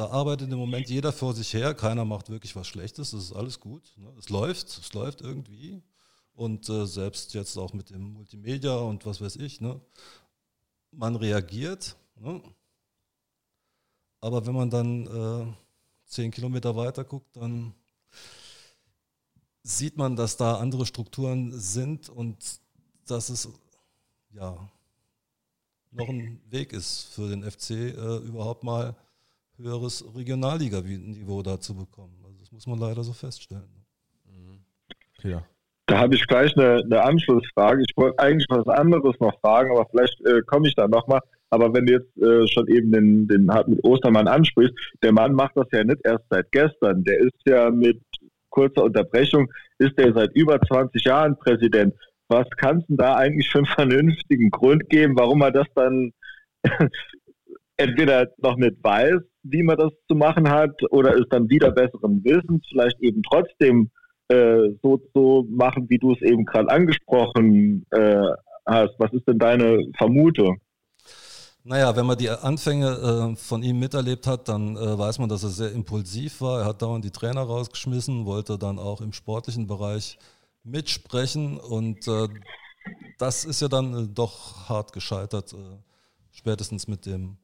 Da 0.00 0.08
arbeitet 0.08 0.50
im 0.50 0.58
Moment 0.58 0.88
jeder 0.88 1.12
vor 1.12 1.34
sich 1.34 1.52
her, 1.52 1.74
keiner 1.74 2.06
macht 2.06 2.30
wirklich 2.30 2.56
was 2.56 2.66
Schlechtes, 2.66 3.10
das 3.10 3.24
ist 3.24 3.32
alles 3.34 3.60
gut. 3.60 3.82
Ne? 3.98 4.10
Es 4.18 4.30
läuft, 4.30 4.68
es 4.68 4.94
läuft 4.94 5.20
irgendwie. 5.20 5.82
Und 6.32 6.70
äh, 6.70 6.86
selbst 6.86 7.34
jetzt 7.34 7.54
auch 7.58 7.74
mit 7.74 7.90
dem 7.90 8.14
Multimedia 8.14 8.76
und 8.76 9.04
was 9.04 9.20
weiß 9.20 9.36
ich, 9.36 9.60
ne? 9.60 9.78
man 10.90 11.16
reagiert. 11.16 11.96
Ne? 12.16 12.42
Aber 14.22 14.46
wenn 14.46 14.54
man 14.54 14.70
dann 14.70 15.06
äh, 15.06 15.52
zehn 16.06 16.30
Kilometer 16.30 16.74
weiter 16.76 17.04
guckt, 17.04 17.36
dann 17.36 17.74
sieht 19.62 19.98
man, 19.98 20.16
dass 20.16 20.38
da 20.38 20.56
andere 20.56 20.86
Strukturen 20.86 21.52
sind 21.60 22.08
und 22.08 22.38
dass 23.04 23.28
es 23.28 23.50
ja 24.32 24.66
noch 25.90 26.08
ein 26.08 26.40
Weg 26.48 26.72
ist 26.72 27.02
für 27.12 27.28
den 27.28 27.42
FC 27.42 27.70
äh, 27.72 28.16
überhaupt 28.16 28.64
mal 28.64 28.96
höheres 29.62 30.04
Regionalliga-Niveau 30.14 31.42
da 31.42 31.60
zu 31.60 31.74
bekommen. 31.74 32.14
Also 32.24 32.38
das 32.38 32.52
muss 32.52 32.66
man 32.66 32.78
leider 32.78 33.02
so 33.02 33.12
feststellen. 33.12 33.84
Mhm. 34.26 35.30
Ja. 35.30 35.44
Da 35.86 35.98
habe 35.98 36.14
ich 36.14 36.26
gleich 36.26 36.56
eine, 36.56 36.82
eine, 36.84 37.02
Anschlussfrage. 37.02 37.82
Ich 37.82 37.96
wollte 37.96 38.18
eigentlich 38.20 38.46
was 38.48 38.66
anderes 38.68 39.18
noch 39.18 39.38
fragen, 39.40 39.72
aber 39.72 39.86
vielleicht 39.90 40.20
äh, 40.24 40.40
komme 40.46 40.68
ich 40.68 40.74
da 40.74 40.86
nochmal. 40.86 41.20
Aber 41.50 41.74
wenn 41.74 41.84
du 41.84 41.94
jetzt 41.94 42.16
äh, 42.16 42.46
schon 42.46 42.68
eben 42.68 42.92
den, 42.92 43.26
den 43.26 43.50
Hartmut 43.52 43.82
Ostermann 43.82 44.28
ansprichst, 44.28 44.74
der 45.02 45.12
Mann 45.12 45.34
macht 45.34 45.56
das 45.56 45.66
ja 45.72 45.82
nicht 45.82 46.00
erst 46.04 46.24
seit 46.30 46.50
gestern. 46.52 47.02
Der 47.02 47.18
ist 47.18 47.34
ja 47.44 47.70
mit 47.70 48.00
kurzer 48.50 48.84
Unterbrechung, 48.84 49.50
ist 49.78 49.98
der 49.98 50.12
seit 50.12 50.32
über 50.34 50.60
20 50.60 51.02
Jahren 51.04 51.36
Präsident. 51.38 51.94
Was 52.28 52.46
kannst 52.56 52.88
du 52.88 52.96
da 52.96 53.16
eigentlich 53.16 53.48
für 53.50 53.58
einen 53.58 53.66
vernünftigen 53.66 54.50
Grund 54.50 54.88
geben, 54.88 55.16
warum 55.16 55.42
er 55.42 55.50
das 55.50 55.66
dann 55.74 56.12
entweder 57.76 58.28
noch 58.38 58.56
nicht 58.56 58.76
weiß, 58.82 59.20
wie 59.42 59.62
man 59.62 59.78
das 59.78 59.92
zu 60.08 60.14
machen 60.14 60.48
hat, 60.48 60.74
oder 60.90 61.14
es 61.14 61.28
dann 61.30 61.48
wieder 61.48 61.70
besseren 61.70 62.22
Wissens 62.24 62.64
vielleicht 62.68 63.00
eben 63.00 63.22
trotzdem 63.22 63.90
äh, 64.28 64.70
so 64.82 64.98
zu 65.12 65.46
machen, 65.50 65.88
wie 65.88 65.98
du 65.98 66.12
es 66.12 66.22
eben 66.22 66.44
gerade 66.44 66.68
angesprochen 66.70 67.84
äh, 67.90 68.28
hast. 68.66 68.94
Was 68.98 69.12
ist 69.12 69.26
denn 69.26 69.38
deine 69.38 69.78
Vermutung? 69.96 70.60
Naja, 71.62 71.94
wenn 71.94 72.06
man 72.06 72.16
die 72.16 72.30
Anfänge 72.30 73.32
äh, 73.32 73.36
von 73.36 73.62
ihm 73.62 73.78
miterlebt 73.78 74.26
hat, 74.26 74.48
dann 74.48 74.76
äh, 74.76 74.98
weiß 74.98 75.18
man, 75.18 75.28
dass 75.28 75.42
er 75.42 75.50
sehr 75.50 75.72
impulsiv 75.72 76.40
war. 76.40 76.60
Er 76.60 76.66
hat 76.66 76.80
dauernd 76.80 77.04
die 77.04 77.10
Trainer 77.10 77.42
rausgeschmissen, 77.42 78.24
wollte 78.24 78.58
dann 78.58 78.78
auch 78.78 79.00
im 79.00 79.12
sportlichen 79.12 79.66
Bereich 79.66 80.18
mitsprechen 80.64 81.58
und 81.58 82.06
äh, 82.08 82.28
das 83.18 83.44
ist 83.44 83.60
ja 83.60 83.68
dann 83.68 83.94
äh, 83.94 84.08
doch 84.08 84.68
hart 84.68 84.92
gescheitert, 84.92 85.52
äh, 85.52 85.56
spätestens 86.32 86.88
mit 86.88 87.04
dem 87.06 87.36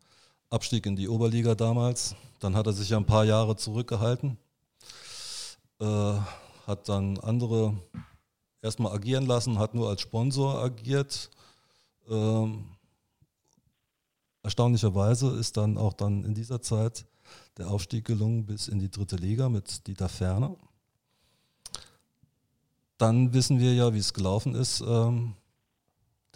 Abstieg 0.51 0.87
in 0.87 0.97
die 0.97 1.09
Oberliga 1.09 1.55
damals. 1.55 2.15
Dann 2.41 2.55
hat 2.55 2.67
er 2.67 2.73
sich 2.73 2.91
ja 2.91 2.97
ein 2.97 3.07
paar 3.07 3.25
Jahre 3.25 3.57
zurückgehalten, 3.57 4.37
äh, 5.81 6.15
hat 6.67 6.89
dann 6.89 7.19
andere 7.19 7.77
erstmal 8.63 8.93
agieren 8.93 9.27
lassen, 9.27 9.59
hat 9.59 9.75
nur 9.75 9.89
als 9.89 10.03
Sponsor 10.03 10.63
agiert. 10.63 11.31
Ähm, 12.09 12.77
Erstaunlicherweise 14.47 15.31
ist 15.31 15.57
dann 15.57 15.77
auch 15.77 15.93
dann 15.93 16.23
in 16.23 16.33
dieser 16.33 16.63
Zeit 16.63 17.05
der 17.59 17.69
Aufstieg 17.69 18.05
gelungen 18.05 18.47
bis 18.47 18.69
in 18.69 18.79
die 18.79 18.89
dritte 18.89 19.17
Liga 19.17 19.49
mit 19.49 19.89
Dieter 19.89 20.09
Ferner. 20.09 20.55
Dann 22.97 23.33
wissen 23.33 23.59
wir 23.59 23.75
ja, 23.75 23.93
wie 23.93 23.99
es 23.99 24.15
gelaufen 24.15 24.55
ist. 24.55 24.85
Ähm, 24.87 25.35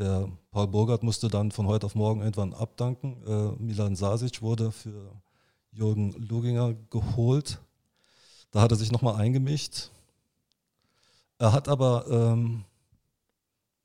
der 0.01 0.30
Paul 0.51 0.66
Burgert 0.68 1.03
musste 1.03 1.28
dann 1.28 1.53
von 1.53 1.66
heute 1.66 1.84
auf 1.86 1.94
morgen 1.94 2.20
irgendwann 2.20 2.55
abdanken. 2.55 3.22
Äh, 3.26 3.62
Milan 3.62 3.94
Sasic 3.94 4.40
wurde 4.40 4.72
für 4.72 5.12
Jürgen 5.72 6.12
Luginger 6.12 6.74
geholt. 6.88 7.61
Da 8.51 8.62
hat 8.62 8.70
er 8.70 8.78
sich 8.78 8.90
nochmal 8.90 9.16
eingemischt. 9.16 9.90
Er 11.38 11.53
hat 11.53 11.68
aber, 11.68 12.07
ähm, 12.09 12.64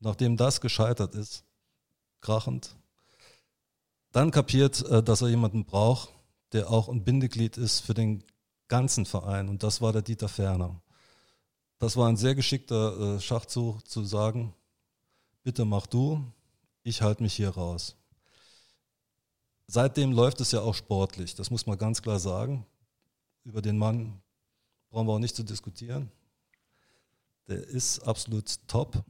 nachdem 0.00 0.38
das 0.38 0.60
gescheitert 0.60 1.14
ist, 1.14 1.44
krachend, 2.20 2.76
dann 4.12 4.30
kapiert, 4.30 4.84
äh, 4.86 5.02
dass 5.02 5.20
er 5.20 5.28
jemanden 5.28 5.66
braucht, 5.66 6.08
der 6.52 6.70
auch 6.70 6.88
ein 6.88 7.04
Bindeglied 7.04 7.58
ist 7.58 7.80
für 7.80 7.94
den 7.94 8.24
ganzen 8.68 9.04
Verein. 9.04 9.50
Und 9.50 9.62
das 9.62 9.82
war 9.82 9.92
der 9.92 10.02
Dieter 10.02 10.28
Ferner. 10.28 10.80
Das 11.78 11.94
war 11.98 12.08
ein 12.08 12.16
sehr 12.16 12.34
geschickter 12.34 13.16
äh, 13.16 13.20
Schachzug 13.20 13.86
zu 13.86 14.02
sagen, 14.02 14.54
bitte 15.46 15.64
mach 15.64 15.86
du, 15.86 16.24
ich 16.82 17.02
halte 17.02 17.22
mich 17.22 17.34
hier 17.34 17.50
raus. 17.50 17.94
Seitdem 19.68 20.10
läuft 20.10 20.40
es 20.40 20.50
ja 20.50 20.60
auch 20.60 20.74
sportlich, 20.74 21.36
das 21.36 21.52
muss 21.52 21.66
man 21.66 21.78
ganz 21.78 22.02
klar 22.02 22.18
sagen. 22.18 22.66
Über 23.44 23.62
den 23.62 23.78
Mann 23.78 24.20
brauchen 24.90 25.06
wir 25.06 25.12
auch 25.12 25.20
nicht 25.20 25.36
zu 25.36 25.44
diskutieren. 25.44 26.10
Der 27.46 27.64
ist 27.64 28.00
absolut 28.00 28.58
top. 28.66 29.04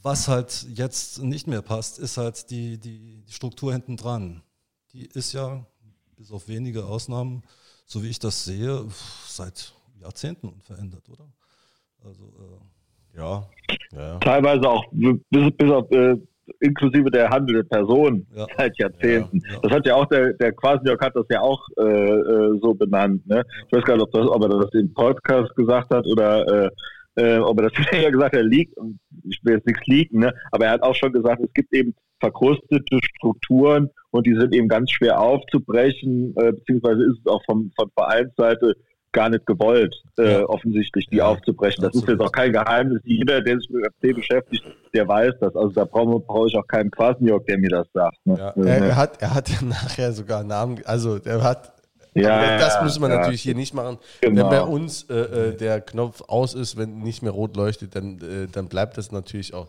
Was 0.00 0.26
halt 0.26 0.68
jetzt 0.70 1.18
nicht 1.18 1.46
mehr 1.46 1.60
passt, 1.60 1.98
ist 1.98 2.16
halt 2.16 2.48
die, 2.48 2.78
die, 2.78 3.22
die 3.24 3.32
Struktur 3.32 3.74
hinten 3.74 3.98
dran. 3.98 4.42
Die 4.94 5.04
ist 5.04 5.34
ja, 5.34 5.66
bis 6.16 6.32
auf 6.32 6.48
wenige 6.48 6.86
Ausnahmen, 6.86 7.42
so 7.84 8.02
wie 8.02 8.08
ich 8.08 8.20
das 8.20 8.42
sehe, 8.46 8.88
seit 9.28 9.74
Jahrzehnten 10.00 10.48
unverändert, 10.48 11.10
oder? 11.10 11.30
Also, 12.02 12.32
äh 12.38 13.18
ja, 13.18 13.48
ja, 13.96 14.18
Teilweise 14.18 14.68
auch 14.68 14.84
bis, 14.92 15.50
bis 15.56 15.70
auf 15.70 15.90
äh, 15.90 16.16
inklusive 16.60 17.10
der 17.10 17.30
handelnden 17.30 17.68
Person 17.68 18.26
ja. 18.34 18.46
seit 18.56 18.78
Jahrzehnten. 18.78 19.40
Ja. 19.50 19.60
Das 19.62 19.72
hat 19.72 19.86
ja 19.86 19.94
auch 19.94 20.06
der, 20.06 20.34
der 20.34 20.52
Quasniok 20.52 21.00
hat 21.02 21.16
das 21.16 21.26
ja 21.30 21.40
auch 21.40 21.60
äh, 21.78 21.82
äh 21.82 22.58
so 22.60 22.74
benannt. 22.74 23.26
Ne? 23.26 23.44
Ich 23.66 23.72
weiß 23.72 23.84
gar 23.84 23.94
nicht, 23.94 24.02
ob, 24.02 24.12
das, 24.12 24.26
ob 24.28 24.42
er 24.42 24.48
das 24.48 24.74
im 24.74 24.92
Podcast 24.92 25.54
gesagt 25.56 25.90
hat 25.90 26.06
oder 26.06 26.66
äh, 26.66 26.70
äh, 27.16 27.38
ob 27.38 27.60
er 27.60 27.70
das 27.70 27.86
ja 28.02 28.10
gesagt 28.10 28.34
hat, 28.34 28.40
er 28.40 28.46
liegt, 28.46 28.74
ich 29.24 29.40
will 29.42 29.54
jetzt 29.54 29.66
nichts 29.66 29.86
liegen, 29.86 30.20
ne? 30.20 30.34
aber 30.50 30.66
er 30.66 30.72
hat 30.72 30.82
auch 30.82 30.94
schon 30.94 31.12
gesagt, 31.12 31.42
es 31.42 31.52
gibt 31.54 31.72
eben 31.72 31.94
verkrustete 32.20 32.98
Strukturen 33.02 33.90
und 34.10 34.26
die 34.26 34.34
sind 34.34 34.54
eben 34.54 34.68
ganz 34.68 34.90
schwer 34.90 35.20
aufzubrechen, 35.20 36.34
äh, 36.36 36.52
beziehungsweise 36.52 37.02
ist 37.04 37.18
es 37.20 37.26
auch 37.26 37.42
vom, 37.44 37.70
von 37.76 37.90
Vereinsseite 37.94 38.74
gar 39.14 39.30
nicht 39.30 39.46
gewollt, 39.46 39.94
äh, 40.18 40.40
ja. 40.40 40.44
offensichtlich, 40.44 41.06
die 41.06 41.16
ja, 41.16 41.26
aufzubrechen. 41.26 41.82
Das 41.82 41.88
absolut. 41.88 42.08
ist 42.08 42.12
jetzt 42.12 42.20
auch 42.20 42.32
kein 42.32 42.52
Geheimnis. 42.52 43.00
Jeder, 43.04 43.40
der 43.40 43.58
sich 43.58 43.70
mit 43.70 43.86
FC 43.86 44.14
beschäftigt, 44.14 44.64
der 44.92 45.08
weiß 45.08 45.34
das. 45.40 45.56
Also 45.56 45.70
da 45.70 45.84
brauche 45.84 46.20
brauch 46.20 46.46
ich 46.46 46.56
auch 46.56 46.66
keinen 46.66 46.90
Quasniok, 46.90 47.46
der 47.46 47.58
mir 47.58 47.70
das 47.70 47.86
sagt. 47.94 48.18
Ne? 48.26 48.36
Ja. 48.38 48.52
Er, 48.62 48.84
er, 48.84 48.96
hat, 48.96 49.22
er 49.22 49.34
hat 49.34 49.50
nachher 49.62 50.12
sogar 50.12 50.44
Namen, 50.44 50.82
also 50.84 51.18
er 51.24 51.42
hat 51.42 51.72
ja, 52.16 52.58
das 52.58 52.80
müssen 52.82 53.02
wir 53.02 53.08
ja, 53.08 53.16
natürlich 53.16 53.42
hier 53.42 53.56
nicht 53.56 53.74
machen. 53.74 53.98
Genau. 54.20 54.42
Wenn 54.42 54.50
bei 54.50 54.62
uns 54.62 55.02
äh, 55.10 55.14
äh, 55.14 55.56
der 55.56 55.80
Knopf 55.80 56.22
aus 56.28 56.54
ist, 56.54 56.76
wenn 56.76 56.98
nicht 56.98 57.22
mehr 57.22 57.32
rot 57.32 57.56
leuchtet, 57.56 57.96
dann, 57.96 58.20
äh, 58.20 58.46
dann 58.46 58.68
bleibt 58.68 58.96
das 58.98 59.10
natürlich 59.10 59.52
auch. 59.52 59.68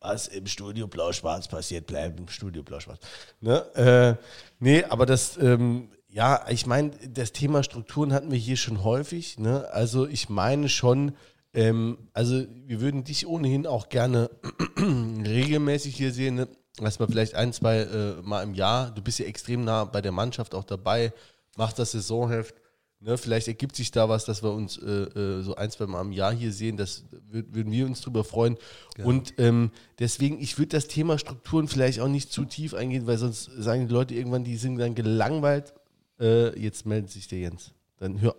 Was 0.00 0.26
im 0.26 0.46
Studio 0.46 0.88
Blau-Schwarz 0.88 1.46
passiert, 1.48 1.86
bleibt 1.86 2.18
im 2.18 2.28
Studio 2.28 2.62
Blau-Schwarz. 2.62 2.98
Ne? 3.40 3.58
Äh, 3.76 4.24
nee, 4.58 4.82
aber 4.84 5.06
das, 5.06 5.36
ähm, 5.36 5.90
ja, 6.12 6.44
ich 6.48 6.66
meine, 6.66 6.90
das 7.08 7.32
Thema 7.32 7.62
Strukturen 7.62 8.12
hatten 8.12 8.30
wir 8.30 8.38
hier 8.38 8.58
schon 8.58 8.84
häufig. 8.84 9.38
Ne? 9.38 9.66
Also 9.72 10.06
ich 10.06 10.28
meine 10.28 10.68
schon, 10.68 11.12
Ähm, 11.54 11.98
also 12.14 12.44
wir 12.66 12.80
würden 12.80 13.04
dich 13.04 13.26
ohnehin 13.26 13.66
auch 13.66 13.88
gerne 13.88 14.30
regelmäßig 14.78 15.94
hier 15.94 16.12
sehen, 16.12 16.36
ne? 16.36 16.48
man 16.80 17.08
vielleicht 17.08 17.34
ein, 17.34 17.52
zwei 17.52 17.80
äh, 17.80 18.22
Mal 18.22 18.42
im 18.42 18.54
Jahr, 18.54 18.90
du 18.90 19.02
bist 19.02 19.18
ja 19.18 19.26
extrem 19.26 19.64
nah 19.64 19.84
bei 19.84 20.00
der 20.00 20.12
Mannschaft 20.12 20.54
auch 20.54 20.64
dabei, 20.64 21.12
machst 21.58 21.78
das 21.78 21.92
Saisonheft, 21.92 22.54
ne? 23.00 23.18
vielleicht 23.18 23.48
ergibt 23.48 23.76
sich 23.76 23.90
da 23.90 24.08
was, 24.08 24.24
dass 24.24 24.42
wir 24.42 24.50
uns 24.50 24.78
äh, 24.78 24.90
äh, 24.90 25.42
so 25.42 25.54
ein, 25.54 25.70
zwei 25.70 25.86
Mal 25.86 26.00
im 26.00 26.12
Jahr 26.12 26.32
hier 26.32 26.52
sehen, 26.52 26.78
das 26.78 27.04
würden 27.30 27.70
wir 27.70 27.84
uns 27.84 28.00
drüber 28.00 28.24
freuen. 28.24 28.56
Ja. 28.96 29.04
Und 29.04 29.34
ähm, 29.36 29.72
deswegen, 29.98 30.40
ich 30.40 30.56
würde 30.56 30.68
das 30.68 30.88
Thema 30.88 31.18
Strukturen 31.18 31.68
vielleicht 31.68 32.00
auch 32.00 32.08
nicht 32.08 32.32
zu 32.32 32.46
tief 32.46 32.72
eingehen, 32.72 33.06
weil 33.06 33.18
sonst 33.18 33.50
sagen 33.58 33.88
die 33.88 33.92
Leute 33.92 34.14
irgendwann, 34.14 34.44
die 34.44 34.56
sind 34.56 34.78
dann 34.78 34.94
gelangweilt. 34.94 35.74
Äh, 36.22 36.58
jetzt 36.58 36.86
meldet 36.86 37.10
sich 37.10 37.26
der 37.26 37.40
Jens. 37.40 37.74
Dann 37.98 38.20
hör, 38.20 38.36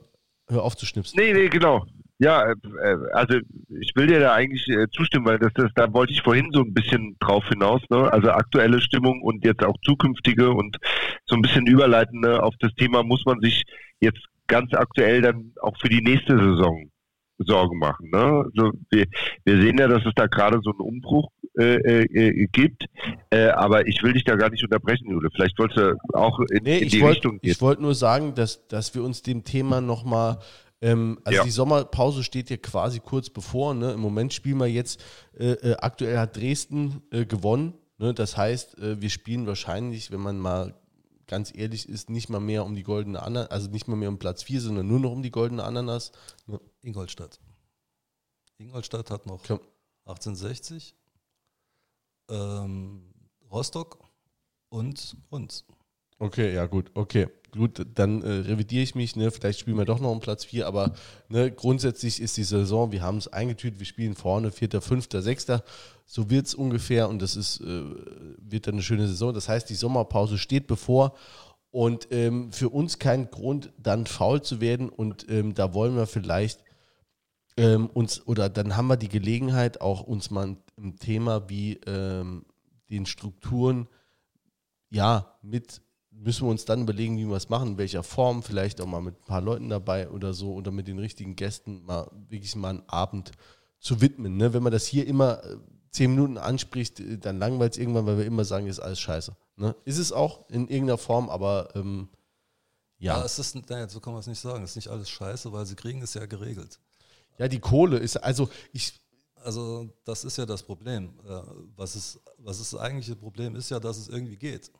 hör 0.47 0.63
auf 0.63 0.77
zu 0.77 0.85
schnipsen. 0.85 1.19
Nee, 1.19 1.33
nee, 1.33 1.49
genau. 1.49 1.85
Ja, 2.19 2.43
äh, 2.43 2.55
äh, 2.81 2.97
also 3.11 3.39
ich 3.69 3.91
will 3.95 4.07
dir 4.07 4.21
da 4.21 4.33
eigentlich 4.33 4.67
äh, 4.69 4.87
zustimmen, 4.91 5.25
weil 5.25 5.39
das, 5.39 5.51
das, 5.55 5.71
da 5.75 5.91
wollte 5.91 6.13
ich 6.13 6.21
vorhin 6.21 6.49
so 6.53 6.61
ein 6.61 6.73
bisschen 6.73 7.17
drauf 7.19 7.43
hinaus, 7.49 7.81
ne? 7.89 8.11
Also 8.13 8.29
aktuelle 8.31 8.79
Stimmung 8.79 9.21
und 9.21 9.43
jetzt 9.43 9.63
auch 9.63 9.75
zukünftige 9.83 10.51
und 10.51 10.77
so 11.25 11.35
ein 11.35 11.41
bisschen 11.41 11.67
überleitende 11.67 12.41
auf 12.41 12.53
das 12.59 12.73
Thema 12.75 13.03
muss 13.03 13.25
man 13.25 13.41
sich 13.41 13.63
jetzt 13.99 14.23
ganz 14.47 14.73
aktuell 14.73 15.21
dann 15.21 15.51
auch 15.61 15.77
für 15.79 15.89
die 15.89 16.01
nächste 16.01 16.37
Saison 16.37 16.89
Sorgen 17.45 17.77
machen. 17.77 18.09
Ne? 18.11 18.45
Also 18.45 18.71
wir, 18.89 19.05
wir 19.45 19.61
sehen 19.61 19.77
ja, 19.77 19.87
dass 19.87 20.05
es 20.05 20.13
da 20.15 20.27
gerade 20.27 20.59
so 20.63 20.71
einen 20.71 20.79
Umbruch 20.79 21.29
äh, 21.57 21.75
äh, 21.75 22.47
gibt, 22.51 22.85
äh, 23.29 23.47
aber 23.49 23.87
ich 23.87 24.01
will 24.03 24.13
dich 24.13 24.23
da 24.23 24.35
gar 24.35 24.49
nicht 24.49 24.63
unterbrechen, 24.63 25.09
Jule. 25.09 25.29
Vielleicht 25.33 25.57
wolltest 25.59 25.79
du 25.79 25.97
auch 26.13 26.39
in, 26.51 26.63
nee, 26.63 26.79
in 26.79 26.89
die 26.89 27.01
wollt, 27.01 27.17
Richtung 27.17 27.39
gehen. 27.39 27.51
Ich 27.51 27.61
wollte 27.61 27.81
nur 27.81 27.95
sagen, 27.95 28.33
dass, 28.35 28.67
dass 28.67 28.95
wir 28.95 29.03
uns 29.03 29.21
dem 29.21 29.43
Thema 29.43 29.81
nochmal 29.81 30.39
ähm, 30.83 31.17
also 31.23 31.37
ja. 31.37 31.43
die 31.45 31.51
Sommerpause 31.51 32.23
steht 32.23 32.49
ja 32.49 32.57
quasi 32.57 32.99
kurz 32.99 33.29
bevor. 33.29 33.73
Ne? 33.73 33.93
Im 33.93 34.01
Moment 34.01 34.33
spielen 34.33 34.57
wir 34.57 34.67
jetzt, 34.67 35.01
äh, 35.39 35.51
äh, 35.51 35.75
aktuell 35.77 36.17
hat 36.17 36.35
Dresden 36.35 37.01
äh, 37.11 37.25
gewonnen. 37.25 37.73
Ne? 37.97 38.13
Das 38.13 38.35
heißt, 38.35 38.79
äh, 38.79 39.01
wir 39.01 39.09
spielen 39.09 39.47
wahrscheinlich, 39.47 40.11
wenn 40.11 40.19
man 40.19 40.39
mal 40.39 40.73
ganz 41.27 41.53
ehrlich 41.55 41.87
ist, 41.87 42.09
nicht 42.09 42.29
mal 42.29 42.41
mehr 42.41 42.65
um 42.65 42.75
die 42.75 42.83
goldene 42.83 43.23
Ananas, 43.23 43.49
also 43.49 43.69
nicht 43.69 43.87
mal 43.87 43.95
mehr 43.95 44.09
um 44.09 44.19
Platz 44.19 44.43
4, 44.43 44.59
sondern 44.59 44.87
nur 44.87 44.99
noch 44.99 45.11
um 45.11 45.23
die 45.23 45.31
goldene 45.31 45.63
Ananas. 45.63 46.11
Ne? 46.47 46.59
Ingolstadt. 46.83 47.39
Ingolstadt 48.57 49.09
hat 49.09 49.25
noch 49.25 49.41
Komm. 49.43 49.59
1860, 50.05 50.95
ähm, 52.29 53.13
Rostock 53.49 53.99
und 54.69 55.17
uns. 55.29 55.65
Okay, 56.19 56.53
ja 56.53 56.65
gut, 56.65 56.91
okay. 56.93 57.27
Gut, 57.51 57.85
dann 57.93 58.23
äh, 58.23 58.29
revidiere 58.29 58.81
ich 58.81 58.95
mich, 58.95 59.15
ne? 59.15 59.29
vielleicht 59.29 59.59
spielen 59.59 59.77
wir 59.77 59.85
doch 59.85 59.99
noch 59.99 60.09
um 60.09 60.19
Platz 60.19 60.43
4, 60.45 60.65
aber 60.65 60.93
ne, 61.29 61.51
grundsätzlich 61.51 62.19
ist 62.19 62.35
die 62.35 62.43
Saison, 62.43 62.91
wir 62.91 63.03
haben 63.03 63.17
es 63.17 63.27
eingetütet, 63.27 63.79
wir 63.79 63.85
spielen 63.85 64.15
vorne, 64.15 64.51
Vierter, 64.51 64.81
Fünfter, 64.81 65.21
Sechster, 65.21 65.63
so 66.07 66.31
wird 66.31 66.47
es 66.47 66.55
ungefähr 66.55 67.09
und 67.09 67.21
das 67.21 67.35
ist, 67.35 67.61
äh, 67.61 67.83
wird 68.39 68.65
dann 68.65 68.75
eine 68.75 68.81
schöne 68.81 69.07
Saison. 69.07 69.35
Das 69.35 69.49
heißt, 69.49 69.69
die 69.69 69.75
Sommerpause 69.75 70.39
steht 70.39 70.65
bevor 70.65 71.15
und 71.69 72.07
ähm, 72.09 72.51
für 72.51 72.69
uns 72.69 72.97
kein 72.97 73.29
Grund, 73.29 73.71
dann 73.77 74.07
faul 74.07 74.41
zu 74.41 74.59
werden 74.59 74.89
und 74.89 75.29
ähm, 75.29 75.53
da 75.53 75.75
wollen 75.75 75.95
wir 75.95 76.07
vielleicht 76.07 76.63
ähm, 77.57 77.87
uns, 77.87 78.25
oder 78.27 78.49
dann 78.49 78.75
haben 78.75 78.87
wir 78.87 78.97
die 78.97 79.09
Gelegenheit, 79.09 79.81
auch 79.81 80.01
uns 80.01 80.31
mal 80.31 80.57
ein 80.77 80.97
Thema 80.97 81.49
wie 81.49 81.73
ähm, 81.85 82.45
den 82.89 83.05
Strukturen 83.05 83.87
ja, 84.93 85.35
mit 85.41 85.81
müssen 86.11 86.45
wir 86.45 86.51
uns 86.51 86.65
dann 86.65 86.83
überlegen, 86.83 87.17
wie 87.17 87.25
wir 87.25 87.35
es 87.35 87.49
machen, 87.49 87.69
in 87.69 87.77
welcher 87.77 88.03
Form, 88.03 88.43
vielleicht 88.43 88.79
auch 88.79 88.85
mal 88.85 89.01
mit 89.01 89.15
ein 89.19 89.25
paar 89.25 89.41
Leuten 89.41 89.69
dabei 89.69 90.09
oder 90.09 90.33
so 90.33 90.53
oder 90.53 90.71
mit 90.71 90.87
den 90.87 90.99
richtigen 90.99 91.35
Gästen 91.35 91.83
mal 91.83 92.09
wirklich 92.29 92.55
mal 92.55 92.69
einen 92.69 92.87
Abend 92.87 93.31
zu 93.79 94.01
widmen. 94.01 94.37
Ne? 94.37 94.53
Wenn 94.53 94.61
man 94.61 94.71
das 94.71 94.85
hier 94.85 95.07
immer 95.07 95.43
äh, 95.43 95.57
zehn 95.89 96.11
Minuten 96.11 96.37
anspricht, 96.37 96.99
äh, 96.99 97.17
dann 97.17 97.39
langweilt 97.39 97.73
es 97.73 97.79
irgendwann, 97.79 98.05
weil 98.05 98.19
wir 98.19 98.25
immer 98.25 98.45
sagen, 98.45 98.67
ist 98.67 98.79
alles 98.79 98.99
scheiße. 98.99 99.35
Ne? 99.57 99.75
Ist 99.83 99.97
es 99.97 100.11
auch 100.11 100.47
in 100.49 100.67
irgendeiner 100.67 100.99
Form, 100.99 101.29
aber 101.29 101.69
ähm, 101.75 102.09
ja. 102.99 103.17
ja. 103.17 103.25
es 103.25 103.39
ist, 103.39 103.55
nein, 103.67 103.89
so 103.89 103.99
kann 103.99 104.13
man 104.13 104.19
es 104.19 104.27
nicht 104.27 104.39
sagen. 104.39 104.63
Es 104.63 104.71
ist 104.71 104.75
nicht 104.75 104.89
alles 104.89 105.09
scheiße, 105.09 105.51
weil 105.51 105.65
sie 105.65 105.75
kriegen 105.75 106.01
es 106.03 106.13
ja 106.13 106.27
geregelt. 106.27 106.79
Ja, 107.37 107.47
die 107.47 107.59
Kohle 107.59 107.97
ist, 107.97 108.17
also 108.17 108.49
ich. 108.71 108.99
Also, 109.35 109.89
das 110.05 110.23
ist 110.23 110.37
ja 110.37 110.45
das 110.45 110.63
Problem. 110.63 111.19
Äh, 111.27 111.41
was, 111.75 111.97
ist, 111.97 112.19
was 112.37 112.61
ist 112.61 112.71
das 112.71 112.79
eigentliche 112.79 113.15
Problem 113.15 113.57
ist 113.57 113.69
ja, 113.69 113.79
dass 113.79 113.97
es 113.97 114.07
irgendwie 114.07 114.37
geht 114.37 114.71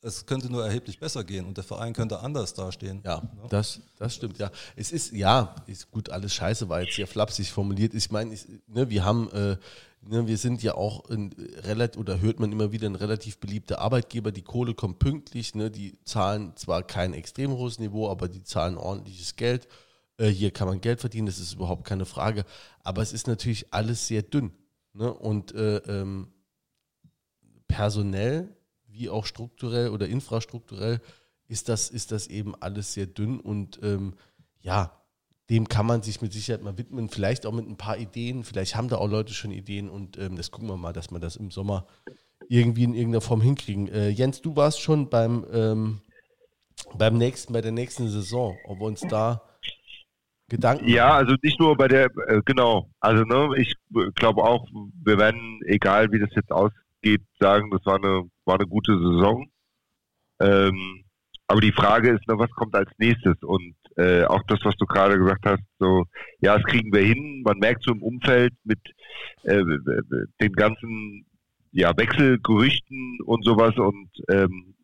es 0.00 0.26
könnte 0.26 0.50
nur 0.50 0.64
erheblich 0.64 0.98
besser 0.98 1.24
gehen 1.24 1.44
und 1.44 1.56
der 1.56 1.64
Verein 1.64 1.92
könnte 1.92 2.20
anders 2.20 2.54
dastehen. 2.54 3.00
Ja, 3.04 3.22
ja. 3.36 3.48
Das, 3.48 3.80
das 3.96 4.14
stimmt, 4.14 4.38
ja. 4.38 4.50
Es 4.76 4.92
ist, 4.92 5.12
ja, 5.12 5.54
ist 5.66 5.90
gut, 5.90 6.10
alles 6.10 6.34
scheiße, 6.34 6.68
weil 6.68 6.84
jetzt 6.84 6.96
sehr 6.96 7.06
flapsig 7.06 7.50
formuliert. 7.50 7.94
Ich 7.94 8.10
meine, 8.10 8.32
ich, 8.32 8.46
ne, 8.68 8.88
wir 8.90 9.04
haben, 9.04 9.28
äh, 9.32 9.56
ne, 10.02 10.26
wir 10.26 10.38
sind 10.38 10.62
ja 10.62 10.74
auch 10.74 11.08
ein 11.10 11.34
relativ, 11.62 12.00
oder 12.00 12.20
hört 12.20 12.38
man 12.38 12.52
immer 12.52 12.70
wieder, 12.70 12.88
ein 12.88 12.94
relativ 12.94 13.38
beliebter 13.38 13.80
Arbeitgeber. 13.80 14.30
Die 14.30 14.42
Kohle 14.42 14.74
kommt 14.74 15.00
pünktlich, 15.00 15.54
ne, 15.56 15.70
die 15.70 15.98
zahlen 16.04 16.52
zwar 16.56 16.84
kein 16.84 17.12
extrem 17.12 17.50
hohes 17.50 17.80
Niveau, 17.80 18.08
aber 18.08 18.28
die 18.28 18.44
zahlen 18.44 18.76
ordentliches 18.76 19.34
Geld. 19.34 19.66
Äh, 20.18 20.28
hier 20.28 20.50
kann 20.50 20.68
man 20.68 20.80
Geld 20.80 21.00
verdienen, 21.00 21.26
das 21.26 21.38
ist 21.38 21.54
überhaupt 21.54 21.84
keine 21.84 22.04
Frage. 22.04 22.44
Aber 22.82 23.02
es 23.02 23.12
ist 23.12 23.26
natürlich 23.26 23.72
alles 23.72 24.06
sehr 24.06 24.22
dünn. 24.22 24.52
Ne? 24.92 25.12
Und 25.12 25.54
äh, 25.54 25.78
ähm, 25.78 26.28
personell 27.66 28.56
wie 28.86 29.08
auch 29.08 29.26
strukturell 29.26 29.90
oder 29.90 30.08
infrastrukturell 30.08 31.00
ist 31.46 31.68
das, 31.68 31.88
ist 31.88 32.12
das 32.12 32.26
eben 32.26 32.54
alles 32.56 32.94
sehr 32.94 33.06
dünn 33.06 33.40
und 33.40 33.80
ähm, 33.82 34.14
ja, 34.60 34.92
dem 35.50 35.68
kann 35.68 35.86
man 35.86 36.02
sich 36.02 36.20
mit 36.20 36.32
Sicherheit 36.32 36.62
mal 36.62 36.76
widmen, 36.76 37.08
vielleicht 37.08 37.46
auch 37.46 37.52
mit 37.52 37.66
ein 37.66 37.76
paar 37.76 37.96
Ideen, 37.96 38.44
vielleicht 38.44 38.76
haben 38.76 38.88
da 38.88 38.96
auch 38.96 39.08
Leute 39.08 39.32
schon 39.32 39.50
Ideen 39.50 39.88
und 39.88 40.18
ähm, 40.18 40.36
das 40.36 40.50
gucken 40.50 40.68
wir 40.68 40.76
mal, 40.76 40.92
dass 40.92 41.10
wir 41.10 41.20
das 41.20 41.36
im 41.36 41.50
Sommer 41.50 41.86
irgendwie 42.48 42.84
in 42.84 42.94
irgendeiner 42.94 43.20
Form 43.20 43.40
hinkriegen. 43.40 43.88
Äh, 43.88 44.08
Jens, 44.10 44.42
du 44.42 44.56
warst 44.56 44.80
schon 44.80 45.08
beim, 45.08 45.46
ähm, 45.52 46.00
beim 46.96 47.16
nächsten, 47.16 47.52
bei 47.52 47.60
der 47.60 47.72
nächsten 47.72 48.08
Saison, 48.08 48.58
ob 48.66 48.80
wir 48.80 48.86
uns 48.86 49.00
da 49.08 49.42
Gedanken. 50.48 50.88
Ja, 50.88 51.14
also 51.14 51.34
nicht 51.42 51.60
nur 51.60 51.76
bei 51.76 51.88
der, 51.88 52.06
äh, 52.26 52.40
genau. 52.44 52.90
Also 53.00 53.22
ne, 53.24 53.50
ich 53.56 53.74
glaube 54.14 54.42
auch, 54.42 54.66
wir 55.04 55.18
werden, 55.18 55.60
egal 55.66 56.10
wie 56.10 56.18
das 56.18 56.30
jetzt 56.34 56.50
ausgeht, 56.50 57.22
sagen, 57.38 57.70
das 57.70 57.84
war 57.84 57.96
eine 57.96 58.22
war 58.44 58.54
eine 58.54 58.66
gute 58.66 58.98
Saison. 58.98 59.46
Ähm, 60.40 61.04
aber 61.46 61.60
die 61.60 61.72
Frage 61.72 62.10
ist, 62.10 62.22
na, 62.26 62.38
was 62.38 62.50
kommt 62.50 62.74
als 62.74 62.90
nächstes? 62.98 63.36
Und 63.42 63.74
äh, 63.96 64.24
auch 64.24 64.42
das, 64.48 64.60
was 64.64 64.74
du 64.76 64.86
gerade 64.86 65.18
gesagt 65.18 65.44
hast, 65.44 65.62
so, 65.78 66.04
ja, 66.40 66.56
das 66.56 66.64
kriegen 66.64 66.92
wir 66.92 67.02
hin. 67.02 67.42
Man 67.44 67.58
merkt 67.58 67.82
so 67.84 67.92
im 67.92 68.02
Umfeld 68.02 68.52
mit 68.64 68.78
äh, 69.44 69.62
den 70.40 70.52
ganzen 70.52 71.26
ja, 71.72 71.92
Wechselgerüchten 71.96 73.18
und 73.24 73.44
sowas 73.44 73.76
und 73.76 74.08
ähm, 74.30 74.74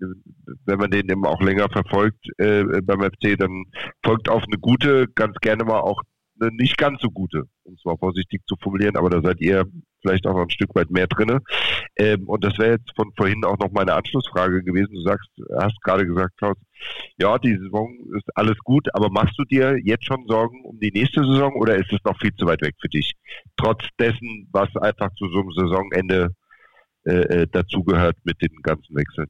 wenn 0.67 0.79
man 0.79 0.91
den 0.91 1.09
eben 1.09 1.25
auch 1.25 1.41
länger 1.41 1.69
verfolgt 1.69 2.27
äh, 2.39 2.65
beim 2.83 3.01
FC, 3.01 3.39
dann 3.39 3.65
folgt 4.05 4.29
auf 4.29 4.43
eine 4.45 4.59
gute, 4.59 5.07
ganz 5.15 5.37
gerne 5.41 5.65
mal 5.65 5.81
auch 5.81 6.03
eine 6.41 6.51
nicht 6.57 6.77
ganz 6.77 7.01
so 7.01 7.11
gute, 7.11 7.45
um 7.63 7.75
es 7.75 7.85
mal 7.85 7.97
vorsichtig 7.97 8.43
zu 8.47 8.57
formulieren, 8.61 8.97
aber 8.97 9.11
da 9.11 9.21
seid 9.23 9.41
ihr 9.41 9.65
vielleicht 10.03 10.27
auch 10.27 10.35
noch 10.35 10.43
ein 10.43 10.51
Stück 10.51 10.75
weit 10.75 10.91
mehr 10.91 11.07
drin. 11.07 11.39
Ähm, 11.97 12.29
und 12.29 12.45
das 12.45 12.59
wäre 12.59 12.73
jetzt 12.73 12.91
von 12.95 13.13
vorhin 13.17 13.45
auch 13.45 13.59
noch 13.59 13.71
meine 13.73 13.95
Anschlussfrage 13.95 14.63
gewesen. 14.63 14.95
Du 14.95 15.03
sagst, 15.03 15.29
hast 15.59 15.81
gerade 15.83 16.07
gesagt, 16.07 16.37
Klaus, 16.37 16.57
ja, 17.19 17.39
die 17.39 17.57
Saison 17.57 17.91
ist 18.17 18.29
alles 18.35 18.59
gut, 18.59 18.89
aber 18.95 19.09
machst 19.11 19.39
du 19.39 19.45
dir 19.45 19.79
jetzt 19.83 20.05
schon 20.05 20.27
Sorgen 20.27 20.63
um 20.65 20.79
die 20.79 20.93
nächste 20.93 21.25
Saison 21.25 21.55
oder 21.55 21.77
ist 21.77 21.93
es 21.93 22.05
noch 22.05 22.19
viel 22.21 22.35
zu 22.35 22.47
weit 22.47 22.63
weg 22.63 22.75
für 22.81 22.89
dich? 22.89 23.13
Trotz 23.57 23.85
dessen, 23.99 24.49
was 24.53 24.75
einfach 24.77 25.11
zu 25.15 25.27
so 25.29 25.41
einem 25.41 25.53
Saisonende 25.53 26.35
äh, 27.05 27.43
äh 27.43 27.47
dazugehört 27.47 28.17
mit 28.25 28.41
den 28.43 28.55
ganzen 28.63 28.95
Wechseln. 28.97 29.29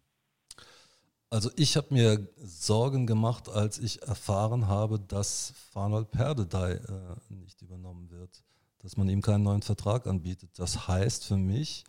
Also 1.31 1.51
ich 1.57 1.77
habe 1.77 1.93
mir 1.93 2.29
Sorgen 2.37 3.07
gemacht, 3.07 3.49
als 3.49 3.79
ich 3.79 4.03
erfahren 4.03 4.69
habe, 4.69 5.01
dass 5.01 5.53
Farnol 5.73 6.05
Perdedei 6.05 6.75
äh, 6.75 7.35
nicht 7.35 7.61
übernommen 7.63 8.11
wird 8.11 8.45
dass 8.85 8.99
man 8.99 9.09
ihm 9.09 9.23
keinen 9.23 9.45
neuen 9.45 9.63
Vertrag 9.63 10.07
anbietet. 10.07 10.51
Das 10.59 10.87
heißt 10.87 11.25
für 11.25 11.39
mich, 11.39 11.85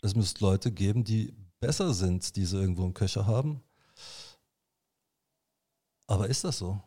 es 0.00 0.16
müsste 0.16 0.42
Leute 0.42 0.72
geben, 0.72 1.04
die 1.04 1.34
besser 1.60 1.92
sind, 1.92 2.36
die 2.36 2.46
sie 2.46 2.58
irgendwo 2.58 2.86
im 2.86 2.94
Köcher 2.94 3.26
haben. 3.26 3.62
Aber 6.06 6.26
ist 6.28 6.42
das 6.42 6.56
so? 6.58 6.82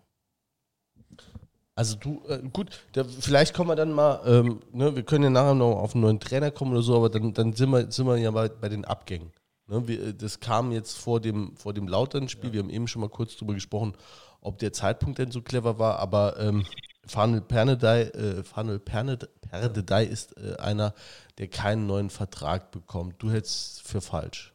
Also 1.78 1.95
du, 1.95 2.24
äh, 2.28 2.41
gut, 2.52 2.72
da, 2.94 3.04
vielleicht 3.04 3.54
kommen 3.54 3.70
wir 3.70 3.76
dann 3.76 3.94
mal, 3.94 4.20
ähm, 4.26 4.62
ne, 4.72 4.95
wir 4.95 5.04
können 5.04 5.26
ja 5.26 5.30
nachher 5.30 5.54
noch 5.54 5.76
auf 5.76 5.94
einen 5.94 6.02
neuen 6.02 6.20
Trainer 6.20 6.49
kommen 6.49 6.72
oder 6.72 6.82
so, 6.82 6.95
aber 6.95 7.10
dann, 7.10 7.36
dann 7.36 7.54
sind, 7.54 7.70
wir, 7.70 7.91
sind 7.91 8.08
wir 8.08 8.18
ja 8.18 8.32
bei, 8.32 8.49
bei 8.49 8.68
den 8.68 8.84
Abgängen. 8.84 9.32
Ne, 9.68 9.88
wir, 9.88 10.14
das 10.14 10.40
kam 10.40 10.72
jetzt 10.72 10.98
vor 10.98 11.20
dem, 11.20 11.56
vor 11.56 11.76
dem 11.76 11.88
Lautern-Spiel, 11.88 12.49
ja. 12.49 12.54
wir 12.54 12.60
haben 12.64 12.72
eben 12.72 12.88
schon 12.88 13.02
mal 13.02 13.10
kurz 13.10 13.38
drüber 13.38 13.54
gesprochen, 13.54 13.94
ob 14.41 14.58
der 14.58 14.74
Zeitpunkt 14.74 15.20
denn 15.20 15.30
so 15.30 15.44
clever 15.44 15.78
war, 15.78 15.99
aber 15.99 16.40
ähm, 16.40 16.66
Fanel 17.06 17.41
Pernedei, 17.41 18.06
äh, 18.06 18.44
Fanel 18.44 18.80
Pernedei 18.80 20.04
ist 20.04 20.36
äh, 20.36 20.56
einer, 20.56 20.95
der 21.38 21.48
keinen 21.48 21.86
neuen 21.86 22.10
Vertrag 22.10 22.72
bekommt. 22.72 23.22
Du 23.22 23.30
hältst 23.30 23.84
für 23.84 24.02
falsch. 24.02 24.52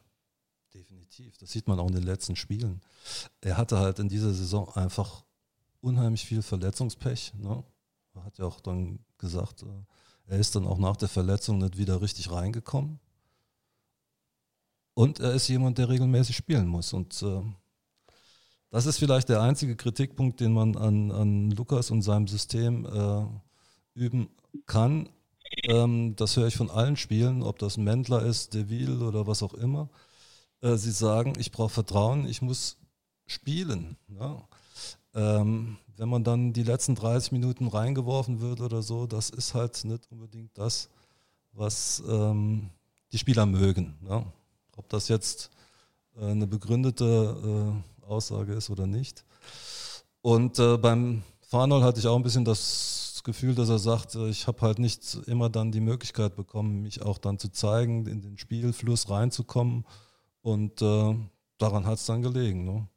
Definitiv. 0.73 1.37
Das 1.37 1.51
sieht 1.51 1.69
man 1.69 1.79
auch 1.79 1.87
in 1.87 1.95
den 1.95 2.03
letzten 2.03 2.35
Spielen. 2.35 2.81
Er 3.39 3.55
hatte 3.55 3.79
halt 3.79 3.99
in 3.99 4.09
dieser 4.09 4.33
Saison 4.33 4.75
einfach 4.75 5.23
unheimlich 5.83 6.25
viel 6.25 6.41
Verletzungspech. 6.41 7.33
Ne? 7.37 7.63
Er 8.15 8.23
hat 8.23 8.37
ja 8.37 8.45
auch 8.45 8.61
dann 8.61 8.99
gesagt, 9.17 9.63
äh, 9.63 9.83
er 10.27 10.39
ist 10.39 10.55
dann 10.55 10.65
auch 10.65 10.77
nach 10.77 10.95
der 10.95 11.09
Verletzung 11.09 11.57
nicht 11.57 11.77
wieder 11.77 12.01
richtig 12.01 12.31
reingekommen. 12.31 12.99
Und 14.93 15.19
er 15.19 15.33
ist 15.33 15.47
jemand, 15.47 15.77
der 15.77 15.89
regelmäßig 15.89 16.35
spielen 16.35 16.67
muss. 16.67 16.93
Und 16.93 17.21
äh, 17.23 17.41
das 18.69 18.85
ist 18.85 18.99
vielleicht 18.99 19.29
der 19.29 19.41
einzige 19.41 19.75
Kritikpunkt, 19.75 20.39
den 20.39 20.53
man 20.53 20.77
an, 20.77 21.11
an 21.11 21.51
Lukas 21.51 21.91
und 21.91 22.01
seinem 22.01 22.27
System 22.27 22.85
äh, 22.85 23.25
üben 23.93 24.29
kann. 24.65 25.09
Ähm, 25.65 26.15
das 26.15 26.37
höre 26.37 26.47
ich 26.47 26.55
von 26.55 26.69
allen 26.69 26.95
Spielen, 26.95 27.43
ob 27.43 27.59
das 27.59 27.77
Mendler 27.77 28.23
ist, 28.23 28.53
Deville 28.53 29.05
oder 29.05 29.27
was 29.27 29.43
auch 29.43 29.53
immer. 29.53 29.89
Äh, 30.61 30.77
sie 30.77 30.91
sagen, 30.91 31.33
ich 31.37 31.51
brauche 31.51 31.69
Vertrauen, 31.69 32.27
ich 32.27 32.41
muss 32.41 32.77
spielen. 33.25 33.97
Ja? 34.07 34.47
Ähm, 35.15 35.77
wenn 35.97 36.09
man 36.09 36.23
dann 36.23 36.53
die 36.53 36.63
letzten 36.63 36.95
30 36.95 37.31
Minuten 37.31 37.67
reingeworfen 37.67 38.41
wird 38.41 38.61
oder 38.61 38.81
so, 38.81 39.05
das 39.05 39.29
ist 39.29 39.53
halt 39.53 39.83
nicht 39.85 40.11
unbedingt 40.11 40.57
das, 40.57 40.89
was 41.51 42.01
ähm, 42.07 42.69
die 43.11 43.17
Spieler 43.17 43.45
mögen. 43.45 43.95
Ja? 44.07 44.25
Ob 44.75 44.89
das 44.89 45.07
jetzt 45.07 45.51
äh, 46.17 46.25
eine 46.25 46.47
begründete 46.47 47.73
äh, 48.03 48.05
Aussage 48.05 48.53
ist 48.53 48.69
oder 48.69 48.87
nicht. 48.87 49.23
Und 50.21 50.57
äh, 50.59 50.77
beim 50.77 51.23
Farnol 51.41 51.83
hatte 51.83 51.99
ich 51.99 52.07
auch 52.07 52.15
ein 52.15 52.23
bisschen 52.23 52.45
das 52.45 53.21
Gefühl, 53.23 53.55
dass 53.55 53.69
er 53.69 53.79
sagt, 53.79 54.15
äh, 54.15 54.29
ich 54.29 54.47
habe 54.47 54.61
halt 54.61 54.79
nicht 54.79 55.19
immer 55.27 55.49
dann 55.49 55.71
die 55.71 55.81
Möglichkeit 55.81 56.35
bekommen, 56.35 56.81
mich 56.81 57.01
auch 57.01 57.17
dann 57.17 57.39
zu 57.39 57.49
zeigen, 57.49 58.07
in 58.07 58.21
den 58.21 58.37
Spielfluss 58.37 59.09
reinzukommen. 59.09 59.85
Und 60.41 60.81
äh, 60.81 61.15
daran 61.57 61.85
hat 61.85 61.99
es 61.99 62.05
dann 62.05 62.21
gelegen. 62.21 62.65
Ne? 62.65 62.87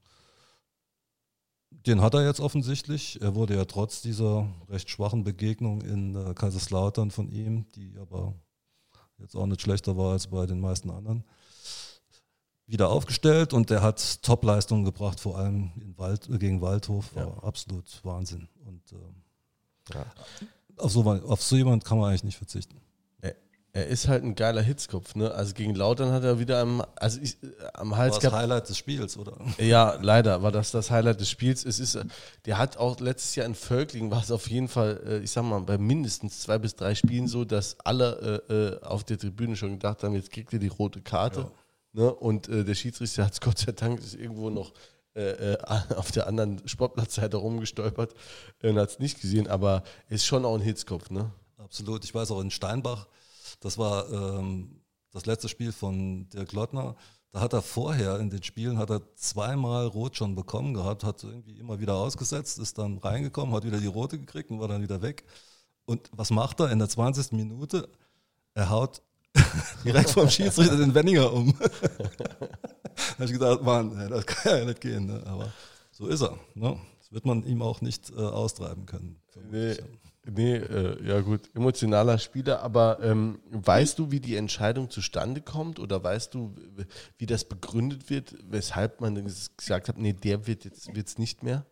Den 1.87 2.01
hat 2.01 2.15
er 2.15 2.25
jetzt 2.25 2.41
offensichtlich. 2.41 3.21
Er 3.23 3.35
wurde 3.35 3.55
ja 3.55 3.65
trotz 3.65 4.03
dieser 4.03 4.49
recht 4.69 4.91
schwachen 4.91 5.23
Begegnung 5.23 5.83
in 5.83 6.17
äh, 6.17 6.35
Kaiserslautern 6.35 7.13
von 7.13 7.31
ihm, 7.31 7.67
die 7.77 7.97
aber 7.99 8.35
jetzt 9.19 9.37
auch 9.37 9.47
nicht 9.47 9.63
schlechter 9.63 9.97
war 9.97 10.13
als 10.13 10.27
bei 10.27 10.47
den 10.47 10.61
meisten 10.61 10.91
anderen, 10.91 11.25
wieder 12.67 12.89
aufgestellt 12.91 13.53
und 13.53 13.71
er 13.71 13.83
hat 13.83 14.23
Top-Leistungen 14.23 14.85
gebracht, 14.85 15.21
vor 15.21 15.39
allem 15.39 15.71
Wald, 15.97 16.29
gegen 16.41 16.61
Waldhof, 16.61 17.15
war 17.15 17.27
ja. 17.27 17.43
absolut 17.45 18.05
Wahnsinn. 18.05 18.49
Und 18.65 18.83
äh, 18.93 19.95
ja. 19.95 20.07
auf, 20.79 20.91
so, 20.91 21.05
auf 21.05 21.43
so 21.43 21.57
jemand 21.57 21.85
kann 21.85 21.99
man 21.99 22.11
eigentlich 22.11 22.25
nicht 22.25 22.37
verzichten. 22.37 22.81
Er 23.77 23.89
ist 23.89 24.09
halt 24.09 24.25
ein 24.25 24.35
geiler 24.35 24.63
Hitzkopf, 24.63 25.17
ne? 25.17 25.33
Also 25.33 25.53
gegen 25.53 25.75
Lautern 25.75 26.11
hat 26.11 26.25
er 26.25 26.39
wieder 26.39 26.61
am, 26.61 26.83
also 26.95 27.21
ich, 27.21 27.37
äh, 27.43 27.49
am 27.75 27.95
Hals 27.95 28.15
war 28.15 28.21
das. 28.23 28.33
Highlight 28.33 28.69
des 28.71 28.79
Spiels, 28.79 29.19
oder? 29.19 29.37
Ja, 29.59 29.99
leider 30.01 30.43
war 30.43 30.51
das 30.51 30.71
das 30.71 30.91
Highlight 30.91 31.21
des 31.21 31.29
Spiels. 31.29 31.63
Es 31.63 31.79
ist, 31.79 31.99
der 32.47 32.57
hat 32.57 32.79
auch 32.79 32.99
letztes 33.01 33.35
Jahr 33.35 33.45
in 33.45 33.55
Völkling 33.55 34.11
war 34.11 34.23
es 34.23 34.31
auf 34.31 34.49
jeden 34.49 34.69
Fall, 34.69 34.99
äh, 35.07 35.19
ich 35.19 35.31
sag 35.31 35.43
mal, 35.43 35.61
bei 35.61 35.77
mindestens 35.77 36.41
zwei 36.41 36.57
bis 36.57 36.75
drei 36.75 36.95
Spielen 36.95 37.29
so, 37.29 37.45
dass 37.45 37.77
alle 37.81 38.43
äh, 38.49 38.55
äh 38.55 38.81
auf 38.81 39.05
der 39.05 39.19
Tribüne 39.19 39.57
schon 39.57 39.73
gedacht 39.73 40.03
haben, 40.03 40.15
jetzt 40.15 40.31
kriegt 40.31 40.55
er 40.55 40.59
die 40.59 40.69
rote 40.69 41.03
Karte. 41.03 41.41
Ja. 41.93 42.03
Ne? 42.05 42.15
Und 42.15 42.49
äh, 42.49 42.65
der 42.65 42.75
Schiedsrichter 42.75 43.27
hat 43.27 43.35
es 43.35 43.41
Gott 43.43 43.59
sei 43.59 43.73
Dank 43.73 44.01
ist 44.01 44.15
irgendwo 44.15 44.49
noch 44.49 44.73
äh, 45.13 45.59
auf 45.97 46.13
der 46.13 46.29
anderen 46.29 46.67
Sportplatzseite 46.67 47.37
rumgestolpert 47.37 48.15
und 48.63 48.79
hat 48.79 48.89
es 48.89 48.99
nicht 49.01 49.21
gesehen, 49.21 49.49
aber 49.49 49.83
ist 50.09 50.25
schon 50.25 50.47
auch 50.47 50.55
ein 50.55 50.63
Hitzkopf, 50.63 51.11
ne? 51.11 51.31
Absolut. 51.59 52.05
Ich 52.05 52.15
weiß 52.15 52.31
auch 52.31 52.41
in 52.41 52.51
Steinbach 52.51 53.07
das 53.67 53.79
war 53.79 54.09
ähm, 54.13 54.81
das 55.11 55.27
letzte 55.27 55.49
Spiel 55.49 55.73
von 55.73 56.29
Dirk 56.29 56.53
Lottner. 56.53 56.95
Da 57.33 57.41
hat 57.41 57.53
er 57.53 57.63
vorher 57.63 58.21
in 58.21 58.31
den 58.31 58.45
Spielen 58.45 58.79
hat 58.79 58.91
er 58.91 59.03
zweimal 59.17 59.87
Rot 59.89 60.17
schon 60.17 60.37
bekommen 60.37 60.73
gehabt, 60.73 61.03
hat 61.03 61.25
irgendwie 61.25 61.59
immer 61.59 61.81
wieder 61.81 61.97
ausgesetzt, 61.97 62.61
ist 62.61 62.79
dann 62.79 62.99
reingekommen, 62.99 63.55
hat 63.55 63.65
wieder 63.65 63.79
die 63.79 63.89
Rote 63.89 64.21
gekriegt 64.21 64.53
und 64.53 64.61
war 64.61 64.69
dann 64.69 64.83
wieder 64.83 65.03
weg. 65.03 65.25
Und 65.85 66.09
was 66.13 66.31
macht 66.31 66.61
er 66.61 66.71
in 66.71 66.79
der 66.79 66.89
20. 66.89 67.33
Minute? 67.33 67.89
Er 68.55 68.71
haut 68.71 69.03
direkt 69.85 70.11
vom 70.11 70.31
Schiedsrichter 70.31 70.77
den 70.77 70.95
Wenninger 70.95 71.33
um. 71.33 71.53
da 71.59 72.49
habe 73.15 73.25
ich 73.25 73.33
gedacht, 73.33 73.63
Mann, 73.63 74.09
das 74.09 74.27
kann 74.27 74.59
ja 74.59 74.65
nicht 74.65 74.81
gehen. 74.81 75.07
Ne? 75.07 75.25
Aber 75.27 75.53
so 75.91 76.07
ist 76.07 76.23
er. 76.23 76.39
Ne? 76.55 76.79
Das 77.01 77.11
wird 77.11 77.27
man 77.27 77.43
ihm 77.43 77.63
auch 77.63 77.81
nicht 77.81 78.11
äh, 78.11 78.21
austreiben 78.21 78.87
können. 78.87 79.21
Nee, 79.51 79.77
Nee, 80.29 80.57
äh, 80.57 81.07
ja 81.07 81.21
gut, 81.21 81.49
emotionaler 81.55 82.19
Spieler, 82.19 82.61
aber 82.61 82.99
ähm, 83.01 83.39
weißt 83.51 83.97
du, 83.97 84.11
wie 84.11 84.19
die 84.19 84.35
Entscheidung 84.35 84.91
zustande 84.91 85.41
kommt 85.41 85.79
oder 85.79 86.03
weißt 86.03 86.35
du, 86.35 86.53
wie 87.17 87.27
das 87.27 87.45
begründet 87.45 88.11
wird, 88.11 88.35
weshalb 88.43 89.01
man 89.01 89.15
gesagt 89.25 89.89
hat, 89.89 89.99
nee, 89.99 90.13
der 90.13 90.49
wird 90.49 90.65
jetzt 90.65 90.93
wird's 90.97 91.19
nicht 91.19 91.45
mehr? 91.45 91.65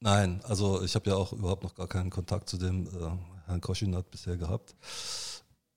Nein, 0.00 0.40
also 0.44 0.82
ich 0.82 0.96
habe 0.96 1.10
ja 1.10 1.16
auch 1.16 1.32
überhaupt 1.32 1.62
noch 1.62 1.76
gar 1.76 1.86
keinen 1.86 2.10
Kontakt 2.10 2.48
zu 2.48 2.56
dem 2.56 2.86
äh, 2.86 2.90
Herrn 3.46 3.60
Koschinat 3.60 4.10
bisher 4.10 4.36
gehabt. 4.36 4.74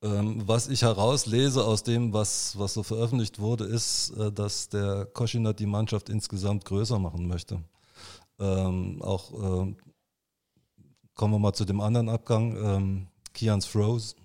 Ähm, 0.03 0.41
was 0.47 0.67
ich 0.67 0.81
herauslese 0.81 1.63
aus 1.63 1.83
dem, 1.83 2.11
was, 2.11 2.57
was 2.57 2.73
so 2.73 2.81
veröffentlicht 2.81 3.37
wurde, 3.37 3.65
ist, 3.65 4.11
äh, 4.17 4.31
dass 4.31 4.69
der 4.69 5.05
Koschinat 5.05 5.59
die 5.59 5.67
Mannschaft 5.67 6.09
insgesamt 6.09 6.65
größer 6.65 6.97
machen 6.97 7.27
möchte. 7.27 7.61
Ähm, 8.39 8.99
auch 9.03 9.67
äh, 9.67 9.75
Kommen 11.15 11.33
wir 11.33 11.39
mal 11.39 11.53
zu 11.53 11.65
dem 11.65 11.81
anderen 11.81 12.09
Abgang. 12.09 12.55
Ähm, 12.57 13.07
Kians 13.33 13.65
Froze 13.65 14.15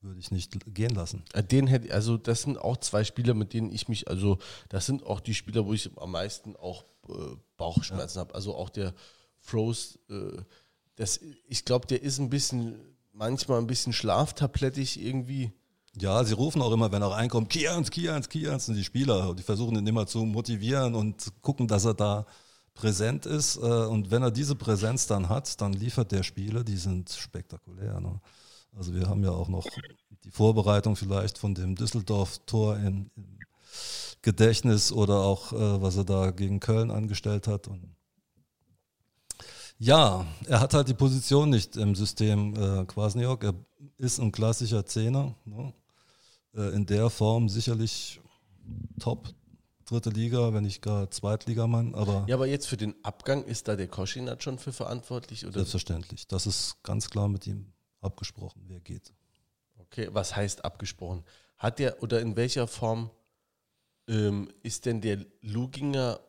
würde 0.00 0.20
ich 0.20 0.30
nicht 0.30 0.52
gehen 0.74 0.94
lassen. 0.94 1.24
Äh, 1.32 1.44
den 1.44 1.66
hätte, 1.66 1.92
also 1.94 2.16
das 2.16 2.42
sind 2.42 2.58
auch 2.58 2.76
zwei 2.78 3.04
Spieler, 3.04 3.34
mit 3.34 3.52
denen 3.52 3.72
ich 3.72 3.88
mich, 3.88 4.08
also 4.08 4.38
das 4.68 4.86
sind 4.86 5.04
auch 5.04 5.20
die 5.20 5.34
Spieler, 5.34 5.64
wo 5.66 5.72
ich 5.72 5.90
am 5.96 6.10
meisten 6.10 6.56
auch 6.56 6.84
äh, 7.08 7.36
Bauchschmerzen 7.56 8.18
ja. 8.18 8.20
habe. 8.22 8.34
Also 8.34 8.54
auch 8.54 8.68
der 8.68 8.94
Froze, 9.38 9.98
äh, 10.08 10.42
das, 10.96 11.20
ich 11.48 11.64
glaube, 11.64 11.86
der 11.86 12.02
ist 12.02 12.18
ein 12.18 12.30
bisschen, 12.30 12.78
manchmal 13.12 13.58
ein 13.58 13.66
bisschen 13.66 13.92
schlaftablettig 13.92 15.02
irgendwie. 15.02 15.52
Ja, 15.98 16.24
sie 16.24 16.34
rufen 16.34 16.62
auch 16.62 16.72
immer, 16.72 16.90
wenn 16.90 17.02
er 17.02 17.10
reinkommt, 17.10 17.50
Kians, 17.50 17.90
Kians, 17.90 18.28
Kians, 18.28 18.66
sind 18.66 18.76
die 18.76 18.84
Spieler. 18.84 19.34
Die 19.34 19.42
versuchen 19.42 19.76
ihn 19.76 19.86
immer 19.86 20.06
zu 20.06 20.24
motivieren 20.24 20.94
und 20.94 21.26
gucken, 21.42 21.68
dass 21.68 21.84
er 21.84 21.94
da 21.94 22.26
präsent 22.74 23.26
ist. 23.26 23.56
Äh, 23.56 23.60
und 23.60 24.10
wenn 24.10 24.22
er 24.22 24.30
diese 24.30 24.54
Präsenz 24.54 25.06
dann 25.06 25.28
hat, 25.28 25.60
dann 25.60 25.72
liefert 25.72 26.12
der 26.12 26.22
Spiele, 26.22 26.64
die 26.64 26.76
sind 26.76 27.10
spektakulär. 27.10 28.00
Ne? 28.00 28.20
Also 28.76 28.94
wir 28.94 29.08
haben 29.08 29.22
ja 29.22 29.30
auch 29.30 29.48
noch 29.48 29.66
die 30.24 30.30
Vorbereitung 30.30 30.96
vielleicht 30.96 31.38
von 31.38 31.54
dem 31.54 31.74
Düsseldorf-Tor 31.74 32.76
im, 32.76 33.10
im, 33.16 33.38
Gedächtnis 34.22 34.92
oder 34.92 35.16
auch, 35.16 35.52
äh, 35.52 35.82
was 35.82 35.96
er 35.96 36.04
da 36.04 36.30
gegen 36.30 36.60
Köln 36.60 36.92
angestellt 36.92 37.48
hat. 37.48 37.66
Und 37.66 37.96
ja, 39.78 40.24
er 40.46 40.60
hat 40.60 40.74
halt 40.74 40.88
die 40.88 40.94
Position 40.94 41.50
nicht 41.50 41.76
im 41.76 41.96
System 41.96 42.54
äh, 42.54 42.84
Kwasniok. 42.84 43.42
Er 43.42 43.54
ist 43.98 44.20
ein 44.20 44.30
klassischer 44.30 44.86
Zehner. 44.86 45.34
Ne? 45.44 45.74
Äh, 46.54 46.74
in 46.74 46.86
der 46.86 47.10
Form 47.10 47.48
sicherlich 47.48 48.20
top, 49.00 49.28
dritte 49.92 50.10
Liga, 50.10 50.52
wenn 50.52 50.64
nicht 50.64 50.82
gar 50.82 51.10
Zweitligamann. 51.10 51.94
Aber 51.94 52.24
ja, 52.26 52.34
aber 52.34 52.46
jetzt 52.46 52.66
für 52.66 52.76
den 52.76 52.94
Abgang 53.04 53.44
ist 53.44 53.68
da 53.68 53.76
der 53.76 53.88
Koschinat 53.88 54.42
schon 54.42 54.58
für 54.58 54.72
verantwortlich? 54.72 55.44
Oder? 55.44 55.54
Selbstverständlich. 55.54 56.26
Das 56.26 56.46
ist 56.46 56.82
ganz 56.82 57.10
klar 57.10 57.28
mit 57.28 57.46
ihm 57.46 57.72
abgesprochen, 58.00 58.62
wer 58.66 58.80
geht. 58.80 59.12
Okay, 59.78 60.08
was 60.12 60.34
heißt 60.34 60.64
abgesprochen? 60.64 61.24
Hat 61.58 61.78
der 61.78 62.02
oder 62.02 62.20
in 62.20 62.34
welcher 62.36 62.66
Form 62.66 63.10
ähm, 64.08 64.50
ist 64.62 64.86
denn 64.86 65.00
der 65.00 65.24
Luginger, 65.42 66.20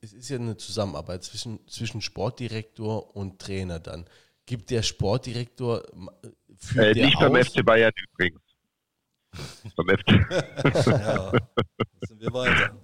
es 0.00 0.12
ist 0.12 0.28
ja 0.28 0.36
eine 0.36 0.56
Zusammenarbeit 0.56 1.24
zwischen, 1.24 1.66
zwischen 1.66 2.00
Sportdirektor 2.00 3.16
und 3.16 3.40
Trainer 3.40 3.80
dann. 3.80 4.06
Gibt 4.44 4.70
der 4.70 4.82
Sportdirektor 4.82 5.82
für 6.56 6.86
äh, 6.86 7.06
Nicht 7.06 7.18
beim 7.18 7.34
FC 7.34 7.64
Bayern 7.64 7.92
übrigens. 8.12 8.40
beim 9.76 9.88
FC. 9.88 10.06
ja, 10.86 11.32
sind 12.06 12.20
wir 12.20 12.32
weiter. 12.32 12.76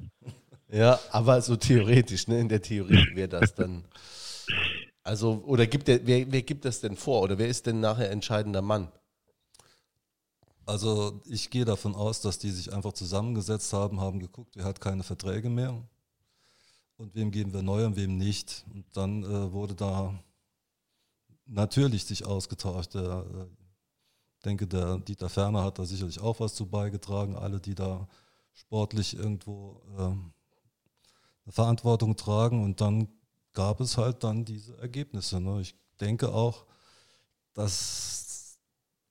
Ja, 0.72 0.98
aber 1.10 1.42
so 1.42 1.54
theoretisch, 1.54 2.26
ne? 2.28 2.40
In 2.40 2.48
der 2.48 2.62
Theorie 2.62 3.06
wäre 3.14 3.28
das 3.28 3.54
dann. 3.54 3.84
Also, 5.02 5.42
oder 5.44 5.66
gibt 5.66 5.86
der, 5.86 6.06
wer, 6.06 6.30
wer 6.32 6.42
gibt 6.42 6.64
das 6.64 6.80
denn 6.80 6.96
vor? 6.96 7.22
Oder 7.22 7.36
wer 7.36 7.48
ist 7.48 7.66
denn 7.66 7.80
nachher 7.80 8.10
entscheidender 8.10 8.62
Mann? 8.62 8.90
Also 10.64 11.20
ich 11.26 11.50
gehe 11.50 11.64
davon 11.64 11.94
aus, 11.94 12.20
dass 12.20 12.38
die 12.38 12.50
sich 12.50 12.72
einfach 12.72 12.92
zusammengesetzt 12.92 13.72
haben, 13.72 14.00
haben 14.00 14.20
geguckt, 14.20 14.54
wer 14.54 14.64
hat 14.64 14.80
keine 14.80 15.02
Verträge 15.02 15.50
mehr 15.50 15.82
und 16.96 17.14
wem 17.14 17.32
geben 17.32 17.52
wir 17.52 17.62
neu 17.62 17.84
und 17.84 17.96
wem 17.96 18.16
nicht. 18.16 18.64
Und 18.72 18.86
dann 18.96 19.24
äh, 19.24 19.52
wurde 19.52 19.74
da 19.74 20.18
natürlich 21.46 22.04
sich 22.04 22.24
ausgetauscht. 22.24 22.94
Äh, 22.94 23.24
denke, 24.44 24.66
der 24.66 24.98
Dieter 24.98 25.28
Ferner 25.28 25.64
hat 25.64 25.78
da 25.78 25.84
sicherlich 25.84 26.20
auch 26.20 26.40
was 26.40 26.54
zu 26.54 26.66
beigetragen. 26.66 27.36
Alle, 27.36 27.60
die 27.60 27.74
da 27.74 28.08
sportlich 28.54 29.16
irgendwo 29.16 29.82
äh, 29.98 30.02
eine 30.02 30.32
Verantwortung 31.50 32.16
tragen 32.16 32.62
und 32.62 32.80
dann 32.80 33.08
gab 33.52 33.80
es 33.80 33.98
halt 33.98 34.22
dann 34.24 34.44
diese 34.44 34.76
Ergebnisse. 34.78 35.40
Ne? 35.40 35.60
Ich 35.60 35.74
denke 36.00 36.32
auch, 36.32 36.66
dass 37.54 38.58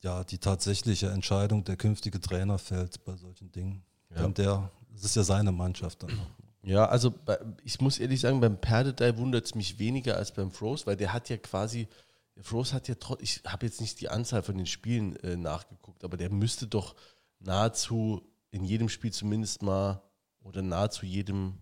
ja 0.01 0.23
die 0.23 0.37
tatsächliche 0.37 1.09
Entscheidung 1.09 1.63
der 1.63 1.77
künftige 1.77 2.19
Trainer 2.19 2.57
fällt 2.57 3.03
bei 3.05 3.15
solchen 3.15 3.51
Dingen. 3.51 3.83
Ja. 4.15 4.25
Und 4.25 4.37
der, 4.37 4.71
es 4.95 5.03
ist 5.03 5.15
ja 5.15 5.23
seine 5.23 5.51
Mannschaft 5.51 6.03
dann. 6.03 6.19
Ja, 6.63 6.85
also 6.85 7.11
bei, 7.11 7.39
ich 7.63 7.81
muss 7.81 7.99
ehrlich 7.99 8.19
sagen, 8.19 8.39
beim 8.39 8.59
Perdedei 8.59 9.17
wundert 9.17 9.45
es 9.45 9.55
mich 9.55 9.79
weniger 9.79 10.17
als 10.17 10.31
beim 10.31 10.51
Froze, 10.51 10.85
weil 10.85 10.95
der 10.95 11.11
hat 11.11 11.29
ja 11.29 11.37
quasi, 11.37 11.87
der 12.35 12.43
Froze 12.43 12.75
hat 12.75 12.87
ja 12.87 12.95
trotz, 12.99 13.21
ich 13.21 13.41
habe 13.45 13.65
jetzt 13.65 13.81
nicht 13.81 13.99
die 13.99 14.09
Anzahl 14.09 14.43
von 14.43 14.57
den 14.57 14.67
Spielen 14.67 15.15
äh, 15.17 15.37
nachgeguckt, 15.37 16.03
aber 16.03 16.17
der 16.17 16.29
müsste 16.29 16.67
doch 16.67 16.95
nahezu 17.39 18.21
in 18.51 18.63
jedem 18.63 18.89
Spiel 18.89 19.11
zumindest 19.11 19.63
mal 19.63 20.01
oder 20.43 20.61
nahezu 20.61 21.05
jedem 21.05 21.57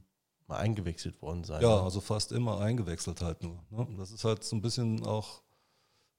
mal 0.49 0.57
eingewechselt 0.57 1.21
worden 1.21 1.43
sein. 1.43 1.61
Ja, 1.61 1.81
also 1.81 2.01
fast 2.01 2.31
immer 2.31 2.59
eingewechselt 2.59 3.21
halt 3.21 3.43
nur. 3.43 3.63
Ne? 3.69 3.87
Das 3.97 4.11
ist 4.11 4.23
halt 4.23 4.43
so 4.43 4.55
ein 4.55 4.61
bisschen 4.61 5.05
auch, 5.05 5.43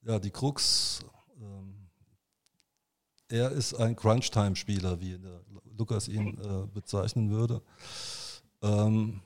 ja, 0.02 0.18
die 0.18 0.30
Krux. 0.30 1.04
Ähm, 1.40 1.88
er 3.28 3.50
ist 3.50 3.74
ein 3.74 3.96
Crunch-Time-Spieler, 3.96 5.00
wie 5.00 5.18
Lukas 5.76 6.08
ihn 6.08 6.38
äh, 6.38 6.66
bezeichnen 6.72 7.30
würde. 7.30 7.60
Ähm, 8.62 9.20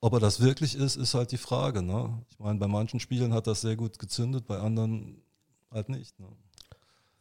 ob 0.00 0.14
er 0.14 0.20
das 0.20 0.40
wirklich 0.40 0.74
ist, 0.74 0.96
ist 0.96 1.14
halt 1.14 1.30
die 1.30 1.38
Frage. 1.38 1.82
Ne? 1.82 2.24
Ich 2.30 2.38
meine, 2.38 2.58
bei 2.58 2.68
manchen 2.68 2.98
Spielen 2.98 3.32
hat 3.32 3.46
das 3.46 3.60
sehr 3.60 3.76
gut 3.76 3.98
gezündet, 3.98 4.46
bei 4.46 4.58
anderen 4.58 5.22
halt 5.70 5.90
nicht. 5.90 6.18
Ne? 6.18 6.28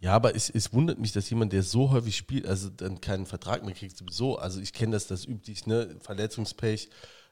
Ja, 0.02 0.14
aber 0.14 0.36
es, 0.36 0.50
es 0.50 0.74
wundert 0.74 0.98
mich, 0.98 1.12
dass 1.12 1.30
jemand, 1.30 1.54
der 1.54 1.62
so 1.62 1.92
häufig 1.92 2.18
spielt, 2.18 2.48
also 2.48 2.70
dann 2.70 3.02
keinen 3.02 3.28
Vertrag 3.28 3.64
mehr 3.64 3.76
kriegt, 3.76 3.96
sowieso. 3.96 4.36
Also 4.36 4.60
ich 4.60 4.74
kenne 4.74 4.94
das, 4.94 5.06
das 5.06 5.28
üblich, 5.28 5.68
ne, 5.68 5.96
Verletzungspech, 6.00 6.90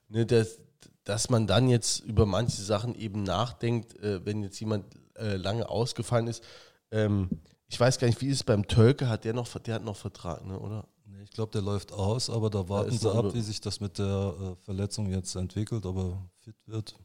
ne, 0.08 0.28
dass, 0.28 0.60
dass 1.04 1.32
man 1.32 1.48
dann 1.48 1.68
jetzt 1.68 2.02
über 2.02 2.28
manche 2.28 2.62
Sachen 2.62 2.94
eben 2.94 3.24
nachdenkt, 3.24 4.00
äh, 4.04 4.24
wenn 4.24 4.44
jetzt 4.44 4.60
jemand 4.60 4.86
äh, 5.16 5.36
lange 5.36 5.68
ausgefallen 5.68 6.28
ist. 6.28 6.44
Ähm, 6.92 7.30
ich 7.68 7.80
weiß 7.80 7.98
gar 7.98 8.08
nicht, 8.08 8.22
wie 8.22 8.28
ist 8.28 8.38
es 8.38 8.44
beim 8.44 8.68
Tölke, 8.68 9.10
hat 9.10 9.26
der 9.26 9.34
noch, 9.34 9.48
der 9.58 9.74
hat 9.74 9.84
noch 9.84 9.98
Vertrag, 9.98 10.46
ne, 10.46 10.60
oder? 10.60 10.88
Nee, 11.06 11.24
ich 11.24 11.32
glaube, 11.32 11.52
der 11.52 11.64
läuft 11.64 11.92
aus, 11.92 12.30
aber 12.30 12.52
da 12.52 12.70
warten 12.70 12.96
sie 12.96 13.12
ab, 13.12 13.34
wie 13.34 13.42
sich 13.42 13.62
das 13.62 13.80
mit 13.80 13.98
der 13.98 14.36
äh, 14.40 14.64
Verletzung 14.64 15.10
jetzt 15.10 15.34
entwickelt, 15.34 15.88
ob 15.88 15.98
er 15.98 16.30
fit 16.38 16.68
wird. 16.68 16.96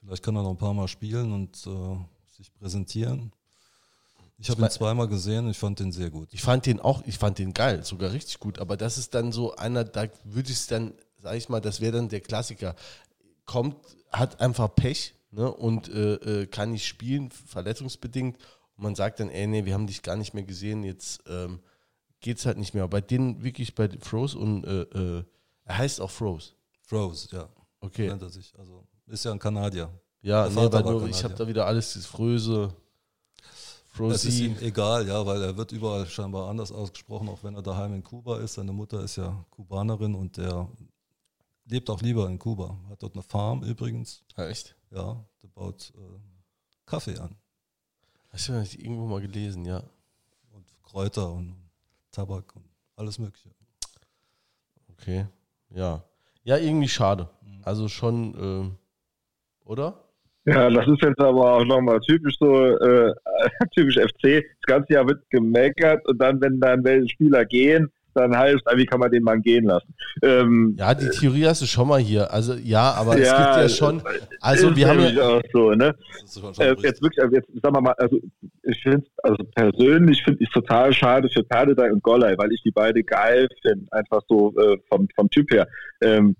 Vielleicht 0.00 0.24
kann 0.24 0.34
er 0.34 0.42
noch 0.42 0.50
ein 0.50 0.56
paar 0.56 0.74
Mal 0.74 0.88
spielen 0.88 1.32
und 1.32 1.64
äh, 1.68 1.96
sich 2.36 2.52
präsentieren. 2.52 3.32
Ich 4.42 4.50
habe 4.50 4.60
ihn 4.60 4.70
zweimal 4.70 5.06
gesehen, 5.06 5.48
ich 5.48 5.58
fand 5.58 5.78
den 5.78 5.92
sehr 5.92 6.10
gut. 6.10 6.28
Ich 6.32 6.42
fand 6.42 6.66
den 6.66 6.80
auch, 6.80 7.02
ich 7.06 7.16
fand 7.16 7.38
den 7.38 7.54
geil, 7.54 7.84
sogar 7.84 8.12
richtig 8.12 8.40
gut. 8.40 8.58
Aber 8.58 8.76
das 8.76 8.98
ist 8.98 9.14
dann 9.14 9.30
so 9.30 9.54
einer, 9.54 9.84
da 9.84 10.08
würde 10.24 10.50
ich 10.50 10.56
es 10.56 10.66
dann, 10.66 10.94
sag 11.18 11.36
ich 11.36 11.48
mal, 11.48 11.60
das 11.60 11.80
wäre 11.80 11.92
dann 11.92 12.08
der 12.08 12.20
Klassiker. 12.20 12.74
Kommt, 13.46 13.76
hat 14.10 14.40
einfach 14.40 14.74
Pech 14.74 15.14
ne, 15.30 15.48
und 15.48 15.88
äh, 15.88 16.14
äh, 16.14 16.46
kann 16.46 16.72
nicht 16.72 16.88
spielen, 16.88 17.30
verletzungsbedingt. 17.30 18.36
Und 18.76 18.82
man 18.82 18.96
sagt 18.96 19.20
dann, 19.20 19.30
ey, 19.30 19.46
nee, 19.46 19.64
wir 19.64 19.74
haben 19.74 19.86
dich 19.86 20.02
gar 20.02 20.16
nicht 20.16 20.34
mehr 20.34 20.42
gesehen, 20.42 20.82
jetzt 20.82 21.22
ähm, 21.28 21.60
geht 22.20 22.38
es 22.38 22.44
halt 22.46 22.58
nicht 22.58 22.74
mehr. 22.74 22.82
Aber 22.82 22.90
bei 22.90 23.00
denen 23.00 23.44
wirklich 23.44 23.76
bei 23.76 23.88
Froze 24.00 24.38
und 24.38 24.64
äh, 24.64 24.82
äh, 24.82 25.24
er 25.66 25.78
heißt 25.78 26.00
auch 26.00 26.10
Froze. 26.10 26.50
Froze, 26.82 27.28
ja. 27.30 27.48
Okay. 27.78 28.08
Nennt 28.08 28.22
er 28.22 28.30
sich. 28.30 28.52
Also 28.58 28.88
ist 29.06 29.24
ja 29.24 29.30
ein 29.30 29.38
Kanadier. 29.38 29.88
Ja, 30.20 30.48
nee, 30.48 30.68
nur, 30.68 31.08
ich 31.08 31.22
habe 31.22 31.34
da 31.34 31.46
wieder 31.46 31.64
alles, 31.64 31.94
das 31.94 32.06
Fröse. 32.06 32.74
Frozy. 33.92 34.14
Es 34.14 34.24
ist 34.24 34.40
ihm 34.40 34.56
egal, 34.60 35.06
ja, 35.06 35.24
weil 35.26 35.42
er 35.42 35.54
wird 35.54 35.70
überall 35.70 36.06
scheinbar 36.06 36.48
anders 36.48 36.72
ausgesprochen, 36.72 37.28
auch 37.28 37.44
wenn 37.44 37.54
er 37.54 37.62
daheim 37.62 37.92
in 37.92 38.02
Kuba 38.02 38.38
ist. 38.38 38.54
Seine 38.54 38.72
Mutter 38.72 39.00
ist 39.02 39.16
ja 39.16 39.44
Kubanerin 39.50 40.14
und 40.14 40.38
der 40.38 40.66
lebt 41.66 41.90
auch 41.90 42.00
lieber 42.00 42.26
in 42.26 42.38
Kuba. 42.38 42.74
Hat 42.88 43.02
dort 43.02 43.14
eine 43.14 43.22
Farm 43.22 43.62
übrigens. 43.62 44.24
Ja, 44.36 44.48
echt? 44.48 44.74
Ja, 44.90 45.22
der 45.42 45.48
baut 45.48 45.92
äh, 45.94 46.18
Kaffee 46.86 47.18
an. 47.18 47.36
Hast 48.30 48.48
du 48.48 48.54
das 48.54 48.74
irgendwo 48.74 49.06
mal 49.06 49.20
gelesen, 49.20 49.66
ja. 49.66 49.82
Und 50.52 50.64
Kräuter 50.82 51.30
und 51.30 51.54
Tabak 52.10 52.56
und 52.56 52.64
alles 52.96 53.18
Mögliche. 53.18 53.50
Okay, 54.92 55.26
ja. 55.68 56.02
Ja, 56.44 56.56
irgendwie 56.56 56.88
schade. 56.88 57.28
Mhm. 57.42 57.60
Also 57.62 57.88
schon, 57.88 58.70
äh, 58.70 59.68
oder? 59.68 60.01
Ja, 60.44 60.68
das 60.70 60.86
ist 60.88 61.02
jetzt 61.02 61.20
aber 61.20 61.54
auch 61.58 61.64
nochmal 61.64 62.00
typisch 62.00 62.34
so, 62.38 62.76
äh, 62.78 63.14
typisch 63.74 63.96
FC. 63.96 64.44
Das 64.44 64.66
ganze 64.66 64.94
Jahr 64.94 65.06
wird 65.06 65.22
gemeckert 65.30 66.06
und 66.08 66.20
dann, 66.20 66.40
wenn 66.40 66.58
dann 66.58 66.82
welche 66.84 67.08
Spieler 67.08 67.44
gehen, 67.44 67.90
dann 68.14 68.36
heißt, 68.36 68.62
wie 68.76 68.84
kann 68.84 69.00
man 69.00 69.10
den 69.10 69.22
Mann 69.22 69.40
gehen 69.40 69.64
lassen? 69.64 69.94
Ähm, 70.22 70.76
ja, 70.78 70.94
die 70.94 71.08
Theorie 71.08 71.46
hast 71.46 71.62
du 71.62 71.66
schon 71.66 71.88
mal 71.88 72.00
hier. 72.00 72.30
Also 72.30 72.54
ja, 72.54 72.92
aber 72.92 73.16
ja, 73.18 73.22
es 73.22 73.30
gibt 73.30 73.56
ja 73.56 73.68
schon. 73.68 74.02
Also 74.40 74.74
wir 74.76 74.88
haben 74.88 75.00
ja 75.00 75.40
so, 75.52 75.70
ne? 75.72 75.94
Äh, 76.58 76.74
jetzt 76.82 77.02
wirklich, 77.02 77.22
also 77.22 77.34
jetzt 77.34 77.48
sagen 77.62 77.74
wir 77.74 77.80
mal, 77.80 77.94
also 77.96 78.18
ich 78.64 78.82
finde, 78.82 79.06
also 79.22 79.42
persönlich 79.54 80.22
finde 80.22 80.42
ich 80.42 80.48
es 80.48 80.52
total 80.52 80.92
schade 80.92 81.28
für 81.30 81.42
Perdedei 81.42 81.90
und 81.90 82.02
Gollei, 82.02 82.36
weil 82.36 82.52
ich 82.52 82.62
die 82.62 82.70
beide 82.70 83.02
geil 83.02 83.48
finde, 83.62 83.86
einfach 83.92 84.20
so 84.28 84.52
äh, 84.58 84.76
vom 84.88 85.08
vom 85.14 85.30
Typ 85.30 85.50
her. 85.50 85.66
Ähm, 86.02 86.36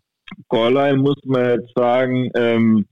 Gollei 0.49 0.95
muss 0.95 1.17
man 1.25 1.61
jetzt 1.61 1.73
sagen. 1.75 2.31
Ähm, 2.35 2.87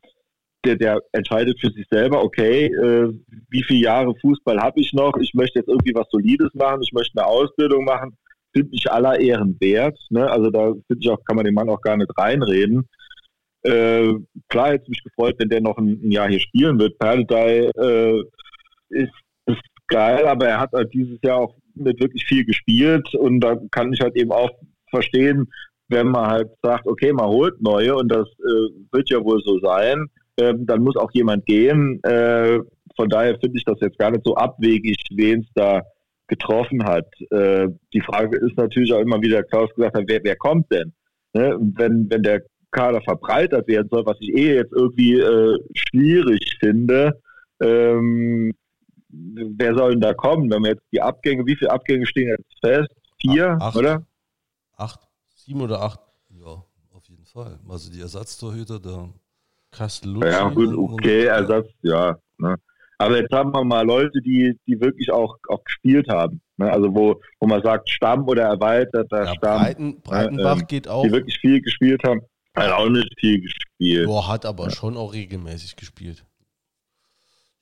der, 0.64 0.76
der 0.76 1.00
entscheidet 1.12 1.58
für 1.60 1.70
sich 1.70 1.86
selber, 1.90 2.22
okay, 2.22 2.66
äh, 2.66 3.12
wie 3.48 3.62
viele 3.62 3.84
Jahre 3.84 4.14
Fußball 4.20 4.58
habe 4.60 4.80
ich 4.80 4.92
noch? 4.92 5.16
Ich 5.18 5.32
möchte 5.34 5.58
jetzt 5.58 5.68
irgendwie 5.68 5.94
was 5.94 6.08
Solides 6.10 6.52
machen, 6.54 6.82
ich 6.82 6.92
möchte 6.92 7.18
eine 7.18 7.26
Ausbildung 7.26 7.84
machen, 7.84 8.16
finde 8.52 8.70
ich 8.72 8.90
aller 8.90 9.18
Ehren 9.18 9.56
wert. 9.60 9.98
Ne? 10.10 10.28
Also 10.30 10.50
da 10.50 10.72
finde 10.86 11.00
ich 11.00 11.08
auch, 11.08 11.22
kann 11.24 11.36
man 11.36 11.44
den 11.44 11.54
Mann 11.54 11.70
auch 11.70 11.80
gar 11.80 11.96
nicht 11.96 12.10
reinreden. 12.16 12.88
Äh, 13.62 14.14
klar 14.48 14.70
hätte 14.70 14.84
es 14.84 14.88
mich 14.88 15.04
gefreut, 15.04 15.36
wenn 15.38 15.48
der 15.48 15.60
noch 15.60 15.78
ein, 15.78 16.00
ein 16.02 16.10
Jahr 16.10 16.28
hier 16.28 16.40
spielen 16.40 16.78
wird. 16.78 16.98
Perdedei 16.98 17.70
äh, 17.76 18.20
ist, 18.90 19.12
ist 19.46 19.62
geil, 19.88 20.26
aber 20.26 20.48
er 20.48 20.60
hat 20.60 20.72
halt 20.72 20.92
dieses 20.92 21.18
Jahr 21.22 21.38
auch 21.38 21.54
nicht 21.74 22.00
wirklich 22.00 22.24
viel 22.24 22.44
gespielt 22.44 23.14
und 23.14 23.40
da 23.40 23.56
kann 23.70 23.92
ich 23.92 24.00
halt 24.00 24.16
eben 24.16 24.32
auch 24.32 24.50
verstehen, 24.90 25.48
wenn 25.88 26.08
man 26.08 26.26
halt 26.26 26.48
sagt, 26.62 26.86
okay, 26.86 27.12
man 27.12 27.26
holt 27.26 27.60
neue 27.60 27.94
und 27.96 28.08
das 28.08 28.28
äh, 28.38 28.92
wird 28.92 29.10
ja 29.10 29.22
wohl 29.22 29.42
so 29.44 29.58
sein, 29.60 30.06
ähm, 30.40 30.66
dann 30.66 30.82
muss 30.82 30.96
auch 30.96 31.10
jemand 31.12 31.46
gehen. 31.46 32.02
Äh, 32.02 32.58
von 32.96 33.08
daher 33.08 33.38
finde 33.38 33.58
ich 33.58 33.64
das 33.64 33.78
jetzt 33.80 33.98
gar 33.98 34.10
nicht 34.10 34.24
so 34.24 34.34
abwegig, 34.34 34.96
wen 35.10 35.40
es 35.40 35.48
da 35.54 35.82
getroffen 36.26 36.84
hat. 36.84 37.08
Äh, 37.30 37.68
die 37.92 38.00
Frage 38.00 38.38
ist 38.38 38.56
natürlich 38.56 38.92
auch 38.92 39.00
immer, 39.00 39.20
wie 39.20 39.28
der 39.28 39.44
Klaus 39.44 39.70
gesagt 39.74 39.96
hat, 39.96 40.04
wer, 40.06 40.20
wer 40.22 40.36
kommt 40.36 40.70
denn? 40.72 40.92
Ne? 41.32 41.56
Wenn, 41.76 42.08
wenn 42.10 42.22
der 42.22 42.42
Kader 42.70 43.00
verbreitert 43.02 43.66
werden 43.68 43.88
soll, 43.90 44.06
was 44.06 44.16
ich 44.20 44.30
eh 44.30 44.54
jetzt 44.54 44.72
irgendwie 44.72 45.18
äh, 45.18 45.58
schwierig 45.74 46.56
finde, 46.60 47.20
ähm, 47.60 48.52
wer 49.08 49.74
soll 49.74 49.92
denn 49.92 50.00
da 50.00 50.14
kommen? 50.14 50.50
Wenn 50.50 50.62
wir 50.62 50.70
jetzt 50.70 50.86
die 50.92 51.02
Abgänge, 51.02 51.46
wie 51.46 51.56
viele 51.56 51.72
Abgänge 51.72 52.06
stehen 52.06 52.28
jetzt 52.28 52.60
fest? 52.60 52.90
Vier, 53.20 53.58
acht, 53.60 53.76
oder? 53.76 54.06
Acht, 54.76 55.00
sieben 55.34 55.60
oder 55.60 55.82
acht? 55.82 56.00
Ja, 56.30 56.64
auf 56.92 57.08
jeden 57.08 57.26
Fall. 57.26 57.58
Also 57.68 57.90
die 57.92 58.00
Ersatztorhüter, 58.00 58.78
da 58.78 59.10
Castellucci. 59.70 60.26
Ja, 60.26 60.48
gut, 60.48 60.76
okay, 60.76 61.24
Ersatz, 61.24 61.68
ja. 61.82 62.18
Ne? 62.38 62.56
Aber 62.98 63.16
jetzt 63.16 63.32
haben 63.32 63.52
wir 63.52 63.64
mal 63.64 63.86
Leute, 63.86 64.20
die, 64.20 64.58
die 64.66 64.78
wirklich 64.80 65.10
auch, 65.10 65.36
auch 65.48 65.64
gespielt 65.64 66.08
haben. 66.10 66.40
Ne? 66.58 66.70
Also 66.70 66.94
wo, 66.94 67.20
wo 67.38 67.46
man 67.46 67.62
sagt, 67.62 67.88
Stamm 67.88 68.28
oder 68.28 68.42
erweiterter 68.44 69.24
ja, 69.24 69.34
Stamm. 69.34 69.62
Breiten, 69.62 69.86
ne? 69.86 69.96
Breitenbach 70.04 70.60
ähm, 70.60 70.66
geht 70.66 70.88
auch. 70.88 71.02
Die 71.02 71.10
wirklich 71.10 71.38
viel 71.38 71.62
gespielt 71.62 72.02
haben. 72.04 72.20
Hat 72.54 72.72
auch 72.72 72.88
nicht 72.88 73.08
viel 73.18 73.40
gespielt. 73.40 74.06
Boah, 74.06 74.28
hat 74.28 74.44
aber 74.44 74.64
ja. 74.64 74.70
schon 74.70 74.96
auch 74.96 75.12
regelmäßig 75.12 75.76
gespielt. 75.76 76.24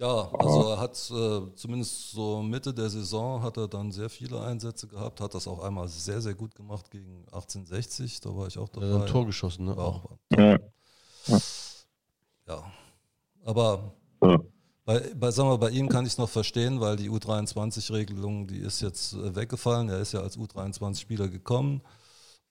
Ja, 0.01 0.31
also 0.33 0.71
er 0.71 0.81
hat 0.81 0.93
äh, 1.11 1.55
zumindest 1.57 2.13
so 2.13 2.41
Mitte 2.41 2.73
der 2.73 2.89
Saison 2.89 3.43
hat 3.43 3.57
er 3.57 3.67
dann 3.67 3.91
sehr 3.91 4.09
viele 4.09 4.41
Einsätze 4.41 4.87
gehabt, 4.87 5.21
hat 5.21 5.35
das 5.35 5.49
auch 5.49 5.63
einmal 5.63 5.89
sehr, 5.89 6.21
sehr 6.21 6.35
gut 6.35 6.55
gemacht 6.55 6.89
gegen 6.91 7.25
1860, 7.33 8.21
da 8.21 8.35
war 8.35 8.47
ich 8.47 8.57
auch 8.59 8.69
dabei. 8.69 8.87
Ja, 8.87 9.01
ein 9.01 9.07
Tor 9.07 9.27
geschossen, 9.27 9.67
ne? 9.67 9.77
Auch. 9.77 10.05
Ja. 10.37 10.57
Ja. 12.49 12.73
Aber 13.45 13.95
ja. 14.23 14.39
Bei, 14.89 15.03
bei, 15.15 15.31
sagen 15.31 15.51
wir, 15.51 15.59
bei 15.59 15.69
ihm 15.69 15.87
kann 15.91 16.07
ich 16.07 16.13
es 16.13 16.19
noch 16.19 16.31
verstehen, 16.31 16.81
weil 16.81 16.97
die 16.97 17.11
U23-Regelung, 17.11 18.47
die 18.47 18.57
ist 18.57 18.81
jetzt 18.81 19.13
äh, 19.13 19.37
weggefallen. 19.37 19.91
Er 19.91 20.01
ist 20.01 20.15
ja 20.15 20.21
als 20.21 20.39
U23-Spieler 20.39 21.29
gekommen. 21.29 21.83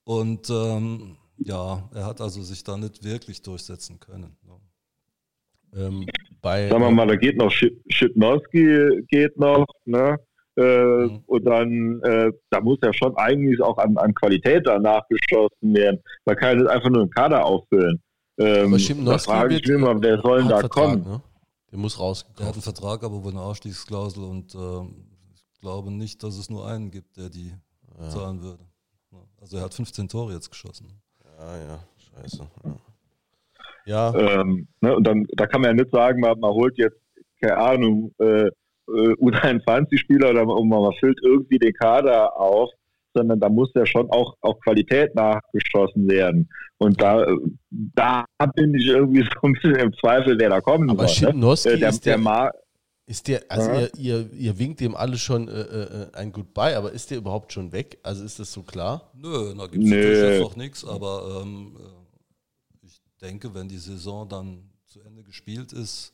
Und 0.04 0.48
ähm, 0.52 1.18
ja, 1.40 1.90
er 1.96 2.06
hat 2.06 2.22
also 2.22 2.44
sich 2.44 2.64
da 2.64 2.78
nicht 2.78 3.04
wirklich 3.04 3.42
durchsetzen 3.42 4.00
können. 4.00 4.38
Ne? 4.46 5.82
Ähm, 5.82 6.06
bei, 6.40 6.70
Sagen 6.70 6.84
wir 6.84 6.92
mal, 6.92 7.08
da 7.08 7.16
geht 7.16 7.38
noch 7.38 7.52
Schipnowski 7.52 9.04
geht 9.08 9.36
noch, 9.40 9.66
ne? 9.86 10.20
Äh, 10.58 11.08
mhm. 11.08 11.24
Und 11.26 11.44
dann, 11.44 12.02
äh, 12.04 12.32
da 12.52 12.62
muss 12.62 12.78
ja 12.84 12.94
schon 12.94 13.18
eigentlich 13.18 13.60
auch 13.62 13.80
an, 13.80 13.98
an 13.98 14.14
Qualität 14.14 14.62
danach 14.68 15.02
geschossen 15.08 15.74
werden. 15.74 16.04
Man 16.26 16.36
kann 16.36 16.60
nicht 16.60 16.70
einfach 16.70 16.90
nur 16.90 17.02
einen 17.02 17.10
Kader 17.10 17.44
auffüllen. 17.44 18.00
Ähm, 18.40 18.74
aber 18.74 19.12
da 19.12 19.18
frage 19.18 19.56
ich 19.56 19.62
mich 19.62 19.70
immer, 19.70 20.02
wer 20.02 20.22
soll 20.22 20.40
denn 20.40 20.50
da 20.50 20.60
Vertrag, 20.60 20.84
kommen? 20.84 21.04
Ne? 21.04 21.22
Der 21.72 21.80
muss 21.80 22.00
rauskommen. 22.00 22.38
Der 22.38 22.48
hat 22.48 22.54
einen 22.54 22.62
Vertrag, 22.62 23.04
aber 23.04 23.24
wohl 23.24 23.32
eine 23.32 23.42
Ausstiegsklausel 23.42 24.24
und 24.24 24.54
äh, 24.54 24.82
ich 25.34 25.60
glaube 25.60 25.92
nicht, 25.92 26.22
dass 26.24 26.38
es 26.38 26.50
nur 26.50 26.68
einen 26.68 26.92
gibt, 26.92 27.18
der 27.18 27.30
die 27.30 27.52
ja. 28.00 28.10
zahlen 28.10 28.42
würde. 28.42 28.64
Also 29.42 29.58
er 29.58 29.64
hat 29.64 29.74
15 29.74 30.08
Tore 30.08 30.34
jetzt 30.34 30.50
geschossen. 30.50 30.88
Ja, 31.40 31.58
ja, 31.58 31.80
scheiße. 31.98 32.48
Ja. 33.86 34.14
ja. 34.14 34.42
Ähm, 34.42 34.68
ne, 34.82 34.96
und 34.96 35.04
dann 35.04 35.26
da 35.36 35.48
kann 35.48 35.62
man 35.62 35.72
ja 35.72 35.84
nicht 35.84 35.92
sagen, 35.92 36.20
man, 36.20 36.40
man 36.40 36.52
holt 36.52 36.78
jetzt, 36.78 36.98
keine 37.40 37.58
Ahnung, 37.58 38.14
äh, 38.20 38.46
äh 38.46 38.50
U23-Spieler 38.88 40.30
oder 40.30 40.46
man, 40.46 40.68
man 40.68 40.94
füllt 41.00 41.20
irgendwie 41.24 41.60
den 41.60 41.74
Kader 41.74 42.38
auf, 42.40 42.70
sondern 43.18 43.40
da 43.40 43.50
muss 43.50 43.70
ja 43.76 43.86
schon 43.86 44.10
auch, 44.12 44.36
auch 44.42 44.60
Qualität 44.62 45.14
nachgeschossen 45.16 46.08
werden. 46.08 46.50
Und 46.78 47.02
da, 47.02 47.26
da 47.70 48.26
bin 48.56 48.74
ich 48.76 48.88
irgendwie 48.88 49.22
so 49.42 49.48
ein 49.48 49.54
bisschen 49.54 49.76
im 49.76 49.94
Zweifel, 50.00 50.38
wer 50.40 50.50
da 50.50 50.62
kommen 50.62 50.90
Aber 50.90 51.08
soll. 51.08 51.30
Schipnowski 51.30 51.70
Ne? 51.70 51.78
Der, 51.80 51.90
ist 51.90 52.06
der, 52.06 52.14
der, 52.14 52.24
Mar 52.24 52.54
ist 53.08 53.28
der, 53.28 53.44
also 53.50 53.70
Ja. 53.72 53.80
ihr, 53.80 53.96
ihr, 53.98 54.34
ihr 54.34 54.60
winkt 54.60 54.80
dem 54.82 54.96
alle 54.96 55.18
schon 55.18 55.48
äh, 55.48 55.62
äh, 55.62 56.12
ein 56.14 56.32
Goodbye, 56.32 56.78
aber 56.78 56.92
ist 56.92 57.10
der 57.10 57.18
überhaupt 57.18 57.54
schon 57.54 57.72
weg? 57.72 57.98
Also 58.04 58.24
ist 58.24 58.38
das 58.40 58.52
so 58.52 58.64
klar? 58.64 59.12
Nö, 59.16 59.54
da 59.58 59.68
gibt 59.68 59.84
es 59.84 59.90
natürlich 59.90 60.22
jetzt 60.22 60.42
noch 60.42 60.56
nichts, 60.58 60.86
aber 60.86 61.42
ähm, 61.42 61.78
äh, 61.80 62.86
ich 62.86 63.02
denke, 63.22 63.54
wenn 63.56 63.68
die 63.70 63.78
Saison 63.78 64.28
dann 64.28 64.70
zu 64.86 65.02
Ende 65.02 65.24
gespielt 65.24 65.72
ist, 65.74 66.12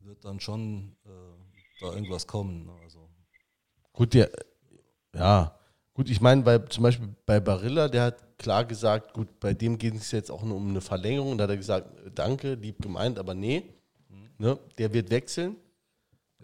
wird 0.00 0.24
dann 0.24 0.40
schon 0.40 0.96
äh, 1.04 1.10
da 1.80 1.92
irgendwas 1.92 2.26
kommen. 2.26 2.64
ne? 2.64 2.72
Also, 2.82 3.08
Gut, 3.92 4.14
der, 4.14 4.30
ja, 5.14 5.54
gut, 6.00 6.08
ich 6.08 6.22
meine, 6.22 6.40
bei, 6.40 6.56
zum 6.56 6.82
Beispiel 6.84 7.10
bei 7.26 7.40
Barilla, 7.40 7.86
der 7.86 8.04
hat 8.04 8.38
klar 8.38 8.64
gesagt, 8.64 9.12
gut, 9.12 9.38
bei 9.38 9.52
dem 9.52 9.76
geht 9.76 9.94
es 9.94 10.12
jetzt 10.12 10.30
auch 10.30 10.42
nur 10.42 10.56
um 10.56 10.70
eine 10.70 10.80
Verlängerung. 10.80 11.36
Da 11.36 11.44
hat 11.44 11.50
er 11.50 11.58
gesagt, 11.58 11.90
danke, 12.14 12.54
lieb 12.54 12.80
gemeint, 12.80 13.18
aber 13.18 13.34
nee, 13.34 13.64
ne, 14.38 14.58
der 14.78 14.94
wird 14.94 15.10
wechseln. 15.10 15.56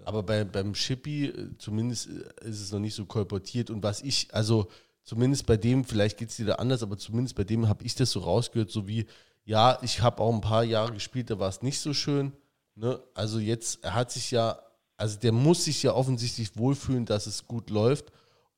Aber 0.05 0.23
bei, 0.23 0.45
beim 0.45 0.74
Shippy, 0.74 1.28
äh, 1.28 1.57
zumindest 1.57 2.11
äh, 2.11 2.51
ist 2.51 2.61
es 2.61 2.70
noch 2.70 2.81
nicht 2.81 2.95
so 2.95 3.07
kolportiert. 3.07 3.70
Und 3.70 3.83
was 3.83 4.03
ich, 4.03 4.28
also 4.31 4.69
zumindest 5.05 5.47
bei 5.47 5.57
dem, 5.57 5.87
vielleicht 5.87 6.19
geht 6.19 6.28
es 6.28 6.37
dir 6.37 6.45
da 6.45 6.57
anders, 6.57 6.83
aber 6.83 6.99
zumindest 6.99 7.35
bei 7.35 7.45
dem 7.45 7.66
habe 7.66 7.83
ich 7.83 7.95
das 7.95 8.11
so 8.11 8.20
rausgehört, 8.20 8.70
so 8.70 8.87
wie, 8.87 9.07
ja, 9.47 9.78
ich 9.81 10.03
habe 10.03 10.23
auch 10.23 10.35
ein 10.35 10.43
paar 10.43 10.65
Jahre 10.65 10.93
gespielt, 10.93 11.31
da 11.31 11.39
war 11.39 11.49
es 11.49 11.62
nicht 11.62 11.81
so 11.81 11.95
schön. 11.95 12.35
Ne? 12.74 13.01
Also 13.15 13.39
jetzt, 13.39 13.83
er 13.83 13.95
hat 13.95 14.12
sich 14.12 14.33
ja, 14.33 14.59
also 14.99 15.19
der 15.19 15.33
muss 15.33 15.65
sich 15.65 15.83
ja 15.83 15.95
offensichtlich 15.95 16.59
wohlfühlen, 16.59 17.07
dass 17.07 17.27
es 17.27 17.47
gut 17.47 17.70
läuft. 17.70 18.12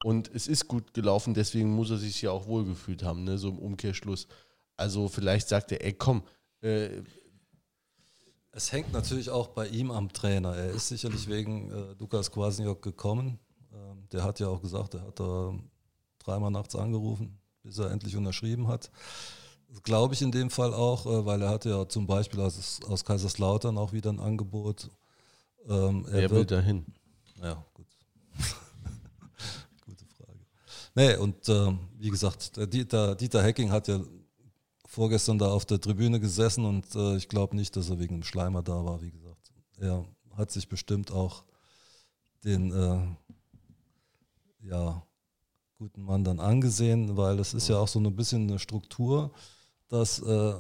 Und 0.05 0.31
es 0.33 0.47
ist 0.47 0.69
gut 0.69 0.95
gelaufen, 0.95 1.35
deswegen 1.35 1.71
muss 1.71 1.91
er 1.91 1.97
sich 1.97 2.23
ja 2.23 2.31
auch 2.31 2.47
wohlgefühlt 2.47 3.03
haben, 3.03 3.25
ne? 3.25 3.37
so 3.37 3.49
im 3.49 3.59
Umkehrschluss. 3.59 4.29
Also 4.77 5.09
vielleicht 5.09 5.49
sagt 5.49 5.73
er, 5.73 5.85
ey 5.85 5.93
komm, 5.93 6.23
äh, 6.61 7.03
es 8.53 8.73
hängt 8.73 8.93
natürlich 8.93 9.31
auch 9.31 9.49
bei 9.49 9.69
ihm 9.69 9.91
am 9.91 10.13
Trainer. 10.13 10.55
Er 10.55 10.71
ist 10.71 10.89
sicherlich 10.89 11.29
wegen 11.29 11.71
äh, 11.71 11.95
Lukas 11.99 12.31
Kwasniok 12.31 12.83
gekommen. 12.83 13.39
Ähm, 13.73 14.09
der 14.11 14.25
hat 14.25 14.41
ja 14.41 14.49
auch 14.49 14.61
gesagt, 14.61 14.95
er 14.95 15.03
hat 15.03 15.21
da 15.21 15.55
dreimal 16.19 16.51
nachts 16.51 16.75
angerufen, 16.75 17.39
bis 17.63 17.79
er 17.79 17.91
endlich 17.91 18.17
unterschrieben 18.17 18.69
hat. 18.69 18.91
Das 19.69 19.83
glaube 19.83 20.15
ich 20.15 20.23
in 20.23 20.33
dem 20.33 20.51
Fall 20.51 20.73
auch, 20.73 21.07
äh, 21.07 21.27
weil 21.27 21.43
er 21.43 21.51
hatte 21.51 21.71
ja 21.71 21.89
zum 21.89 22.07
Beispiel 22.07 22.41
aus, 22.41 22.81
aus 22.89 23.05
Kaiserslautern 23.05 23.77
auch 23.77 23.93
wieder 23.93 24.11
ein 24.11 24.21
Angebot. 24.21 24.91
Ähm, 25.69 26.07
er 26.07 26.23
er 26.23 26.31
will 26.31 26.39
wird, 26.39 26.51
dahin. 26.51 26.87
ja, 27.43 27.65
gut. 27.75 27.87
Nee, 30.99 31.15
und 31.15 31.49
ähm, 31.49 31.79
wie 31.97 32.11
gesagt, 32.11 32.57
der 32.57 32.67
Dieter, 32.67 33.15
Dieter 33.15 33.41
Hecking 33.41 33.71
hat 33.71 33.87
ja 33.87 34.01
vorgestern 34.85 35.39
da 35.39 35.47
auf 35.47 35.65
der 35.65 35.81
Tribüne 35.81 36.19
gesessen 36.19 36.65
und 36.65 36.93
äh, 36.97 37.15
ich 37.15 37.29
glaube 37.29 37.55
nicht, 37.55 37.77
dass 37.77 37.89
er 37.89 38.01
wegen 38.01 38.17
dem 38.17 38.25
Schleimer 38.25 38.65
da 38.65 38.85
war, 38.85 39.01
wie 39.01 39.13
gesagt. 39.13 39.53
Er 39.79 40.05
hat 40.37 40.51
sich 40.51 40.69
bestimmt 40.69 41.13
auch 41.13 41.45
den 42.43 42.73
äh, 42.73 44.67
ja, 44.67 45.01
guten 45.77 46.03
Mann 46.03 46.25
dann 46.25 46.41
angesehen, 46.41 47.17
weil 47.17 47.37
das 47.37 47.55
ist 47.55 47.69
ja 47.69 47.77
auch 47.77 47.87
so 47.87 48.01
ein 48.01 48.17
bisschen 48.17 48.49
eine 48.49 48.59
Struktur, 48.59 49.31
dass 49.89 50.19
äh, 50.19 50.55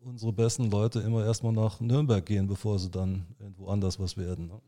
unsere 0.00 0.32
besten 0.32 0.72
Leute 0.72 0.98
immer 0.98 1.24
erstmal 1.24 1.52
nach 1.52 1.78
Nürnberg 1.78 2.26
gehen, 2.26 2.48
bevor 2.48 2.80
sie 2.80 2.90
dann 2.90 3.28
irgendwo 3.38 3.68
anders 3.68 4.00
was 4.00 4.16
werden. 4.16 4.48
Ne? 4.48 4.60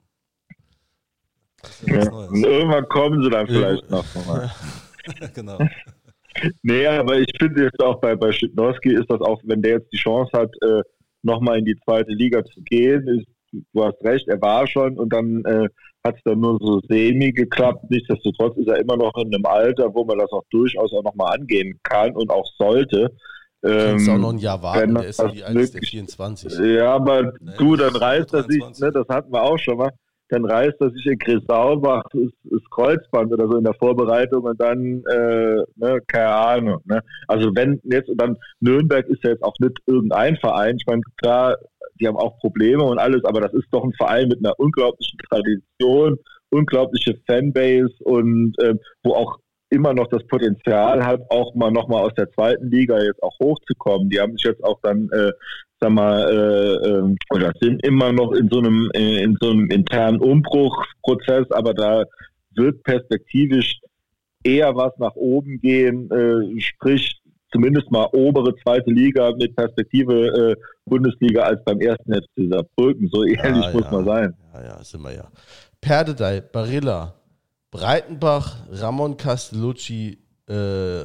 Ja 1.86 2.04
ja. 2.04 2.10
Und 2.12 2.44
irgendwann 2.44 2.88
kommen 2.88 3.24
sie 3.24 3.30
dann 3.30 3.48
vielleicht 3.48 3.90
noch 3.90 4.04
mal. 4.24 4.54
genau. 5.34 5.58
Nee, 6.62 6.86
aber 6.86 7.18
ich 7.18 7.30
finde 7.38 7.64
jetzt 7.64 7.80
auch 7.82 8.00
bei, 8.00 8.14
bei 8.16 8.32
Schipnowski 8.32 8.94
ist 8.94 9.10
das 9.10 9.20
auch, 9.20 9.40
wenn 9.44 9.62
der 9.62 9.72
jetzt 9.78 9.92
die 9.92 9.96
Chance 9.98 10.30
hat, 10.32 10.50
äh, 10.62 10.82
nochmal 11.22 11.58
in 11.58 11.64
die 11.64 11.76
zweite 11.84 12.12
Liga 12.12 12.44
zu 12.44 12.60
gehen, 12.62 13.06
ist, 13.08 13.26
du 13.72 13.84
hast 13.84 14.00
recht, 14.04 14.28
er 14.28 14.40
war 14.40 14.66
schon 14.66 14.96
und 14.98 15.12
dann 15.12 15.44
äh, 15.44 15.68
hat 16.04 16.16
es 16.16 16.22
dann 16.24 16.40
nur 16.40 16.56
so 16.60 16.80
semi 16.88 17.32
geklappt. 17.32 17.90
Nichtsdestotrotz 17.90 18.56
ist 18.56 18.68
er 18.68 18.78
immer 18.78 18.96
noch 18.96 19.12
in 19.16 19.34
einem 19.34 19.44
Alter, 19.44 19.92
wo 19.92 20.04
man 20.04 20.18
das 20.18 20.30
auch 20.32 20.44
durchaus 20.50 20.92
auch 20.94 21.02
nochmal 21.02 21.36
angehen 21.38 21.78
kann 21.82 22.12
und 22.16 22.30
auch 22.30 22.46
sollte. 22.58 23.10
Kannst 23.62 24.08
auch 24.08 24.14
Ähm, 24.14 24.20
noch 24.22 24.32
ein 24.32 24.38
Jahr 24.38 24.62
warten, 24.62 24.94
der 24.94 25.04
ist 25.08 25.18
ja 25.18 25.24
alt 25.26 25.34
ist 25.34 25.44
der 25.44 25.54
wirklich- 25.82 25.90
24. 25.90 26.58
Ja, 26.58 26.94
aber 26.94 27.34
Nee, 27.40 27.50
du, 27.58 27.76
dann 27.76 27.88
ist 27.94 28.00
reißt 28.00 28.32
er 28.32 28.44
sich, 28.44 28.60
23. 28.60 28.80
ne, 28.82 28.92
das 28.92 29.08
hatten 29.14 29.32
wir 29.32 29.42
auch 29.42 29.58
schon 29.58 29.76
mal, 29.76 29.90
dann 30.30 30.44
reißt 30.44 30.80
er 30.80 30.90
sich 30.90 31.06
in 31.06 31.18
Grisaubach 31.18 32.04
das, 32.12 32.30
das 32.44 32.62
Kreuzband 32.70 33.32
oder 33.32 33.48
so 33.48 33.58
in 33.58 33.64
der 33.64 33.74
Vorbereitung 33.74 34.44
und 34.44 34.60
dann, 34.60 35.02
äh, 35.10 35.62
ne, 35.76 36.00
keine 36.06 36.34
Ahnung. 36.34 36.80
Ne? 36.84 37.02
Also 37.28 37.50
wenn 37.54 37.80
jetzt, 37.84 38.08
und 38.08 38.20
dann 38.20 38.36
Nürnberg 38.60 39.06
ist 39.08 39.22
ja 39.24 39.30
jetzt 39.30 39.42
auch 39.42 39.54
nicht 39.58 39.76
irgendein 39.86 40.36
Verein, 40.36 40.76
ich 40.76 40.86
meine, 40.86 41.02
klar, 41.20 41.56
die 42.00 42.06
haben 42.06 42.16
auch 42.16 42.38
Probleme 42.38 42.82
und 42.82 42.98
alles, 42.98 43.24
aber 43.24 43.40
das 43.40 43.52
ist 43.54 43.68
doch 43.70 43.84
ein 43.84 43.92
Verein 43.92 44.28
mit 44.28 44.38
einer 44.38 44.58
unglaublichen 44.58 45.18
Tradition, 45.28 46.18
unglaubliche 46.50 47.14
Fanbase 47.26 47.92
und 48.04 48.54
ähm, 48.62 48.80
wo 49.02 49.14
auch 49.14 49.38
immer 49.70 49.94
noch 49.94 50.08
das 50.08 50.26
Potenzial 50.26 51.04
hat, 51.06 51.22
auch 51.30 51.54
mal 51.54 51.70
nochmal 51.70 52.02
aus 52.02 52.14
der 52.14 52.30
zweiten 52.32 52.70
Liga 52.70 52.98
jetzt 52.98 53.22
auch 53.22 53.38
hochzukommen. 53.40 54.10
Die 54.10 54.20
haben 54.20 54.32
sich 54.32 54.44
jetzt 54.44 54.64
auch 54.64 54.80
dann, 54.82 55.08
äh, 55.12 55.32
sag 55.80 55.90
mal, 55.90 56.28
äh, 56.28 56.88
äh, 56.88 57.16
oder 57.30 57.52
sind 57.60 57.84
immer 57.84 58.12
noch 58.12 58.32
in 58.32 58.48
so 58.50 58.58
einem, 58.58 58.90
äh, 58.94 59.22
in 59.22 59.36
so 59.40 59.50
einem 59.50 59.70
internen 59.70 60.20
Umbruchprozess, 60.20 61.50
aber 61.50 61.74
da 61.74 62.04
wird 62.54 62.82
perspektivisch 62.82 63.80
eher 64.42 64.74
was 64.74 64.92
nach 64.98 65.14
oben 65.14 65.60
gehen, 65.60 66.10
äh, 66.10 66.60
sprich 66.60 67.20
zumindest 67.52 67.90
mal 67.90 68.08
obere 68.12 68.54
zweite 68.62 68.90
Liga 68.90 69.32
mit 69.36 69.56
Perspektive 69.56 70.56
äh, 70.56 70.56
Bundesliga 70.84 71.42
als 71.42 71.62
beim 71.64 71.80
ersten 71.80 72.14
FC 72.14 72.48
Saarbrücken. 72.50 73.08
So 73.12 73.24
ehrlich 73.24 73.64
Ja, 73.64 73.72
muss 73.72 73.84
ja. 73.84 73.90
man 73.90 74.04
sein. 74.04 74.34
Ja, 74.54 74.62
ja, 74.64 74.84
sind 74.84 75.02
wir 75.02 75.14
ja. 75.14 75.28
Perdedei, 75.80 76.40
Barilla, 76.40 77.14
Breitenbach, 77.70 78.56
Ramon 78.70 79.16
Castellucci, 79.16 80.18
äh, 80.48 81.02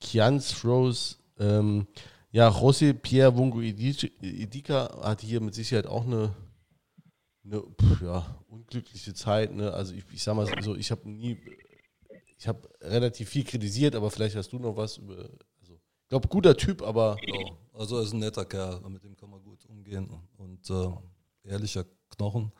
Kianz 0.00 0.64
Rose, 0.64 1.16
ähm, 1.38 1.86
ja, 2.30 2.48
José 2.48 2.92
Pierre 2.92 3.36
Wungo 3.36 3.60
Idika 3.60 5.00
hat 5.02 5.20
hier 5.20 5.40
mit 5.40 5.54
Sicherheit 5.54 5.86
auch 5.86 6.04
eine, 6.04 6.34
eine 7.44 7.62
pf, 7.62 8.02
ja, 8.02 8.38
unglückliche 8.48 9.14
Zeit. 9.14 9.54
Ne? 9.54 9.72
Also 9.72 9.94
ich, 9.94 10.04
ich 10.12 10.22
sag 10.22 10.34
mal 10.34 10.46
so, 10.62 10.76
ich 10.76 10.90
habe 10.90 11.08
nie, 11.08 11.38
ich 12.36 12.46
habe 12.46 12.68
relativ 12.80 13.28
viel 13.28 13.44
kritisiert, 13.44 13.94
aber 13.94 14.10
vielleicht 14.10 14.36
hast 14.36 14.52
du 14.52 14.58
noch 14.58 14.76
was 14.76 14.98
über, 14.98 15.16
also 15.60 15.74
ich 15.74 16.08
glaube, 16.08 16.28
guter 16.28 16.56
Typ, 16.56 16.82
aber 16.82 17.16
Genau. 17.24 17.58
Also 17.78 17.96
er 17.96 18.02
ist 18.02 18.12
ein 18.12 18.18
netter 18.18 18.44
Kerl, 18.44 18.80
mit 18.90 19.04
dem 19.04 19.16
kann 19.16 19.30
man 19.30 19.40
gut 19.40 19.64
umgehen 19.66 20.10
und 20.36 20.68
äh, 20.68 21.48
ehrlicher 21.48 21.84
Knochen. 22.10 22.50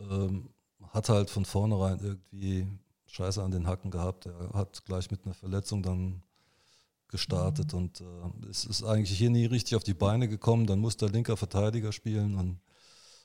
Ähm, 0.00 0.50
hat 0.88 1.08
halt 1.08 1.30
von 1.30 1.44
vornherein 1.44 2.00
irgendwie 2.00 2.66
Scheiße 3.06 3.40
an 3.40 3.52
den 3.52 3.68
Hacken 3.68 3.92
gehabt. 3.92 4.26
Er 4.26 4.50
hat 4.52 4.84
gleich 4.84 5.08
mit 5.12 5.24
einer 5.24 5.34
Verletzung 5.34 5.84
dann 5.84 6.24
gestartet 7.14 7.74
und 7.74 8.00
äh, 8.00 8.48
es 8.50 8.64
ist 8.64 8.82
eigentlich 8.82 9.16
hier 9.16 9.30
nie 9.30 9.46
richtig 9.46 9.76
auf 9.76 9.84
die 9.84 9.94
Beine 9.94 10.26
gekommen. 10.26 10.66
Dann 10.66 10.80
musste 10.80 11.06
er 11.06 11.12
linker 11.12 11.36
Verteidiger 11.36 11.92
spielen 11.92 12.34
und 12.34 12.58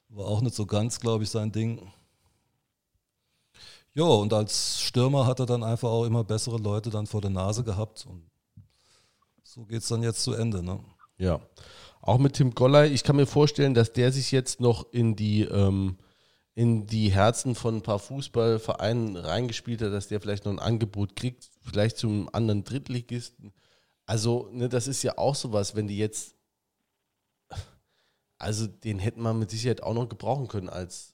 war 0.09 0.27
auch 0.27 0.41
nicht 0.41 0.55
so 0.55 0.67
ganz, 0.67 0.99
glaube 0.99 1.23
ich, 1.23 1.31
sein 1.31 1.51
Ding. 1.51 1.91
Ja, 3.95 4.03
und 4.03 4.31
als 4.31 4.79
Stürmer 4.79 5.25
hat 5.25 5.39
er 5.39 5.47
dann 5.47 5.63
einfach 5.63 5.89
auch 5.89 6.05
immer 6.05 6.23
bessere 6.23 6.57
Leute 6.57 6.91
dann 6.91 7.07
vor 7.07 7.21
der 7.21 7.31
Nase 7.31 7.63
gehabt 7.63 8.05
und 8.05 8.29
so 9.41 9.65
geht 9.65 9.81
es 9.81 9.87
dann 9.87 10.03
jetzt 10.03 10.21
zu 10.21 10.33
Ende. 10.33 10.61
Ne? 10.61 10.79
Ja, 11.17 11.41
auch 11.99 12.19
mit 12.19 12.33
Tim 12.33 12.53
Golley. 12.53 12.89
Ich 12.89 13.03
kann 13.03 13.15
mir 13.15 13.25
vorstellen, 13.25 13.73
dass 13.73 13.91
der 13.91 14.11
sich 14.11 14.31
jetzt 14.31 14.61
noch 14.61 14.93
in 14.93 15.15
die, 15.15 15.45
ähm, 15.45 15.97
in 16.53 16.85
die 16.85 17.09
Herzen 17.09 17.55
von 17.55 17.77
ein 17.77 17.81
paar 17.81 17.97
Fußballvereinen 17.97 19.15
reingespielt 19.15 19.81
hat, 19.81 19.91
dass 19.91 20.09
der 20.09 20.21
vielleicht 20.21 20.45
noch 20.45 20.51
ein 20.51 20.59
Angebot 20.59 21.15
kriegt, 21.15 21.49
vielleicht 21.63 21.97
zum 21.97 22.29
anderen 22.31 22.63
Drittligisten. 22.63 23.51
Also, 24.09 24.49
ne, 24.51 24.67
das 24.67 24.87
ist 24.87 25.03
ja 25.03 25.19
auch 25.19 25.35
sowas, 25.35 25.75
wenn 25.75 25.87
die 25.87 25.99
jetzt, 25.99 26.33
also 28.39 28.65
den 28.65 28.97
hätten 28.97 29.21
wir 29.21 29.35
mit 29.35 29.51
Sicherheit 29.51 29.83
auch 29.83 29.93
noch 29.93 30.09
gebrauchen 30.09 30.47
können 30.47 30.67
als, 30.67 31.13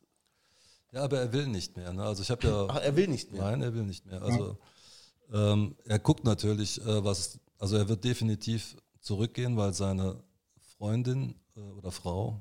Ja, 0.93 1.03
aber 1.03 1.19
er 1.19 1.33
will 1.33 1.47
nicht 1.47 1.75
mehr. 1.75 1.91
Ne? 1.91 2.05
Also 2.05 2.21
ich 2.21 2.31
habe 2.31 2.47
ja. 2.47 2.67
ach, 2.69 2.81
er 2.81 2.95
will 2.95 3.09
nicht 3.09 3.33
mehr. 3.33 3.41
Nein, 3.41 3.61
er 3.63 3.73
will 3.73 3.83
nicht 3.83 4.05
mehr. 4.05 4.21
Also 4.21 4.57
ähm, 5.29 5.75
er 5.83 5.99
guckt 5.99 6.23
natürlich, 6.23 6.79
äh, 6.85 7.03
was, 7.03 7.37
also 7.57 7.75
er 7.75 7.89
wird 7.89 8.05
definitiv 8.05 8.77
zurückgehen, 9.01 9.57
weil 9.57 9.73
seine 9.73 10.23
Freundin 10.77 11.35
äh, 11.57 11.59
oder 11.59 11.91
Frau 11.91 12.39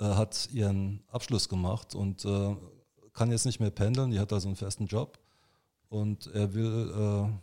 äh, 0.00 0.06
hat 0.06 0.48
ihren 0.54 1.04
Abschluss 1.08 1.50
gemacht 1.50 1.94
und 1.94 2.24
äh, 2.24 2.56
kann 3.12 3.30
jetzt 3.30 3.44
nicht 3.44 3.60
mehr 3.60 3.70
pendeln. 3.70 4.10
Die 4.10 4.20
hat 4.20 4.32
also 4.32 4.48
einen 4.48 4.56
festen 4.56 4.86
Job 4.86 5.18
und 5.90 6.28
er 6.28 6.54
will 6.54 6.94
äh, 6.96 7.38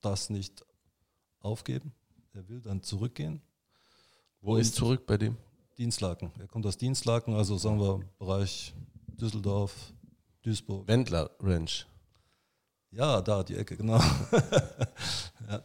das 0.00 0.28
nicht 0.28 0.64
aufgeben. 1.42 1.92
Er 2.34 2.48
will 2.48 2.60
dann 2.60 2.82
zurückgehen. 2.82 3.42
Wo 4.40 4.56
ist 4.56 4.74
zurück 4.74 5.06
bei 5.06 5.16
dem? 5.16 5.36
Dienstlaken. 5.78 6.32
Er 6.38 6.46
kommt 6.46 6.66
aus 6.66 6.76
Dienstlaken, 6.76 7.34
also 7.34 7.56
sagen 7.56 7.80
wir 7.80 8.00
Bereich 8.18 8.74
Düsseldorf, 9.20 9.92
Duisburg. 10.42 10.86
Wendler 10.88 11.30
Ranch. 11.40 11.86
Ja, 12.90 13.20
da, 13.22 13.42
die 13.42 13.56
Ecke, 13.56 13.76
genau. 13.76 13.98
ja. 15.48 15.62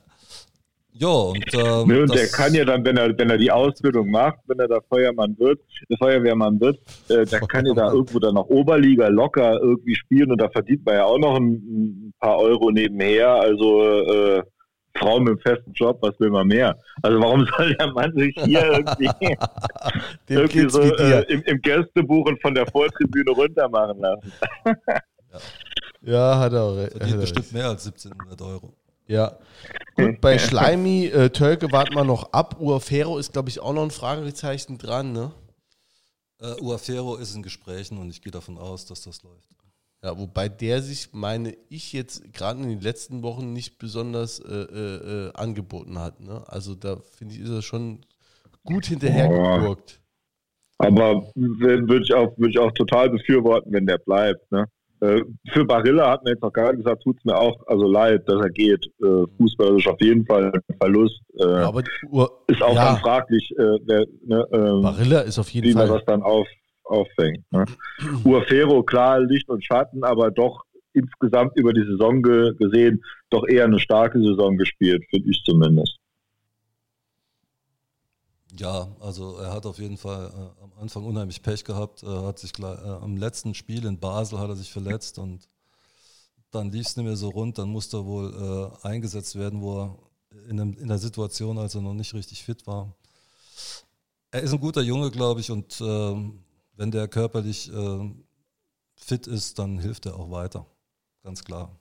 Ja, 0.99 1.07
und, 1.09 1.53
ähm, 1.53 1.87
ne, 1.87 2.01
und 2.01 2.15
der 2.15 2.27
kann 2.27 2.55
ja 2.55 2.65
dann, 2.65 2.83
wenn 2.83 2.97
er, 2.97 3.15
wenn 3.15 3.29
er 3.29 3.37
die 3.37 3.51
Ausbildung 3.51 4.09
macht, 4.09 4.39
wenn 4.47 4.57
er 4.57 4.67
da 4.67 4.79
Feuermann 4.89 5.37
wird, 5.37 5.61
der 5.89 5.97
Feuerwehrmann 5.97 6.59
wird, 6.59 6.79
äh, 7.09 7.23
der 7.23 7.39
kann 7.41 7.67
ja 7.67 7.73
da 7.75 7.91
irgendwo 7.91 8.17
dann 8.17 8.33
noch 8.33 8.47
Oberliga 8.47 9.07
locker 9.07 9.59
irgendwie 9.61 9.93
spielen 9.93 10.31
und 10.31 10.41
da 10.41 10.49
verdient 10.49 10.83
man 10.85 10.95
ja 10.95 11.05
auch 11.05 11.19
noch 11.19 11.35
ein, 11.35 11.51
ein 11.51 12.13
paar 12.19 12.39
Euro 12.39 12.71
nebenher. 12.71 13.29
Also 13.29 13.83
äh, 13.83 14.43
Frau 14.97 15.19
mit 15.19 15.29
einem 15.29 15.39
festen 15.39 15.71
Job, 15.73 15.97
was 16.01 16.19
will 16.19 16.29
man 16.29 16.47
mehr? 16.47 16.77
Also 17.01 17.19
warum 17.19 17.47
soll 17.57 17.75
der 17.75 17.91
Mann 17.93 18.13
sich 18.13 18.35
hier 18.43 18.63
irgendwie, 18.63 19.09
irgendwie 20.27 20.69
so 20.69 20.81
äh, 20.81 21.21
im, 21.31 21.41
im 21.43 21.61
Gästebuch 21.61 22.27
und 22.27 22.41
von 22.41 22.53
der 22.53 22.67
Vortribüne 22.67 23.31
runter 23.31 23.69
machen 23.69 23.99
lassen? 23.99 24.33
ja. 24.65 25.39
ja, 26.01 26.39
hat 26.39 26.53
er 26.53 26.63
auch 26.63 26.75
recht. 26.75 26.91
Verdient 26.91 27.21
bestimmt 27.21 27.53
mehr 27.53 27.67
als 27.69 27.85
1700 27.85 28.41
Euro. 28.41 28.73
Ja. 29.07 29.37
Gut, 29.95 30.19
bei 30.21 30.37
Schleimi, 30.37 31.05
äh, 31.05 31.29
Tölke 31.29 31.71
warten 31.71 31.95
wir 31.95 32.03
noch 32.03 32.33
ab. 32.33 32.59
Uafero 32.59 33.17
ist, 33.17 33.33
glaube 33.33 33.49
ich, 33.49 33.61
auch 33.61 33.73
noch 33.73 33.83
ein 33.83 33.91
Fragezeichen 33.91 34.77
dran, 34.77 35.13
ne? 35.13 35.31
Uh, 36.39 36.69
Uafero 36.69 37.15
ist 37.15 37.33
in 37.33 37.41
Gesprächen 37.41 37.97
und 37.97 38.11
ich 38.11 38.21
gehe 38.21 38.31
davon 38.31 38.59
aus, 38.59 38.85
dass 38.85 39.01
das 39.01 39.23
läuft. 39.23 39.56
Ja, 40.07 40.17
wobei 40.17 40.47
der 40.47 40.81
sich, 40.81 41.09
meine 41.11 41.53
ich, 41.67 41.91
jetzt 41.91 42.33
gerade 42.33 42.61
in 42.61 42.69
den 42.69 42.79
letzten 42.79 43.23
Wochen 43.23 43.51
nicht 43.51 43.77
besonders 43.77 44.39
äh, 44.39 44.53
äh, 44.53 45.25
äh 45.27 45.33
angeboten 45.33 45.99
hat. 45.99 46.21
Ne? 46.21 46.43
Also 46.47 46.75
da 46.75 46.95
finde 47.17 47.33
ich, 47.33 47.41
ist 47.41 47.49
er 47.49 47.61
schon 47.61 47.99
gut 48.63 48.85
hinterhergegurkt. 48.85 49.99
Aber 50.77 51.29
würde 51.35 52.03
ich, 52.05 52.13
auch, 52.13 52.37
würd 52.37 52.51
ich 52.51 52.57
auch 52.57 52.71
total 52.71 53.09
befürworten, 53.09 53.73
wenn 53.73 53.85
der 53.85 53.97
bleibt. 53.97 54.49
Ne? 54.49 54.67
Äh, 55.01 55.23
für 55.49 55.65
Barilla 55.65 56.11
hat 56.11 56.23
man 56.23 56.31
jetzt 56.31 56.41
noch 56.41 56.53
gar 56.53 56.71
nicht 56.71 56.85
gesagt, 56.85 57.03
tut 57.03 57.17
es 57.17 57.25
mir 57.25 57.37
auch 57.37 57.67
also 57.67 57.85
leid, 57.85 58.29
dass 58.29 58.41
er 58.41 58.49
geht. 58.49 58.85
Äh, 59.03 59.25
Fußball 59.37 59.77
ist 59.77 59.87
auf 59.87 59.99
jeden 59.99 60.25
Fall 60.25 60.53
ein 60.53 60.77
Verlust. 60.77 61.19
Äh, 61.37 61.43
ja, 61.43 61.67
aber 61.67 61.83
ist 62.47 62.61
auch 62.61 62.73
ja. 62.73 62.93
dann 62.93 63.01
fraglich, 63.01 63.53
wer, 63.57 64.05
ne, 64.25 64.47
ähm, 64.53 64.83
Barilla 64.83 65.19
ist 65.19 65.37
auf 65.37 65.49
jeden 65.49 65.73
Fall. 65.73 65.83
Wie 65.83 65.89
man 65.89 65.97
das 65.97 66.05
dann 66.05 66.21
auf, 66.21 66.47
auffängt. 66.87 67.43
Ne? 67.51 67.65
Uafero, 68.23 68.83
klar, 68.83 69.19
Licht 69.19 69.49
und 69.49 69.63
Schatten, 69.63 70.03
aber 70.03 70.31
doch 70.31 70.63
insgesamt 70.93 71.55
über 71.55 71.73
die 71.73 71.83
Saison 71.83 72.21
ge 72.21 72.53
gesehen 72.57 73.03
doch 73.29 73.47
eher 73.47 73.65
eine 73.65 73.79
starke 73.79 74.19
Saison 74.21 74.57
gespielt, 74.57 75.03
finde 75.09 75.29
ich 75.29 75.41
zumindest. 75.45 75.97
Ja, 78.59 78.87
also 78.99 79.37
er 79.37 79.53
hat 79.53 79.65
auf 79.65 79.77
jeden 79.77 79.97
Fall 79.97 80.31
äh, 80.33 80.63
am 80.63 80.71
Anfang 80.81 81.05
unheimlich 81.05 81.41
Pech 81.43 81.63
gehabt. 81.63 82.01
Er 82.03 82.25
hat 82.25 82.39
sich 82.39 82.57
äh, 82.59 82.63
am 82.63 83.17
letzten 83.17 83.53
Spiel 83.53 83.85
in 83.85 83.99
Basel 83.99 84.39
hat 84.39 84.49
er 84.49 84.55
sich 84.55 84.71
verletzt 84.71 85.19
und 85.19 85.47
dann 86.51 86.71
lief 86.71 86.87
es 86.87 86.97
nicht 86.97 87.05
mehr 87.05 87.15
so 87.15 87.29
rund. 87.29 87.57
Dann 87.57 87.69
musste 87.69 87.97
er 87.97 88.05
wohl 88.05 88.71
äh, 88.83 88.87
eingesetzt 88.87 89.37
werden, 89.37 89.61
wo 89.61 89.81
er 89.81 89.97
in, 90.49 90.59
einem, 90.59 90.77
in 90.77 90.87
der 90.87 90.97
Situation, 90.97 91.57
als 91.57 91.75
er 91.75 91.81
noch 91.81 91.93
nicht 91.93 92.13
richtig 92.13 92.43
fit 92.43 92.65
war. 92.65 92.95
Er 94.31 94.41
ist 94.41 94.53
ein 94.53 94.59
guter 94.59 94.81
Junge, 94.81 95.11
glaube 95.11 95.41
ich, 95.41 95.51
und 95.51 95.79
ähm, 95.81 96.39
wenn 96.77 96.91
der 96.91 97.07
körperlich 97.07 97.71
äh, 97.73 98.11
fit 98.95 99.27
ist, 99.27 99.59
dann 99.59 99.79
hilft 99.79 100.05
er 100.05 100.15
auch 100.15 100.31
weiter. 100.31 100.65
Ganz 101.23 101.43
klar. 101.43 101.77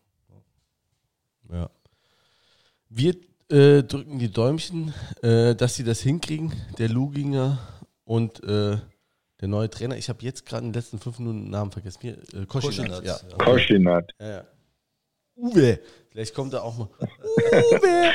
Ja. 1.52 1.70
Wir 2.89 3.14
äh, 3.48 3.82
drücken 3.85 4.18
die 4.18 4.31
Däumchen, 4.31 4.93
äh, 5.23 5.55
dass 5.55 5.77
sie 5.77 5.85
das 5.85 6.01
hinkriegen, 6.01 6.52
der 6.78 6.89
Luginger 6.89 7.59
und 8.05 8.43
äh, 8.43 8.78
der 9.40 9.48
neue 9.48 9.70
Trainer. 9.70 9.97
Ich 9.97 10.09
habe 10.09 10.23
jetzt 10.23 10.47
gerade 10.47 10.64
in 10.66 10.73
den 10.73 10.81
letzten 10.81 10.98
fünf 10.98 11.18
Minuten 11.18 11.43
den 11.43 11.51
Namen 11.51 11.70
vergessen. 11.70 12.01
Mir, 12.02 12.18
äh, 12.32 12.47
Koschinat. 12.47 13.05
Ja. 13.05 13.18
Koschinat. 13.39 14.12
Ja, 14.18 14.28
ja. 14.28 14.44
Uwe. 15.36 15.81
Vielleicht 16.09 16.35
kommt 16.35 16.55
er 16.55 16.64
auch 16.64 16.77
mal. 16.78 16.89
Uwe. 16.98 18.12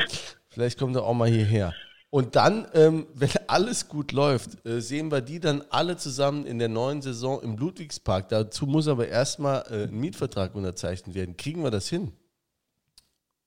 Vielleicht 0.49 0.79
kommt 0.79 0.95
er 0.95 1.03
auch 1.03 1.13
mal 1.13 1.29
hierher. 1.29 1.73
Und 2.11 2.35
dann, 2.35 2.67
ähm, 2.73 3.07
wenn 3.15 3.31
alles 3.47 3.87
gut 3.87 4.11
läuft, 4.11 4.63
äh, 4.65 4.81
sehen 4.81 5.11
wir 5.11 5.21
die 5.21 5.39
dann 5.39 5.63
alle 5.69 5.97
zusammen 5.97 6.45
in 6.45 6.59
der 6.59 6.69
neuen 6.69 7.01
Saison 7.01 7.41
im 7.41 7.57
Ludwigspark. 7.57 8.29
Dazu 8.29 8.67
muss 8.67 8.87
aber 8.87 9.07
erstmal 9.07 9.63
äh, 9.71 9.87
ein 9.87 9.99
Mietvertrag 9.99 10.53
unterzeichnet 10.53 11.15
werden. 11.15 11.35
Kriegen 11.37 11.63
wir 11.63 11.71
das 11.71 11.87
hin? 11.87 12.11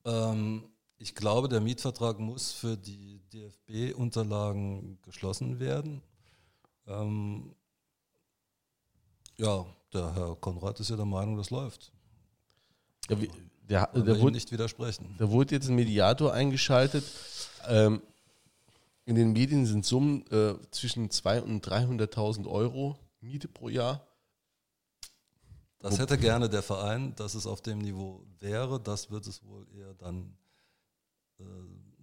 Ähm, 0.05 0.65
ich 0.97 1.15
glaube, 1.15 1.49
der 1.49 1.61
Mietvertrag 1.61 2.19
muss 2.19 2.53
für 2.53 2.77
die 2.77 3.21
DFB-Unterlagen 3.33 4.99
geschlossen 5.03 5.61
werden. 5.61 6.03
Ähm, 6.87 7.55
ja, 9.37 9.67
der 9.93 10.15
Herr 10.15 10.37
Konrad 10.37 10.81
ist 10.81 10.89
ja 10.89 10.97
der 10.97 11.05
Meinung, 11.05 11.37
das 11.37 11.51
läuft. 11.51 11.93
Ja, 13.11 13.21
wie, 13.21 13.31
der, 13.69 13.87
der 13.89 14.21
wurde, 14.21 14.33
nicht 14.33 14.53
widersprechen. 14.53 15.15
Da 15.19 15.31
wurde 15.31 15.55
jetzt 15.55 15.69
ein 15.69 15.75
Mediator 15.75 16.33
eingeschaltet. 16.33 17.05
Ähm, 17.67 18.01
in 19.05 19.15
den 19.15 19.33
Medien 19.33 19.67
sind 19.67 19.85
Summen 19.85 20.27
äh, 20.31 20.55
zwischen 20.71 21.09
200.000 21.11 21.43
und 21.43 21.67
300.000 21.67 22.47
Euro 22.47 22.99
Miete 23.21 23.49
pro 23.49 23.69
Jahr. 23.69 24.07
Das 25.79 25.99
hätte 25.99 26.17
gerne 26.17 26.49
der 26.49 26.63
Verein, 26.63 27.15
dass 27.17 27.35
es 27.35 27.47
auf 27.47 27.61
dem 27.61 27.79
Niveau 27.79 28.25
wäre. 28.41 28.81
Das 28.81 29.11
wird 29.11 29.27
es 29.27 29.45
wohl 29.45 29.67
eher 29.77 29.93
dann 29.95 30.35
äh, 31.39 31.45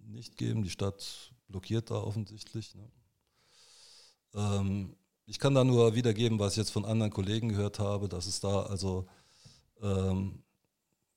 nicht 0.06 0.36
geben. 0.36 0.62
Die 0.62 0.70
Stadt 0.70 1.32
blockiert 1.48 1.90
da 1.90 1.96
offensichtlich. 1.96 2.76
Ne? 2.76 2.88
Ähm, 4.34 4.94
ich 5.26 5.40
kann 5.40 5.54
da 5.54 5.64
nur 5.64 5.96
wiedergeben, 5.96 6.38
was 6.38 6.52
ich 6.52 6.58
jetzt 6.58 6.70
von 6.70 6.84
anderen 6.84 7.12
Kollegen 7.12 7.48
gehört 7.48 7.80
habe, 7.80 8.08
dass 8.08 8.26
es 8.26 8.38
da 8.38 8.62
also 8.62 9.06
ähm, 9.80 10.42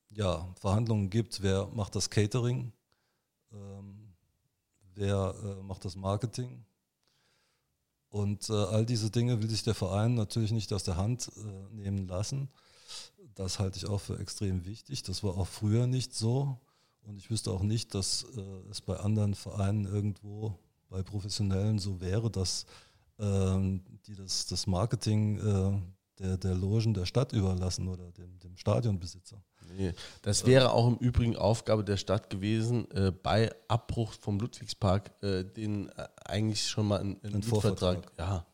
ja, 0.10 0.48
Verhandlungen 0.60 1.10
gibt, 1.10 1.42
wer 1.44 1.68
macht 1.68 1.96
das 1.96 2.10
Catering, 2.10 2.72
ähm, 3.52 4.05
wer 4.96 5.36
äh, 5.44 5.64
macht 5.64 5.86
das 5.86 5.96
Marketing. 5.96 6.66
Und 8.10 8.50
äh, 8.50 8.54
all 8.54 8.86
diese 8.86 9.12
Dinge 9.12 9.42
will 9.42 9.50
sich 9.50 9.64
der 9.64 9.76
Verein 9.76 10.14
natürlich 10.16 10.52
nicht 10.52 10.72
aus 10.72 10.84
der 10.84 10.98
Hand 10.98 11.32
äh, 11.36 11.76
nehmen 11.76 12.08
lassen. 12.08 12.50
Das 13.36 13.60
halte 13.60 13.78
ich 13.78 13.88
auch 13.88 14.00
für 14.00 14.20
extrem 14.20 14.66
wichtig. 14.66 15.04
Das 15.04 15.24
war 15.24 15.38
auch 15.38 15.48
früher 15.48 15.88
nicht 15.88 16.14
so. 16.14 16.58
Und 17.02 17.18
ich 17.18 17.30
wüsste 17.30 17.52
auch 17.52 17.62
nicht, 17.62 17.94
dass 17.94 18.26
äh, 18.36 18.42
es 18.72 18.82
bei 18.82 18.98
anderen 18.98 19.36
Vereinen 19.36 19.86
irgendwo, 19.86 20.58
bei 20.90 21.04
Professionellen 21.04 21.78
so 21.78 22.00
wäre, 22.00 22.32
dass 22.32 22.66
ähm, 23.20 23.84
die 24.08 24.16
das, 24.16 24.46
das 24.48 24.66
Marketing 24.66 25.38
äh, 25.38 25.82
der, 26.20 26.38
der 26.38 26.56
Logen 26.56 26.94
der 26.94 27.06
Stadt 27.06 27.34
überlassen 27.34 27.88
oder 27.88 28.12
dem, 28.12 28.40
dem 28.40 28.56
Stadionbesitzer. 28.58 29.44
Das 30.22 30.46
wäre 30.46 30.72
auch 30.72 30.88
im 30.88 30.98
Übrigen 30.98 31.36
Aufgabe 31.36 31.84
der 31.84 31.98
Stadt 31.98 32.30
gewesen, 32.30 32.90
äh, 32.92 33.12
bei 33.12 33.54
Abbruch 33.68 34.14
vom 34.14 34.40
Ludwigspark 34.40 35.12
äh, 35.24 35.44
den 35.44 35.90
äh, 35.90 36.08
eigentlich 36.26 36.68
schon 36.68 36.88
mal 36.88 37.00
einen, 37.00 37.24
einen 37.24 37.44
Vorvertrag. 37.44 38.12
Ja. 38.18 38.26
ja. 38.26 38.46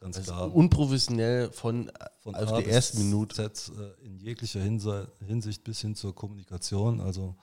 ganz 0.00 0.18
also 0.18 0.32
klar. 0.32 0.54
Unprofessionell 0.54 1.52
von, 1.52 1.90
von 2.20 2.34
auf 2.34 2.52
der 2.52 2.68
ersten 2.68 2.98
Minute. 2.98 3.34
Z, 3.34 3.72
äh, 3.78 4.06
in 4.06 4.18
jeglicher 4.18 4.60
Hinsicht 4.60 5.64
bis 5.64 5.80
hin 5.80 5.94
zur 5.94 6.14
Kommunikation. 6.14 7.00
Also 7.00 7.36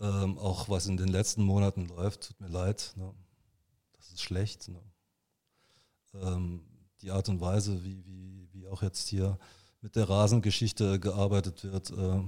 ähm, 0.00 0.38
auch 0.38 0.68
was 0.68 0.86
in 0.86 0.96
den 0.96 1.08
letzten 1.08 1.42
Monaten 1.42 1.86
läuft, 1.86 2.28
tut 2.28 2.40
mir 2.40 2.48
leid. 2.48 2.94
Ne? 2.96 3.12
Das 3.96 4.10
ist 4.12 4.22
schlecht. 4.22 4.68
Ne? 4.68 4.80
Ähm, 6.14 6.62
die 7.02 7.10
Art 7.10 7.28
und 7.28 7.40
Weise, 7.40 7.84
wie, 7.84 8.04
wie, 8.06 8.48
wie 8.52 8.66
auch 8.66 8.82
jetzt 8.82 9.08
hier 9.08 9.38
mit 9.80 9.96
der 9.96 10.08
Rasengeschichte 10.08 11.00
gearbeitet 11.00 11.64
wird. 11.64 11.90
Äh, 11.90 12.22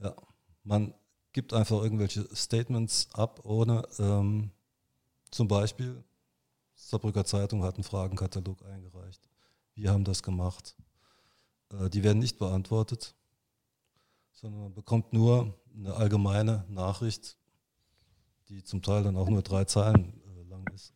ja, 0.00 0.14
man 0.62 0.94
gibt 1.32 1.52
einfach 1.52 1.82
irgendwelche 1.82 2.28
Statements 2.34 3.08
ab, 3.12 3.40
ohne 3.44 3.82
ähm, 3.98 4.50
zum 5.30 5.48
Beispiel, 5.48 6.02
Saarbrücker 6.74 7.24
Zeitung 7.24 7.64
hat 7.64 7.74
einen 7.74 7.84
Fragenkatalog 7.84 8.64
eingereicht. 8.64 9.28
Wir 9.74 9.90
haben 9.90 10.04
das 10.04 10.22
gemacht. 10.22 10.76
Äh, 11.70 11.90
die 11.90 12.02
werden 12.02 12.18
nicht 12.18 12.38
beantwortet, 12.38 13.14
sondern 14.32 14.62
man 14.62 14.74
bekommt 14.74 15.12
nur 15.12 15.58
eine 15.76 15.94
allgemeine 15.94 16.64
Nachricht, 16.68 17.36
die 18.48 18.62
zum 18.62 18.82
Teil 18.82 19.02
dann 19.02 19.16
auch 19.16 19.28
nur 19.28 19.42
drei 19.42 19.64
Zeilen 19.64 20.20
äh, 20.22 20.48
lang 20.48 20.66
ist. 20.74 20.92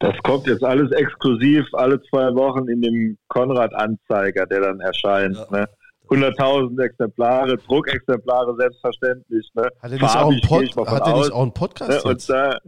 Das 0.00 0.14
kommt 0.24 0.46
jetzt 0.46 0.64
alles 0.64 0.90
exklusiv 0.92 1.66
alle 1.74 2.00
zwei 2.04 2.34
Wochen 2.34 2.68
in 2.68 2.80
dem 2.80 3.18
Konrad-Anzeiger, 3.28 4.46
der 4.46 4.60
dann 4.60 4.80
erscheint. 4.80 5.36
Ja. 5.36 5.46
Ne? 5.50 5.68
100.000 6.08 6.82
Exemplare, 6.82 7.56
Druckexemplare 7.56 8.56
selbstverständlich. 8.56 9.48
Ne? 9.54 9.62
Hat 9.62 9.72
er 9.82 9.90
nicht, 9.90 10.02
auch 10.02 10.30
einen, 10.30 10.40
Pod 10.40 10.88
hat 10.88 11.06
er 11.06 11.16
nicht 11.18 11.32
auch 11.32 11.42
einen 11.42 11.52
Podcast 11.52 12.04
ne? 12.04 12.10
jetzt? 12.10 12.28
Da 12.30 12.58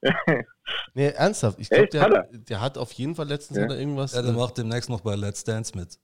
nee, 0.94 1.08
ernsthaft. 1.08 1.58
Ich 1.60 1.68
glaube, 1.68 1.88
der, 1.88 2.28
der, 2.32 2.60
hat 2.60 2.78
auf 2.78 2.92
jeden 2.92 3.14
Fall 3.14 3.26
letztens 3.26 3.58
ja. 3.58 3.68
irgendwas. 3.76 4.14
Ja, 4.14 4.22
der 4.22 4.30
äh, 4.30 4.36
macht 4.36 4.56
demnächst 4.56 4.88
noch 4.88 5.00
bei 5.02 5.14
Let's 5.16 5.44
Dance 5.44 5.76
mit. 5.76 5.98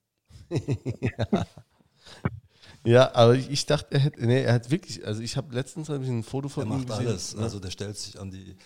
ja. 0.50 1.46
Ja, 2.84 3.14
aber 3.14 3.34
ich 3.34 3.64
dachte, 3.66 3.94
er 3.94 4.00
hätte, 4.00 4.26
nee, 4.26 4.42
er 4.42 4.54
hat 4.54 4.72
wirklich, 4.72 5.06
also 5.06 5.22
ich 5.22 5.36
habe 5.36 5.54
letztens 5.54 5.88
hab 5.88 6.02
ich 6.02 6.08
ein 6.08 6.24
Foto 6.24 6.48
von 6.48 6.68
er 6.68 6.78
ihm 6.78 6.86
gesehen. 6.86 7.06
alles, 7.06 7.36
ne? 7.36 7.42
also 7.44 7.60
der 7.60 7.70
stellt 7.70 7.96
sich 7.96 8.18
an 8.18 8.32
die, 8.32 8.56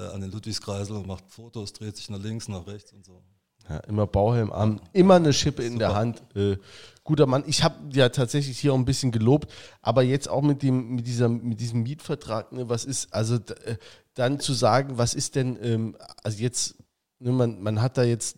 an 0.00 0.20
den 0.20 0.30
Ludwigskreisel 0.30 0.96
und 0.96 1.06
macht 1.06 1.30
Fotos, 1.30 1.72
dreht 1.72 1.96
sich 1.96 2.10
nach 2.10 2.18
links, 2.18 2.48
nach 2.48 2.66
rechts 2.66 2.92
und 2.92 3.04
so. 3.04 3.22
Ja, 3.68 3.78
immer 3.78 4.06
Bauhelm 4.06 4.52
an, 4.52 4.80
immer 4.92 5.14
eine 5.14 5.32
Schippe 5.32 5.62
in 5.62 5.74
Super. 5.74 5.86
der 5.86 5.94
Hand. 5.94 6.22
Äh, 6.36 6.58
guter 7.02 7.26
Mann. 7.26 7.44
Ich 7.46 7.62
habe 7.62 7.76
ja 7.92 8.10
tatsächlich 8.10 8.58
hier 8.58 8.74
auch 8.74 8.78
ein 8.78 8.84
bisschen 8.84 9.10
gelobt, 9.10 9.50
aber 9.80 10.02
jetzt 10.02 10.28
auch 10.28 10.42
mit 10.42 10.62
dem 10.62 10.96
mit 10.96 11.06
dieser 11.06 11.30
mit 11.30 11.60
diesem 11.60 11.82
Mietvertrag, 11.82 12.52
ne, 12.52 12.68
was 12.68 12.84
ist 12.84 13.14
also 13.14 13.36
äh, 13.36 13.76
dann 14.14 14.38
zu 14.38 14.52
sagen, 14.52 14.98
was 14.98 15.14
ist 15.14 15.34
denn 15.34 15.58
ähm, 15.62 15.96
also 16.22 16.42
jetzt 16.42 16.76
ne, 17.20 17.32
man 17.32 17.62
man 17.62 17.80
hat 17.80 17.96
da 17.96 18.02
jetzt 18.02 18.36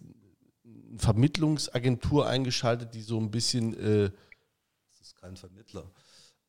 eine 0.65 0.99
Vermittlungsagentur 0.99 2.29
eingeschaltet, 2.29 2.95
die 2.95 3.03
so 3.03 3.19
ein 3.19 3.33
bisschen 3.33 3.75
äh, 3.75 4.11
Das 4.91 5.09
ist 5.09 5.17
kein 5.17 5.37
Vermittler. 5.37 5.91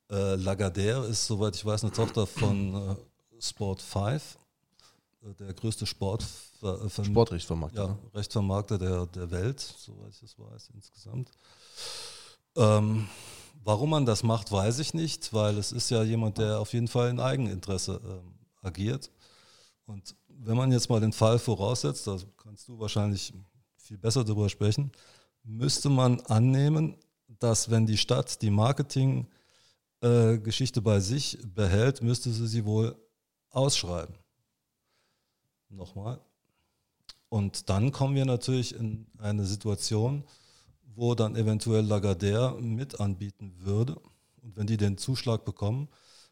Äh, 0.10 0.36
Lagardère 0.36 1.04
ist, 1.08 1.26
soweit 1.26 1.56
ich 1.56 1.66
weiß, 1.66 1.84
eine 1.84 1.94
Tochter 1.94 2.28
von 2.28 2.76
äh, 2.76 3.42
Sport 3.42 3.82
5, 3.82 4.36
äh, 4.36 4.47
der 5.34 5.54
größte 5.54 5.86
Sport, 5.86 6.26
äh, 6.62 6.88
Verm- 6.88 7.06
Sportrechtsvermarkter. 7.06 7.86
ja? 7.86 7.98
Rechtsvermarkter 8.14 8.78
der, 8.78 9.06
der 9.08 9.32
Welt, 9.32 9.60
soweit 9.60 10.12
ich 10.12 10.20
das 10.20 10.38
weiß, 10.38 10.70
insgesamt. 10.74 11.32
Ähm, 12.56 13.08
warum 13.64 13.90
man 13.92 14.06
das 14.06 14.24
macht, 14.24 14.52
weiß 14.52 14.80
ich 14.80 14.94
nicht, 14.94 15.34
weil 15.34 15.58
es 15.58 15.72
ist 15.72 15.90
ja 15.90 16.04
jemand, 16.04 16.38
der 16.38 16.60
auf 16.60 16.74
jeden 16.74 16.88
Fall 16.88 17.10
in 17.10 17.20
Eigeninteresse 17.20 18.00
ähm, 18.04 18.34
agiert. 18.62 19.10
Und 19.86 20.16
wenn 20.28 20.58
man 20.58 20.72
jetzt 20.72 20.90
mal 20.90 21.00
den 21.00 21.14
Fall 21.14 21.40
voraussetzt, 21.40 22.06
da 22.08 22.18
kannst 22.38 22.68
du 22.68 22.78
wahrscheinlich 22.80 23.34
viel 23.78 23.98
besser 23.98 24.24
darüber 24.24 24.50
sprechen, 24.50 24.92
müsste 25.44 25.90
man 25.90 26.20
annehmen, 26.22 26.96
dass 27.40 27.70
wenn 27.70 27.86
die 27.86 27.98
Stadt 27.98 28.42
die 28.42 28.50
Marketing-Geschichte 28.50 30.82
bei 30.82 31.00
sich 31.00 31.38
behält, 31.56 32.02
müsste 32.02 32.32
sie 32.32 32.48
sie 32.48 32.66
wohl 32.66 32.96
ausschreiben. 33.50 34.16
Nochmal. 35.70 36.20
Und 37.30 37.70
dann 37.70 37.92
kommen 37.92 38.16
wir 38.16 38.26
natürlich 38.26 38.76
in 38.76 39.06
eine 39.18 39.46
Situation, 39.46 40.24
wo 40.96 41.14
dann 41.14 41.36
eventuell 41.36 41.86
Lagardère 41.86 42.60
mit 42.60 43.00
anbieten 43.00 43.54
würde. 43.60 44.00
Und 44.42 44.56
wenn 44.56 44.68
die 44.68 44.78
den 44.78 44.98
Zuschlag 44.98 45.44
bekommen, 45.46 45.90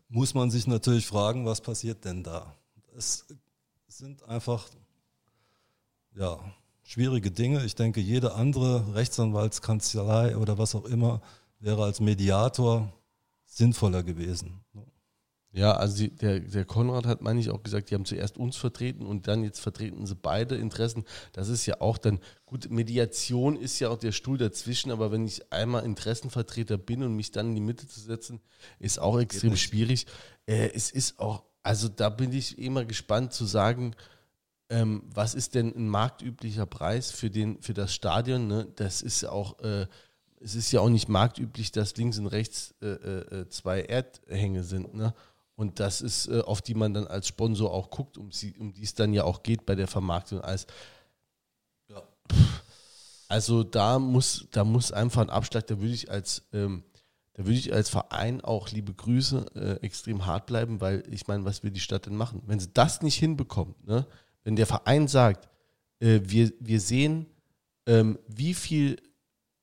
muss 0.07 0.33
man 0.33 0.51
sich 0.51 0.67
natürlich 0.67 1.05
fragen, 1.05 1.45
was 1.45 1.61
passiert 1.61 2.05
denn 2.05 2.23
da? 2.23 2.55
Es 2.95 3.25
sind 3.87 4.23
einfach 4.23 4.69
ja, 6.15 6.39
schwierige 6.83 7.31
Dinge. 7.31 7.65
Ich 7.65 7.75
denke, 7.75 7.99
jede 7.99 8.33
andere 8.33 8.95
Rechtsanwaltskanzlei 8.95 10.37
oder 10.37 10.57
was 10.57 10.75
auch 10.75 10.85
immer 10.85 11.21
wäre 11.59 11.83
als 11.83 11.99
Mediator 11.99 12.91
sinnvoller 13.45 14.03
gewesen. 14.03 14.63
Ja, 15.55 15.71
also 15.77 15.95
die, 15.95 16.09
der, 16.09 16.41
der 16.41 16.65
Konrad 16.65 17.05
hat, 17.05 17.21
meine 17.21 17.39
ich, 17.39 17.49
auch 17.49 17.63
gesagt, 17.63 17.89
die 17.89 17.95
haben 17.95 18.03
zuerst 18.03 18.37
uns 18.37 18.57
vertreten 18.57 19.05
und 19.05 19.29
dann 19.29 19.41
jetzt 19.41 19.61
vertreten 19.61 20.05
sie 20.05 20.13
beide 20.13 20.55
Interessen. 20.55 21.05
Das 21.31 21.47
ist 21.47 21.65
ja 21.65 21.79
auch 21.79 21.97
dann, 21.97 22.19
gut, 22.45 22.69
Mediation 22.69 23.55
ist 23.55 23.79
ja 23.79 23.87
auch 23.87 23.97
der 23.97 24.11
Stuhl 24.11 24.37
dazwischen, 24.37 24.91
aber 24.91 25.13
wenn 25.13 25.25
ich 25.25 25.53
einmal 25.53 25.85
Interessenvertreter 25.85 26.77
bin 26.77 27.03
und 27.03 27.15
mich 27.15 27.31
dann 27.31 27.49
in 27.49 27.55
die 27.55 27.61
Mitte 27.61 27.87
zu 27.87 28.01
setzen, 28.01 28.41
ist 28.79 28.99
auch 28.99 29.17
extrem 29.17 29.55
schwierig. 29.55 30.07
Äh, 30.45 30.71
es 30.73 30.91
ist 30.91 31.19
auch, 31.19 31.43
also 31.63 31.87
da 31.87 32.09
bin 32.09 32.33
ich 32.33 32.59
immer 32.59 32.83
gespannt 32.83 33.31
zu 33.31 33.45
sagen, 33.45 33.95
ähm, 34.69 35.03
was 35.05 35.35
ist 35.35 35.55
denn 35.55 35.73
ein 35.73 35.87
marktüblicher 35.87 36.65
Preis 36.65 37.11
für, 37.11 37.29
den, 37.29 37.61
für 37.61 37.73
das 37.73 37.93
Stadion? 37.93 38.47
Ne? 38.47 38.67
Das 38.75 39.01
ist 39.01 39.21
ja 39.21 39.29
auch, 39.29 39.57
äh, 39.59 39.87
es 40.41 40.55
ist 40.55 40.73
ja 40.73 40.81
auch 40.81 40.89
nicht 40.89 41.07
marktüblich, 41.07 41.71
dass 41.71 41.95
links 41.95 42.19
und 42.19 42.27
rechts 42.27 42.75
äh, 42.81 42.87
äh, 42.87 43.39
äh, 43.39 43.49
zwei 43.49 43.83
Erdhänge 43.83 44.65
sind. 44.65 44.93
Ne? 44.93 45.13
Und 45.55 45.79
das 45.79 46.01
ist, 46.01 46.27
äh, 46.27 46.41
auf 46.41 46.61
die 46.61 46.73
man 46.73 46.93
dann 46.93 47.07
als 47.07 47.27
Sponsor 47.27 47.71
auch 47.71 47.89
guckt, 47.89 48.17
um, 48.17 48.31
sie, 48.31 48.55
um 48.57 48.73
die 48.73 48.83
es 48.83 48.93
dann 48.93 49.13
ja 49.13 49.23
auch 49.23 49.41
geht 49.41 49.65
bei 49.65 49.75
der 49.75 49.87
Vermarktung. 49.87 50.41
Als, 50.41 50.67
Ja. 51.87 52.03
also 53.29 53.63
da 53.63 53.99
muss, 53.99 54.47
da 54.51 54.63
muss 54.63 54.91
einfach 54.91 55.21
ein 55.21 55.29
Abschlag, 55.29 55.65
da 55.67 55.79
würde 55.79 55.93
ich 55.93 56.11
als, 56.11 56.43
ähm, 56.51 56.83
da 57.33 57.45
würde 57.45 57.57
ich 57.57 57.73
als 57.73 57.89
Verein 57.89 58.41
auch 58.41 58.69
liebe 58.69 58.93
Grüße 58.93 59.45
äh, 59.55 59.85
extrem 59.85 60.25
hart 60.25 60.45
bleiben, 60.45 60.81
weil 60.81 61.03
ich 61.09 61.27
meine, 61.27 61.45
was 61.45 61.63
will 61.63 61.71
die 61.71 61.79
Stadt 61.79 62.05
denn 62.05 62.15
machen? 62.15 62.41
Wenn 62.45 62.59
sie 62.59 62.71
das 62.73 63.01
nicht 63.01 63.17
hinbekommt, 63.17 63.85
ne? 63.87 64.05
wenn 64.43 64.55
der 64.55 64.67
Verein 64.67 65.07
sagt, 65.07 65.49
äh, 65.99 66.19
wir, 66.23 66.51
wir 66.59 66.81
sehen, 66.81 67.27
ähm, 67.87 68.19
wie 68.27 68.53
viel 68.53 68.97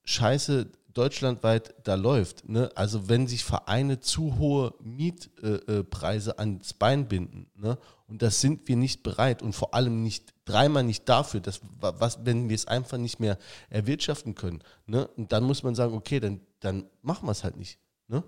Scheiße 0.05 0.71
deutschlandweit 0.95 1.75
da 1.85 1.95
läuft. 1.95 2.49
Ne? 2.49 2.71
Also 2.75 3.09
wenn 3.09 3.27
sich 3.27 3.45
Vereine 3.45 4.01
zu 4.01 4.39
hohe 4.39 4.75
Mietpreise 4.81 5.81
äh, 5.81 5.85
Preise 5.85 6.39
ans 6.39 6.75
Bein 6.75 7.09
binden, 7.09 7.51
ne? 7.55 7.79
und 8.09 8.23
das 8.23 8.41
sind 8.41 8.69
wir 8.69 8.77
nicht 8.77 9.03
bereit 9.03 9.43
und 9.43 9.55
vor 9.55 9.75
allem 9.75 10.03
nicht 10.03 10.35
dreimal 10.45 10.83
nicht 10.85 11.09
dafür, 11.09 11.41
dass, 11.41 11.61
wa- 11.81 11.95
was, 11.99 12.25
wenn 12.25 12.49
wir 12.49 12.55
es 12.55 12.67
einfach 12.67 12.99
nicht 12.99 13.21
mehr 13.21 13.39
erwirtschaften 13.71 14.35
können. 14.35 14.63
Ne? 14.87 15.07
Und 15.17 15.33
dann 15.33 15.45
muss 15.45 15.63
man 15.63 15.75
sagen, 15.75 15.95
okay, 15.95 16.21
dann, 16.21 16.41
dann 16.61 16.85
machen 17.01 17.27
wir 17.27 17.33
es 17.33 17.43
halt 17.45 17.57
nicht. 17.57 17.79
Ne? 18.09 18.23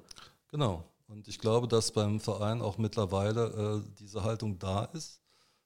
Genau. 0.49 0.85
Und 1.07 1.29
ich 1.29 1.39
glaube, 1.39 1.69
dass 1.69 1.93
beim 1.93 2.19
Verein 2.19 2.63
auch 2.63 2.79
mittlerweile 2.79 3.83
äh, 3.85 3.95
diese 3.99 4.23
Haltung 4.23 4.59
da 4.59 4.85
ist. 4.87 5.21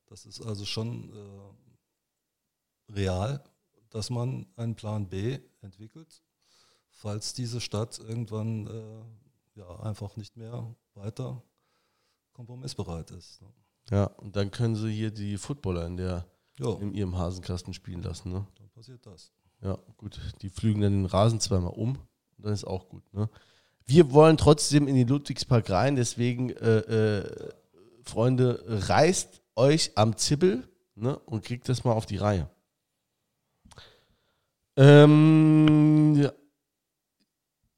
Das 0.06 0.26
ist 0.26 0.40
also 0.40 0.64
schon 0.64 1.12
äh, 1.12 2.92
real, 2.92 3.42
dass 3.90 4.10
man 4.10 4.46
einen 4.56 4.74
Plan 4.74 5.08
B 5.08 5.38
entwickelt, 5.60 6.22
falls 6.98 7.32
diese 7.32 7.60
Stadt 7.60 8.00
irgendwann 8.00 8.66
äh, 8.66 9.60
ja, 9.60 9.80
einfach 9.80 10.16
nicht 10.16 10.36
mehr 10.36 10.74
weiter 10.94 11.42
kompromissbereit 12.32 13.10
ist. 13.12 13.40
Ne? 13.40 13.48
Ja, 13.90 14.04
und 14.04 14.36
dann 14.36 14.50
können 14.50 14.74
sie 14.76 14.90
hier 14.90 15.10
die 15.10 15.38
Footballer 15.38 15.86
in, 15.86 15.96
der, 15.96 16.26
in 16.58 16.92
ihrem 16.92 17.16
Hasenkasten 17.16 17.72
spielen 17.72 18.02
lassen. 18.02 18.32
Ne? 18.32 18.46
dann 18.58 18.68
passiert 18.70 19.06
das. 19.06 19.32
Ja, 19.62 19.78
gut. 19.96 20.20
Die 20.42 20.50
flügen 20.50 20.82
dann 20.82 20.92
den 20.92 21.06
Rasen 21.06 21.40
zweimal 21.40 21.72
um 21.72 21.98
und 22.36 22.44
dann 22.44 22.52
ist 22.52 22.64
auch 22.64 22.88
gut. 22.88 23.02
Ne? 23.14 23.28
Wir 23.86 24.12
wollen 24.12 24.36
trotzdem 24.36 24.86
in 24.88 24.96
den 24.96 25.08
Ludwigspark 25.08 25.70
rein, 25.70 25.96
deswegen, 25.96 26.50
äh, 26.50 26.78
äh, 26.78 27.52
Freunde, 28.02 28.62
reißt 28.66 29.40
euch 29.56 29.92
am 29.96 30.16
Zippel 30.16 30.68
ne, 30.94 31.18
und 31.20 31.44
kriegt 31.44 31.68
das 31.68 31.84
mal 31.84 31.92
auf 31.92 32.06
die 32.06 32.16
Reihe. 32.16 32.48
Ähm, 34.76 36.14
ja. 36.16 36.32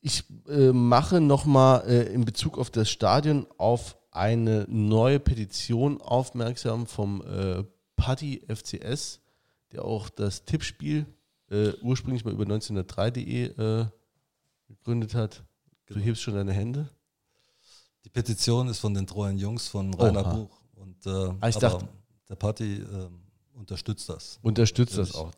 Ich 0.01 0.25
äh, 0.49 0.73
mache 0.73 1.21
nochmal 1.21 1.85
äh, 1.87 2.13
in 2.13 2.25
Bezug 2.25 2.57
auf 2.59 2.71
das 2.71 2.89
Stadion 2.91 3.47
auf 3.59 3.97
eine 4.11 4.65
neue 4.69 5.21
Petition 5.21 6.01
aufmerksam 6.01 6.87
vom 6.87 7.23
äh, 7.23 7.65
Patti 7.97 8.43
FCS, 8.49 9.21
der 9.73 9.85
auch 9.85 10.09
das 10.09 10.45
Tippspiel 10.45 11.07
äh, 11.51 11.73
ursprünglich 11.83 12.25
mal 12.25 12.33
über 12.33 12.45
1903.de 12.45 13.45
äh, 13.83 13.87
gegründet 14.69 15.15
hat. 15.15 15.45
Du 15.87 15.95
Genau. 15.95 16.07
hebst 16.07 16.23
schon 16.23 16.35
deine 16.35 16.53
Hände. 16.53 16.89
Die 18.05 18.09
Petition 18.11 18.69
ist 18.69 18.79
von 18.79 18.95
den 18.95 19.07
treuen 19.07 19.37
Jungs 19.37 19.69
von 19.69 19.93
Rainer 19.95 20.21
Oha. 20.25 20.35
Buch. 20.35 20.57
Und, 20.77 21.05
äh, 21.07 21.35
Ah, 21.41 21.49
ich 21.49 21.57
dachte- 21.57 21.87
der 22.29 22.37
Party 22.37 22.77
ähm, 22.77 23.21
unterstützt 23.53 24.09
das. 24.09 24.39
Unterstützt 24.43 24.97
das 24.97 25.15
auch. 25.15 25.33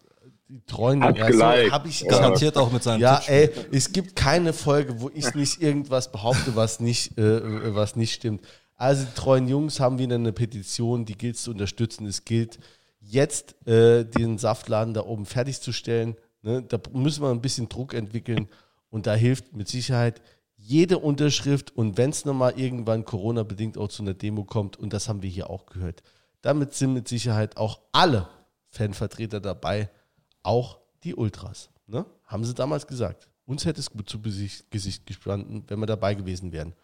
Die 0.53 0.61
treuen 0.67 1.03
Hat's 1.03 1.19
ja, 1.19 1.33
so 1.33 1.39
geliked. 1.39 1.73
hab 1.73 1.87
ich 1.87 2.01
Ja. 2.03 2.11
Garantiert 2.11 2.59
auch 2.59 2.71
mit 2.71 2.83
seinem 2.83 3.01
Ja, 3.01 3.23
ey, 3.27 3.51
es 3.73 3.91
gibt 3.91 4.15
keine 4.15 4.53
Folge, 4.53 5.01
wo 5.01 5.09
ich 5.15 5.35
nicht 5.35 5.63
irgendwas 5.63 6.13
behaupte, 6.13 6.55
was 6.55 6.79
nicht, 6.79 7.17
äh, 7.17 7.75
was 7.75 7.97
nicht 7.97 8.13
stimmt. 8.13 8.43
Also 8.77 9.07
die 9.07 9.15
treuen 9.15 9.49
Jungs 9.49 9.81
haben 9.81 9.99
wieder 9.99 10.17
eine 10.17 10.35
Petition, 10.35 11.07
die 11.07 11.17
gilt 11.17 11.39
zu 11.39 11.53
unterstützen. 11.53 12.05
Es 12.05 12.27
gilt 12.27 12.59
jetzt 13.01 13.67
äh, 13.67 14.05
den 14.05 14.37
Saftladen 14.37 14.93
da 14.93 15.07
oben 15.07 15.25
fertigzustellen. 15.25 16.17
Ne? 16.43 16.63
Da 16.63 16.79
müssen 16.93 17.23
wir 17.23 17.31
ein 17.31 17.41
bisschen 17.41 17.71
Druck 17.71 17.95
entwickeln 17.95 18.47
und 18.91 19.07
da 19.07 19.15
hilft 19.15 19.57
mit 19.57 19.69
Sicherheit 19.69 20.21
jede 20.57 20.99
Unterschrift 20.99 21.75
und 21.75 21.97
wenn 21.97 22.11
es 22.11 22.27
nochmal 22.27 22.59
irgendwann 22.61 23.07
Corona-bedingt 23.07 23.79
auch 23.79 23.89
zu 23.89 24.03
einer 24.03 24.13
Demo 24.13 24.45
kommt, 24.45 24.79
und 24.79 24.93
das 24.93 25.09
haben 25.09 25.23
wir 25.23 25.31
hier 25.31 25.49
auch 25.49 25.65
gehört, 25.65 26.03
damit 26.43 26.75
sind 26.75 26.93
mit 26.93 27.09
Sicherheit 27.09 27.57
auch 27.57 27.81
alle 27.93 28.29
Fanvertreter 28.69 29.41
dabei, 29.41 29.89
auch 30.43 30.79
die 31.05 31.15
Ultras. 31.15 31.71
Ne? 31.87 32.07
Haben 32.25 32.45
sie 32.45 32.55
damals 32.55 32.87
gesagt. 32.87 33.29
Uns 33.45 33.65
hätte 33.65 33.81
es 33.81 33.91
gut 33.91 34.09
zu 34.09 34.21
Gesicht, 34.21 34.71
gestanden, 35.07 35.65
wenn 35.67 35.81
wir 35.81 35.87
dabei 35.87 36.15
gewesen 36.15 36.53
wären. 36.53 36.75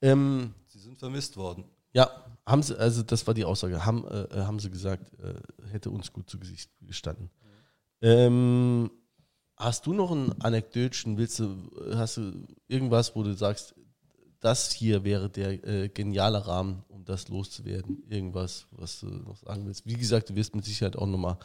Ähm, 0.00 0.54
Sie 0.66 0.78
sind 0.78 0.98
vermisst 0.98 1.36
worden. 1.36 1.64
ja, 1.92 2.10
haben 2.46 2.62
sie, 2.62 2.76
also 2.78 3.02
das 3.02 3.26
war 3.26 3.34
die 3.34 3.44
Aussage, 3.44 3.84
haben, 3.84 4.04
äh, 4.08 4.22
äh, 4.22 4.44
haben 4.44 4.58
sie 4.58 4.70
gesagt, 4.70 5.12
äh, 5.20 5.34
hätte 5.70 5.90
uns 5.90 6.12
gut 6.12 6.28
zu 6.28 6.38
Gesicht 6.38 6.70
gestanden. 6.80 7.30
Ähm, 8.00 8.90
hast 9.56 9.86
du 9.86 9.92
noch 9.92 10.10
ein 10.10 10.32
Anekdötchen, 10.42 11.16
willst 11.18 11.38
du, 11.38 11.70
hast 11.94 12.16
du 12.16 12.32
irgendwas, 12.66 13.14
wo 13.14 13.22
du 13.22 13.32
sagst, 13.34 13.74
das 14.40 14.72
hier 14.72 15.04
wäre 15.04 15.30
der 15.30 15.64
äh, 15.64 15.88
geniale 15.88 16.44
Rahmen, 16.44 16.82
um 16.88 17.04
das 17.04 17.28
loszuwerden? 17.28 18.02
Irgendwas, 18.08 18.66
was 18.72 18.98
du 19.00 19.06
noch 19.06 19.36
sagen 19.36 19.66
willst? 19.66 19.86
Wie 19.86 19.94
gesagt, 19.94 20.30
du 20.30 20.34
wirst 20.34 20.56
mit 20.56 20.64
Sicherheit 20.64 20.96
auch 20.96 21.06
nochmal 21.06 21.38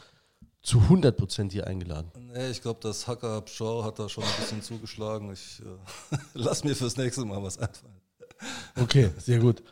zu 0.67 0.79
100% 0.79 1.49
hier 1.49 1.65
eingeladen. 1.65 2.11
Nee, 2.33 2.49
ich 2.49 2.61
glaube, 2.61 2.81
das 2.83 3.07
Hacker 3.07 3.41
Shaw 3.47 3.85
hat 3.85 3.99
da 3.99 4.09
schon 4.09 4.25
ein 4.25 4.29
bisschen 4.37 4.61
zugeschlagen. 4.61 5.31
Ich 5.31 5.61
äh, 5.61 6.17
lass 6.33 6.65
mir 6.65 6.75
fürs 6.75 6.97
nächste 6.97 7.23
Mal 7.23 7.41
was 7.41 7.57
einfallen. 7.57 7.95
Okay, 8.75 9.11
sehr 9.17 9.39
gut. 9.39 9.63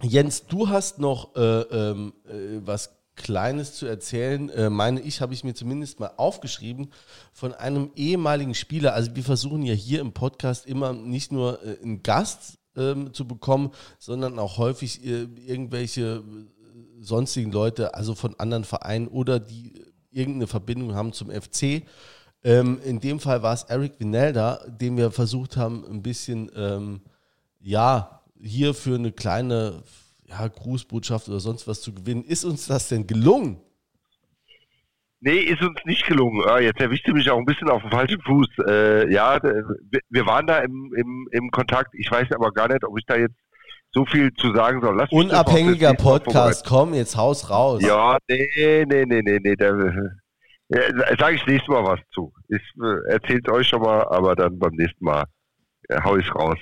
Jens, 0.00 0.46
du 0.46 0.70
hast 0.70 0.98
noch 0.98 1.36
äh, 1.36 1.40
ähm, 1.40 2.14
äh, 2.24 2.60
was 2.64 2.96
Kleines 3.16 3.74
zu 3.74 3.84
erzählen. 3.84 4.48
Äh, 4.48 4.70
meine 4.70 5.02
ich, 5.02 5.20
habe 5.20 5.34
ich 5.34 5.44
mir 5.44 5.54
zumindest 5.54 6.00
mal 6.00 6.12
aufgeschrieben 6.16 6.90
von 7.34 7.52
einem 7.52 7.90
ehemaligen 7.96 8.54
Spieler. 8.54 8.94
Also 8.94 9.14
wir 9.14 9.24
versuchen 9.24 9.62
ja 9.62 9.74
hier 9.74 10.00
im 10.00 10.12
Podcast 10.12 10.64
immer 10.64 10.94
nicht 10.94 11.32
nur 11.32 11.62
äh, 11.62 11.76
einen 11.82 12.02
Gast 12.02 12.58
ähm, 12.76 13.12
zu 13.12 13.28
bekommen, 13.28 13.72
sondern 13.98 14.38
auch 14.38 14.56
häufig 14.56 15.04
äh, 15.04 15.28
irgendwelche 15.46 16.24
sonstigen 17.00 17.52
Leute, 17.52 17.94
also 17.94 18.14
von 18.14 18.34
anderen 18.38 18.64
Vereinen 18.64 19.08
oder 19.08 19.40
die 19.40 19.72
irgendeine 20.10 20.46
Verbindung 20.46 20.94
haben 20.94 21.12
zum 21.12 21.30
FC. 21.30 21.82
Ähm, 22.42 22.78
in 22.84 23.00
dem 23.00 23.20
Fall 23.20 23.42
war 23.42 23.54
es 23.54 23.64
Eric 23.64 23.98
Vinelda, 23.98 24.60
den 24.68 24.96
wir 24.96 25.10
versucht 25.10 25.56
haben, 25.56 25.84
ein 25.90 26.02
bisschen, 26.02 26.50
ähm, 26.54 27.00
ja, 27.60 28.22
hier 28.40 28.74
für 28.74 28.96
eine 28.96 29.12
kleine 29.12 29.82
ja, 30.28 30.46
Grußbotschaft 30.46 31.28
oder 31.28 31.40
sonst 31.40 31.66
was 31.66 31.80
zu 31.80 31.94
gewinnen. 31.94 32.24
Ist 32.24 32.44
uns 32.44 32.66
das 32.66 32.88
denn 32.88 33.06
gelungen? 33.06 33.60
Nee, 35.20 35.38
ist 35.38 35.62
uns 35.62 35.78
nicht 35.86 36.06
gelungen. 36.06 36.44
Ah, 36.46 36.58
jetzt 36.58 36.80
erwischt 36.80 37.08
du 37.08 37.14
mich 37.14 37.30
auch 37.30 37.38
ein 37.38 37.46
bisschen 37.46 37.70
auf 37.70 37.80
dem 37.80 37.90
falschen 37.90 38.20
Fuß. 38.20 38.46
Äh, 38.66 39.10
ja, 39.10 39.40
wir 39.42 40.26
waren 40.26 40.46
da 40.46 40.58
im, 40.58 40.92
im, 40.94 41.28
im 41.30 41.50
Kontakt. 41.50 41.94
Ich 41.94 42.10
weiß 42.10 42.30
aber 42.32 42.52
gar 42.52 42.68
nicht, 42.68 42.84
ob 42.84 42.98
ich 42.98 43.06
da 43.06 43.16
jetzt 43.16 43.36
so 43.94 44.04
viel 44.04 44.32
zu 44.34 44.52
sagen 44.52 44.80
soll. 44.82 44.96
Lass 44.96 45.10
Unabhängiger 45.10 45.94
Podcast, 45.94 46.66
komm, 46.66 46.94
jetzt 46.94 47.16
haus 47.16 47.48
raus. 47.48 47.82
Ja, 47.82 48.18
nee, 48.28 48.84
nee, 48.86 49.04
nee, 49.06 49.22
nee, 49.22 49.38
nee. 49.40 49.56
Da 49.56 49.72
ja, 50.68 50.80
sage 51.18 51.36
ich 51.36 51.46
nächstes 51.46 51.68
Mal 51.68 51.84
was 51.84 52.00
zu. 52.12 52.32
Ich 52.48 52.62
äh, 52.82 53.12
erzählt 53.12 53.48
euch 53.48 53.68
schon 53.68 53.82
mal, 53.82 54.02
aber 54.08 54.34
dann 54.34 54.58
beim 54.58 54.72
nächsten 54.74 55.04
Mal 55.04 55.24
ja, 55.88 56.02
hau 56.02 56.16
ich 56.16 56.34
raus. 56.34 56.58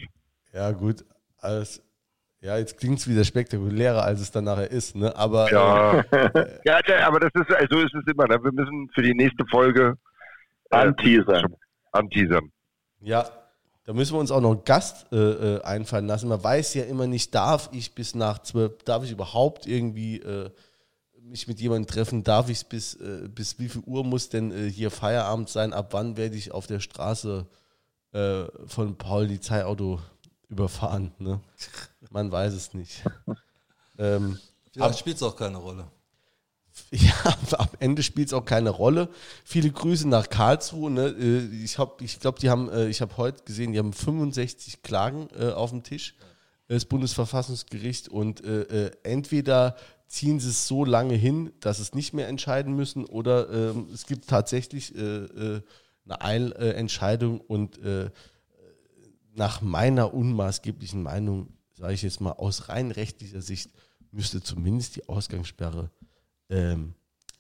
Ja, 0.52 0.70
gut. 0.72 1.04
Alles, 1.38 1.82
ja, 2.40 2.58
jetzt 2.58 2.78
klingt 2.78 2.98
es 2.98 3.08
wieder 3.08 3.24
spektakulärer, 3.24 4.04
als 4.04 4.20
es 4.20 4.30
dann 4.30 4.44
nachher 4.44 4.70
ist, 4.70 4.96
ne? 4.96 5.16
Aber 5.16 5.50
ja, 5.50 6.00
äh, 6.10 6.58
ja 6.64 7.06
aber 7.06 7.20
das 7.20 7.30
ist 7.34 7.70
so 7.70 7.78
ist 7.78 7.94
es 7.94 8.12
immer. 8.12 8.26
Ne? 8.26 8.42
Wir 8.42 8.52
müssen 8.52 8.90
für 8.94 9.02
die 9.02 9.14
nächste 9.14 9.44
Folge 9.46 9.94
äh, 10.70 10.76
anteasern. 10.76 11.54
anteasern. 11.92 12.50
Ja, 13.00 13.24
da 13.84 13.92
müssen 13.92 14.14
wir 14.14 14.20
uns 14.20 14.30
auch 14.30 14.40
noch 14.40 14.52
einen 14.52 14.64
Gast 14.64 15.06
äh, 15.12 15.16
äh, 15.16 15.62
einfallen 15.62 16.06
lassen. 16.06 16.28
Man 16.28 16.42
weiß 16.42 16.74
ja 16.74 16.84
immer 16.84 17.06
nicht, 17.06 17.34
darf 17.34 17.68
ich 17.72 17.94
bis 17.94 18.14
nach 18.14 18.38
zwölf, 18.40 18.82
darf 18.84 19.04
ich 19.04 19.10
überhaupt 19.10 19.66
irgendwie 19.66 20.18
äh, 20.18 20.50
mich 21.20 21.48
mit 21.48 21.60
jemandem 21.60 21.86
treffen, 21.92 22.24
darf 22.24 22.48
ich 22.48 22.66
bis, 22.66 22.94
äh, 22.94 23.28
bis 23.28 23.58
wie 23.58 23.68
viel 23.68 23.82
Uhr 23.86 24.04
muss 24.04 24.28
denn 24.28 24.68
hier 24.68 24.90
Feierabend 24.90 25.48
sein, 25.48 25.72
ab 25.72 25.88
wann 25.92 26.16
werde 26.16 26.36
ich 26.36 26.52
auf 26.52 26.66
der 26.66 26.80
Straße 26.80 27.46
von 28.66 28.98
Paul 28.98 29.26
die 29.26 29.40
Zeitauto 29.40 29.98
überfahren. 30.50 31.12
Ne? 31.18 31.40
Man 32.10 32.30
weiß 32.30 32.52
es 32.52 32.74
nicht. 32.74 33.02
ähm, 33.98 34.38
Vielleicht 34.70 34.98
spielt 34.98 35.16
es 35.16 35.22
auch 35.22 35.34
keine 35.34 35.56
Rolle. 35.56 35.86
Ja, 36.90 37.36
am 37.58 37.68
Ende 37.78 38.02
spielt 38.02 38.28
es 38.28 38.34
auch 38.34 38.44
keine 38.44 38.70
Rolle. 38.70 39.08
Viele 39.44 39.70
Grüße 39.70 40.08
nach 40.08 40.28
Karlsruhe. 40.28 40.90
Ne? 40.90 41.08
Äh, 41.08 41.64
ich, 41.64 41.78
ich 42.00 42.20
glaube, 42.20 42.38
die 42.40 42.50
haben, 42.50 42.68
äh, 42.70 42.88
ich 42.88 43.00
habe 43.00 43.16
heute 43.16 43.42
gesehen, 43.44 43.72
die 43.72 43.78
haben 43.78 43.92
65 43.92 44.82
Klagen 44.82 45.28
äh, 45.38 45.50
auf 45.50 45.70
dem 45.70 45.82
Tisch, 45.82 46.14
das 46.68 46.84
Bundesverfassungsgericht. 46.84 48.08
Und 48.08 48.44
äh, 48.44 48.90
entweder 49.02 49.76
ziehen 50.06 50.40
sie 50.40 50.50
es 50.50 50.66
so 50.66 50.84
lange 50.84 51.14
hin, 51.14 51.52
dass 51.60 51.78
es 51.78 51.94
nicht 51.94 52.12
mehr 52.12 52.28
entscheiden 52.28 52.74
müssen, 52.74 53.06
oder 53.06 53.50
ähm, 53.50 53.88
es 53.92 54.06
gibt 54.06 54.28
tatsächlich 54.28 54.94
äh, 54.94 55.60
eine 56.04 56.20
Eilentscheidung 56.20 57.40
und 57.40 57.78
nach 59.34 59.62
meiner 59.62 60.12
unmaßgeblichen 60.12 61.02
Meinung, 61.02 61.48
sage 61.74 61.94
ich 61.94 62.02
jetzt 62.02 62.20
mal 62.20 62.32
aus 62.32 62.68
rein 62.68 62.90
rechtlicher 62.90 63.40
Sicht, 63.40 63.70
müsste 64.10 64.42
zumindest 64.42 64.96
die 64.96 65.08
Ausgangssperre 65.08 65.90
ähm, 66.52 66.94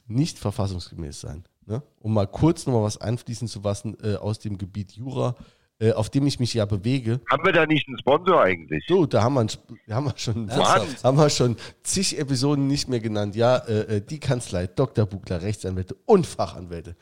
nicht 0.06 0.38
verfassungsgemäß 0.38 1.20
sein. 1.20 1.44
Ne? 1.66 1.82
Um 2.00 2.14
mal 2.14 2.26
kurz 2.26 2.66
nochmal 2.66 2.82
was 2.82 2.98
einfließen 2.98 3.46
zu 3.46 3.60
lassen 3.60 3.96
äh, 4.02 4.16
aus 4.16 4.40
dem 4.40 4.58
Gebiet 4.58 4.92
Jura, 4.92 5.36
äh, 5.78 5.92
auf 5.92 6.10
dem 6.10 6.26
ich 6.26 6.40
mich 6.40 6.54
ja 6.54 6.64
bewege. 6.64 7.20
Haben 7.30 7.44
wir 7.44 7.52
da 7.52 7.66
nicht 7.66 7.86
einen 7.86 7.98
Sponsor 7.98 8.42
eigentlich? 8.42 8.84
So, 8.88 9.06
da 9.06 9.22
haben 9.22 9.34
wir, 9.34 9.94
haben 9.94 10.06
wir, 10.06 10.14
schon, 10.16 10.50
haben 10.50 11.16
wir 11.16 11.30
schon 11.30 11.56
zig 11.82 12.18
Episoden 12.18 12.66
nicht 12.66 12.88
mehr 12.88 13.00
genannt. 13.00 13.36
Ja, 13.36 13.58
äh, 13.58 13.96
äh, 13.96 14.00
die 14.00 14.18
Kanzlei, 14.18 14.66
Dr. 14.66 15.06
Bugler, 15.06 15.42
Rechtsanwälte 15.42 15.94
und 16.06 16.26
Fachanwälte. 16.26 16.96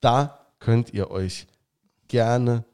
Da 0.00 0.46
könnt 0.58 0.92
ihr 0.92 1.10
euch 1.10 1.46
gerne 2.08 2.64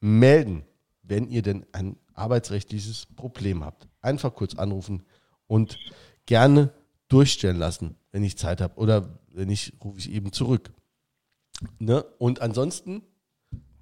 melden 0.00 0.64
wenn 1.04 1.28
ihr 1.28 1.42
denn 1.42 1.64
ein 1.72 1.96
arbeitsrechtliches 2.14 3.06
Problem 3.14 3.64
habt. 3.64 3.86
Einfach 4.00 4.34
kurz 4.34 4.54
anrufen 4.54 5.04
und 5.46 5.78
gerne 6.26 6.72
durchstellen 7.08 7.58
lassen, 7.58 7.96
wenn 8.14 8.22
ich 8.22 8.38
Zeit 8.38 8.60
habe. 8.60 8.78
Oder 8.78 9.18
wenn 9.32 9.48
nicht, 9.48 9.72
rufe 9.82 9.98
ich 9.98 10.08
eben 10.08 10.30
zurück. 10.30 10.72
Ne? 11.80 12.04
Und 12.18 12.40
ansonsten 12.40 13.02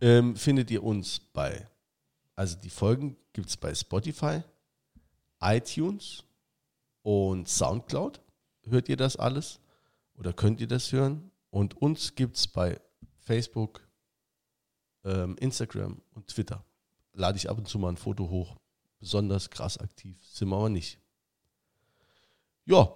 ähm, 0.00 0.36
findet 0.36 0.70
ihr 0.70 0.82
uns 0.82 1.20
bei, 1.20 1.68
also 2.34 2.56
die 2.56 2.70
Folgen 2.70 3.18
gibt 3.34 3.50
es 3.50 3.58
bei 3.58 3.74
Spotify, 3.74 4.40
iTunes 5.38 6.24
und 7.02 7.46
Soundcloud. 7.46 8.22
Hört 8.62 8.88
ihr 8.88 8.96
das 8.96 9.16
alles? 9.16 9.60
Oder 10.14 10.32
könnt 10.32 10.62
ihr 10.62 10.68
das 10.68 10.92
hören? 10.92 11.30
Und 11.50 11.76
uns 11.82 12.14
gibt 12.14 12.38
es 12.38 12.46
bei 12.48 12.80
Facebook, 13.18 13.86
ähm, 15.04 15.36
Instagram 15.40 16.00
und 16.12 16.28
Twitter 16.28 16.64
lade 17.12 17.36
ich 17.36 17.50
ab 17.50 17.58
und 17.58 17.68
zu 17.68 17.78
mal 17.78 17.90
ein 17.90 17.98
Foto 17.98 18.30
hoch. 18.30 18.56
Besonders 18.98 19.50
krass 19.50 19.76
aktiv 19.76 20.16
sind 20.24 20.48
wir 20.48 20.56
aber 20.56 20.70
nicht. 20.70 20.98
Ja, 22.64 22.94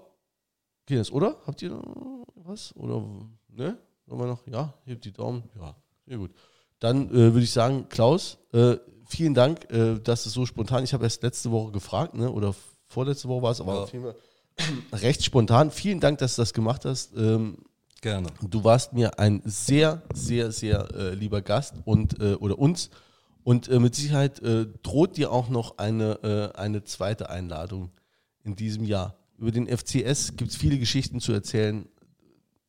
geht 0.86 0.98
das, 0.98 1.12
oder? 1.12 1.36
Habt 1.46 1.62
ihr 1.62 1.70
noch 1.70 2.26
was? 2.34 2.74
Oder, 2.76 3.02
ne? 3.48 3.78
Wir 4.06 4.26
noch? 4.26 4.46
Ja, 4.46 4.74
hebt 4.84 5.04
die 5.04 5.12
Daumen. 5.12 5.42
Ja, 5.58 5.74
sehr 6.06 6.18
gut. 6.18 6.30
Dann 6.78 7.08
äh, 7.08 7.12
würde 7.12 7.42
ich 7.42 7.50
sagen, 7.50 7.88
Klaus, 7.88 8.38
äh, 8.52 8.76
vielen 9.06 9.34
Dank, 9.34 9.70
äh, 9.70 9.98
dass 9.98 10.26
es 10.26 10.32
so 10.32 10.46
spontan, 10.46 10.84
ich 10.84 10.94
habe 10.94 11.04
erst 11.04 11.22
letzte 11.22 11.50
Woche 11.50 11.72
gefragt, 11.72 12.14
ne? 12.14 12.30
oder 12.30 12.54
vorletzte 12.86 13.28
Woche 13.28 13.42
war 13.42 13.50
es, 13.50 13.60
aber 13.60 13.74
ja. 13.74 13.82
auf 13.82 13.92
jeden 13.92 14.04
Fall 14.04 14.16
recht 14.92 15.24
spontan. 15.24 15.70
Vielen 15.70 16.00
Dank, 16.00 16.18
dass 16.18 16.36
du 16.36 16.42
das 16.42 16.52
gemacht 16.52 16.84
hast. 16.84 17.16
Ähm, 17.16 17.58
Gerne. 18.00 18.28
Du 18.48 18.62
warst 18.62 18.92
mir 18.92 19.18
ein 19.18 19.42
sehr, 19.44 20.02
sehr, 20.12 20.52
sehr 20.52 20.88
äh, 20.94 21.14
lieber 21.14 21.42
Gast 21.42 21.74
und 21.84 22.20
äh, 22.20 22.34
oder 22.34 22.58
uns 22.58 22.90
und 23.42 23.68
äh, 23.68 23.80
mit 23.80 23.94
Sicherheit 23.94 24.40
äh, 24.42 24.66
droht 24.82 25.16
dir 25.16 25.32
auch 25.32 25.48
noch 25.48 25.78
eine, 25.78 26.52
äh, 26.54 26.58
eine 26.58 26.84
zweite 26.84 27.30
Einladung 27.30 27.90
in 28.44 28.54
diesem 28.54 28.84
Jahr. 28.84 29.16
Über 29.38 29.50
den 29.50 29.66
FCS 29.66 30.36
gibt 30.36 30.50
es 30.50 30.56
viele 30.56 30.78
Geschichten 30.78 31.20
zu 31.20 31.32
erzählen, 31.32 31.88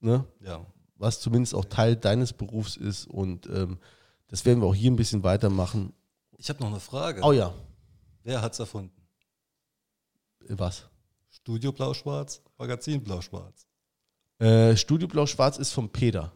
ne? 0.01 0.25
ja. 0.41 0.65
was 0.95 1.21
zumindest 1.21 1.55
auch 1.55 1.65
Teil 1.65 1.95
deines 1.95 2.33
Berufs 2.33 2.75
ist. 2.75 3.07
Und 3.07 3.47
ähm, 3.47 3.77
das 4.27 4.45
werden 4.45 4.61
wir 4.61 4.67
auch 4.67 4.75
hier 4.75 4.91
ein 4.91 4.97
bisschen 4.97 5.23
weitermachen. 5.23 5.93
Ich 6.37 6.49
habe 6.49 6.59
noch 6.59 6.69
eine 6.69 6.79
Frage. 6.79 7.21
Oh 7.23 7.31
ja. 7.31 7.53
Wer 8.23 8.41
hat 8.41 8.53
es 8.53 8.59
erfunden? 8.59 8.91
Was? 10.49 10.87
Studio 11.29 11.71
Blau-Schwarz, 11.71 12.41
Magazin 12.57 13.03
Blau-Schwarz. 13.03 13.65
Äh, 14.39 14.75
Studio 14.75 15.07
Blau-Schwarz 15.07 15.57
ist 15.57 15.71
vom 15.71 15.89
Peter. 15.89 16.31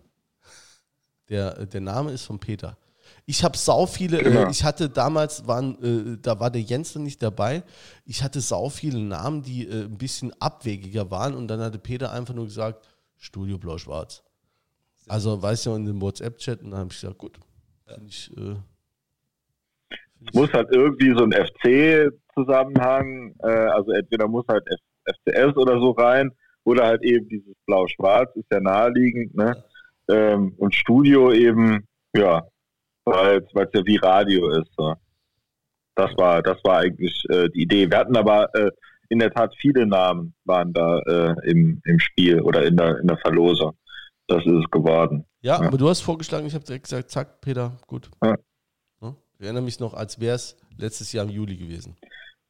Der, 1.30 1.66
der 1.66 1.82
Name 1.82 2.12
ist 2.12 2.24
von 2.24 2.40
Peter. 2.40 2.78
Ich 3.26 3.44
habe 3.44 3.58
sau 3.58 3.86
viele, 3.86 4.20
äh, 4.20 4.24
genau. 4.24 4.48
äh, 4.48 4.52
ich 4.52 4.64
hatte 4.64 4.90
damals, 4.90 5.48
waren, 5.48 5.78
äh, 5.84 6.18
da 6.22 6.40
war 6.40 6.50
der 6.50 6.62
Jens 6.62 6.96
noch 6.96 7.02
nicht 7.02 7.22
dabei, 7.22 7.64
ich 8.06 8.24
hatte 8.24 8.42
sau 8.42 8.70
viele 8.70 9.00
Namen, 9.00 9.44
die 9.44 9.68
äh, 9.68 9.86
ein 9.86 9.98
bisschen 9.98 10.34
abwegiger 10.40 11.12
waren 11.12 11.36
und 11.36 11.48
dann 11.48 11.62
hatte 11.62 11.80
Peter 11.80 12.12
einfach 12.12 12.34
nur 12.34 12.46
gesagt, 12.46 12.88
Studio 13.18 13.58
Blau-Schwarz. 13.58 14.24
Also, 15.08 15.42
weißt 15.42 15.68
du, 15.68 15.76
in 15.76 15.86
dem 15.86 16.02
WhatsApp-Chat 16.02 16.64
und 16.64 16.72
dann 16.72 16.82
habe 16.82 16.90
ich 16.92 17.00
gesagt, 17.00 17.18
gut, 17.18 17.40
ja. 17.88 17.96
ich, 18.08 18.32
äh, 18.38 18.56
es 20.26 20.34
muss 20.34 20.52
halt 20.54 20.70
irgendwie 20.72 21.14
so 21.18 21.24
ein 21.24 21.32
FC-Zusammenhang, 21.32 23.34
äh, 23.44 23.48
also 23.48 23.92
entweder 23.92 24.28
muss 24.28 24.46
halt 24.48 24.66
F 24.68 24.80
FCS 25.04 25.58
oder 25.58 25.80
so 25.80 25.92
rein 25.92 26.32
oder 26.64 26.86
halt 26.86 27.04
eben 27.04 27.28
dieses 27.28 27.56
Blau-Schwarz, 27.66 28.30
ist 28.36 28.46
ja 28.52 28.60
naheliegend, 28.60 29.36
ne? 29.36 29.64
Ja. 30.08 30.34
Ähm, 30.34 30.54
und 30.58 30.76
Studio 30.76 31.32
eben, 31.32 31.88
ja, 32.16 32.44
weil 33.06 33.38
es 33.38 33.70
ja 33.74 33.86
wie 33.86 33.98
Radio 33.98 34.50
ist. 34.50 34.72
So. 34.78 34.96
Das 35.96 36.12
war, 36.18 36.42
das 36.42 36.58
war 36.64 36.80
eigentlich 36.80 37.24
äh, 37.30 37.50
die 37.50 37.64
Idee. 37.64 37.90
Wir 37.90 37.98
hatten 37.98 38.16
aber 38.16 38.54
äh, 38.56 38.72
in 39.10 39.20
der 39.20 39.32
Tat 39.32 39.54
viele 39.60 39.86
Namen 39.86 40.34
waren 40.46 40.72
da 40.74 41.00
äh, 41.00 41.50
im, 41.50 41.82
im 41.84 42.00
Spiel 42.00 42.42
oder 42.42 42.66
in 42.66 42.78
der, 42.78 43.00
in 43.00 43.08
der 43.08 43.18
Verlosung. 43.18 43.78
Das 44.28 44.46
ist 44.46 44.54
es 44.54 44.72
geworden. 44.72 45.26
Ja, 45.42 45.60
ja. 45.60 45.68
aber 45.68 45.78
du 45.78 45.90
hast 45.90 46.02
vorgeschlagen, 46.02 46.46
ich 46.46 46.54
habe 46.54 46.64
direkt 46.64 46.86
gesagt, 46.86 47.10
zack, 47.10 47.42
Peter, 47.42 47.78
gut. 47.88 48.10
Ja. 48.24 48.36
Ich 49.42 49.46
erinnere 49.46 49.64
mich 49.64 49.80
noch, 49.80 49.96
als 49.96 50.20
wäre 50.20 50.36
es 50.36 50.56
letztes 50.78 51.12
Jahr 51.14 51.26
im 51.26 51.32
Juli 51.32 51.58
gewesen. 51.58 51.98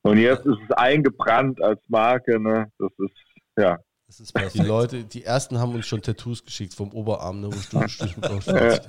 Und 0.01 0.17
jetzt 0.17 0.45
ist 0.45 0.57
es 0.67 0.75
eingebrannt 0.75 1.61
als 1.61 1.79
Marke, 1.87 2.37
ne? 2.37 2.69
Das 2.77 2.91
ist, 2.97 3.15
ja. 3.57 3.79
Das 4.11 4.19
ist 4.19 4.33
die 4.55 4.59
Leute, 4.59 5.05
die 5.05 5.23
ersten 5.23 5.57
haben 5.57 5.73
uns 5.73 5.87
schon 5.87 6.01
Tattoos 6.01 6.43
geschickt 6.43 6.73
vom 6.73 6.91
Oberarm, 6.91 7.39
ne, 7.39 7.47
wo 7.47 7.57
Studio, 7.57 7.87
Studio 7.87 8.15
Blau 8.19 8.41
steht. 8.41 8.81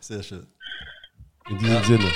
Sehr 0.00 0.22
schön. 0.22 0.46
In 1.50 1.58
diesem 1.58 1.74
ja. 1.74 1.84
Sinne. 1.84 2.10